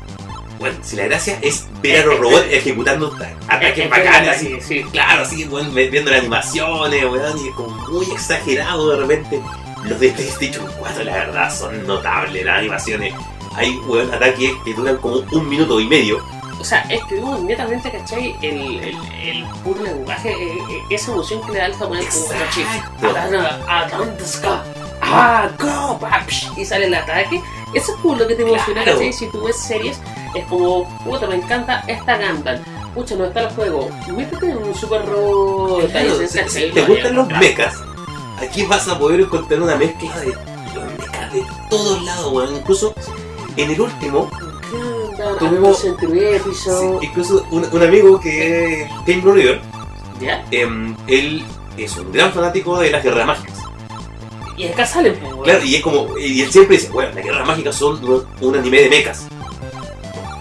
bueno, 0.59 0.76
si 0.82 0.96
la 0.96 1.04
gracia 1.04 1.38
es 1.42 1.66
ver 1.82 2.02
a 2.02 2.06
los 2.06 2.18
robots 2.20 2.46
ejecutando 2.50 3.14
ataques 3.48 3.84
Es- 3.84 3.90
bacanes, 3.90 4.30
es- 4.30 4.36
así, 4.36 4.61
sí, 4.61 4.82
sí. 4.82 4.84
claro, 4.90 5.22
así, 5.22 5.44
bueno, 5.44 5.70
viendo 5.72 6.11
las 6.11 6.20
animaciones, 6.20 7.04
weón, 7.04 7.38
y 7.44 7.48
es 7.48 7.54
como 7.54 7.70
muy 7.88 8.06
exagerado 8.12 8.90
de 8.90 8.96
repente. 8.98 9.40
Los 9.84 10.00
de 10.00 10.11
PlayStation 10.11 10.66
4, 10.78 11.04
la 11.04 11.12
verdad, 11.12 11.56
son 11.56 11.86
notables 11.86 12.44
las 12.44 12.58
animaciones. 12.58 13.14
Hay, 13.59 13.79
weón, 13.87 14.13
ataques 14.13 14.53
que 14.64 14.75
duran 14.75 14.97
como 14.99 15.17
un 15.33 15.49
minuto 15.49 15.80
y 15.80 15.87
medio. 15.87 16.18
O 16.61 16.64
sea, 16.64 16.80
es 16.91 17.03
que 17.05 17.17
uno 17.17 17.39
netamente, 17.39 17.91
¿cachai? 17.91 18.35
El, 18.43 18.83
el, 18.83 18.97
el 19.22 19.45
puro 19.63 19.83
lenguaje, 19.83 20.30
eh, 20.30 20.59
eh, 20.71 20.83
esa 20.91 21.13
emoción 21.13 21.41
que 21.47 21.53
le 21.53 21.59
da 21.59 21.67
el 21.67 21.75
japonés 21.75 22.07
como 22.14 22.26
¿cachai? 22.29 23.11
Atana, 23.11 23.61
Atantaska, 23.68 24.64
ah, 25.03 25.49
go, 25.59 26.01
y 26.57 26.64
sale 26.64 26.87
el 26.87 26.95
ataque. 26.95 27.41
Eso 27.75 27.95
es 27.95 28.01
como 28.01 28.17
lo 28.17 28.26
que 28.26 28.35
te 28.35 28.43
emociona, 28.43 28.83
Claro. 28.83 28.99
¿cachai? 28.99 29.13
Si 29.13 29.26
tú 29.30 29.45
ves 29.45 29.57
series, 29.57 30.01
es 30.35 30.45
como, 30.47 30.89
puta, 31.05 31.26
me 31.29 31.37
encanta 31.37 31.85
esta 31.87 32.17
Gundam. 32.18 32.59
Pucha, 32.95 33.14
no 33.14 33.26
está 33.26 33.43
el 33.43 33.51
juego. 33.51 33.89
Métete 34.17 34.51
en 34.51 34.57
un 34.59 34.75
super 34.75 35.05
robot. 35.07 35.91
Claro, 35.93 36.18
si, 36.26 36.49
si 36.49 36.67
Lo 36.68 36.75
te 36.75 36.83
gustan 36.87 37.14
los 37.14 37.29
mechas, 37.29 37.75
aquí 38.41 38.64
vas 38.64 38.89
a 38.89 38.99
poder 38.99 39.21
encontrar 39.21 39.63
una 39.63 39.76
mezcla 39.76 40.18
de 40.21 40.26
los 40.75 40.93
mechas 40.99 41.33
de 41.33 41.45
todos 41.71 42.03
lados, 42.03 42.33
weón. 42.33 42.57
Incluso 42.57 42.95
en 43.59 43.71
el 43.71 43.80
último, 43.80 44.30
Tuvimos- 45.39 45.79
sí, 45.80 45.89
incluso 47.03 47.45
un, 47.51 47.67
un 47.72 47.83
amigo 47.83 48.21
que 48.21 48.83
es 48.83 48.89
Game 49.07 49.21
Blue 49.21 49.33
River, 49.33 49.61
¿Ya? 50.21 50.45
em, 50.51 50.95
él 51.07 51.45
es 51.76 51.97
un 51.97 52.13
gran 52.13 52.33
fanático 52.33 52.79
de 52.79 52.91
las 52.91 53.03
guerras 53.03 53.26
mágicas. 53.26 53.59
Y 54.57 54.67
acá 54.68 54.85
salen, 54.87 55.17
pues. 55.21 55.33
Claro, 55.45 55.64
y 55.64 55.76
es 55.76 55.83
como, 55.83 56.17
y 56.18 56.41
él 56.43 56.51
siempre 56.51 56.76
dice, 56.76 56.89
bueno, 56.91 57.11
las 57.14 57.25
guerras 57.25 57.47
mágicas 57.47 57.75
son 57.76 58.05
un, 58.05 58.25
un 58.41 58.57
anime 58.57 58.83
de 58.83 58.91
mechas. 58.91 59.26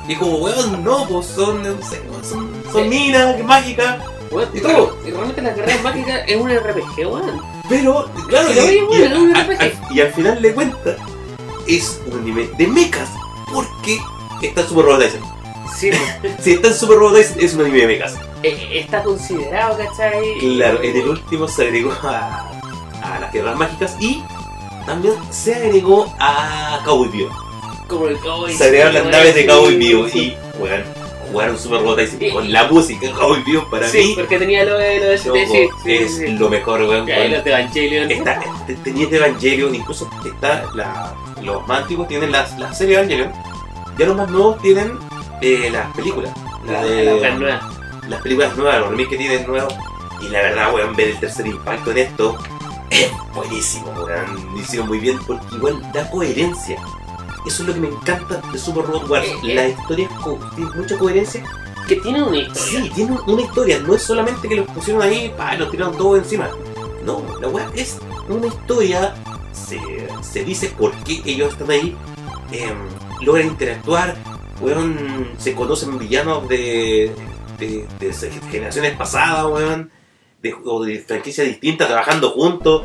Y 0.08 0.14
es 0.14 0.20
como, 0.20 0.38
weón, 0.38 0.84
no, 0.84 1.06
pues 1.08 1.26
son, 1.28 1.62
no 1.64 1.70
sé, 1.88 2.02
son, 2.28 2.50
son 2.72 2.90
minas 2.90 3.44
mágicas. 3.44 3.98
Weón, 4.32 4.50
Y 4.54 4.60
todo. 4.60 4.98
Y 5.06 5.12
realmente 5.12 5.42
la 5.42 5.54
carrera 5.56 5.82
mágica 5.84 6.18
es 6.26 6.36
un 6.36 6.50
RPG, 6.50 6.98
weón. 7.08 7.42
Pero, 7.70 8.10
claro, 8.28 8.50
y, 8.52 8.80
bueno, 8.82 9.30
y- 9.30 9.34
a- 9.34 9.64
a- 9.64 9.94
y 9.94 10.02
al 10.02 10.14
final 10.14 10.42
de 10.42 10.54
cuentas, 10.54 10.96
es 11.68 12.02
un 12.06 12.20
anime 12.20 12.50
de 12.58 12.68
mechas. 12.68 13.10
Porque 13.54 13.98
está 14.42 14.62
en 14.62 14.68
Super 14.68 14.86
Robot 14.86 15.02
Tyson. 15.02 15.22
Sí, 15.78 15.92
Si 16.42 16.52
está 16.54 16.68
en 16.70 16.74
Super 16.74 16.98
Robot 16.98 17.16
Tyson, 17.16 17.38
es 17.40 17.54
un 17.54 17.62
anime 17.62 17.78
de 17.80 17.88
mechas. 17.88 18.16
eh, 18.44 18.70
está 18.74 19.04
considerado, 19.04 19.78
¿cachai? 19.78 20.38
Claro, 20.40 20.82
en 20.84 20.96
el 20.98 21.08
último 21.10 21.48
se 21.48 21.64
agregó 21.64 21.92
a, 22.04 22.50
a 23.04 23.20
las 23.20 23.32
guerras 23.34 23.56
mágicas 23.58 23.96
y 24.00 24.22
también 24.86 25.14
se 25.32 25.56
agregó 25.56 26.14
a 26.20 26.82
Cowboy 26.86 27.10
Vivo. 27.10 27.30
Como 27.88 28.08
el 28.08 28.18
cowboy. 28.20 28.54
Se 28.54 28.66
agregaron 28.66 28.94
las 28.96 29.04
sí, 29.04 29.10
naves 29.12 29.36
de 29.36 29.42
sí, 29.42 29.48
Cowboy 29.48 29.76
Vivo 29.78 30.08
sí. 30.10 30.20
y 30.20 30.60
bueno, 30.60 30.84
jugaron 31.32 31.58
Super 31.58 31.80
Robot 31.82 31.98
Tyson 31.98 32.22
Y- 32.22 32.32
con 32.32 32.52
la 32.52 32.64
música 32.68 33.12
Cowboy 33.12 33.44
Vivo 33.44 33.70
para 33.70 33.88
Sí, 33.88 33.98
mí. 34.00 34.14
porque 34.16 34.38
tenía 34.40 34.66
lo 34.66 34.78
de 34.78 35.00
lo 35.00 35.06
de 35.06 35.18
sí, 35.18 35.30
sí, 35.84 35.92
es 35.94 36.18
sí. 36.18 36.28
lo 36.28 36.50
mejor, 36.50 36.82
weón. 36.82 37.06
Con- 37.08 37.32
los 37.32 37.44
de 37.44 37.50
Evangelion. 37.52 38.12
Está, 38.12 38.40
te- 38.66 38.76
tenías 38.76 39.10
de 39.10 39.18
Evangelion, 39.18 39.74
incluso 39.76 40.10
está 40.26 40.66
la, 40.76 41.14
los 41.44 41.66
más 41.68 41.82
antiguos 41.82 42.08
tienen 42.08 42.32
las, 42.32 42.58
la 42.60 42.74
serie 42.74 42.96
Evangelion, 42.96 43.32
ya 43.98 44.06
los 44.06 44.16
más 44.18 44.30
nuevos 44.30 44.62
tienen 44.62 44.98
eh, 45.42 45.70
las 45.72 45.94
películas. 45.96 46.32
La 46.66 46.74
La, 46.74 46.84
de- 46.84 47.06
la 47.06 47.16
wea 47.16 47.36
nueva. 47.36 47.70
las 48.10 48.22
películas 48.22 48.56
nuevas, 48.58 48.80
los 48.80 48.90
remakes 48.90 49.10
que 49.10 49.18
tienen 49.18 49.48
nuevos. 49.48 49.74
Y 50.22 50.30
la 50.30 50.42
verdad, 50.42 50.74
weón, 50.74 50.96
ver 50.96 51.10
el 51.10 51.20
tercer 51.20 51.46
impacto 51.48 51.92
en 51.92 51.98
esto 52.00 52.38
es 52.90 53.12
buenísimo, 53.34 53.92
weón. 53.92 54.54
Lo 54.54 54.60
hicieron 54.60 54.88
muy 54.88 55.00
bien 55.00 55.20
porque 55.28 55.56
igual 55.56 55.82
da 55.94 56.10
coherencia. 56.10 56.78
Eso 57.46 57.62
es 57.64 57.68
lo 57.70 57.74
que 57.76 57.80
me 57.80 57.88
encanta 57.88 58.42
de 58.52 58.60
Super 58.60 58.86
Robot 58.86 59.10
Wars. 59.10 59.26
Eh, 59.28 59.38
eh. 59.52 59.56
La 59.56 59.68
historia 59.70 60.10
tiene 60.56 60.72
mucha 60.76 60.98
coherencia. 60.98 61.44
Que 61.88 61.96
tiene 61.98 62.22
una 62.22 62.38
historia. 62.38 62.82
Sí, 62.82 62.92
tiene 62.94 63.18
una 63.28 63.42
historia. 63.42 63.80
No 63.80 63.94
es 63.96 64.02
solamente 64.04 64.50
que 64.50 64.56
los 64.58 64.66
pusieron 64.68 65.02
ahí 65.04 65.34
pa, 65.38 65.56
y 65.56 65.58
los 65.60 65.72
tiraron 65.72 65.96
todo 65.96 66.18
encima. 66.18 66.50
No, 67.06 67.22
la 67.40 67.48
weá 67.48 67.70
es 67.76 67.98
una 68.28 68.48
historia. 68.48 69.14
Se, 69.68 69.80
se 70.24 70.44
dice 70.46 70.70
por 70.78 70.92
qué 71.04 71.22
ellos 71.26 71.54
están 71.54 71.72
ahí. 71.72 71.96
em, 72.52 72.78
logran 73.26 73.48
interactuar. 73.48 74.16
Weón, 74.62 75.30
se 75.38 75.54
conocen 75.54 75.98
villanos 76.00 76.48
de, 76.48 77.12
de, 77.60 77.86
generaciones 78.52 78.96
pasadas, 78.98 79.46
weón. 79.46 79.92
De, 80.42 80.54
o 80.66 80.84
de 80.84 81.00
franquicias 81.00 81.48
distintas 81.48 81.88
trabajando 81.88 82.30
juntos. 82.32 82.84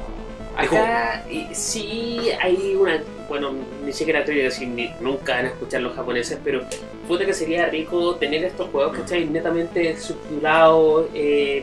Acá 0.57 1.25
y- 1.31 1.49
sí 1.55 2.21
hay 2.43 2.75
una. 2.79 3.03
Bueno, 3.29 3.53
ni 3.85 3.93
siquiera 3.93 4.23
voy 4.27 4.41
a 4.41 4.45
decir, 4.45 4.69
nunca 5.01 5.37
van 5.37 5.47
a 5.47 5.49
escuchar 5.49 5.81
los 5.81 5.95
japoneses, 5.97 6.39
pero 6.45 6.63
puta 7.09 7.25
que 7.25 7.33
sería 7.33 7.67
rico 7.67 8.17
tener 8.17 8.45
estos 8.45 8.69
juegos, 8.71 8.99
¿cachai? 8.99 9.25
Netamente 9.27 9.99
subtitulados. 9.99 11.07
eh, 11.15 11.63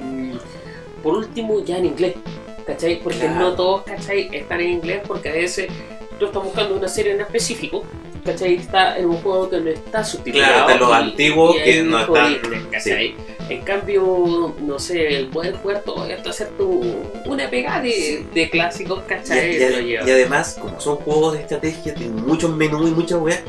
por 1.03 1.15
último, 1.15 1.63
ya 1.63 1.77
en 1.77 1.85
inglés, 1.85 2.15
¿cachai? 2.69 2.99
Porque 3.01 3.19
Claro. 3.19 3.39
no 3.39 3.53
todos, 3.53 3.81
¿cachai? 3.83 4.29
Están 4.31 4.61
en 4.61 4.69
inglés 4.73 5.01
porque 5.07 5.29
a 5.29 5.33
veces 5.33 5.67
tú 6.19 6.25
estás 6.27 6.43
buscando 6.43 6.75
una 6.75 6.87
serie 6.87 7.13
en 7.13 7.21
específico. 7.21 7.83
¿Cachai? 8.23 8.55
Está 8.55 8.97
en 8.99 9.05
un 9.05 9.15
juego 9.21 9.49
que 9.49 9.59
no 9.61 9.69
está 9.69 10.03
subtitulado. 10.03 10.65
Claro, 10.65 10.79
los 10.85 10.93
antiguos 10.93 11.55
que 11.63 11.81
no 11.83 11.99
están- 11.99 12.37
¿cachai? 12.69 13.15
En 13.49 13.61
cambio, 13.61 14.53
no 14.61 14.77
sé, 14.77 15.07
el 15.15 15.27
poder 15.29 15.55
jugar 15.55 15.81
todo 15.83 16.05
esto, 16.05 16.29
hacer 16.29 16.49
tu, 16.49 16.83
una 17.25 17.49
pegada 17.49 17.81
de, 17.81 18.25
de 18.33 18.49
clásicos, 18.49 19.01
¿cachai? 19.07 19.57
y- 19.89 19.95
además, 19.95 20.57
como 20.61 20.79
son 20.79 20.97
juegos 20.97 21.33
de 21.33 21.39
estrategia, 21.41 21.95
tienen 21.95 22.17
muchos 22.17 22.53
menús 22.55 22.89
y 22.89 22.91
muchas 22.93 23.19
weas, 23.19 23.41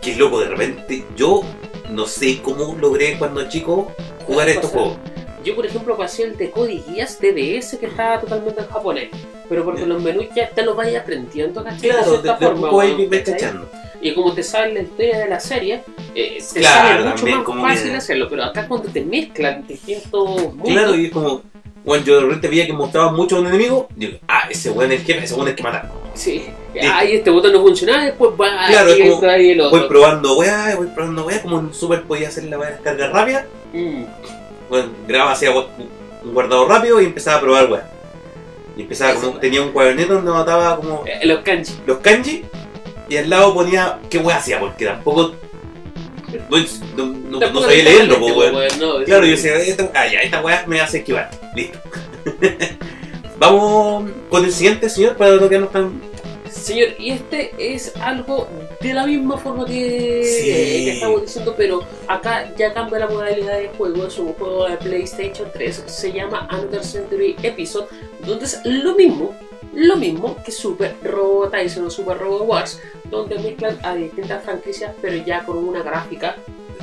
que 0.00 0.14
loco, 0.16 0.40
de 0.40 0.48
repente 0.48 1.04
yo 1.16 1.42
no 1.90 2.06
sé 2.06 2.40
cómo 2.40 2.74
logré 2.80 3.18
cuando 3.18 3.46
chico 3.48 3.92
jugar 4.26 4.48
estos 4.48 4.70
Pasa. 4.70 4.74
juegos. 4.78 4.98
Yo, 5.44 5.54
por 5.56 5.66
ejemplo, 5.66 5.96
pasé 5.96 6.24
el 6.24 6.36
de 6.36 6.50
Code 6.50 6.82
Guías 6.88 7.18
DDS 7.20 7.76
que 7.78 7.86
estaba 7.86 8.20
totalmente 8.20 8.60
en 8.60 8.66
japonés. 8.68 9.08
Pero 9.48 9.64
porque 9.64 9.84
los 9.86 10.02
menús 10.02 10.26
ya 10.34 10.48
te 10.48 10.62
los 10.62 10.76
vayas 10.76 11.02
aprendiendo, 11.02 11.62
¿cachai? 11.62 11.90
Claro, 11.90 12.18
de 12.22 12.28
de, 12.28 12.36
forma. 12.36 12.70
cachando. 13.24 13.68
Y 14.00 14.14
como 14.14 14.32
te 14.34 14.42
sale 14.42 14.74
la 14.74 14.80
historia 14.80 15.18
de 15.18 15.28
la 15.28 15.38
serie, 15.40 15.82
eh, 16.14 16.42
te 16.52 16.60
Claro, 16.60 16.88
sale 16.88 17.04
mucho 17.04 17.14
también 17.16 17.36
más 17.38 17.46
como 17.46 17.62
fácil 17.62 17.90
que- 17.90 17.96
hacerlo. 17.96 18.26
Pero 18.30 18.44
acá 18.44 18.66
cuando 18.66 18.88
te 18.88 19.00
mezclan 19.04 19.66
distintos 19.66 20.28
mundos, 20.28 20.68
Claro, 20.68 20.94
y 20.96 21.06
es 21.06 21.12
como, 21.12 21.42
bueno, 21.84 22.04
yo 22.04 22.14
de 22.16 22.20
repente 22.22 22.48
veía 22.48 22.66
que 22.66 22.72
mostraba 22.72 23.12
mucho 23.12 23.36
a 23.36 23.40
un 23.40 23.46
enemigo, 23.48 23.88
digo, 23.94 24.18
ah, 24.26 24.44
ese 24.50 24.70
weón 24.70 24.90
es 24.92 25.00
el 25.00 25.06
jefe, 25.06 25.24
ese 25.24 25.34
weón 25.34 25.48
es 25.48 25.54
que 25.54 25.62
mata. 25.62 25.90
sí. 26.14 26.44
Ay, 26.80 27.16
este 27.16 27.28
botón 27.30 27.52
no 27.52 27.60
funciona, 27.60 28.06
después 28.06 28.30
va 28.32 28.66
Claro, 28.68 28.88
es 28.90 28.96
como- 29.10 29.30
el 29.30 29.60
otro. 29.60 29.78
Voy 29.78 29.88
probando 29.88 30.36
weá, 30.38 30.74
voy 30.76 30.86
probando 30.88 31.26
weá, 31.26 31.42
como 31.42 31.58
en 31.60 31.74
Super 31.74 32.02
podía 32.04 32.28
hacer 32.28 32.44
la 32.44 32.58
weá 32.58 32.70
de 32.70 32.74
descarga 32.76 33.10
rápida, 33.10 33.46
Mm. 33.74 34.04
Bueno, 34.72 34.88
grababa 35.06 35.32
hacía 35.32 35.50
gu- 35.52 35.66
un 36.24 36.32
guardado 36.32 36.66
rápido 36.66 36.98
y 36.98 37.04
empezaba 37.04 37.36
a 37.36 37.40
probar 37.42 37.70
weá. 37.70 37.90
Y 38.74 38.80
empezaba 38.82 39.14
como, 39.20 39.38
tenía 39.38 39.60
un 39.60 39.70
cuadernito 39.70 40.14
donde 40.14 40.30
anotaba 40.30 40.76
como 40.76 41.04
Eh, 41.06 41.26
los 41.26 41.40
kanji. 41.40 41.74
los 41.86 41.98
kanji 41.98 42.44
y 43.06 43.16
al 43.18 43.28
lado 43.28 43.52
ponía 43.52 43.98
qué 44.08 44.16
weá 44.16 44.38
hacía, 44.38 44.58
porque 44.58 44.86
tampoco 44.86 45.34
no, 46.96 47.04
no, 47.04 47.50
no- 47.50 47.60
sabía 47.60 47.84
leerlo, 47.84 48.18
po, 48.18 48.26
weón. 48.28 48.54
no, 48.80 49.04
Claro, 49.04 49.26
yo 49.26 49.32
decía, 49.32 49.56
esta, 49.56 49.90
ah, 49.94 50.06
ya, 50.10 50.20
esta 50.20 50.40
weá 50.40 50.64
me 50.66 50.80
hace 50.80 50.98
esquivar. 50.98 51.30
Listo. 51.54 51.78
Vamos 53.38 54.10
con 54.30 54.44
el 54.44 54.52
siguiente, 54.52 54.88
señor, 54.88 55.16
para 55.18 55.36
no 55.36 55.48
quedarnos 55.50 55.72
tan. 55.72 56.00
Señor, 56.52 56.88
y 56.98 57.10
este 57.10 57.52
es 57.58 57.94
algo 57.96 58.46
de 58.80 58.94
la 58.94 59.06
misma 59.06 59.38
forma 59.38 59.64
que, 59.64 60.22
Sí. 60.24 60.44
que 60.84 60.92
estamos 60.92 61.22
diciendo, 61.22 61.54
pero 61.56 61.80
acá 62.08 62.52
ya 62.56 62.72
cambia 62.74 63.00
la 63.00 63.08
modalidad 63.08 63.58
de 63.58 63.68
juego. 63.68 64.06
Es 64.06 64.18
un 64.18 64.32
juego 64.34 64.68
de 64.68 64.76
PlayStation 64.76 65.48
3, 65.52 65.84
se 65.86 66.12
llama 66.12 66.46
Another 66.50 66.84
Century 66.84 67.36
Episode, 67.42 67.86
donde 68.26 68.44
es 68.44 68.60
lo 68.64 68.94
mismo, 68.94 69.34
lo 69.74 69.96
mismo 69.96 70.36
que 70.44 70.52
Super 70.52 70.94
Robot 71.02 71.52
Tyson 71.52 71.86
o 71.86 71.90
Super 71.90 72.18
Robot 72.18 72.42
Wars, 72.46 72.80
donde 73.10 73.38
mezclan 73.38 73.78
a 73.82 73.94
distintas 73.94 74.44
franquicias, 74.44 74.92
pero 75.00 75.16
ya 75.24 75.44
con 75.44 75.56
una 75.56 75.82
gráfica 75.82 76.36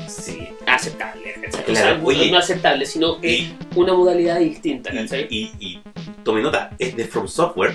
Sí. 0.07 0.47
aceptable. 0.65 1.33
Claro, 1.65 1.71
o 1.71 1.75
sea, 1.75 2.01
oye. 2.03 2.31
no 2.31 2.37
aceptable, 2.39 2.85
sino 2.87 3.19
que 3.21 3.31
Y, 3.31 3.57
una 3.75 3.93
modalidad 3.93 4.39
distinta. 4.39 4.89
y, 4.93 5.25
y, 5.29 5.51
y 5.59 5.81
tome 6.23 6.41
nota, 6.41 6.71
es 6.79 6.95
de 6.95 7.05
From 7.05 7.27
Software. 7.27 7.73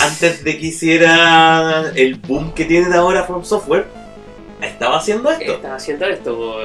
Antes 0.00 0.42
de 0.42 0.58
que 0.58 0.66
hiciera 0.66 1.92
el 1.94 2.16
boom 2.16 2.52
que 2.54 2.64
tienen 2.64 2.92
ahora 2.92 3.24
From 3.24 3.44
Software, 3.44 3.86
estaba 4.60 4.96
haciendo 4.98 5.30
esto. 5.30 5.52
está 5.52 5.76
haciendo 5.76 6.06
esto. 6.06 6.56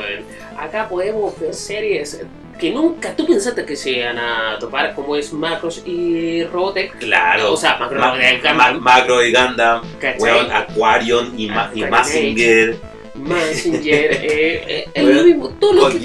Acá 0.57 0.87
podemos 0.89 1.39
ver 1.39 1.53
series 1.53 2.19
que 2.59 2.71
nunca 2.71 3.15
tú 3.15 3.25
pensaste 3.27 3.65
que 3.65 3.75
se 3.75 3.91
iban 3.91 4.17
a 4.17 4.57
topar, 4.59 4.93
como 4.95 5.15
es 5.15 5.31
Macros 5.33 5.83
y 5.85 6.43
Robotech. 6.45 6.97
Claro. 6.99 7.53
O 7.53 7.57
sea, 7.57 7.77
Macro 7.77 7.99
Ma- 7.99 8.73
Macro 8.73 9.23
y 9.23 9.31
Gundam, 9.33 9.81
weón, 10.19 10.51
Aquarion 10.51 11.39
y, 11.39 11.47
Ma- 11.47 11.71
y 11.73 11.83
Aquarion 11.83 11.89
Mazinger. 11.89 12.77
Mazinger, 13.15 14.11
eh, 14.23 14.63
eh, 14.67 14.85
es 14.93 15.03
Weón, 15.03 15.17
lo 15.17 15.23
mismo, 15.23 15.49
todo 15.59 15.73
lo 15.73 15.89
que, 15.89 15.99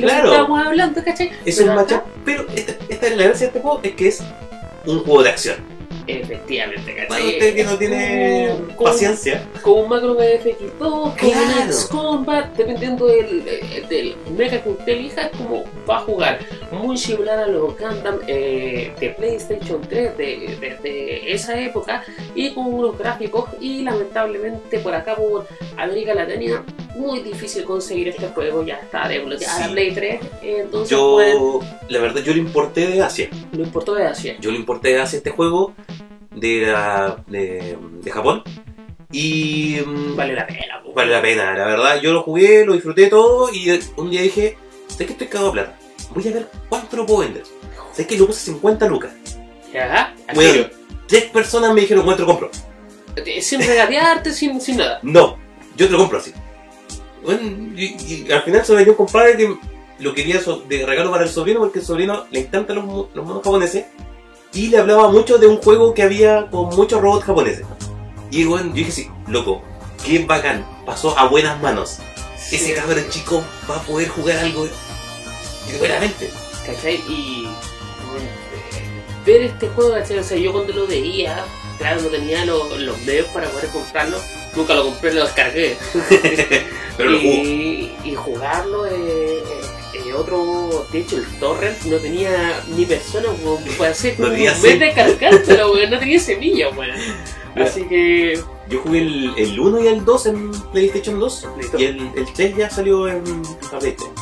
claro. 0.00 0.30
estábamos 0.30 0.66
hablando, 0.66 1.02
¿cachai? 1.04 1.30
Es 1.44 1.56
Pero 1.56 1.70
un 1.70 1.76
matchup, 1.76 2.02
pero 2.24 2.46
esta, 2.54 2.72
esta 2.88 3.06
es 3.06 3.16
la 3.16 3.22
gracia 3.24 3.40
de 3.40 3.46
este 3.46 3.60
juego, 3.60 3.80
es 3.82 3.92
que 3.94 4.08
es 4.08 4.22
un 4.86 4.98
juego 5.04 5.22
de 5.22 5.30
acción. 5.30 5.73
Efectivamente, 6.06 6.92
Para 7.08 7.20
¿cachai? 7.20 7.32
usted 7.34 7.54
que 7.54 7.64
no 7.64 7.78
tiene 7.78 8.48
Con- 8.50 8.76
con- 8.76 8.84
paciencia, 8.86 9.42
Con 9.62 9.80
un 9.84 9.88
macro 9.88 10.16
BFX2, 10.16 10.78
con 10.78 11.12
Claro. 11.14 11.40
un 11.62 11.62
X 11.68 11.88
Combat, 11.90 12.54
dependiendo 12.56 13.06
del, 13.06 13.44
del 13.88 14.14
mega 14.36 14.62
que 14.62 14.68
usted 14.70 14.88
elija, 14.92 15.22
es 15.26 15.36
como 15.36 15.64
va 15.88 15.98
a 15.98 16.00
jugar. 16.00 16.38
Muy 16.70 16.96
similar 16.98 17.38
a 17.38 17.46
los 17.46 17.78
Gundam 17.78 18.18
eh, 18.26 18.92
de 19.00 19.10
PlayStation 19.10 19.80
3 19.80 20.16
de, 20.16 20.24
de- 20.60 20.76
de 20.82 21.32
esa 21.32 21.58
época 21.60 22.04
y 22.34 22.50
con 22.52 22.66
unos 22.72 22.98
gráficos. 22.98 23.48
Y 23.60 23.82
lamentablemente 23.82 24.78
por 24.80 24.94
acá, 24.94 25.14
por 25.16 25.46
América 25.76 26.14
Latina, 26.14 26.64
muy 26.96 27.20
difícil 27.20 27.64
conseguir 27.64 28.08
este 28.08 28.28
juego. 28.28 28.64
Ya 28.64 28.74
está 28.76 29.08
desbloqueada 29.08 29.58
la 29.60 29.66
Sí. 29.66 29.72
Play 29.72 29.92
3, 29.92 30.14
eh, 30.42 30.56
entonces 30.60 30.96
pues, 30.98 31.32
yo, 31.32 31.60
la 31.88 31.98
verdad, 32.00 32.22
yo 32.22 32.32
lo 32.32 32.38
importé 32.38 32.86
de 32.88 33.02
Asia. 33.02 33.28
lo 33.52 33.62
importó 33.62 33.94
de 33.94 34.04
Asia. 34.06 34.36
Yo 34.40 34.50
lo 34.50 34.56
importé 34.56 34.88
de 34.90 35.00
Asia 35.00 35.16
este 35.18 35.30
juego 35.30 35.72
de, 36.34 36.60
la- 36.66 37.22
de, 37.26 37.76
de 38.02 38.10
Japón. 38.10 38.42
Y 39.12 39.76
mm, 39.86 40.16
Vale 40.16 40.34
la 40.34 40.46
pena. 40.46 40.82
vale 40.94 41.12
la 41.12 41.22
pena, 41.22 41.52
la 41.56 41.66
verdad. 41.66 42.00
Yo 42.00 42.12
lo 42.12 42.22
jugué, 42.22 42.64
lo 42.64 42.72
disfruté 42.72 43.06
todo 43.08 43.52
y 43.52 43.70
un 43.96 44.10
día 44.10 44.22
dije, 44.22 44.56
sé 44.88 45.06
que 45.06 45.12
estoy 45.12 45.28
cagado 45.28 45.46
de 45.48 45.52
plata. 45.52 45.78
Voy 46.14 46.28
a 46.28 46.32
ver 46.32 46.48
cuánto 46.68 46.96
lo 46.96 47.06
puedo 47.06 47.20
vender. 47.20 47.42
Sé 47.92 48.06
que 48.06 48.16
lo 48.18 48.26
puse 48.26 48.40
50 48.52 48.86
lucas. 48.88 49.12
Weón, 50.34 50.52
tiro. 50.54 50.70
tres 51.06 51.24
personas 51.24 51.72
me 51.74 51.80
dijeron, 51.82 52.04
cuánto 52.04 52.22
lo 52.22 52.28
compro. 52.28 52.50
Eh, 53.16 53.40
Sin 53.42 53.60
regatearte, 53.60 54.32
sin, 54.32 54.60
sin 54.60 54.76
nada. 54.78 54.98
No, 55.02 55.36
yo 55.76 55.86
te 55.86 55.92
lo 55.92 55.98
compro 55.98 56.18
así. 56.18 56.32
Bueno, 57.22 57.40
y, 57.76 58.24
y 58.26 58.32
al 58.32 58.42
final 58.42 58.64
se 58.64 58.72
lo 58.72 58.76
vendió 58.76 58.92
un 58.92 58.96
compadre 58.98 59.36
que 59.36 59.54
lo 60.00 60.12
quería 60.14 60.40
so- 60.40 60.60
de 60.68 60.84
regalo 60.84 61.10
para 61.10 61.22
el 61.24 61.30
sobrino 61.30 61.60
porque 61.60 61.78
el 61.78 61.84
sobrino 61.84 62.26
le 62.30 62.40
encantan 62.40 62.76
los, 62.76 62.84
los 63.14 63.24
monos 63.24 63.42
japoneses 63.42 63.86
y 64.54 64.68
le 64.68 64.78
hablaba 64.78 65.08
mucho 65.10 65.38
de 65.38 65.46
un 65.46 65.58
juego 65.58 65.92
que 65.94 66.02
había 66.02 66.46
con 66.50 66.66
muchos 66.76 67.00
robots 67.00 67.24
japoneses. 67.26 67.66
Y 68.30 68.44
bueno, 68.44 68.68
yo 68.68 68.74
dije 68.74 68.90
sí, 68.90 69.10
loco, 69.28 69.62
qué 70.04 70.24
bacán, 70.24 70.64
pasó 70.86 71.18
a 71.18 71.28
buenas 71.28 71.60
manos. 71.60 71.98
Ese 72.50 72.74
cabrón 72.74 73.04
chico 73.10 73.42
va 73.68 73.76
a 73.76 73.82
poder 73.82 74.08
jugar 74.08 74.38
algo 74.38 74.68
buenamente. 75.78 76.30
¿Cachai? 76.66 76.96
Y. 77.08 77.48
bueno, 78.10 78.28
ver 79.26 79.42
este 79.42 79.68
juego, 79.68 79.92
¿cachai? 79.92 80.18
O 80.18 80.22
sea, 80.24 80.36
yo 80.36 80.52
cuando 80.52 80.72
lo 80.72 80.86
veía, 80.86 81.44
claro, 81.78 82.02
no 82.02 82.08
tenía 82.08 82.44
lo- 82.44 82.76
los 82.76 82.98
medios 83.02 83.26
para 83.28 83.48
poder 83.48 83.68
comprarlo, 83.70 84.18
nunca 84.54 84.74
lo 84.74 84.84
compré, 84.84 85.12
lo 85.14 85.24
descargué. 85.24 85.76
Pero 86.96 87.10
lo 87.10 87.18
y, 87.22 87.92
y 88.04 88.14
jugarlo, 88.14 88.86
eh, 88.86 88.92
eh, 88.94 89.42
otro, 90.16 90.86
de 90.92 91.00
hecho 91.00 91.16
el 91.16 91.26
torrent 91.38 91.80
no 91.84 91.96
tenía 91.98 92.62
ni 92.76 92.84
persona, 92.84 93.28
weón, 93.42 93.62
puede 93.76 93.90
hacer 93.90 94.14
No 94.20 94.28
un 94.28 94.32
mes 94.34 94.62
de 94.62 94.92
cargártelo, 94.94 95.72
weón, 95.72 95.90
no 95.90 95.98
tenía 95.98 96.18
semilla, 96.32 96.68
weón. 96.70 96.90
Así 97.56 97.82
que, 97.84 98.40
Yo 98.68 98.80
jugué 98.80 98.98
el, 99.02 99.32
el 99.36 99.60
1 99.60 99.80
y 99.84 99.86
el 99.86 100.04
2 100.04 100.26
en 100.26 100.50
PlayStation 100.72 101.20
2 101.20 101.48
Listo. 101.58 101.78
y 101.78 101.84
el, 101.84 102.10
el 102.16 102.32
3 102.34 102.56
ya 102.56 102.68
salió 102.70 103.06
en 103.08 103.22
la 103.72 103.78
PlayStation. 103.78 104.12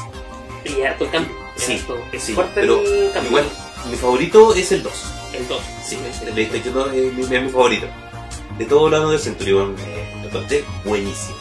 y 0.65 0.83
harto 0.83 1.05
el 1.05 1.11
cambio. 1.11 1.35
Sí, 1.57 1.75
harto, 1.75 1.97
sí, 2.19 2.33
fuerte 2.35 2.53
pero 2.61 2.81
el 2.81 3.11
cambio. 3.13 3.31
Igual, 3.31 3.45
mi 3.91 3.97
favorito 3.97 4.55
es 4.55 4.71
el 4.73 4.83
2. 4.83 4.93
El 5.35 5.49
2. 5.49 5.61
Sí, 5.85 5.99
el 6.27 6.33
PlayStation 6.33 6.75
2 6.75 6.89
es 6.95 7.13
mi, 7.15 7.23
es 7.23 7.43
mi 7.43 7.49
favorito. 7.51 7.87
De 8.59 8.67
todos 8.67 8.91
los 8.91 9.01
años 9.01 9.13
del 9.13 9.21
Century, 9.21 9.55
weón, 9.55 9.77
eh, 9.79 10.13
lo 10.21 10.29
encontré 10.29 10.65
buenísimo. 10.85 11.37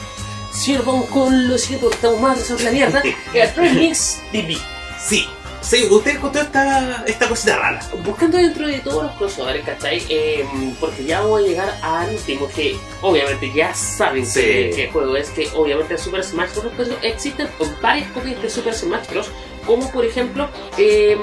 Si 0.51 0.75
vamos 0.77 1.05
con 1.09 1.47
lo 1.47 1.57
siguiente, 1.57 1.85
porque 1.85 1.95
estamos 1.95 2.19
más 2.21 2.39
sobre 2.41 2.63
la 2.65 2.71
mierda, 2.71 3.01
el 3.33 3.55
Remix 3.55 4.21
TV. 4.31 4.57
Sí, 4.99 5.25
sí, 5.61 5.87
usted 5.89 6.15
encontró 6.17 6.41
esta, 6.41 7.03
esta 7.07 7.27
cosita 7.29 7.57
rara. 7.57 7.79
Buscando 8.03 8.37
dentro 8.37 8.67
de 8.67 8.79
todos 8.79 9.03
los 9.03 9.15
crossovers, 9.15 9.63
¿cachai? 9.65 10.03
Eh, 10.09 10.45
porque 10.79 11.05
ya 11.05 11.21
vamos 11.21 11.39
a 11.39 11.43
llegar 11.47 11.79
al 11.81 12.09
último, 12.11 12.47
que 12.49 12.77
obviamente 13.01 13.51
ya 13.53 13.73
saben 13.73 14.25
Sí. 14.25 14.41
que, 14.41 14.73
qué 14.75 14.89
juego 14.91 15.15
es, 15.15 15.29
que 15.29 15.49
obviamente 15.55 15.97
Super 15.97 16.23
Smash 16.23 16.51
Bros. 16.55 16.73
Pero 16.77 16.97
existen 17.01 17.47
varias 17.81 18.11
copias 18.11 18.41
de 18.41 18.49
Super 18.49 18.73
Smash 18.73 19.07
Bros. 19.09 19.29
Como 19.65 19.89
por 19.91 20.03
ejemplo 20.05 20.47
eh, 20.77 21.17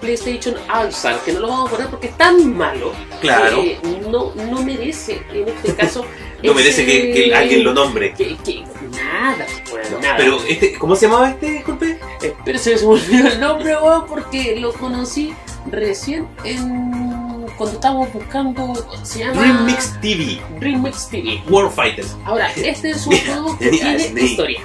PlayStation 0.00 0.54
All-Star, 0.72 1.18
que 1.24 1.32
no 1.32 1.40
lo 1.40 1.48
vamos 1.48 1.68
a 1.68 1.70
poner 1.72 1.88
porque 1.88 2.06
es 2.08 2.16
tan 2.16 2.56
malo 2.56 2.92
Claro, 3.20 3.62
que 3.62 3.78
no, 4.08 4.32
no 4.34 4.62
merece 4.62 5.22
en 5.32 5.48
este 5.48 5.74
caso. 5.76 6.04
no 6.42 6.54
merece 6.54 6.86
que, 6.86 7.12
que 7.12 7.34
alguien 7.34 7.64
lo 7.64 7.74
nombre. 7.74 8.14
Que, 8.14 8.36
que 8.36 8.64
nada, 8.90 9.46
bueno, 9.70 9.88
No, 9.92 9.98
nada. 10.00 10.16
Pero, 10.16 10.38
este, 10.48 10.74
¿cómo 10.78 10.94
se 10.96 11.06
llamaba 11.06 11.30
este, 11.30 11.50
disculpe? 11.50 11.98
Pero 12.44 12.58
se 12.58 12.76
me 12.76 12.82
olvidó 12.84 13.28
el 13.28 13.40
nombre, 13.40 13.76
weón, 13.76 14.06
porque 14.06 14.56
lo 14.60 14.72
conocí 14.74 15.34
recién 15.70 16.26
en. 16.44 17.46
cuando 17.56 17.74
estábamos 17.76 18.12
buscando. 18.12 18.74
Se 19.02 19.20
llama. 19.20 19.40
Dream 19.40 19.66
Mix 19.66 20.00
TV, 20.00 20.40
Dream 20.60 20.82
Mix 20.82 21.08
TV. 21.08 21.42
World 21.48 21.72
Fighters. 21.72 22.16
Ahora, 22.24 22.50
este 22.52 22.90
es 22.90 23.06
un 23.06 23.16
juego 23.26 23.58
que 23.58 23.64
tenía 23.66 23.80
tiene 23.96 24.04
Snake. 24.08 24.24
historia. 24.26 24.60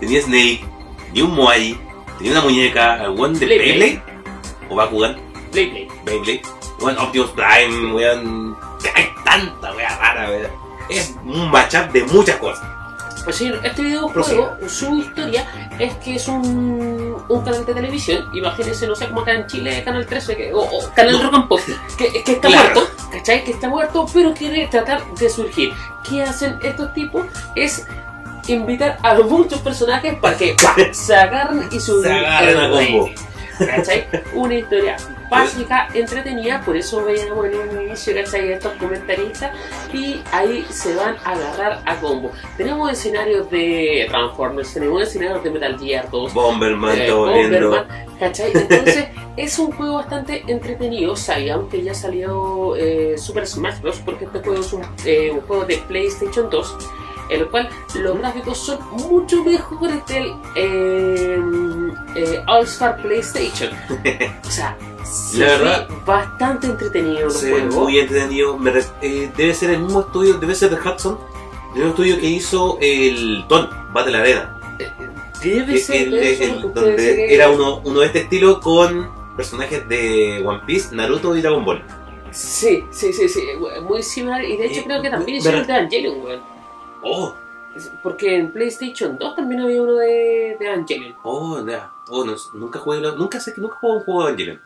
Tenía 0.00 0.22
Snake, 0.22 0.60
tenía 1.08 1.24
un 1.24 1.34
Moai, 1.34 1.78
tenía 2.20 2.32
una 2.32 2.42
muñeca, 2.42 2.94
algún 2.94 3.38
de 3.38 3.46
Beyblade. 3.46 3.72
Beyblade, 3.78 4.02
o 4.68 4.74
Bakugan, 4.76 5.16
Play 5.52 5.66
Play. 5.70 5.88
Beyblade, 6.04 6.42
bueno, 6.78 7.02
Optimus 7.02 7.30
Prime, 7.30 7.92
weón, 7.94 8.56
hay 8.94 9.08
tanta 9.24 9.72
wea 9.74 9.96
rara, 9.98 10.28
weón. 10.30 10.50
Es 10.88 11.14
un 11.24 11.50
matchup 11.50 11.90
de 11.92 12.04
muchas 12.04 12.36
cosas. 12.36 12.66
Pues 13.24 13.36
sí, 13.36 13.52
este 13.62 13.82
videojuego, 13.82 14.56
su 14.66 14.96
historia 14.96 15.46
es 15.78 15.92
que 15.96 16.14
es 16.14 16.26
un, 16.26 17.22
un 17.28 17.40
canal 17.44 17.66
de 17.66 17.74
televisión, 17.74 18.26
imagínense, 18.32 18.86
no 18.86 18.94
sé, 18.94 19.08
como 19.08 19.20
acá 19.20 19.32
en 19.32 19.46
Chile, 19.46 19.82
Canal 19.84 20.06
13, 20.06 20.36
que, 20.36 20.54
o, 20.54 20.60
o 20.60 20.90
Canal 20.94 21.12
No. 21.18 21.22
Rock 21.24 21.34
and 21.34 21.48
Pop, 21.48 21.60
que, 21.98 22.22
que 22.24 22.32
está 22.32 22.48
Claro. 22.48 22.62
muerto, 22.80 22.90
¿cachai? 23.12 23.44
Que 23.44 23.50
está 23.50 23.68
muerto, 23.68 24.06
pero 24.14 24.32
quiere 24.32 24.66
tratar 24.68 25.04
de 25.14 25.28
surgir. 25.28 25.74
¿Qué 26.08 26.22
hacen 26.22 26.58
estos 26.62 26.94
tipos? 26.94 27.26
Es 27.54 27.86
invitar 28.54 28.98
a 29.02 29.14
muchos 29.14 29.60
personajes 29.60 30.14
para 30.20 30.36
que 30.36 30.56
se 30.92 31.14
agarren 31.14 31.68
y 31.72 31.80
suban 31.80 32.02
Se 32.04 32.12
agarren 32.12 32.58
a 32.58 32.70
combo. 32.70 33.10
¿Cachai? 33.58 34.06
Una 34.34 34.54
historia 34.54 34.96
básica, 35.30 35.88
entretenida, 35.94 36.60
por 36.64 36.76
eso 36.76 37.04
veíamos 37.04 37.46
en 37.46 37.54
un 37.56 37.82
inicio, 37.82 38.14
¿cachai? 38.14 38.52
Estos 38.52 38.72
comentaristas 38.74 39.52
y 39.92 40.20
ahí 40.32 40.66
se 40.70 40.94
van 40.94 41.16
a 41.24 41.32
agarrar 41.32 41.82
a 41.86 41.96
combo. 42.00 42.32
Tenemos 42.56 42.90
escenarios 42.90 43.48
de 43.50 44.06
Transformers, 44.08 44.74
tenemos 44.74 45.02
escenarios 45.02 45.42
de 45.44 45.50
Metal 45.50 45.78
Gear 45.78 46.10
2, 46.10 46.34
Bomberman 46.34 47.00
eh. 47.00 47.12
Bomberman, 47.12 47.86
¿cachai? 48.18 48.52
Entonces 48.54 49.08
es 49.36 49.58
un 49.58 49.72
juego 49.72 49.96
bastante 49.96 50.42
entretenido, 50.48 51.14
sabían 51.14 51.68
que 51.68 51.82
ya 51.82 51.94
salió 51.94 52.74
eh, 52.76 53.16
Super 53.16 53.46
Smash 53.46 53.80
Bros. 53.80 54.00
porque 54.04 54.24
este 54.24 54.40
juego 54.40 54.60
es 54.60 54.72
un, 54.72 54.82
eh, 55.04 55.30
un 55.32 55.40
juego 55.42 55.64
de 55.64 55.76
PlayStation 55.86 56.50
2 56.50 56.76
en 57.30 57.40
el 57.40 57.48
cual 57.48 57.68
los 57.94 58.18
gráficos 58.18 58.58
son 58.58 58.78
mucho 58.92 59.42
mejores 59.44 60.04
del 60.06 60.32
eh, 60.56 61.38
eh, 62.16 62.42
All 62.46 62.64
Star 62.64 63.00
PlayStation. 63.02 63.70
O 64.46 64.50
sea, 64.50 64.76
se 65.04 65.38
La 65.38 65.46
ve 65.46 65.58
verdad, 65.58 65.88
bastante 66.04 66.66
entretenido 66.66 67.26
el 67.26 67.30
Se 67.30 67.52
ve 67.54 67.60
juego. 67.62 67.80
muy 67.82 67.98
entretenido. 67.98 68.58
Me 68.58 68.72
eh, 69.02 69.30
debe 69.36 69.54
ser 69.54 69.70
el 69.70 69.80
mismo 69.80 70.00
estudio, 70.00 70.34
debe 70.38 70.54
ser 70.54 70.70
de 70.70 70.76
Hudson, 70.76 71.18
el 71.70 71.74
mismo 71.76 71.90
estudio 71.90 72.18
que 72.20 72.26
hizo 72.26 72.78
el 72.80 73.44
Ton, 73.48 73.68
Battle 73.92 74.16
Arena. 74.18 74.56
Debe 75.42 75.74
que- 75.74 75.78
ser 75.78 76.08
el- 76.08 76.14
eso, 76.18 76.44
el- 76.44 76.60
porque 76.62 76.80
donde 76.80 76.96
ve- 76.96 77.34
era 77.34 77.48
uno, 77.50 77.80
uno 77.84 78.00
de 78.00 78.06
este 78.06 78.18
estilo 78.20 78.60
con 78.60 79.08
personajes 79.36 79.88
de 79.88 80.42
One 80.44 80.60
Piece, 80.66 80.94
Naruto 80.94 81.34
y 81.36 81.40
Dragon 81.40 81.64
Ball. 81.64 81.82
Sí, 82.32 82.84
sí, 82.90 83.12
sí, 83.12 83.28
sí, 83.28 83.42
muy 83.82 84.02
similar. 84.02 84.44
Y 84.44 84.56
de 84.56 84.66
hecho 84.66 84.80
Eh, 84.80 84.84
creo 84.86 85.02
que 85.02 85.10
también 85.10 85.38
hicieron 85.38 85.60
el 85.62 85.66
de 85.66 85.72
Evangelion, 85.72 86.20
weón. 86.22 86.40
Oh, 87.02 87.34
Porque 88.02 88.36
en 88.36 88.52
PlayStation 88.52 89.16
2 89.18 89.36
también 89.36 89.60
había 89.60 89.82
uno 89.82 89.94
de, 89.94 90.56
de 90.58 90.66
Evangelion. 90.66 91.14
oh, 91.22 91.64
ya. 91.66 91.92
Oh, 92.08 92.24
no, 92.24 92.34
nunca 92.54 92.78
jugué, 92.78 93.00
nunca 93.00 93.38
sé 93.40 93.54
que 93.54 93.60
nunca 93.60 93.76
jugué 93.76 93.94
un 93.98 94.04
juego 94.04 94.20
de 94.22 94.26
Evangelion. 94.28 94.60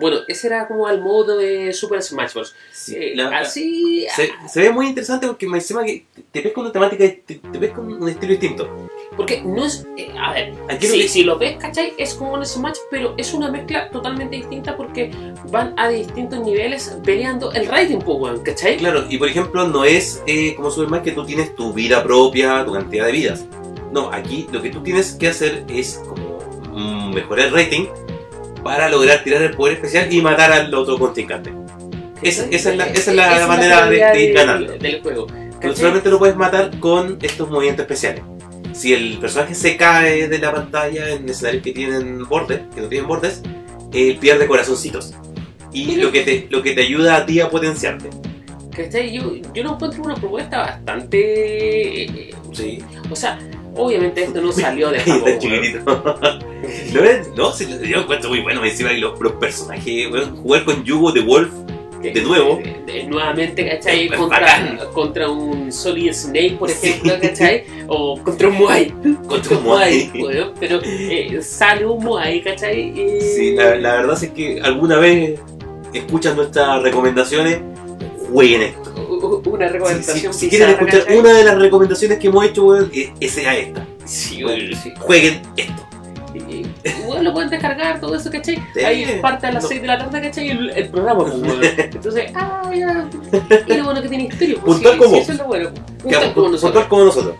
Bueno, 0.00 0.18
ese 0.28 0.46
era 0.46 0.66
como 0.68 0.88
el 0.88 1.00
modo 1.00 1.36
de 1.36 1.72
Super 1.72 2.02
Smash 2.02 2.34
Bros. 2.34 2.54
Sí, 2.72 2.94
Eh, 2.96 3.12
la- 3.16 3.38
así. 3.40 4.06
se, 4.14 4.30
se 4.48 4.60
ve 4.60 4.70
muy 4.70 4.86
interesante 4.86 5.26
porque 5.26 5.46
me 5.48 5.58
encima 5.58 5.84
que 5.84 6.04
te 6.30 6.40
ves 6.40 6.52
con 6.52 6.64
una 6.64 6.72
temática, 6.72 7.04
te, 7.26 7.34
te 7.36 7.58
ves 7.58 7.72
con 7.72 7.92
un 7.92 8.08
estilo 8.08 8.30
distinto. 8.30 8.88
Porque 9.16 9.42
no 9.42 9.64
es. 9.66 9.86
eh, 9.96 10.10
a 10.18 10.32
ver, 10.32 10.54
Aquí 10.70 10.86
lo 10.86 10.94
que- 10.94 11.08
si 11.08 11.24
lo 11.24 11.38
ves, 11.38 11.56
¿cachai? 11.58 11.92
Es 11.98 12.14
como 12.14 12.32
un 12.34 12.46
Smash, 12.46 12.78
pero 12.90 13.14
es 13.18 13.34
una 13.34 13.50
mezcla 13.50 13.90
totalmente 13.90 14.36
distinta 14.36 14.76
porque 14.76 15.10
van 15.50 15.74
a 15.76 15.88
distintos 15.88 16.40
niveles 16.40 16.96
peleando 17.04 17.52
el 17.52 17.66
rating, 17.66 17.98
pues, 17.98 18.40
¿cachai? 18.40 18.78
Claro, 18.78 19.04
y 19.10 19.18
por 19.18 19.28
ejemplo, 19.28 19.66
no 19.68 19.84
es 19.84 20.22
eh, 20.26 20.54
como 20.54 20.70
Superman 20.70 21.02
que 21.02 21.12
tú 21.12 21.26
tienes 21.26 21.54
tu 21.54 21.72
vida 21.72 22.02
propia, 22.02 22.64
tu 22.64 22.72
cantidad 22.72 23.06
de 23.06 23.12
vidas. 23.12 23.44
No, 23.92 24.10
aquí 24.10 24.46
lo 24.50 24.62
que 24.62 24.70
tú 24.70 24.82
tienes 24.82 25.12
que 25.12 25.28
hacer 25.28 25.64
es 25.68 26.00
como 26.08 26.38
mm, 26.72 27.12
mejorar 27.14 27.48
el 27.48 27.52
rating 27.52 27.86
para 28.62 28.88
lograr 28.88 29.22
tirar 29.24 29.42
el 29.42 29.50
poder 29.52 29.74
especial 29.74 30.12
y 30.12 30.20
matar 30.20 30.52
al 30.52 30.74
otro 30.74 30.98
contrincante. 30.98 31.52
Esa, 32.22 32.44
esa 32.50 32.70
es 32.70 32.76
la, 32.76 32.84
esa 32.86 33.10
es 33.10 33.16
la 33.16 33.46
manera 33.46 33.86
de, 33.86 33.96
de 33.96 34.22
ir 34.22 34.34
del- 34.80 35.02
juego. 35.02 35.26
Solamente 35.74 36.08
lo 36.10 36.18
puedes 36.18 36.36
matar 36.36 36.70
con 36.80 37.18
estos 37.22 37.48
movimientos 37.50 37.84
especiales. 37.84 38.22
Si 38.72 38.92
el 38.94 39.18
personaje 39.18 39.54
se 39.54 39.76
cae 39.76 40.28
de 40.28 40.38
la 40.38 40.52
pantalla 40.52 41.10
en 41.10 41.28
escenarios 41.28 41.62
que 41.62 41.72
tienen 41.72 42.26
bordes, 42.28 42.60
que 42.74 42.80
no 42.80 42.88
tienen 42.88 43.06
bordes, 43.08 43.42
eh, 43.92 44.16
pierde 44.20 44.46
corazoncitos. 44.46 45.14
Y 45.72 45.96
lo 45.96 46.10
que, 46.12 46.22
te, 46.22 46.46
lo 46.50 46.62
que 46.62 46.72
te 46.72 46.82
ayuda 46.82 47.16
a 47.16 47.26
ti 47.26 47.40
a 47.40 47.48
potenciarte. 47.50 48.10
¿Cachai? 48.74 49.12
Yo, 49.12 49.34
yo 49.54 49.62
lo 49.62 49.74
encuentro 49.74 50.02
una 50.02 50.14
propuesta 50.14 50.58
bastante. 50.58 52.02
eh, 52.04 52.34
Sí. 52.52 52.78
o 53.10 53.16
sea, 53.16 53.38
obviamente 53.76 54.24
esto 54.24 54.40
no 54.40 54.52
salió 54.52 54.90
de 54.90 54.98
Japón. 55.00 55.22
está 55.28 55.38
chiquitito. 55.38 55.84
¿No? 57.34 57.34
No, 57.36 57.58
yo 57.58 58.00
encuentro 58.00 58.30
muy 58.30 58.40
bueno. 58.40 58.64
Encima 58.64 58.92
y 58.92 59.00
los, 59.00 59.18
los 59.20 59.32
personajes, 59.32 60.10
weón, 60.10 60.36
jugar 60.36 60.64
con 60.64 60.84
Yugo 60.84 61.10
de 61.12 61.20
Wolf, 61.22 61.50
de 62.02 62.20
nuevo. 62.22 62.56
De- 62.56 62.92
de- 62.92 63.04
nuevamente, 63.04 63.66
¿cachai? 63.68 64.08
Contra, 64.08 64.78
contra 64.92 65.30
un 65.30 65.70
Solid 65.72 66.12
Snake, 66.12 66.56
por 66.58 66.68
Sí. 66.70 66.88
ejemplo, 66.88 67.12
¿cachai? 67.20 67.64
O 67.88 68.20
contra 68.22 68.48
un 68.48 68.58
Moai. 68.58 68.92
Contra 69.28 69.56
un 69.56 69.64
Moai. 69.64 70.10
weón, 70.14 70.52
pero 70.58 70.80
eh, 70.84 71.40
sale 71.42 71.86
un 71.86 72.02
Moai, 72.04 72.42
¿cachai? 72.42 73.20
Sí, 73.20 73.54
la, 73.54 73.76
la 73.76 73.94
verdad 73.98 74.22
es 74.22 74.30
que 74.30 74.60
alguna 74.62 74.98
vez 74.98 75.38
escuchan 75.92 76.36
nuestras 76.36 76.82
recomendaciones, 76.82 77.60
jueguen 78.32 78.62
esto. 78.62 78.81
Una 79.38 79.66
Si, 79.68 79.72
recomendación 79.72 80.34
si- 80.34 80.40
si 80.40 80.48
quieren 80.48 80.70
escuchar 80.70 81.00
¿cachai? 81.00 81.18
una 81.18 81.32
de 81.32 81.44
las 81.44 81.58
recomendaciones 81.58 82.18
que 82.18 82.26
hemos 82.28 82.44
hecho, 82.44 82.64
weón, 82.64 82.90
esa 83.20 83.34
sea 83.34 83.56
esta. 83.56 83.86
Sí, 84.04 84.44
weón, 84.44 84.60
sí. 84.82 84.92
Jueguen 84.98 85.42
esto. 85.56 85.86
Bueno, 87.06 87.22
lo 87.24 87.32
pueden 87.34 87.50
descargar, 87.50 88.00
todo 88.00 88.14
eso, 88.16 88.30
¿cachai? 88.30 88.58
Ahí 88.84 89.18
parte 89.20 89.46
a 89.46 89.52
las 89.52 89.62
No. 89.64 89.68
6 89.68 89.80
de 89.82 89.86
la 89.86 89.98
tarde, 89.98 90.22
¿cachai? 90.22 90.50
El, 90.50 90.70
el 90.70 90.88
programa, 90.88 91.24
pues. 91.26 91.34
Entonces, 91.78 92.30
ah, 92.34 92.70
ya. 92.74 93.06
Y 93.66 93.74
lo 93.74 93.84
bueno 93.84 94.00
que 94.02 94.08
tiene 94.08 94.24
historia, 94.24 94.56
pues, 94.62 94.74
Puntual 94.76 94.98
como 94.98 95.16
eso 95.16 95.32
es 95.32 95.38
lo 95.38 95.44
bueno. 95.44 95.70
Que 95.74 96.02
Puntual 96.02 96.32
como 96.34 96.48
nosotros. 96.48 96.62
puntual 96.62 96.88
como 96.88 97.04
nosotros. 97.04 97.34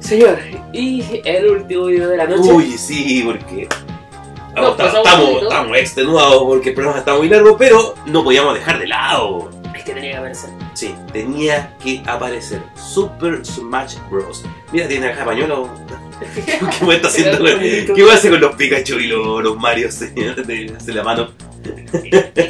Señor, 0.00 0.38
y 0.72 1.02
el 1.24 1.46
último 1.50 1.86
video 1.86 2.08
de 2.08 2.16
la 2.16 2.26
noche. 2.26 2.52
Uy, 2.52 2.72
sí, 2.76 3.22
porque. 3.24 3.68
No, 4.54 4.70
estamos, 4.72 5.42
estamos 5.42 5.76
extenuados 5.78 6.42
porque 6.42 6.70
el 6.70 6.74
programa 6.74 6.98
está 6.98 7.14
muy 7.14 7.28
largo, 7.28 7.56
pero 7.56 7.94
no 8.06 8.22
podíamos 8.24 8.52
dejar 8.54 8.78
de 8.80 8.88
lado. 8.88 9.48
Es 9.80 9.84
que 9.86 9.94
tenía 9.94 10.10
que 10.12 10.16
aparecer. 10.18 10.50
Sí, 10.74 10.94
tenía 11.12 11.76
que 11.82 12.02
aparecer 12.06 12.62
Super 12.74 13.44
Smash 13.44 13.96
Bros. 14.10 14.44
Mira, 14.72 14.86
tiene 14.88 15.08
acá 15.08 15.24
pañuelo. 15.24 15.68
¿Qué 16.78 16.84
me 16.86 16.96
está 16.96 17.08
haciendo? 17.08 17.38
con- 17.38 17.46
¿Qué 17.94 18.02
va 18.06 18.12
a 18.12 18.14
hacer 18.16 18.30
con 18.30 18.40
los 18.42 18.54
Pikachu 18.56 18.98
y 18.98 19.06
los, 19.06 19.42
los 19.42 19.56
Mario 19.56 19.90
señor, 19.90 20.36
de, 20.46 20.66
de 20.84 20.92
la 20.94 21.02
mano? 21.02 21.30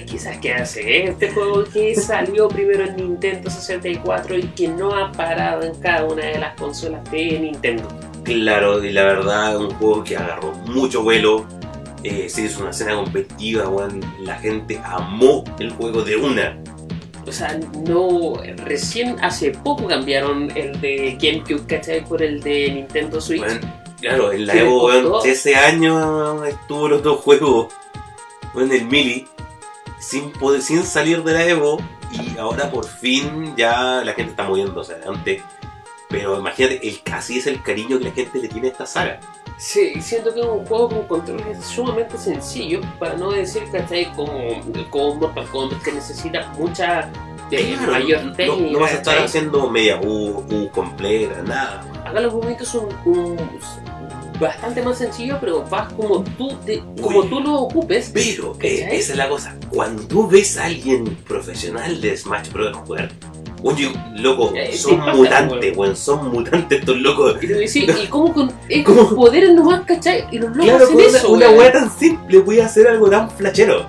Quizás 0.07 0.39
que 0.39 0.52
hace 0.55 1.05
este 1.05 1.31
juego 1.31 1.65
que 1.65 1.94
salió 1.94 2.48
primero 2.48 2.85
en 2.85 2.97
Nintendo 2.97 3.48
64 3.51 4.36
y 4.39 4.43
que 4.48 4.69
no 4.69 4.93
ha 4.94 5.11
parado 5.12 5.62
en 5.62 5.74
cada 5.81 6.05
una 6.05 6.24
de 6.27 6.39
las 6.39 6.55
consolas 6.57 7.09
de 7.11 7.39
Nintendo. 7.40 7.86
Claro, 8.24 8.85
y 8.85 8.93
la 8.93 9.05
verdad, 9.05 9.57
un 9.59 9.70
juego 9.74 10.05
que 10.05 10.16
agarró 10.16 10.52
mucho 10.66 11.02
vuelo. 11.02 11.47
Eh, 12.02 12.28
se 12.31 12.43
hizo 12.43 12.61
una 12.62 12.70
escena 12.70 12.94
competitiva, 12.97 13.69
weón. 13.69 14.01
La 14.20 14.36
gente 14.36 14.81
amó 14.85 15.44
el 15.59 15.70
juego 15.73 16.02
de 16.02 16.16
una. 16.16 16.59
O 17.31 17.32
sea, 17.32 17.57
no. 17.86 18.35
Recién 18.57 19.16
hace 19.23 19.52
poco 19.52 19.86
cambiaron 19.86 20.51
el 20.57 20.81
de 20.81 21.16
GameCube, 21.16 21.65
¿cachai? 21.65 22.05
Por 22.05 22.24
el 22.24 22.40
de 22.40 22.73
Nintendo 22.73 23.20
Switch. 23.20 23.40
Weón, 23.40 23.61
claro, 24.01 24.32
en 24.32 24.47
la 24.47 24.52
¿Qué 24.52 24.59
le 24.59 24.66
Evo, 24.66 24.86
weón, 24.86 25.28
ese 25.28 25.55
año 25.55 26.44
estuvo 26.44 26.89
los 26.89 27.05
dos 27.05 27.20
juegos. 27.20 27.73
En 28.57 28.73
el 28.73 28.85
Mili, 28.86 29.28
sin, 30.01 30.32
poder, 30.32 30.61
sin 30.61 30.82
salir 30.82 31.23
de 31.23 31.32
la 31.32 31.47
Evo. 31.47 31.81
Y 32.11 32.36
ahora 32.36 32.69
por 32.69 32.89
fin 32.89 33.55
ya 33.57 34.02
la 34.05 34.12
gente 34.15 34.32
está 34.32 34.48
moviéndose 34.48 34.94
adelante. 34.94 35.40
Pero 36.09 36.36
imagínate, 36.36 36.81
el 36.82 37.01
casi 37.05 37.39
es 37.39 37.47
el 37.47 37.62
cariño 37.62 38.01
que 38.01 38.07
la 38.07 38.11
gente 38.11 38.40
le 38.40 38.48
tiene 38.48 38.66
a 38.66 38.70
esta 38.73 38.86
saga. 38.86 39.20
Sí, 39.61 40.01
siento 40.01 40.32
que 40.32 40.41
es 40.41 40.47
un 40.47 40.65
juego 40.65 40.89
con 40.89 41.03
controles 41.07 41.62
sumamente 41.62 42.16
sencillo, 42.16 42.81
para 42.99 43.15
no 43.19 43.31
decir, 43.31 43.62
¿cachai? 43.70 44.11
Como, 44.15 44.32
como 44.89 45.16
Mortal 45.16 45.47
Kombat, 45.51 45.82
que 45.82 45.93
necesita 45.93 46.47
mucha 46.59 47.11
de 47.51 47.74
Claro, 47.74 47.93
mayor 47.93 48.24
no, 48.24 48.32
técnica. 48.32 48.73
no 48.73 48.78
vas 48.78 48.93
a 48.93 48.95
estar 48.95 49.15
¿cachai? 49.16 49.27
haciendo 49.27 49.69
media 49.69 50.01
U, 50.03 50.39
U 50.51 50.70
completa, 50.70 51.43
nada. 51.43 51.85
Acá 52.07 52.20
los 52.20 52.32
movimientos 52.32 52.69
son 52.69 52.89
un- 53.05 53.37
bastante 54.40 54.82
más 54.82 54.98
sencillos, 54.98 55.38
pero 55.40 55.64
vas 55.70 55.92
como 55.92 56.24
tú, 56.38 56.56
te- 56.66 56.82
como 57.00 57.24
tú 57.24 57.40
lo 57.40 57.54
ocupes. 57.60 58.10
Pero 58.12 58.56
eh, 58.60 58.88
esa 58.92 59.12
es 59.12 59.16
la 59.18 59.28
cosa. 59.28 59.56
Cuando 59.68 60.02
tú 60.06 60.26
ves 60.28 60.56
a 60.56 60.64
alguien 60.64 61.04
profesional 61.28 62.00
de 62.00 62.16
Smash 62.16 62.50
Bros. 62.50 62.76
jugar, 62.78 63.10
oye, 63.62 63.92
loco, 64.16 64.52
Eh, 64.56 64.76
son 64.76 64.92
sí, 65.04 65.16
mutantes, 65.16 65.76
weón, 65.76 65.96
son 65.96 66.28
mutantes 66.32 66.80
estos 66.80 66.96
locos. 66.96 67.36
Y 67.42 67.46
tú 67.48 67.58
dices, 67.58 67.84
¿y 68.02 68.06
cómo 68.08 68.32
con 68.32 68.52
es 68.68 68.84
¿Cómo? 68.84 69.06
con 69.06 69.16
poderes 69.16 69.52
nomás, 69.54 69.82
cachai? 69.86 70.24
Y 70.32 70.38
los 70.38 70.50
locos 70.56 70.64
Claro, 70.64 70.84
hacen 70.84 70.96
con 70.96 71.04
una, 71.06 71.18
eso, 71.18 71.32
una 71.32 71.50
weá 71.50 71.72
tan 71.72 71.90
simple 71.90 72.38
voy 72.40 72.60
a 72.60 72.66
hacer 72.66 72.88
algo 72.88 73.08
tan 73.10 73.30
flashero. 73.30 73.86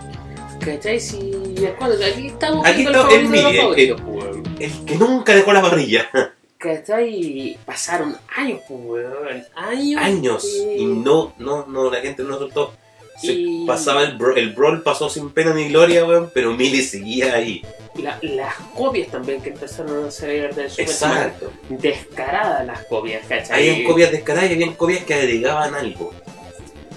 ¿Cachai? 0.59 0.99
Si 0.99 1.31
acuerdo, 1.65 2.03
aquí 2.05 2.27
estamos 2.27 2.65
Aquí 2.65 2.83
está 2.83 3.01
el 3.13 3.21
el- 3.21 3.93
weón. 4.05 4.43
El 4.59 4.71
que 4.85 4.95
nunca 4.95 5.33
dejó 5.33 5.53
la 5.53 5.61
parrilla. 5.61 6.07
¿Cachai? 6.61 7.57
Pasaron 7.65 8.15
años, 8.35 8.61
pues, 8.67 8.79
weón. 8.83 9.43
Años. 9.55 10.01
Años. 10.01 10.43
que- 10.43 10.77
Y 10.77 10.85
no, 10.85 11.33
no, 11.39 11.65
no, 11.65 11.89
la 11.89 11.99
gente 12.01 12.23
no 12.23 12.37
soltó. 12.37 12.73
Se 13.19 13.33
Y- 13.33 13.65
pasaba 13.65 14.03
el, 14.03 14.17
bro- 14.17 14.35
el 14.35 14.51
Brawl 14.53 14.81
pasó 14.83 15.09
sin 15.09 15.31
pena 15.31 15.53
ni 15.53 15.69
gloria, 15.69 16.05
weón, 16.05 16.29
pero 16.33 16.53
Mili 16.53 16.81
seguía 16.83 17.33
ahí. 17.35 17.63
La- 17.95 18.17
las 18.21 18.55
copias 18.75 19.09
también 19.09 19.41
que 19.41 19.49
empezaron 19.49 20.05
a 20.07 20.11
salir 20.11 20.53
del 20.55 20.69
Super. 20.69 20.85
Exacto. 20.85 21.51
Descaradas 21.69 22.65
las 22.65 22.85
copias, 22.85 23.25
¿cachai? 23.27 23.69
Habían 23.69 23.87
copias 23.87 24.11
descaradas 24.11 24.49
y 24.49 24.53
habían 24.53 24.73
copias 24.75 25.03
que 25.03 25.13
agregaban 25.15 25.73
algo. 25.75 26.13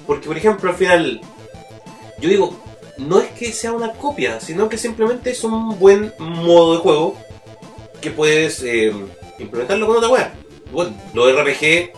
Porque, 0.06 0.26
por 0.28 0.36
ejemplo, 0.36 0.70
al 0.70 0.76
final, 0.76 1.20
yo 2.20 2.28
digo, 2.28 2.56
no 2.98 3.18
es 3.20 3.30
que 3.32 3.50
sea 3.52 3.72
una 3.72 3.92
copia, 3.92 4.40
sino 4.40 4.68
que 4.68 4.76
simplemente 4.78 5.30
es 5.30 5.42
un 5.42 5.78
buen 5.78 6.12
modo 6.18 6.74
de 6.74 6.78
juego 6.80 7.16
que 8.00 8.10
puedes 8.10 8.62
eh, 8.62 8.92
implementarlo 9.38 9.86
con 9.86 9.96
otra 9.96 10.08
wea. 10.08 10.34
Bueno, 10.72 10.92
los 11.12 11.32
RPG 11.32 11.92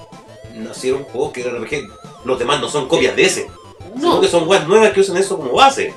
nacieron 0.56 1.04
juegos 1.04 1.32
que 1.32 1.42
RPG, 1.42 1.88
los 2.24 2.38
demás 2.38 2.60
no 2.60 2.68
son 2.68 2.88
copias 2.88 3.16
de 3.16 3.24
ese, 3.24 3.46
sino 3.94 4.14
No, 4.14 4.20
que 4.20 4.28
son 4.28 4.48
weas 4.48 4.66
nuevas 4.66 4.92
que 4.92 5.00
usan 5.00 5.16
eso 5.16 5.36
como 5.36 5.52
base. 5.52 5.94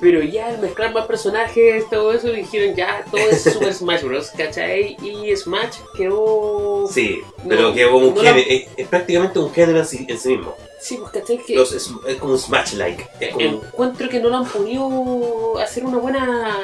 Pero 0.00 0.22
ya 0.22 0.46
al 0.48 0.58
mezclar 0.58 0.92
más 0.94 1.06
personajes, 1.06 1.88
todo 1.90 2.12
eso, 2.12 2.28
dijeron 2.28 2.74
ya 2.74 3.04
todo 3.10 3.20
es 3.20 3.42
Super 3.52 3.74
Smash 3.74 4.02
Bros. 4.02 4.30
¿cachai? 4.36 4.96
Y 5.02 5.34
Smash 5.36 5.76
quedó. 5.96 6.86
Sí, 6.90 7.20
No, 7.44 7.48
pero 7.50 7.74
que 7.74 7.84
como 7.86 8.08
un 8.08 8.14
no 8.14 8.22
la- 8.22 8.32
género, 8.34 8.50
es, 8.50 8.68
es 8.76 8.88
prácticamente 8.88 9.38
un 9.38 9.52
género 9.52 9.78
en 9.80 9.86
sí, 9.86 10.06
en 10.08 10.18
sí 10.18 10.28
mismo. 10.36 10.54
Sí, 10.80 10.96
pues 10.96 11.12
¿cachai? 11.12 11.36
Que 11.38 11.54
Los- 11.56 11.72
es, 11.72 11.90
es 12.08 12.16
como 12.16 12.32
un 12.32 12.38
Smash-like. 12.38 13.32
Como 13.32 13.44
encuentro 13.46 14.08
que 14.08 14.18
no 14.20 14.30
lo 14.30 14.36
han 14.38 14.46
podido 14.46 15.58
hacer 15.58 15.84
una 15.84 15.98
buena 15.98 16.56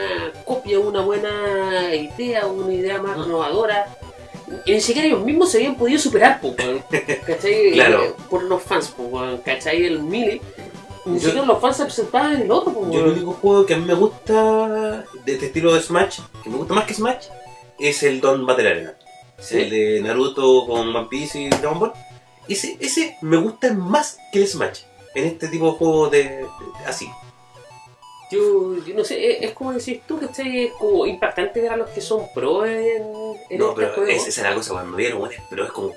copia, 0.46 0.78
una 0.80 1.02
buena 1.02 1.94
idea, 1.94 2.46
una 2.46 2.72
idea 2.72 3.00
más 3.02 3.18
innovadora. 3.18 3.86
Y 4.64 4.72
ni 4.72 4.80
siquiera 4.80 5.08
ellos 5.08 5.24
mismos 5.24 5.50
se 5.50 5.58
habían 5.58 5.74
podido 5.74 5.98
superar, 5.98 6.40
pues. 6.40 6.54
¿cachai? 7.26 7.72
Claro. 7.74 8.04
Eh, 8.04 8.12
Por 8.30 8.44
los 8.44 8.62
fans, 8.62 8.94
pues. 8.96 9.40
¿cachai? 9.44 9.84
El 9.84 10.02
Melee. 10.02 10.40
Ni 11.06 11.20
siquiera 11.20 11.46
los 11.46 11.60
fans 11.60 11.76
se 11.76 11.84
presentaban 11.84 12.34
en 12.34 12.42
el 12.42 12.50
otro, 12.50 12.72
pues, 12.72 12.90
Yo 12.92 13.00
el 13.00 13.12
único 13.12 13.32
juego 13.34 13.64
que 13.64 13.74
a 13.74 13.76
mí 13.78 13.84
me 13.84 13.94
gusta 13.94 15.04
de 15.24 15.32
este 15.34 15.46
estilo 15.46 15.72
de 15.74 15.80
Smash, 15.80 16.20
que 16.42 16.50
me 16.50 16.56
gusta 16.56 16.74
más 16.74 16.84
que 16.84 16.94
Smash, 16.94 17.26
es 17.78 18.02
el 18.02 18.20
Don 18.20 18.44
Battle 18.46 18.68
Arena. 18.68 18.94
Sí. 19.38 19.58
El 19.58 19.70
de 19.70 20.00
Naruto 20.02 20.66
con 20.66 20.94
One 20.94 21.06
Piece 21.08 21.38
y 21.40 21.48
Dragon 21.48 21.78
Ball. 21.78 21.92
Ese, 22.48 22.76
ese 22.80 23.16
me 23.22 23.36
gusta 23.36 23.72
más 23.72 24.18
que 24.32 24.40
el 24.40 24.48
Smash. 24.48 24.80
En 25.14 25.24
este 25.26 25.48
tipo 25.48 25.66
de 25.72 25.78
juegos 25.78 26.10
de, 26.10 26.18
de- 26.24 26.46
así. 26.86 27.08
Yo, 28.30 28.74
yo 28.84 28.94
no 28.94 29.04
sé, 29.04 29.30
es, 29.38 29.42
es 29.50 29.52
como 29.52 29.72
decís 29.72 30.00
tú, 30.06 30.18
que 30.18 30.26
es 30.26 30.72
como 30.72 31.06
impactante 31.06 31.60
ver 31.60 31.70
a 31.72 31.76
los 31.76 31.88
que 31.90 32.00
son 32.00 32.22
pro 32.34 32.66
en, 32.66 33.02
en 33.50 33.58
No, 33.58 33.68
este 33.70 33.76
pero 33.82 33.94
juego. 33.94 34.10
es- 34.10 34.26
esa 34.26 34.40
es 34.42 34.48
la 34.48 34.54
cosa, 34.54 34.72
cuando 34.72 34.96
vieron, 34.96 35.20
bueno, 35.20 35.34
pero 35.48 35.64
es 35.64 35.70
como, 35.70 35.92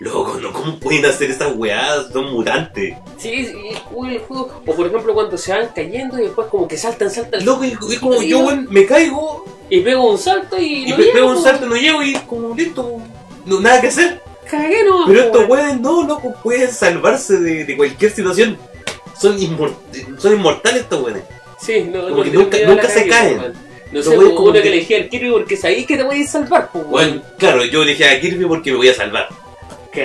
loco, 0.00 0.38
¿no? 0.40 0.52
¿cómo 0.52 0.78
pueden 0.78 1.04
hacer 1.06 1.30
estas 1.30 1.54
weadas? 1.56 2.12
Son 2.12 2.32
mutantes. 2.32 2.94
Sí, 3.18 3.32
es, 3.32 3.48
es 3.74 3.80
cool 3.80 4.10
el 4.12 4.18
juego. 4.20 4.62
O 4.66 4.74
por 4.74 4.86
ejemplo, 4.86 5.12
cuando 5.14 5.36
se 5.36 5.52
van 5.52 5.68
cayendo 5.74 6.18
y 6.18 6.22
después 6.22 6.46
como 6.48 6.68
que 6.68 6.76
saltan, 6.76 7.10
saltan. 7.10 7.44
Loco, 7.44 7.64
y, 7.64 7.76
y 7.90 7.96
como 7.96 8.22
Y 8.22 8.28
yo, 8.28 8.38
weón, 8.40 8.68
me 8.70 8.86
caigo 8.86 9.44
Y 9.68 9.80
pego 9.80 10.10
un 10.10 10.18
salto 10.18 10.56
y, 10.58 10.84
y 10.86 10.90
no 10.90 10.96
llego, 10.98 11.12
pego 11.12 11.28
un 11.30 11.42
salto, 11.42 11.66
no 11.66 11.76
llego 11.76 12.02
y 12.02 12.12
como 12.26 12.54
listo, 12.54 13.00
no, 13.44 13.60
nada 13.60 13.80
que 13.80 13.88
hacer. 13.88 14.22
Cagué 14.48 14.84
nomás, 14.84 15.08
Pero 15.08 15.20
estos 15.24 15.48
weones 15.48 15.80
no, 15.80 16.02
loco, 16.06 16.34
pueden 16.42 16.70
salvarse 16.72 17.38
de, 17.40 17.64
de 17.64 17.76
cualquier 17.76 18.10
situación. 18.12 18.56
Son, 19.20 19.36
inmor- 19.38 19.74
son 20.18 20.32
inmortales 20.34 20.82
estos 20.82 21.02
weones. 21.02 21.24
Sí, 21.60 21.82
no, 21.92 22.02
como 22.08 22.24
no 22.24 22.48
que 22.50 22.64
nunca- 22.66 22.88
se 22.88 23.08
caen. 23.08 23.38
weón. 23.40 23.68
No 23.90 24.02
sé, 24.02 24.10
po, 24.16 24.34
como 24.34 24.50
uno 24.50 24.52
que- 24.52 24.68
elegí 24.68 24.94
al 24.94 25.08
Kirby 25.08 25.30
porque 25.30 25.56
sabéis 25.56 25.86
que 25.86 25.96
te 25.96 26.02
voy 26.02 26.22
a 26.22 26.26
salvar, 26.26 26.70
pues, 26.72 26.86
Bueno, 26.86 27.22
claro, 27.38 27.64
yo 27.64 27.82
elegí 27.82 28.04
a 28.04 28.20
Kirby 28.20 28.44
porque 28.44 28.70
me 28.70 28.76
voy 28.76 28.88
a 28.90 28.94
salvar. 28.94 29.28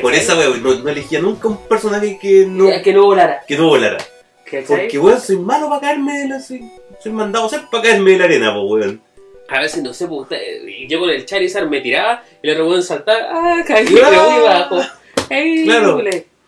Por 0.01 0.13
esa 0.13 0.37
weón, 0.37 0.63
no, 0.63 0.73
no 0.75 0.89
elegía 0.89 1.19
nunca 1.19 1.47
un 1.47 1.57
personaje 1.67 2.17
que 2.19 2.45
no, 2.47 2.69
Que 2.83 2.93
no 2.93 3.03
volara. 3.05 3.41
que 3.47 3.57
no 3.57 3.67
volara. 3.67 3.97
¿cachai? 4.45 4.65
Porque 4.65 4.99
weón, 4.99 5.19
soy 5.19 5.37
malo 5.37 5.69
para 5.69 5.81
caerme 5.81 6.19
de 6.19 6.27
la. 6.29 6.39
Soy, 6.39 6.63
soy 7.01 7.11
mandado 7.11 7.45
a 7.45 7.49
ser 7.49 7.61
para 7.71 7.83
caerme 7.83 8.11
de 8.11 8.17
la 8.17 8.25
arena, 8.25 8.53
po 8.53 8.63
weón. 8.63 9.01
A 9.49 9.59
veces, 9.59 9.83
no 9.83 9.93
sé, 9.93 10.07
pues, 10.07 10.27
yo 10.87 10.99
con 10.99 11.09
el 11.09 11.25
Charizard 11.25 11.67
me 11.69 11.81
tiraba 11.81 12.23
y 12.41 12.47
el 12.47 12.53
otro 12.53 12.69
weón 12.69 12.81
saltaba, 12.83 13.19
ah, 13.29 13.63
caí, 13.67 13.93
bajo. 13.93 14.81
Ey, 15.29 15.65
Claro. 15.65 16.01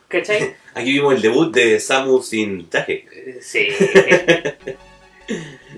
¿Cachai? 0.07 0.55
Aquí 0.73 0.91
vimos 0.93 1.13
el 1.15 1.21
debut 1.21 1.53
de 1.53 1.79
Samus 1.79 2.27
sin 2.29 2.69
traje. 2.69 3.05
Eh, 3.13 3.39
Sí. 3.41 3.67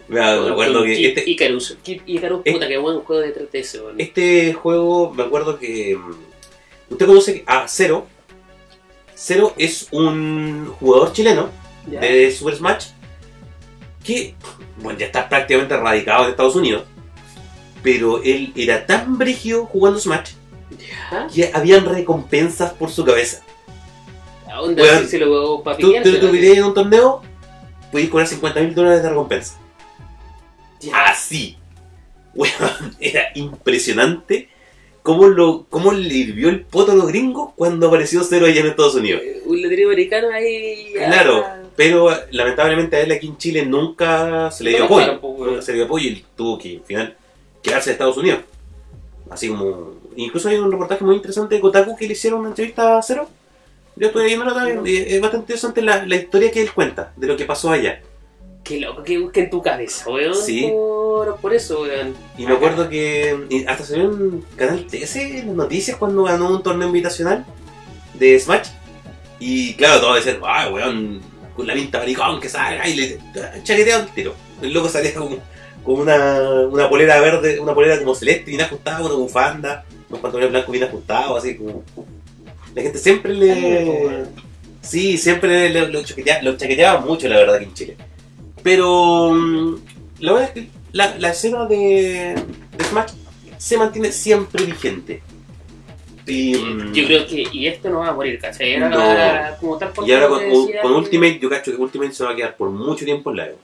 Me 0.09 0.21
acuerdo 0.21 0.84
que 0.84 0.95
Kid 0.95 1.07
este, 1.17 1.29
Icarus. 1.29 1.77
Kid 1.84 2.01
Icarus, 2.05 2.41
puta, 2.43 2.67
que 2.67 2.77
buen 2.77 3.01
juego 3.01 3.21
de 3.21 3.34
3DS, 3.34 3.81
weón. 3.81 3.99
este 3.99 4.53
juego, 4.53 5.13
me 5.13 5.23
acuerdo 5.23 5.59
que. 5.59 5.97
Usted 6.89 7.05
conoce 7.05 7.43
a 7.45 7.68
Zero. 7.68 8.07
Zero 9.15 9.53
es 9.57 9.88
un 9.91 10.73
jugador 10.80 11.11
chileno 11.11 11.49
de 11.85 12.31
Super 12.31 12.55
Smash 12.55 12.88
que, 14.03 14.35
bueno, 14.77 14.99
ya 14.99 15.07
está 15.07 15.27
prácticamente 15.27 15.76
radicado 15.76 16.26
en 16.26 16.30
Estados 16.31 16.55
Unidos. 16.55 16.84
Pero 17.84 18.22
él 18.23 18.53
era 18.55 18.85
tan 18.85 19.18
brígido 19.18 19.65
jugando 19.65 19.99
Smash 19.99 20.31
¿Ah? 21.11 21.27
que 21.34 21.51
habían 21.53 21.85
recompensas 21.85 22.73
por 22.73 22.89
su 22.89 23.03
cabeza. 23.03 23.43
¿A 24.49 24.57
dónde 24.57 24.81
Weón, 24.81 25.03
si 25.03 25.09
se 25.09 25.19
lo 25.19 25.61
para 25.61 25.77
Tú 25.77 25.91
te 25.91 26.14
tuvirías 26.14 26.57
en 26.57 26.64
un 26.65 26.73
torneo, 26.73 27.22
podías 27.91 28.09
cobrar 28.09 28.27
50 28.27 28.59
mil 28.61 28.76
dólares 28.76 29.03
de 29.03 29.09
recompensa. 29.09 29.57
Así. 30.93 31.57
Weón, 32.34 32.95
era 32.99 33.30
impresionante 33.35 34.49
cómo, 35.07 35.27
lo, 35.27 35.65
cómo 35.69 35.93
le 35.93 36.13
hirvió 36.13 36.49
el 36.49 36.65
poto 36.65 36.91
a 36.91 36.95
los 36.95 37.07
gringos 37.07 37.51
cuando 37.55 37.88
apareció 37.88 38.25
Zero 38.25 38.45
allá 38.45 38.59
en 38.59 38.67
Estados 38.67 38.95
Unidos. 38.95 39.21
Un 39.45 39.61
letrerio 39.61 39.88
americano 39.88 40.27
ahí. 40.34 40.91
Claro, 40.93 41.45
pero 41.77 42.09
lamentablemente 42.31 42.97
a 42.97 42.99
él 42.99 43.13
aquí 43.13 43.27
en 43.27 43.38
Chile 43.38 43.65
nunca 43.65 44.51
se 44.51 44.65
le 44.65 44.71
dio 44.71 44.79
No 44.79 44.85
apoyo. 44.85 45.19
Nunca 45.21 45.61
se 45.61 45.71
le 45.71 45.77
dio 45.77 45.85
apoyo 45.85 46.09
y 46.09 46.25
tuvo 46.35 46.59
que 46.59 46.75
al 46.75 46.84
final 46.84 47.15
quedarse 47.63 47.89
en 47.89 47.93
Estados 47.93 48.17
Unidos. 48.17 48.39
Así 49.29 49.47
como. 49.47 49.95
Incluso 50.17 50.49
hay 50.49 50.57
un 50.57 50.69
reportaje 50.69 51.05
muy 51.05 51.15
interesante 51.15 51.55
de 51.55 51.61
Kotaku 51.61 51.95
que 51.95 52.05
le 52.05 52.11
hicieron 52.11 52.41
una 52.41 52.49
entrevista 52.49 52.97
a 52.97 53.01
Cero. 53.01 53.29
Yo 53.95 54.07
estuve 54.07 54.25
viéndolo 54.25 54.53
también. 54.53 54.81
y 54.85 54.97
Es 54.97 55.21
bastante 55.21 55.43
interesante 55.43 55.81
la, 55.81 56.05
la 56.05 56.15
historia 56.17 56.51
que 56.51 56.61
él 56.61 56.73
cuenta 56.73 57.13
de 57.15 57.27
lo 57.27 57.38
que 57.38 57.45
pasó 57.45 57.71
allá. 57.71 58.01
Qué 58.68 58.80
loco 58.81 59.02
que 59.03 59.18
busque 59.18 59.41
en 59.41 59.49
tu 59.49 59.61
cabeza, 59.61 60.10
weón. 60.10 60.35
Sí. 60.35 60.68
Por, 60.69 61.38
por 61.38 61.53
eso, 61.53 61.81
weón. 61.84 62.15
Y 62.38 62.45
me 62.45 62.53
acuerdo 62.53 62.89
que 62.89 63.64
hasta 63.68 63.85
salió 63.85 64.06
en 64.11 64.44
Canal 64.57 64.85
13 64.85 65.39
en 65.39 65.48
las 65.48 65.56
noticias 65.56 65.95
cuando 65.98 66.23
ganó 66.23 66.49
un 66.49 66.61
torneo 66.64 66.88
invitacional 66.88 67.45
de 68.15 68.39
Smash. 68.39 68.68
Y 69.39 69.73
claro, 69.76 70.02
todos 70.02 70.15
decían, 70.15 70.41
ah, 70.44 70.69
weón, 70.73 71.22
con 71.56 71.65
la 71.68 71.73
pinta 71.76 71.99
maricón 71.99 72.39
que 72.41 72.49
salga 72.49 72.88
y 72.89 72.95
le 72.95 73.19
chaqueteaba 73.64 74.03
el 74.03 74.10
tiro. 74.10 74.34
El 74.61 74.73
loco 74.73 74.89
salía 74.89 75.14
como 75.14 75.38
con 75.84 75.99
una, 76.02 76.41
una 76.69 76.89
polera 76.89 77.22
verde, 77.22 77.60
una 77.60 77.73
polera 77.73 77.98
como 77.99 78.14
celeste 78.15 78.49
bien 78.49 78.61
ajustada, 78.61 79.06
una 79.06 79.14
bufanda, 79.15 79.85
unos 80.10 80.19
pantalones 80.22 80.52
blancos 80.52 80.72
bien 80.72 80.84
ajustados, 80.84 81.38
así 81.38 81.56
como. 81.56 81.84
La 82.76 82.81
gente 82.81 82.98
siempre 82.98 83.34
le. 83.34 84.26
Sí, 84.81 85.18
siempre 85.18 85.69
le- 85.69 85.88
lo, 85.89 86.02
chaquetea- 86.02 86.41
lo 86.41 86.57
chaqueteaba 86.57 86.99
mucho, 87.02 87.27
la 87.30 87.38
verdad, 87.38 87.56
aquí 87.56 87.65
en 87.65 87.73
Chile. 87.73 87.98
Pero. 88.63 89.31
mm, 89.34 89.75
La 90.19 90.34
verdad 90.34 90.49
es 90.55 90.63
que 90.63 90.69
la, 90.93 91.15
la 91.17 91.29
escena 91.29 91.65
de, 91.65 92.35
de 92.77 92.84
Smash 92.85 93.11
se 93.57 93.77
mantiene 93.77 94.11
siempre 94.11 94.63
vigente. 94.65 95.21
Y, 96.25 96.55
mm, 96.55 96.91
Yo 96.93 97.05
creo 97.05 97.25
que, 97.27 97.47
y 97.51 97.67
esto 97.67 97.89
no 97.89 97.99
va 97.99 98.09
a 98.09 98.13
morir, 98.13 98.38
¿cachai? 98.39 98.73
Era 98.73 98.89
No. 98.89 99.57
como 99.59 99.77
tal 99.77 99.91
y 100.05 100.11
ahora 100.11 100.27
con, 100.27 100.39
decía 100.39 100.81
Ultimate, 100.85 101.39
yo 101.39 101.49
cacho 101.49 101.71
que 101.71 101.77
Ultimate 101.77 102.11
se 102.13 102.23
va 102.25 102.31
a 102.31 102.35
quedar 102.35 102.57
por 102.57 102.69
mucho 102.69 103.05
tiempo 103.05 103.29
en 103.31 103.38
la 103.38 103.47
Evo. 103.47 103.57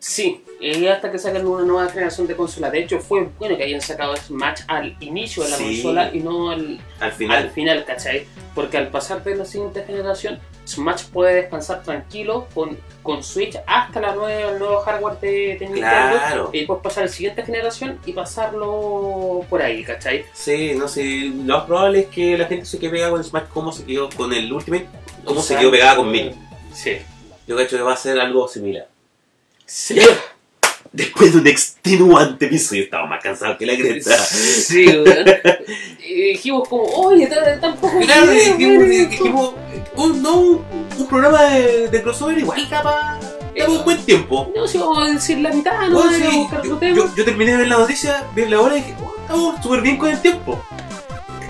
Sí, 0.00 0.42
y 0.60 0.86
hasta 0.86 1.10
que 1.12 1.18
saquen 1.18 1.44
una 1.46 1.64
nueva 1.64 1.88
generación 1.90 2.26
de 2.28 2.34
consolas. 2.36 2.70
De 2.72 2.80
hecho, 2.80 2.98
fue 3.00 3.28
bueno 3.38 3.56
que 3.56 3.64
hayan 3.64 3.80
sacado 3.80 4.16
Smash 4.16 4.60
al 4.68 4.96
inicio 5.00 5.42
de 5.44 5.50
la 5.50 5.56
Sí. 5.56 5.64
consola 5.64 6.10
y 6.14 6.20
no 6.20 6.50
al, 6.50 6.80
Al 7.00 7.12
final. 7.12 7.36
al 7.44 7.50
final, 7.50 7.84
¿cachai? 7.84 8.24
Porque 8.54 8.76
al 8.78 8.88
pasar 8.88 9.22
de 9.24 9.36
la 9.36 9.44
siguiente 9.44 9.82
generación, 9.84 10.38
Smash 10.68 11.04
puede 11.06 11.34
descansar 11.34 11.82
tranquilo 11.82 12.46
con, 12.54 12.78
con 13.02 13.24
Switch 13.24 13.58
hasta 13.66 14.00
la 14.00 14.14
nueva, 14.14 14.52
el 14.52 14.58
nuevo 14.58 14.80
hardware 14.80 15.18
de, 15.18 15.30
de 15.58 15.66
Nintendo. 15.66 15.80
Claro. 15.80 16.50
Y 16.52 16.58
después 16.58 16.80
pasar 16.82 17.04
a 17.04 17.06
la 17.06 17.12
siguiente 17.12 17.42
generación 17.42 17.98
y 18.04 18.12
pasarlo 18.12 19.46
por 19.48 19.62
ahí, 19.62 19.82
¿cachai? 19.82 20.26
Sí, 20.34 20.74
no 20.76 20.86
sé, 20.86 21.32
lo 21.34 21.56
más 21.56 21.64
probable 21.64 22.00
es 22.00 22.06
que 22.08 22.36
la 22.36 22.44
gente 22.44 22.66
se 22.66 22.78
quede 22.78 22.90
pegada 22.90 23.12
con 23.12 23.24
Smash 23.24 23.48
como 23.48 23.72
se 23.72 23.84
quedó 23.84 24.10
con 24.10 24.32
el 24.32 24.52
Ultimate, 24.52 24.88
como 25.24 25.40
se 25.40 25.56
quedó 25.56 25.70
pegada 25.70 25.96
con 25.96 26.10
Mini. 26.10 26.34
Sí. 26.74 26.98
Yo 27.46 27.56
cacho 27.56 27.78
que 27.78 27.82
va 27.82 27.94
a 27.94 27.96
ser 27.96 28.20
algo 28.20 28.46
similar. 28.46 28.88
Sí. 29.64 29.98
Después 30.92 31.32
de 31.34 31.40
un 31.40 31.46
extenuante 31.46 32.46
episodio, 32.46 32.84
estaba 32.84 33.06
más 33.06 33.22
cansado 33.22 33.56
que 33.58 33.66
la 33.66 33.76
cresta. 33.76 34.16
Sí, 34.18 34.86
weón. 34.86 35.26
Y 36.06 36.14
dijimos 36.32 36.68
como, 36.68 36.84
oye, 36.84 37.26
tampoco 37.60 37.98
Claro, 38.00 38.30
dijimos, 38.30 38.58
weón, 38.78 38.90
esto". 38.92 39.10
dijimos, 39.10 39.54
un, 39.96 40.22
no, 40.22 40.40
un, 40.40 41.06
programa 41.08 41.42
de, 41.44 41.88
de 41.88 42.02
crossover 42.02 42.38
igual 42.38 42.68
daba 42.70 43.18
un 43.68 43.84
buen 43.84 43.98
tiempo. 44.04 44.50
No, 44.56 44.66
si 44.66 44.78
vamos 44.78 44.98
a 44.98 45.12
decir 45.12 45.38
la 45.38 45.50
mitad, 45.50 45.72
no 45.88 45.98
Bueno, 45.98 46.10
vamos 46.10 46.14
a 46.14 46.30
sí, 46.30 46.36
buscar 46.38 46.58
otro 46.60 46.70
yo, 46.70 46.78
tema. 46.78 46.96
yo- 46.96 47.14
yo 47.16 47.24
terminé 47.24 47.52
de 47.52 47.58
ver 47.58 47.68
la 47.68 47.78
noticia, 47.78 48.24
vi 48.34 48.46
la 48.46 48.60
hora 48.60 48.76
y 48.76 48.80
dije, 48.80 48.94
oh, 49.02 49.14
estamos 49.20 49.62
súper 49.62 49.80
bien 49.82 49.96
con 49.98 50.08
el 50.08 50.20
tiempo. 50.22 50.62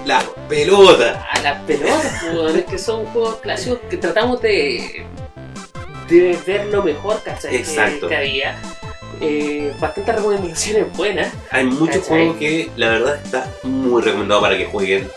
La 0.05 0.23
pelota. 0.49 1.27
A 1.31 1.41
las 1.43 1.63
pelotas, 1.63 2.25
es 2.57 2.65
que 2.65 2.79
son 2.79 3.05
juegos 3.07 3.37
clásicos 3.37 3.79
que 3.91 3.99
tratamos 3.99 4.41
de, 4.41 5.05
de 6.09 6.39
ver 6.47 6.67
lo 6.67 6.83
mejor, 6.83 7.23
¿cachai? 7.23 7.51
Que- 7.51 7.57
Exacto. 7.59 8.09
Que, 8.09 8.17
había. 8.17 8.59
Eh, 9.21 9.73
bastantes 9.81 10.15
recomendaciones 10.15 10.97
buenas. 10.97 11.33
Hay 11.51 11.65
muchos 11.67 11.97
¿Cachai? 11.99 12.09
juegos 12.09 12.37
que 12.37 12.71
la 12.77 12.89
verdad 12.91 13.21
está 13.23 13.51
muy 13.65 14.03
recomendado 14.03 14.41
para 14.41 14.57
que 14.57 14.67
jueguen. 14.67 15.09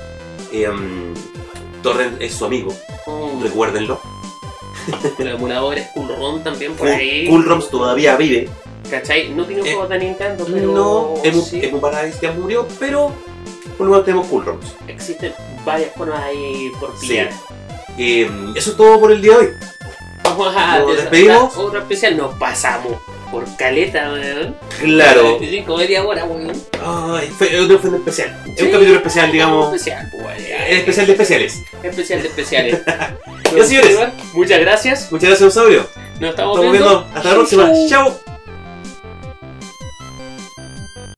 Em, 0.51 1.13
Torrent 1.83 2.21
es 2.21 2.33
su 2.33 2.45
amigo, 2.45 2.73
Mm, 3.07 3.41
recuérdenlo. 3.43 3.99
los 5.19 5.27
emuladores 5.35 5.87
Cool 5.93 6.07
ROM 6.15 6.43
también 6.43 6.73
por 6.73 6.87
Cool, 6.87 6.97
ahí. 6.97 7.27
Cool 7.27 7.45
ROMs 7.45 7.69
todavía 7.69 8.15
vive. 8.15 8.49
¿Cachai? 8.89 9.29
No 9.29 9.45
tiene 9.45 9.61
Eh, 9.61 9.73
juegos 9.73 9.89
de 9.89 9.99
Nintendo, 9.99 10.45
pero 10.51 10.71
No, 10.71 11.13
Emu, 11.23 11.41
sí 11.41 11.59
Emu 11.63 11.79
Paradise 11.79 12.17
ya 12.21 12.31
murió, 12.31 12.67
pero 12.79 13.11
por 13.77 13.85
lo 13.87 13.91
menos 13.93 14.05
tenemos 14.05 14.27
Cool 14.27 14.45
ROMs. 14.45 14.75
existen 14.87 15.33
varias 15.65 15.93
formas 15.95 16.19
ahí 16.23 16.71
por 16.79 16.99
pillar. 16.99 17.29
Em, 17.97 18.55
eso 18.55 18.71
es 18.71 18.77
todo 18.77 18.99
por 18.99 19.11
el 19.11 19.21
día 19.21 19.33
de 19.33 19.37
hoy. 19.37 19.47
Vamos 20.23 20.53
a 20.55 20.79
Nos 20.79 20.95
despedimos. 20.97 21.57
Otro 21.57 21.79
especial, 21.79 22.17
nos 22.17 22.33
pasamos 22.35 22.93
por 23.31 23.45
caleta, 23.57 24.11
weón. 24.11 24.55
Claro. 24.79 25.39
25 25.39 25.77
media 25.77 26.03
hora, 26.05 26.25
weón. 26.25 26.51
Ay, 26.83 27.27
fue, 27.29 27.59
otro 27.59 27.79
fue 27.79 27.89
un 27.89 27.95
especial. 27.97 28.43
Es 28.55 28.61
un 28.63 28.71
capítulo 28.71 28.97
especial, 28.97 29.31
digamos. 29.31 29.73
Especial, 29.73 30.09
pues, 30.11 30.43
especial 30.69 31.05
de 31.07 31.11
especiales. 31.13 31.63
Especial 31.83 32.21
de 32.21 32.27
especiales. 32.27 32.81
Ya, 33.53 33.65
señores. 33.65 33.97
Muchas 34.33 34.59
gracias. 34.61 35.11
Muchas 35.11 35.27
gracias, 35.27 35.49
Osaurio. 35.49 35.85
Nos 36.21 36.29
estamos, 36.29 36.55
Estamos 36.55 36.71
viendo. 36.71 37.07
Hasta 37.13 37.29
la 37.29 37.35
próxima. 37.35 37.69
chau. 37.89 37.89
Chao. 37.89 38.30